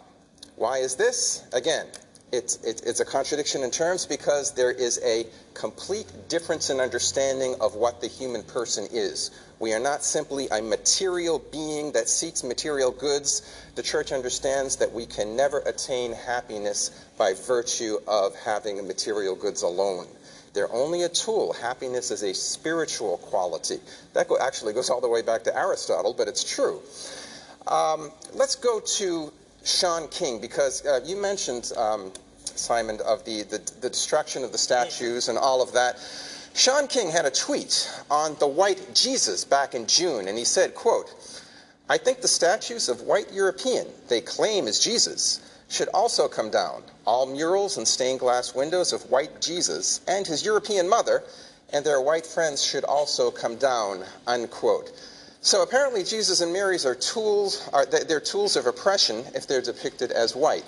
why 0.56 0.78
is 0.78 0.94
this? 0.96 1.44
Again, 1.52 1.86
it's, 2.32 2.56
it's 2.64 3.00
a 3.00 3.04
contradiction 3.04 3.62
in 3.62 3.70
terms 3.70 4.06
because 4.06 4.52
there 4.52 4.70
is 4.70 4.98
a 5.04 5.26
complete 5.52 6.06
difference 6.28 6.70
in 6.70 6.80
understanding 6.80 7.54
of 7.60 7.74
what 7.74 8.00
the 8.00 8.06
human 8.06 8.42
person 8.42 8.88
is. 8.90 9.30
We 9.58 9.74
are 9.74 9.78
not 9.78 10.02
simply 10.02 10.48
a 10.48 10.62
material 10.62 11.38
being 11.52 11.92
that 11.92 12.08
seeks 12.08 12.42
material 12.42 12.90
goods. 12.90 13.42
The 13.74 13.82
church 13.82 14.12
understands 14.12 14.76
that 14.76 14.90
we 14.90 15.04
can 15.04 15.36
never 15.36 15.58
attain 15.58 16.14
happiness 16.14 16.90
by 17.18 17.34
virtue 17.34 17.98
of 18.08 18.34
having 18.34 18.84
material 18.86 19.36
goods 19.36 19.62
alone. 19.62 20.06
They're 20.54 20.72
only 20.72 21.02
a 21.02 21.08
tool. 21.10 21.52
Happiness 21.52 22.10
is 22.10 22.22
a 22.22 22.32
spiritual 22.32 23.18
quality. 23.18 23.78
That 24.14 24.26
actually 24.40 24.72
goes 24.72 24.90
all 24.90 25.00
the 25.00 25.08
way 25.08 25.22
back 25.22 25.44
to 25.44 25.56
Aristotle, 25.56 26.14
but 26.14 26.28
it's 26.28 26.44
true. 26.44 26.80
Um, 27.66 28.10
let's 28.34 28.56
go 28.56 28.80
to 28.80 29.32
Shaun 29.64 30.08
King, 30.08 30.40
because 30.40 30.84
uh, 30.84 31.00
you 31.04 31.16
mentioned, 31.16 31.72
um, 31.76 32.12
Simon, 32.44 33.00
of 33.06 33.24
the, 33.24 33.42
the, 33.42 33.58
the 33.80 33.90
destruction 33.90 34.44
of 34.44 34.52
the 34.52 34.58
statues 34.58 35.28
and 35.28 35.38
all 35.38 35.62
of 35.62 35.72
that. 35.72 35.98
Shaun 36.54 36.86
King 36.86 37.10
had 37.10 37.24
a 37.24 37.30
tweet 37.30 37.90
on 38.10 38.36
the 38.38 38.46
white 38.46 38.94
Jesus 38.94 39.44
back 39.44 39.74
in 39.74 39.86
June, 39.86 40.28
and 40.28 40.36
he 40.36 40.44
said, 40.44 40.74
quote, 40.74 41.14
I 41.88 41.98
think 41.98 42.20
the 42.20 42.28
statues 42.28 42.88
of 42.88 43.02
white 43.02 43.32
European 43.32 43.86
they 44.08 44.20
claim 44.20 44.66
is 44.66 44.78
Jesus 44.78 45.40
should 45.68 45.88
also 45.88 46.28
come 46.28 46.50
down. 46.50 46.82
All 47.06 47.26
murals 47.26 47.78
and 47.78 47.88
stained 47.88 48.20
glass 48.20 48.54
windows 48.54 48.92
of 48.92 49.10
white 49.10 49.40
Jesus 49.40 50.00
and 50.06 50.26
his 50.26 50.44
European 50.44 50.88
mother 50.88 51.22
and 51.72 51.84
their 51.84 52.00
white 52.00 52.26
friends 52.26 52.62
should 52.62 52.84
also 52.84 53.30
come 53.30 53.56
down, 53.56 54.04
unquote. 54.26 54.92
So 55.42 55.62
apparently 55.62 56.04
Jesus 56.04 56.40
and 56.40 56.52
Mary's 56.52 56.86
are 56.86 56.94
tools, 56.94 57.68
are, 57.72 57.84
they're 57.84 58.20
tools 58.20 58.56
of 58.56 58.66
oppression 58.66 59.24
if 59.34 59.46
they're 59.46 59.60
depicted 59.60 60.12
as 60.12 60.34
white. 60.34 60.64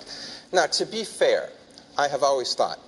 Now, 0.51 0.67
to 0.67 0.85
be 0.85 1.03
fair, 1.03 1.49
I 1.97 2.07
have 2.07 2.23
always 2.23 2.53
thought, 2.53 2.79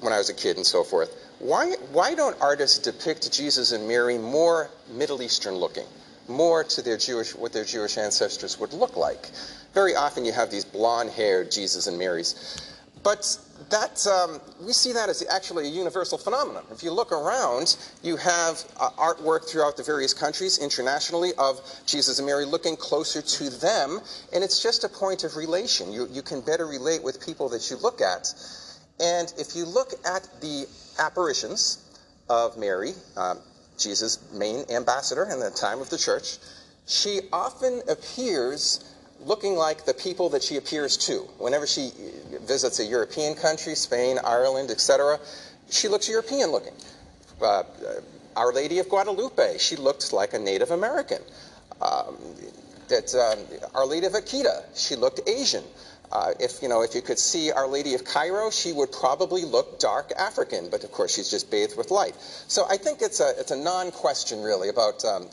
when 0.00 0.12
I 0.12 0.18
was 0.18 0.30
a 0.30 0.34
kid 0.34 0.56
and 0.56 0.66
so 0.66 0.84
forth, 0.84 1.16
why, 1.38 1.72
why 1.92 2.14
don't 2.14 2.36
artists 2.40 2.78
depict 2.78 3.32
Jesus 3.32 3.72
and 3.72 3.88
Mary 3.88 4.18
more 4.18 4.70
Middle 4.92 5.22
Eastern 5.22 5.54
looking? 5.54 5.86
more 6.30 6.64
to 6.64 6.82
their 6.82 6.96
Jewish, 6.96 7.34
what 7.34 7.52
their 7.52 7.64
Jewish 7.64 7.98
ancestors 7.98 8.58
would 8.58 8.72
look 8.72 8.96
like. 8.96 9.28
Very 9.74 9.94
often 9.94 10.24
you 10.24 10.32
have 10.32 10.50
these 10.50 10.64
blonde-haired 10.64 11.50
Jesus 11.50 11.86
and 11.86 11.98
Marys. 11.98 12.56
But 13.02 13.38
that, 13.70 14.06
um, 14.06 14.40
we 14.60 14.72
see 14.72 14.92
that 14.92 15.08
as 15.08 15.24
actually 15.30 15.66
a 15.66 15.70
universal 15.70 16.18
phenomenon. 16.18 16.64
If 16.70 16.82
you 16.82 16.92
look 16.92 17.12
around, 17.12 17.76
you 18.02 18.16
have 18.16 18.62
uh, 18.78 18.90
artwork 18.90 19.48
throughout 19.48 19.76
the 19.76 19.82
various 19.82 20.12
countries 20.12 20.58
internationally 20.58 21.30
of 21.38 21.60
Jesus 21.86 22.18
and 22.18 22.26
Mary 22.26 22.44
looking 22.44 22.76
closer 22.76 23.22
to 23.22 23.50
them, 23.50 24.00
and 24.32 24.44
it's 24.44 24.62
just 24.62 24.84
a 24.84 24.88
point 24.88 25.24
of 25.24 25.36
relation. 25.36 25.92
You, 25.92 26.08
you 26.10 26.22
can 26.22 26.40
better 26.40 26.66
relate 26.66 27.02
with 27.02 27.24
people 27.24 27.48
that 27.50 27.70
you 27.70 27.76
look 27.76 28.00
at. 28.00 28.34
And 28.98 29.32
if 29.38 29.56
you 29.56 29.64
look 29.64 29.92
at 30.04 30.28
the 30.40 30.66
apparitions 30.98 31.78
of 32.28 32.58
Mary, 32.58 32.92
um, 33.16 33.38
Jesus' 33.78 34.18
main 34.32 34.64
ambassador 34.70 35.24
in 35.24 35.40
the 35.40 35.50
time 35.50 35.80
of 35.80 35.88
the 35.88 35.96
church, 35.96 36.38
she 36.86 37.20
often 37.32 37.82
appears 37.88 38.84
looking 39.24 39.54
like 39.54 39.84
the 39.84 39.94
people 39.94 40.30
that 40.30 40.42
she 40.42 40.56
appears 40.56 40.96
to. 40.96 41.20
Whenever 41.38 41.66
she 41.66 41.90
visits 42.42 42.78
a 42.80 42.84
European 42.84 43.34
country, 43.34 43.74
Spain, 43.74 44.18
Ireland, 44.24 44.70
etc., 44.70 45.18
she 45.70 45.88
looks 45.88 46.08
European 46.08 46.50
looking. 46.50 46.74
Uh, 47.40 47.62
Our 48.36 48.52
Lady 48.52 48.78
of 48.78 48.88
Guadalupe, 48.88 49.58
she 49.58 49.76
looked 49.76 50.12
like 50.12 50.34
a 50.34 50.38
Native 50.38 50.70
American. 50.70 51.22
Um, 51.80 52.16
that 52.88 53.14
um, 53.14 53.38
Our 53.74 53.86
Lady 53.86 54.06
of 54.06 54.12
Akita, 54.12 54.64
she 54.74 54.96
looked 54.96 55.20
Asian. 55.28 55.64
Uh, 56.12 56.32
if 56.40 56.60
you 56.60 56.68
know, 56.68 56.82
if 56.82 56.94
you 56.94 57.02
could 57.02 57.18
see 57.20 57.52
Our 57.52 57.68
Lady 57.68 57.94
of 57.94 58.04
Cairo, 58.04 58.50
she 58.50 58.72
would 58.72 58.90
probably 58.90 59.44
look 59.44 59.78
dark 59.78 60.10
African, 60.18 60.68
but 60.68 60.82
of 60.82 60.90
course 60.90 61.14
she's 61.14 61.30
just 61.30 61.50
bathed 61.52 61.76
with 61.76 61.92
light. 61.92 62.16
So 62.48 62.66
I 62.68 62.76
think 62.78 63.00
it's 63.00 63.20
a 63.20 63.30
it's 63.38 63.52
a 63.52 63.56
non-question 63.56 64.42
really 64.42 64.68
about. 64.68 65.04
Um, 65.04 65.28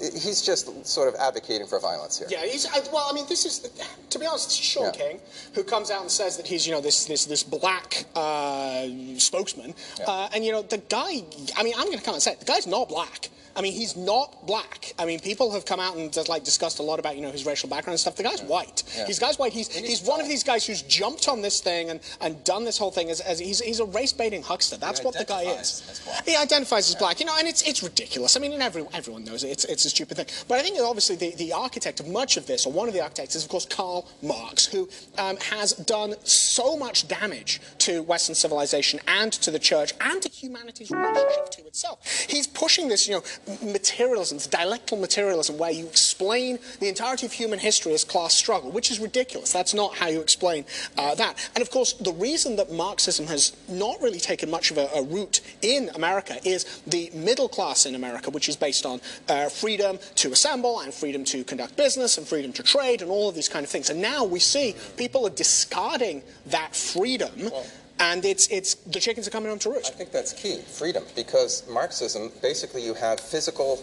he's 0.00 0.42
just 0.42 0.86
sort 0.86 1.08
of 1.08 1.14
advocating 1.16 1.66
for 1.66 1.78
violence 1.78 2.18
here. 2.18 2.28
Yeah, 2.30 2.44
he's, 2.44 2.66
well, 2.92 3.08
I 3.10 3.14
mean, 3.14 3.26
this 3.28 3.44
is, 3.44 3.70
to 4.10 4.18
be 4.18 4.26
honest, 4.26 4.46
it's 4.46 4.56
Shaun 4.56 4.86
yeah. 4.86 4.90
King, 4.92 5.20
who 5.54 5.64
comes 5.64 5.90
out 5.90 6.02
and 6.02 6.10
says 6.10 6.36
that 6.36 6.46
he's, 6.46 6.66
you 6.66 6.72
know, 6.72 6.80
this 6.80 7.04
this 7.04 7.24
this 7.26 7.42
black 7.42 8.04
uh, 8.14 8.86
spokesman, 9.18 9.74
yeah. 9.98 10.04
uh, 10.06 10.28
and 10.34 10.44
you 10.44 10.52
know, 10.52 10.62
the 10.62 10.78
guy. 10.78 11.22
I 11.56 11.62
mean, 11.62 11.74
I'm 11.76 11.86
going 11.86 11.98
to 11.98 12.04
come 12.04 12.14
and 12.14 12.22
say 12.22 12.32
it, 12.32 12.40
the 12.40 12.46
guy's 12.46 12.66
not 12.66 12.88
black. 12.88 13.30
I 13.54 13.60
mean, 13.60 13.72
he's 13.72 13.96
not 13.96 14.46
black. 14.46 14.94
I 14.98 15.04
mean, 15.04 15.20
people 15.20 15.50
have 15.52 15.64
come 15.64 15.80
out 15.80 15.96
and 15.96 16.12
just, 16.12 16.28
like 16.28 16.44
discussed 16.44 16.78
a 16.78 16.82
lot 16.82 16.98
about 16.98 17.16
you 17.16 17.22
know 17.22 17.30
his 17.30 17.44
racial 17.44 17.68
background 17.68 17.94
and 17.94 18.00
stuff. 18.00 18.16
The 18.16 18.22
guy's 18.22 18.40
yeah. 18.40 18.46
white. 18.46 18.82
Yeah. 18.96 19.06
He's 19.06 19.18
guy's 19.18 19.38
white. 19.38 19.52
He's 19.52 19.74
he's 19.74 20.02
one 20.02 20.20
of 20.20 20.28
these 20.28 20.42
guys 20.42 20.66
who's 20.66 20.82
jumped 20.82 21.28
on 21.28 21.42
this 21.42 21.60
thing 21.60 21.90
and, 21.90 22.00
and 22.20 22.42
done 22.44 22.64
this 22.64 22.78
whole 22.78 22.90
thing 22.90 23.10
as, 23.10 23.20
as 23.20 23.38
he's 23.38 23.60
he's 23.60 23.80
a 23.80 23.84
race 23.84 24.12
baiting 24.12 24.42
huckster. 24.42 24.76
That's 24.76 25.00
he 25.00 25.04
what 25.04 25.16
the 25.16 25.24
guy 25.24 25.42
is. 25.42 26.00
He 26.24 26.36
identifies 26.36 26.88
as 26.88 26.94
black. 26.94 27.20
You 27.20 27.26
know, 27.26 27.36
and 27.38 27.46
it's 27.46 27.62
it's 27.62 27.82
ridiculous. 27.82 28.36
I 28.36 28.40
mean, 28.40 28.52
and 28.52 28.62
every, 28.62 28.84
everyone 28.92 29.24
knows 29.24 29.44
it. 29.44 29.48
It's 29.48 29.64
it's 29.64 29.84
a 29.84 29.90
stupid 29.90 30.16
thing. 30.16 30.26
But 30.48 30.58
I 30.58 30.62
think 30.62 30.78
obviously 30.80 31.16
the, 31.16 31.34
the 31.36 31.52
architect 31.52 32.00
of 32.00 32.08
much 32.08 32.36
of 32.36 32.46
this, 32.46 32.66
or 32.66 32.72
one 32.72 32.88
of 32.88 32.94
the 32.94 33.00
architects, 33.02 33.34
is 33.34 33.44
of 33.44 33.50
course 33.50 33.66
Karl 33.66 34.08
Marx, 34.22 34.66
who 34.66 34.88
um, 35.18 35.36
has 35.36 35.72
done 35.72 36.14
so 36.24 36.76
much 36.76 37.08
damage 37.08 37.60
to 37.78 38.02
Western 38.02 38.34
civilization 38.34 39.00
and 39.06 39.32
to 39.32 39.50
the 39.50 39.58
church 39.58 39.92
and 40.00 40.22
to 40.22 40.28
humanity's 40.28 40.90
relationship 40.90 41.50
to 41.50 41.66
itself. 41.66 42.06
He's 42.28 42.46
pushing 42.46 42.88
this, 42.88 43.06
you 43.06 43.14
know, 43.14 43.22
materialism, 43.62 44.36
it's 44.36 44.46
dialectical 44.46 44.98
materialism, 44.98 45.58
where 45.58 45.70
you 45.70 45.86
explain 45.86 46.58
the 46.80 46.88
entirety 46.88 47.26
of 47.26 47.32
human 47.32 47.58
history 47.58 47.92
as 47.92 48.04
class 48.04 48.34
struggle, 48.34 48.70
which 48.70 48.90
is 48.90 49.00
ridiculous. 49.00 49.52
That's 49.52 49.74
not 49.74 49.96
how 49.96 50.08
you 50.08 50.20
explain 50.20 50.64
uh, 50.96 51.14
that. 51.16 51.50
And 51.54 51.62
of 51.62 51.70
course, 51.70 51.94
the 51.94 52.12
reason 52.12 52.56
that 52.56 52.70
Marxism 52.72 53.26
has 53.26 53.56
not 53.68 54.00
really 54.00 54.20
taken 54.20 54.50
much 54.50 54.70
of 54.70 54.78
a, 54.78 54.88
a 54.94 55.02
root 55.02 55.40
in 55.62 55.90
America 55.94 56.36
is 56.44 56.82
the 56.86 57.10
middle 57.14 57.48
class 57.48 57.86
in 57.86 57.94
America, 57.94 58.30
which 58.30 58.48
is 58.48 58.56
based 58.56 58.86
on 58.86 59.00
uh, 59.28 59.48
freedom 59.48 59.98
to 60.16 60.32
assemble 60.32 60.80
and 60.80 60.94
freedom 60.94 61.24
to 61.24 61.44
conduct 61.44 61.76
business 61.76 62.18
and 62.18 62.26
freedom 62.26 62.52
to 62.52 62.62
trade 62.62 63.02
and 63.02 63.10
all 63.10 63.28
of 63.28 63.34
these 63.34 63.48
kind 63.48 63.64
of 63.64 63.70
things. 63.70 63.90
And 63.90 64.00
now 64.00 64.24
we 64.24 64.38
see 64.38 64.76
people 64.96 65.26
are 65.26 65.30
discarding 65.30 66.22
that 66.46 66.74
freedom. 66.74 67.30
Well, 67.38 67.66
and 67.98 68.24
it's 68.24 68.48
it's 68.50 68.74
the 68.74 69.00
chickens 69.00 69.26
are 69.26 69.30
coming 69.30 69.50
home 69.50 69.58
to 69.60 69.70
roost. 69.70 69.92
I 69.92 69.96
think 69.96 70.12
that's 70.12 70.32
key, 70.32 70.58
freedom, 70.60 71.04
because 71.14 71.68
Marxism 71.68 72.30
basically 72.40 72.84
you 72.84 72.94
have 72.94 73.20
physical 73.20 73.82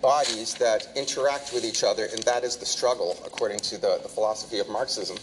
bodies 0.00 0.54
that 0.54 0.88
interact 0.94 1.52
with 1.52 1.64
each 1.64 1.82
other, 1.82 2.06
and 2.12 2.22
that 2.22 2.44
is 2.44 2.56
the 2.56 2.66
struggle, 2.66 3.16
according 3.26 3.58
to 3.58 3.78
the, 3.78 3.98
the 4.02 4.08
philosophy 4.08 4.58
of 4.58 4.68
Marxism. 4.68 5.16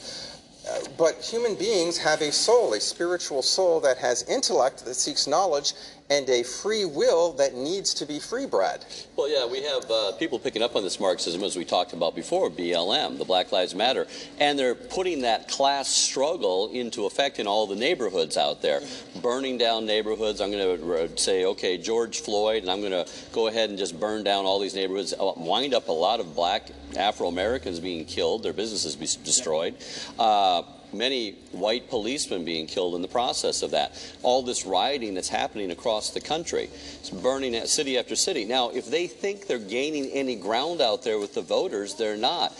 Uh, 0.67 0.79
but 0.97 1.21
human 1.21 1.55
beings 1.55 1.97
have 1.97 2.21
a 2.21 2.31
soul, 2.31 2.73
a 2.73 2.79
spiritual 2.79 3.41
soul 3.41 3.79
that 3.79 3.97
has 3.97 4.23
intellect 4.23 4.83
that 4.83 4.95
seeks 4.95 5.27
knowledge 5.27 5.73
and 6.09 6.29
a 6.29 6.43
free 6.43 6.85
will 6.85 7.33
that 7.33 7.55
needs 7.55 7.93
to 7.95 8.05
be 8.05 8.19
free 8.19 8.45
bred. 8.45 8.85
Well, 9.15 9.29
yeah, 9.29 9.45
we 9.45 9.63
have 9.63 9.89
uh, 9.89 10.11
people 10.13 10.37
picking 10.37 10.61
up 10.61 10.75
on 10.75 10.83
this 10.83 10.99
Marxism, 10.99 11.43
as 11.43 11.55
we 11.55 11.65
talked 11.65 11.93
about 11.93 12.15
before, 12.15 12.49
BLM, 12.49 13.17
the 13.17 13.25
Black 13.25 13.51
Lives 13.51 13.73
Matter, 13.73 14.05
and 14.39 14.57
they're 14.57 14.75
putting 14.75 15.21
that 15.21 15.47
class 15.47 15.89
struggle 15.89 16.69
into 16.71 17.05
effect 17.05 17.39
in 17.39 17.47
all 17.47 17.65
the 17.65 17.75
neighborhoods 17.75 18.37
out 18.37 18.61
there, 18.61 18.81
burning 19.21 19.57
down 19.57 19.85
neighborhoods. 19.85 20.41
I'm 20.41 20.51
going 20.51 20.79
to 20.79 21.17
say, 21.17 21.45
okay, 21.45 21.77
George 21.77 22.21
Floyd, 22.21 22.61
and 22.61 22.71
I'm 22.71 22.81
going 22.81 22.91
to 22.91 23.07
go 23.31 23.47
ahead 23.47 23.69
and 23.69 23.79
just 23.79 23.99
burn 23.99 24.23
down 24.23 24.45
all 24.45 24.59
these 24.59 24.75
neighborhoods, 24.75 25.13
uh, 25.13 25.31
wind 25.37 25.73
up 25.73 25.87
a 25.87 25.91
lot 25.91 26.19
of 26.19 26.35
black 26.35 26.69
Afro 26.95 27.27
Americans 27.27 27.79
being 27.79 28.05
killed, 28.05 28.43
their 28.43 28.53
businesses 28.53 28.95
destroyed. 29.17 29.75
Uh, 30.19 30.61
many 30.97 31.31
white 31.51 31.89
policemen 31.89 32.45
being 32.45 32.67
killed 32.67 32.95
in 32.95 33.01
the 33.01 33.07
process 33.07 33.61
of 33.61 33.71
that. 33.71 33.93
All 34.23 34.41
this 34.41 34.65
rioting 34.65 35.13
that's 35.13 35.29
happening 35.29 35.71
across 35.71 36.11
the 36.11 36.21
country. 36.21 36.69
It's 36.99 37.09
burning 37.09 37.55
at 37.55 37.67
city 37.67 37.97
after 37.97 38.15
city. 38.15 38.45
Now, 38.45 38.69
if 38.69 38.89
they 38.89 39.07
think 39.07 39.47
they're 39.47 39.59
gaining 39.59 40.09
any 40.11 40.35
ground 40.35 40.81
out 40.81 41.03
there 41.03 41.19
with 41.19 41.33
the 41.33 41.41
voters, 41.41 41.95
they're 41.95 42.17
not. 42.17 42.53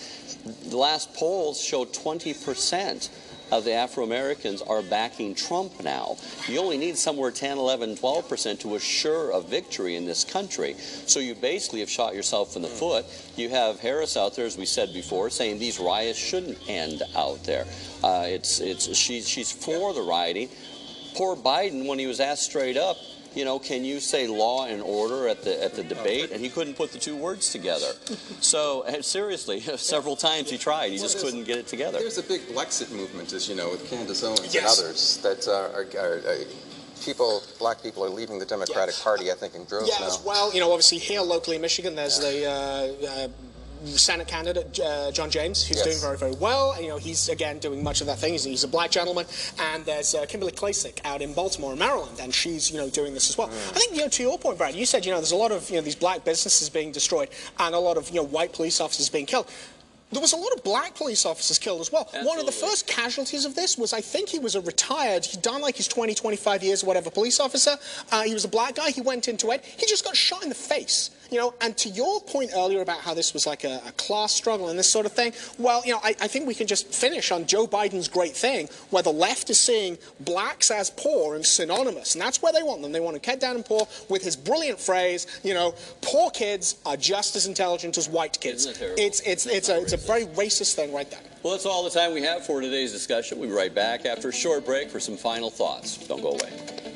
The 0.69 0.77
last 0.77 1.13
polls 1.13 1.61
show 1.61 1.85
20 1.85 2.33
percent 2.33 3.09
of 3.51 3.63
the 3.63 3.73
Afro 3.73 4.03
Americans 4.03 4.61
are 4.61 4.81
backing 4.81 5.35
Trump 5.35 5.84
now. 5.84 6.17
You 6.47 6.59
only 6.59 6.77
need 6.77 6.97
somewhere 6.97 7.31
10, 7.31 7.57
11, 7.57 7.97
12 7.97 8.30
percent 8.30 8.59
to 8.61 8.76
assure 8.76 9.31
a 9.31 9.41
victory 9.41 9.95
in 9.95 10.05
this 10.05 10.23
country. 10.23 10.76
So 11.05 11.19
you 11.19 11.35
basically 11.35 11.80
have 11.81 11.89
shot 11.89 12.15
yourself 12.15 12.55
in 12.55 12.61
the 12.61 12.67
foot. 12.67 13.05
You 13.35 13.49
have 13.49 13.80
Harris 13.80 14.17
out 14.17 14.35
there, 14.35 14.45
as 14.45 14.57
we 14.57 14.65
said 14.65 14.93
before, 14.93 15.30
saying 15.30 15.59
these 15.59 15.80
riots 15.80 16.19
shouldn't 16.19 16.57
end 16.67 17.03
out 17.15 17.43
there. 17.43 17.65
Uh, 18.03 18.26
it's 18.27 18.59
it's 18.59 18.95
she's 18.95 19.27
she's 19.27 19.51
for 19.51 19.93
the 19.93 20.01
rioting. 20.01 20.49
Poor 21.15 21.35
Biden, 21.35 21.88
when 21.88 21.97
he 21.97 22.07
was 22.07 22.19
asked 22.19 22.43
straight 22.43 22.76
up, 22.76 22.97
you 23.35 23.45
know, 23.45 23.59
can 23.59 23.83
you 23.83 23.99
say 23.99 24.27
law 24.27 24.65
and 24.65 24.81
order 24.81 25.27
at 25.27 25.43
the 25.43 25.63
at 25.63 25.73
the 25.73 25.83
debate? 25.83 26.31
And 26.31 26.41
he 26.41 26.49
couldn't 26.49 26.75
put 26.75 26.91
the 26.91 26.99
two 26.99 27.15
words 27.15 27.51
together. 27.51 27.91
So 28.41 28.85
seriously, 29.01 29.59
several 29.77 30.15
times 30.15 30.49
he 30.49 30.57
tried, 30.57 30.91
he 30.91 30.97
just 30.97 31.19
couldn't 31.19 31.45
get 31.45 31.57
it 31.57 31.67
together. 31.67 31.97
There's 31.97 32.17
a 32.17 32.23
big 32.23 32.41
Blexit 32.41 32.91
movement, 32.91 33.33
as 33.33 33.49
you 33.49 33.55
know, 33.55 33.71
with 33.71 33.89
Candace 33.89 34.23
Owens 34.23 34.53
yes. 34.53 34.79
and 34.79 34.87
others 34.87 35.17
that 35.17 35.47
are, 35.47 35.85
are, 35.99 36.17
are 36.29 36.37
people, 37.03 37.43
black 37.59 37.81
people, 37.81 38.03
are 38.03 38.09
leaving 38.09 38.39
the 38.39 38.45
Democratic 38.45 38.95
Party, 38.95 39.31
I 39.31 39.35
think, 39.35 39.55
in 39.55 39.65
droves 39.65 39.89
yeah, 39.89 39.99
now. 39.99 40.07
as 40.07 40.23
well. 40.23 40.53
You 40.53 40.59
know, 40.59 40.71
obviously 40.71 40.97
here 40.97 41.21
locally 41.21 41.55
in 41.55 41.61
Michigan, 41.61 41.95
there's 41.95 42.23
yeah. 42.23 42.31
the 42.31 42.45
uh, 42.45 43.09
uh, 43.09 43.27
Senate 43.87 44.27
candidate 44.27 44.79
uh, 44.79 45.11
John 45.11 45.29
James, 45.29 45.65
who's 45.65 45.77
yes. 45.77 45.85
doing 45.85 45.99
very, 45.99 46.17
very 46.17 46.39
well. 46.39 46.79
You 46.81 46.89
know, 46.89 46.97
he's 46.97 47.29
again 47.29 47.59
doing 47.59 47.83
much 47.83 48.01
of 48.01 48.07
that 48.07 48.19
thing. 48.19 48.33
He's, 48.33 48.43
he's 48.43 48.63
a 48.63 48.67
black 48.67 48.91
gentleman, 48.91 49.25
and 49.59 49.85
there's 49.85 50.15
uh, 50.15 50.25
Kimberly 50.25 50.51
Klacik 50.51 50.99
out 51.05 51.21
in 51.21 51.33
Baltimore, 51.33 51.75
Maryland, 51.75 52.19
and 52.19 52.33
she's 52.33 52.71
you 52.71 52.77
know 52.77 52.89
doing 52.89 53.13
this 53.13 53.29
as 53.29 53.37
well. 53.37 53.47
Mm. 53.47 53.71
I 53.75 53.79
think 53.79 53.95
you 53.95 54.01
know 54.01 54.09
to 54.09 54.23
your 54.23 54.37
point, 54.37 54.57
Brad, 54.57 54.75
you 54.75 54.85
said 54.85 55.05
you 55.05 55.11
know 55.11 55.17
there's 55.17 55.31
a 55.31 55.35
lot 55.35 55.51
of 55.51 55.69
you 55.69 55.75
know 55.77 55.81
these 55.81 55.95
black 55.95 56.23
businesses 56.23 56.69
being 56.69 56.91
destroyed 56.91 57.29
and 57.59 57.75
a 57.75 57.79
lot 57.79 57.97
of 57.97 58.09
you 58.09 58.15
know 58.15 58.23
white 58.23 58.53
police 58.53 58.79
officers 58.79 59.09
being 59.09 59.25
killed 59.25 59.49
there 60.11 60.21
was 60.21 60.33
a 60.33 60.37
lot 60.37 60.53
of 60.53 60.63
black 60.63 60.95
police 60.95 61.25
officers 61.25 61.57
killed 61.57 61.81
as 61.81 61.91
well. 61.91 62.03
Absolutely. 62.03 62.29
One 62.29 62.39
of 62.39 62.45
the 62.45 62.51
first 62.51 62.87
casualties 62.87 63.43
of 63.43 63.55
this 63.55 63.77
was, 63.77 63.91
I 63.91 64.01
think 64.01 64.29
he 64.29 64.39
was 64.39 64.55
a 64.55 64.61
retired, 64.61 65.25
he'd 65.25 65.41
done 65.41 65.61
like 65.61 65.75
his 65.75 65.87
20, 65.87 66.13
25 66.13 66.63
years 66.63 66.83
or 66.83 66.87
whatever 66.87 67.09
police 67.09 67.39
officer. 67.39 67.75
Uh, 68.11 68.23
he 68.23 68.33
was 68.33 68.45
a 68.45 68.47
black 68.47 68.75
guy. 68.75 68.91
He 68.91 69.01
went 69.01 69.27
into 69.27 69.51
it. 69.51 69.63
He 69.65 69.85
just 69.85 70.05
got 70.05 70.15
shot 70.15 70.43
in 70.43 70.49
the 70.49 70.55
face. 70.55 71.09
You 71.35 71.41
know, 71.41 71.53
and 71.59 71.75
to 71.79 71.89
your 71.89 72.21
point 72.21 72.51
earlier 72.55 72.79
about 72.79 73.01
how 73.01 73.13
this 73.13 73.33
was 73.33 73.45
like 73.45 73.65
a, 73.65 73.81
a 73.85 73.91
class 73.97 74.31
struggle 74.31 74.69
and 74.69 74.79
this 74.79 74.89
sort 74.89 75.05
of 75.05 75.11
thing, 75.11 75.33
well, 75.59 75.81
you 75.85 75.91
know, 75.91 75.99
I, 76.01 76.15
I, 76.21 76.27
think 76.29 76.47
we 76.47 76.55
can 76.55 76.65
just 76.65 76.87
finish 76.93 77.29
on 77.29 77.45
Joe 77.45 77.67
Biden's 77.67 78.07
great 78.07 78.33
thing, 78.33 78.69
where 78.89 79.03
the 79.03 79.11
left 79.11 79.49
is 79.49 79.59
seeing 79.59 79.97
blacks 80.21 80.71
as 80.71 80.91
poor 80.91 81.35
and 81.35 81.45
synonymous, 81.45 82.15
and 82.15 82.21
that's 82.21 82.41
where 82.41 82.53
they 82.53 82.63
want 82.63 82.81
them. 82.81 82.93
They 82.93 83.01
want 83.01 83.15
to 83.15 83.19
cut 83.19 83.41
down 83.41 83.57
and 83.57 83.65
poor 83.65 83.85
with 84.07 84.23
his 84.23 84.37
brilliant 84.37 84.79
phrase, 84.79 85.27
you 85.43 85.53
know, 85.53 85.75
poor 86.01 86.31
kids 86.31 86.77
are 86.85 86.95
just 86.95 87.35
as 87.35 87.47
intelligent 87.47 87.97
as 87.97 88.07
white 88.07 88.39
kids. 88.39 88.65
It's 88.97 89.19
it's 89.25 89.45
it's 89.45 89.67
a 89.67 89.81
it's 89.81 89.91
a 89.91 89.97
very 89.97 90.27
racist 90.27 90.75
thing 90.75 90.93
right 90.93 91.11
there. 91.11 91.19
Well, 91.43 91.51
that's 91.51 91.65
all 91.65 91.83
the 91.83 91.89
time 91.89 92.13
we 92.13 92.21
have 92.21 92.45
for 92.45 92.61
today's 92.61 92.93
discussion. 92.93 93.39
We'll 93.39 93.49
be 93.49 93.55
right 93.55 93.75
back 93.75 94.05
after 94.05 94.29
a 94.29 94.33
short 94.33 94.65
break 94.65 94.89
for 94.89 95.01
some 95.01 95.17
final 95.17 95.49
thoughts. 95.49 95.97
Don't 96.07 96.21
go 96.21 96.29
away. 96.29 96.94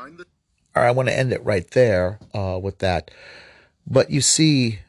Behind 0.00 0.18
the. 0.18 0.26
All 0.74 0.82
right, 0.82 0.88
I 0.88 0.92
want 0.92 1.08
to 1.08 1.16
end 1.16 1.32
it 1.32 1.44
right 1.44 1.68
there 1.72 2.18
uh, 2.34 2.58
with 2.62 2.78
that. 2.78 3.10
But 3.86 4.10
you 4.10 4.20
see 4.20 4.80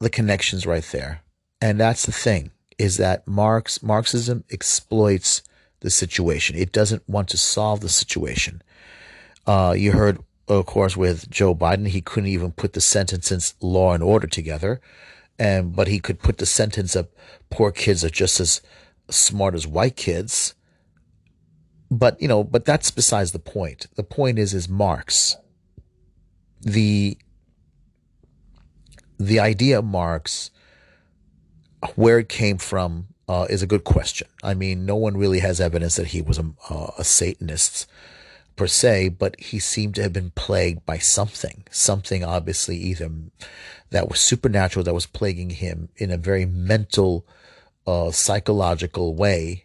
the 0.00 0.10
connections 0.10 0.66
right 0.66 0.84
there. 0.92 1.22
And 1.60 1.80
that's 1.80 2.06
the 2.06 2.12
thing 2.12 2.52
is 2.78 2.98
that 2.98 3.26
Marx 3.26 3.82
Marxism 3.82 4.44
exploits 4.50 5.42
the 5.80 5.90
situation. 5.90 6.56
It 6.56 6.72
doesn't 6.72 7.08
want 7.08 7.28
to 7.30 7.36
solve 7.36 7.80
the 7.80 7.88
situation. 7.88 8.62
Uh, 9.46 9.74
you 9.76 9.92
heard 9.92 10.18
of 10.48 10.64
course, 10.64 10.96
with 10.96 11.28
Joe 11.28 11.54
Biden, 11.54 11.88
he 11.88 12.00
couldn't 12.00 12.30
even 12.30 12.52
put 12.52 12.72
the 12.72 12.80
sentences 12.80 13.54
law 13.60 13.92
and 13.92 14.02
order 14.02 14.26
together. 14.26 14.80
And, 15.38 15.76
but 15.76 15.88
he 15.88 16.00
could 16.00 16.20
put 16.20 16.38
the 16.38 16.46
sentence 16.46 16.96
of 16.96 17.08
poor 17.50 17.70
kids 17.70 18.02
are 18.02 18.10
just 18.10 18.40
as 18.40 18.62
smart 19.10 19.54
as 19.54 19.66
white 19.66 19.96
kids. 19.96 20.54
But, 21.90 22.20
you 22.20 22.28
know, 22.28 22.44
but 22.44 22.64
that's 22.64 22.90
besides 22.90 23.32
the 23.32 23.38
point. 23.38 23.86
The 23.94 24.02
point 24.02 24.38
is, 24.38 24.52
is 24.52 24.68
Marx. 24.68 25.36
The, 26.60 27.16
the 29.18 29.40
idea 29.40 29.78
of 29.78 29.84
Marx, 29.84 30.50
where 31.94 32.18
it 32.18 32.28
came 32.28 32.58
from, 32.58 33.08
uh, 33.28 33.46
is 33.50 33.62
a 33.62 33.66
good 33.66 33.84
question. 33.84 34.28
I 34.42 34.54
mean, 34.54 34.86
no 34.86 34.96
one 34.96 35.16
really 35.16 35.40
has 35.40 35.60
evidence 35.60 35.96
that 35.96 36.08
he 36.08 36.22
was 36.22 36.38
a, 36.38 36.50
uh, 36.70 36.90
a 36.98 37.04
Satanist 37.04 37.86
per 38.56 38.66
se, 38.66 39.10
but 39.10 39.38
he 39.38 39.58
seemed 39.58 39.94
to 39.94 40.02
have 40.02 40.12
been 40.12 40.30
plagued 40.30 40.84
by 40.84 40.98
something, 40.98 41.64
something 41.70 42.24
obviously 42.24 42.76
either 42.76 43.10
that 43.90 44.08
was 44.08 44.20
supernatural 44.20 44.84
that 44.84 44.94
was 44.94 45.06
plaguing 45.06 45.50
him 45.50 45.88
in 45.96 46.10
a 46.10 46.16
very 46.16 46.44
mental, 46.44 47.26
uh, 47.86 48.10
psychological 48.10 49.14
way. 49.14 49.64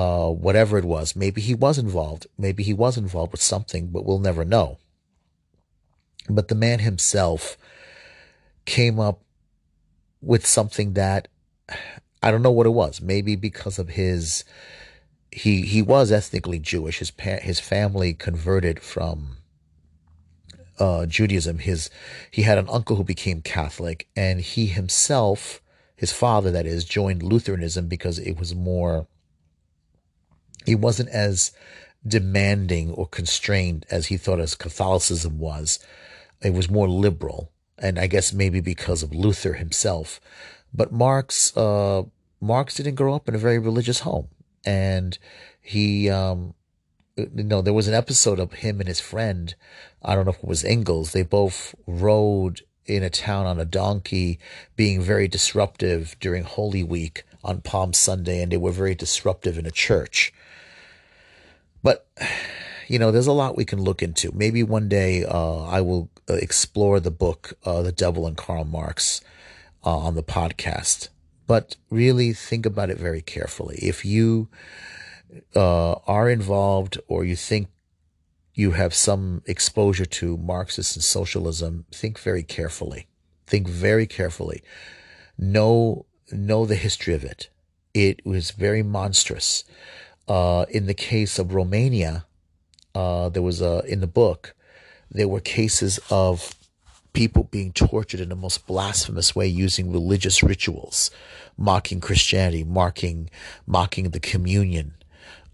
Uh, 0.00 0.30
whatever 0.30 0.78
it 0.78 0.84
was, 0.84 1.14
maybe 1.14 1.42
he 1.42 1.54
was 1.54 1.76
involved, 1.76 2.26
maybe 2.38 2.62
he 2.62 2.72
was 2.72 2.96
involved 2.96 3.32
with 3.32 3.42
something, 3.42 3.88
but 3.88 4.04
we'll 4.06 4.18
never 4.30 4.46
know. 4.46 4.78
But 6.26 6.48
the 6.48 6.54
man 6.54 6.78
himself 6.78 7.58
came 8.64 8.98
up 8.98 9.18
with 10.22 10.46
something 10.46 10.94
that 10.94 11.28
I 12.22 12.30
don't 12.30 12.40
know 12.40 12.50
what 12.50 12.66
it 12.66 12.70
was. 12.82 13.02
Maybe 13.02 13.36
because 13.36 13.78
of 13.78 13.90
his 13.90 14.44
he 15.30 15.62
he 15.62 15.82
was 15.82 16.10
ethnically 16.10 16.58
Jewish. 16.58 17.00
His 17.00 17.10
pa- 17.10 17.44
his 17.50 17.60
family 17.60 18.14
converted 18.14 18.80
from 18.80 19.36
uh, 20.78 21.04
Judaism. 21.04 21.58
His 21.58 21.90
he 22.30 22.42
had 22.42 22.56
an 22.56 22.70
uncle 22.70 22.96
who 22.96 23.04
became 23.04 23.42
Catholic, 23.42 24.08
and 24.16 24.40
he 24.40 24.66
himself, 24.66 25.60
his 25.94 26.12
father, 26.12 26.50
that 26.50 26.66
is, 26.66 26.84
joined 26.84 27.22
Lutheranism 27.22 27.86
because 27.86 28.18
it 28.18 28.38
was 28.38 28.54
more. 28.54 29.06
He 30.66 30.74
wasn't 30.74 31.08
as 31.10 31.52
demanding 32.06 32.90
or 32.92 33.06
constrained 33.06 33.86
as 33.90 34.06
he 34.06 34.16
thought 34.16 34.40
as 34.40 34.54
Catholicism 34.54 35.38
was. 35.38 35.78
It 36.42 36.54
was 36.54 36.70
more 36.70 36.88
liberal, 36.88 37.50
and 37.78 37.98
I 37.98 38.06
guess 38.06 38.32
maybe 38.32 38.60
because 38.60 39.02
of 39.02 39.14
Luther 39.14 39.54
himself. 39.54 40.20
But 40.72 40.92
Marx, 40.92 41.56
uh, 41.56 42.04
Marx 42.40 42.76
didn't 42.76 42.94
grow 42.94 43.14
up 43.14 43.28
in 43.28 43.34
a 43.34 43.38
very 43.38 43.58
religious 43.58 44.00
home, 44.00 44.28
and 44.64 45.18
he, 45.60 46.08
um, 46.08 46.54
you 47.16 47.44
know, 47.44 47.60
there 47.60 47.74
was 47.74 47.88
an 47.88 47.94
episode 47.94 48.38
of 48.38 48.54
him 48.54 48.80
and 48.80 48.88
his 48.88 49.00
friend. 49.00 49.54
I 50.02 50.14
don't 50.14 50.24
know 50.24 50.32
if 50.32 50.38
it 50.38 50.44
was 50.44 50.64
Engels. 50.64 51.12
They 51.12 51.22
both 51.22 51.74
rode 51.86 52.62
in 52.86 53.02
a 53.02 53.10
town 53.10 53.46
on 53.46 53.60
a 53.60 53.64
donkey, 53.64 54.38
being 54.76 55.02
very 55.02 55.28
disruptive 55.28 56.16
during 56.18 56.44
Holy 56.44 56.82
Week 56.82 57.24
on 57.44 57.60
Palm 57.60 57.92
Sunday, 57.92 58.42
and 58.42 58.50
they 58.50 58.56
were 58.56 58.72
very 58.72 58.94
disruptive 58.94 59.58
in 59.58 59.66
a 59.66 59.70
church. 59.70 60.32
But 61.82 62.06
you 62.88 62.98
know, 62.98 63.12
there's 63.12 63.26
a 63.26 63.32
lot 63.32 63.56
we 63.56 63.64
can 63.64 63.80
look 63.80 64.02
into. 64.02 64.32
Maybe 64.34 64.62
one 64.62 64.88
day 64.88 65.24
uh, 65.24 65.62
I 65.62 65.80
will 65.80 66.10
uh, 66.28 66.34
explore 66.34 67.00
the 67.00 67.10
book 67.10 67.54
uh, 67.64 67.82
"The 67.82 67.92
Devil 67.92 68.26
and 68.26 68.36
Karl 68.36 68.64
Marx" 68.64 69.20
uh, 69.84 69.96
on 69.96 70.14
the 70.14 70.22
podcast. 70.22 71.08
But 71.46 71.76
really 71.90 72.32
think 72.32 72.66
about 72.66 72.90
it 72.90 72.98
very 72.98 73.22
carefully. 73.22 73.76
If 73.82 74.04
you 74.04 74.48
uh, 75.54 75.92
are 76.06 76.30
involved 76.30 76.98
or 77.08 77.24
you 77.24 77.36
think 77.36 77.68
you 78.54 78.72
have 78.72 78.94
some 78.94 79.42
exposure 79.46 80.04
to 80.04 80.36
Marxist 80.36 80.96
and 80.96 81.02
socialism, 81.04 81.86
think 81.92 82.18
very 82.18 82.42
carefully. 82.42 83.06
Think 83.46 83.68
very 83.68 84.06
carefully. 84.06 84.62
Know 85.38 86.06
know 86.30 86.66
the 86.66 86.76
history 86.76 87.14
of 87.14 87.24
it. 87.24 87.48
It 87.94 88.24
was 88.24 88.52
very 88.52 88.82
monstrous. 88.82 89.64
Uh, 90.30 90.64
in 90.70 90.86
the 90.86 90.94
case 90.94 91.40
of 91.40 91.52
Romania, 91.52 92.24
uh, 92.94 93.28
there 93.28 93.42
was 93.42 93.60
a 93.60 93.82
in 93.86 94.00
the 94.00 94.06
book 94.06 94.54
there 95.10 95.28
were 95.28 95.40
cases 95.40 95.98
of 96.10 96.54
people 97.12 97.44
being 97.50 97.72
tortured 97.72 98.20
in 98.20 98.28
the 98.28 98.36
most 98.36 98.66
blasphemous 98.66 99.34
way 99.34 99.46
using 99.46 99.90
religious 99.90 100.42
rituals, 100.42 101.10
mocking 101.58 102.00
Christianity, 102.00 102.62
mocking 102.62 103.28
mocking 103.66 104.10
the 104.10 104.20
communion. 104.20 104.94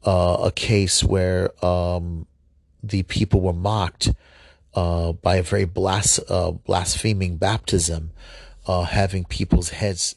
Uh, 0.05 0.36
a 0.44 0.53
case 0.53 1.03
where 1.03 1.53
um, 1.65 2.27
the 2.82 3.03
people 3.05 3.40
were 3.40 3.53
mocked 3.53 4.12
uh, 4.74 5.12
by 5.12 5.36
a 5.36 5.43
very 5.43 5.65
blas- 5.65 6.20
uh, 6.28 6.53
blaspheming 6.53 7.39
baptism, 7.39 8.12
uh, 8.66 8.82
having 8.82 9.24
people's 9.24 9.70
heads 9.70 10.15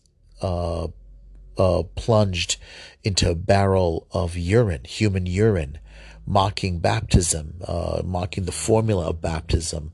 uh, 1.60 1.84
plunged 1.96 2.58
into 3.04 3.30
a 3.30 3.36
barrel 3.36 4.08
of 4.12 4.38
urine, 4.38 4.84
human 4.86 5.26
urine, 5.26 5.80
mocking 6.26 6.80
baptism, 6.80 7.56
uh, 7.68 8.02
mocking 8.04 8.46
the 8.46 8.52
formula 8.52 9.10
of 9.10 9.22
baptism. 9.22 9.92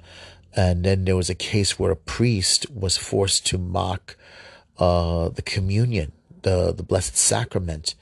And 0.55 0.85
then 0.85 1.05
there 1.05 1.15
was 1.15 1.29
a 1.29 1.35
case 1.35 1.77
where 1.77 1.91
a 1.91 1.95
priest 1.97 2.69
was 2.71 2.97
forced 2.97 3.45
to 3.47 3.57
mock 3.57 4.15
uh, 4.77 5.29
the 5.29 5.41
communion, 5.41 6.11
the, 6.43 6.73
the 6.73 6.83
Blessed 6.83 7.17
Sacrament, 7.17 7.95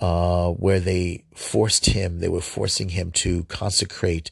uh, 0.00 0.50
where 0.50 0.80
they 0.80 1.24
forced 1.34 1.86
him, 1.86 2.20
they 2.20 2.28
were 2.28 2.40
forcing 2.40 2.90
him 2.90 3.10
to 3.12 3.44
consecrate 3.44 4.30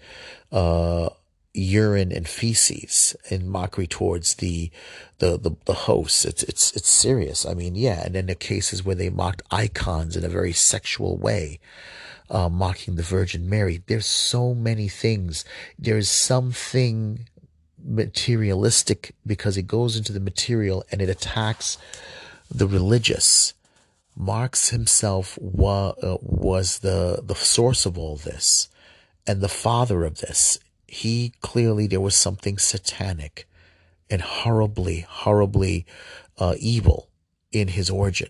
uh, 0.51 1.09
urine 1.55 2.12
and 2.12 2.27
feces 2.27 3.15
in 3.31 3.49
mockery 3.49 3.87
towards 3.87 4.37
the 4.37 4.70
the 5.19 5.39
the, 5.39 5.53
the 5.66 5.74
hosts. 5.74 6.24
It's 6.24 6.43
it's 6.45 6.74
it's 6.77 6.89
serious. 6.89 7.45
I 7.45 7.55
mean, 7.55 7.74
yeah. 7.74 8.03
And 8.05 8.15
then 8.15 8.27
the 8.27 8.35
cases 8.35 8.85
where 8.85 8.97
they 8.97 9.11
mocked 9.11 9.43
icons 9.51 10.16
in 10.16 10.24
a 10.24 10.29
very 10.29 10.53
sexual 10.53 11.16
way, 11.16 11.61
uh, 12.31 12.49
mocking 12.49 12.97
the 12.97 13.03
Virgin 13.03 13.49
Mary. 13.49 13.83
There's 13.87 14.07
so 14.07 14.55
many 14.55 14.89
things. 14.89 15.45
There's 15.79 16.11
something 16.11 17.29
materialistic 17.85 19.15
because 19.27 19.57
it 19.57 19.66
goes 19.66 19.97
into 19.97 20.12
the 20.12 20.20
material 20.20 20.85
and 20.91 21.03
it 21.03 21.09
attacks 21.09 21.79
the 22.51 22.66
religious. 22.66 23.55
Marx 24.15 24.69
himself 24.69 25.39
wa- 25.41 25.95
uh, 26.03 26.19
was 26.20 26.81
the 26.81 27.20
the 27.23 27.35
source 27.35 27.87
of 27.87 27.99
all 27.99 28.16
this 28.16 28.69
and 29.27 29.41
the 29.41 29.49
father 29.49 30.05
of 30.05 30.19
this 30.19 30.59
he 30.93 31.32
clearly 31.40 31.86
there 31.86 32.02
was 32.02 32.14
something 32.14 32.59
satanic 32.59 33.48
and 34.10 34.20
horribly, 34.20 35.06
horribly 35.09 35.86
uh, 36.36 36.55
evil 36.59 37.09
in 37.51 37.69
his 37.69 37.89
origin. 37.89 38.28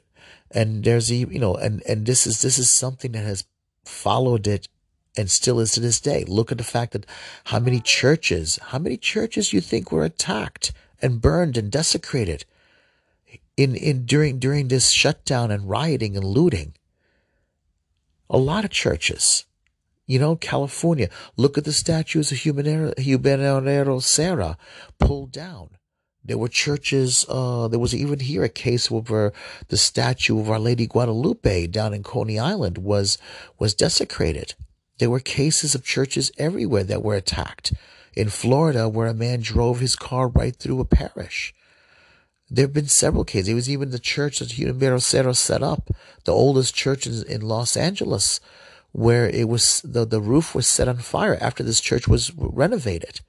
And 0.48 0.84
there's 0.84 1.10
a 1.10 1.16
you 1.16 1.40
know, 1.40 1.56
and 1.56 1.82
and 1.88 2.06
this 2.06 2.24
is 2.24 2.40
this 2.40 2.60
is 2.60 2.70
something 2.70 3.10
that 3.12 3.24
has 3.24 3.44
followed 3.84 4.46
it 4.46 4.68
and 5.16 5.28
still 5.28 5.58
is 5.58 5.72
to 5.72 5.80
this 5.80 6.00
day. 6.00 6.24
Look 6.28 6.52
at 6.52 6.58
the 6.58 6.62
fact 6.62 6.92
that 6.92 7.04
how 7.46 7.58
many 7.58 7.80
churches, 7.80 8.60
how 8.62 8.78
many 8.78 8.96
churches 8.96 9.52
you 9.52 9.60
think 9.60 9.90
were 9.90 10.04
attacked 10.04 10.72
and 11.00 11.20
burned 11.20 11.56
and 11.56 11.68
desecrated 11.68 12.44
in 13.56 13.74
in 13.74 14.06
during 14.06 14.38
during 14.38 14.68
this 14.68 14.92
shutdown 14.92 15.50
and 15.50 15.68
rioting 15.68 16.16
and 16.16 16.24
looting. 16.24 16.74
A 18.30 18.38
lot 18.38 18.64
of 18.64 18.70
churches. 18.70 19.46
You 20.06 20.18
know, 20.18 20.36
California, 20.36 21.08
look 21.36 21.56
at 21.56 21.64
the 21.64 21.72
statues 21.72 22.32
of 22.32 22.38
Junipero 22.38 23.98
Serra 24.00 24.58
pulled 24.98 25.32
down. 25.32 25.70
There 26.24 26.38
were 26.38 26.48
churches, 26.48 27.26
uh, 27.28 27.68
there 27.68 27.80
was 27.80 27.94
even 27.94 28.20
here 28.20 28.44
a 28.44 28.48
case 28.48 28.90
where 28.90 29.32
the 29.68 29.76
statue 29.76 30.38
of 30.38 30.50
Our 30.50 30.58
Lady 30.58 30.86
Guadalupe 30.86 31.66
down 31.66 31.94
in 31.94 32.02
Coney 32.02 32.38
Island 32.38 32.78
was, 32.78 33.18
was 33.58 33.74
desecrated. 33.74 34.54
There 34.98 35.10
were 35.10 35.20
cases 35.20 35.74
of 35.74 35.84
churches 35.84 36.30
everywhere 36.38 36.84
that 36.84 37.02
were 37.02 37.16
attacked. 37.16 37.72
In 38.14 38.28
Florida, 38.28 38.88
where 38.88 39.08
a 39.08 39.14
man 39.14 39.40
drove 39.40 39.80
his 39.80 39.96
car 39.96 40.28
right 40.28 40.54
through 40.54 40.80
a 40.80 40.84
parish. 40.84 41.54
There 42.48 42.64
have 42.64 42.74
been 42.74 42.86
several 42.86 43.24
cases. 43.24 43.48
It 43.48 43.54
was 43.54 43.70
even 43.70 43.90
the 43.90 43.98
church 43.98 44.38
that 44.38 44.50
Junipero 44.50 44.98
Serra 44.98 45.34
set 45.34 45.62
up, 45.62 45.90
the 46.24 46.32
oldest 46.32 46.74
church 46.74 47.06
in, 47.06 47.24
in 47.26 47.40
Los 47.40 47.76
Angeles, 47.76 48.38
where 48.92 49.28
it 49.28 49.48
was 49.48 49.80
the, 49.82 50.04
the 50.04 50.20
roof 50.20 50.54
was 50.54 50.66
set 50.66 50.88
on 50.88 50.98
fire 50.98 51.36
after 51.40 51.62
this 51.62 51.80
church 51.80 52.06
was 52.06 52.30
renovated. 52.36 53.20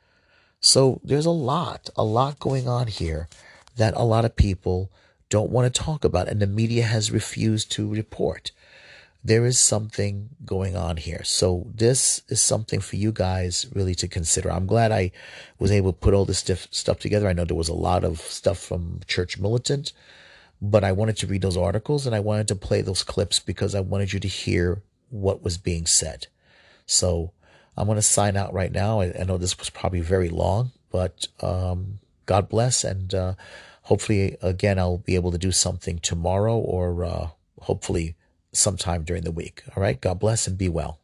So 0.60 1.02
there's 1.04 1.26
a 1.26 1.32
lot, 1.32 1.90
a 1.96 2.04
lot 2.04 2.40
going 2.40 2.68
on 2.68 2.88
here 2.88 3.28
that 3.76 3.94
a 3.96 4.04
lot 4.04 4.26
of 4.26 4.36
people 4.36 4.92
don't 5.30 5.52
want 5.52 5.74
to 5.74 5.82
talk 5.82 6.06
about 6.06 6.28
and 6.28 6.42
the 6.42 6.48
media 6.48 6.84
has 6.84 7.12
refused 7.12 7.72
to 7.72 7.90
report. 7.90 8.52
There 9.26 9.46
is 9.46 9.64
something 9.64 10.30
going 10.46 10.76
on 10.76 10.98
here. 10.98 11.24
So 11.24 11.68
this 11.74 12.22
is 12.28 12.42
something 12.42 12.82
for 12.82 12.98
you 12.98 13.14
guys 13.14 13.66
really 13.74 13.96
to 13.96 14.08
consider. 14.08 14.52
I'm 14.52 14.66
glad 14.66 14.92
I 14.92 15.12
was 15.60 15.72
able 15.72 15.94
to 15.94 15.98
put 15.98 16.14
all 16.14 16.26
this 16.26 16.44
stuff 16.72 17.00
together. 17.00 17.30
I 17.30 17.34
know 17.34 17.46
there 17.46 17.56
was 17.56 17.70
a 17.70 17.74
lot 17.74 18.04
of 18.04 18.20
stuff 18.20 18.58
from 18.58 19.00
Church 19.08 19.40
Militant, 19.40 19.94
but 20.62 20.84
I 20.84 20.92
wanted 20.92 21.18
to 21.18 21.28
read 21.28 21.42
those 21.42 21.58
articles 21.58 22.06
and 22.06 22.14
I 22.14 22.20
wanted 22.20 22.50
to 22.50 22.56
play 22.56 22.82
those 22.82 23.04
clips 23.04 23.40
because 23.40 23.74
I 23.74 23.80
wanted 23.80 24.12
you 24.12 24.20
to 24.20 24.28
hear 24.28 24.82
what 25.14 25.44
was 25.44 25.58
being 25.58 25.86
said. 25.86 26.28
So 26.86 27.32
I'm 27.78 27.86
going 27.86 27.98
to 27.98 28.02
sign 28.02 28.36
out 28.36 28.54
right 28.54 28.72
now. 28.72 29.02
I, 29.02 29.14
I, 29.20 29.24
know 29.24 29.38
this 29.38 29.58
was 29.58 29.70
probably 29.70 30.02
very 30.02 30.30
long, 30.30 30.72
but 30.92 31.28
um, 31.42 32.00
God 32.26 32.50
bless. 32.50 32.84
And 32.84 33.14
uh, 33.14 33.34
hopefully, 33.84 34.38
again, 34.42 34.80
I'll 34.80 34.98
be 34.98 35.16
able 35.16 35.32
to 35.32 35.38
do 35.38 35.52
something 35.52 36.00
tomorrow 36.00 36.58
or 36.58 37.06
uh, 37.06 37.28
hopefully 37.62 38.16
sometime 38.54 39.04
during 39.04 39.24
the 39.24 39.32
week. 39.32 39.64
All 39.76 39.82
right. 39.82 40.00
God 40.00 40.20
bless 40.20 40.48
and 40.48 40.58
be 40.58 40.70
well. 40.70 41.00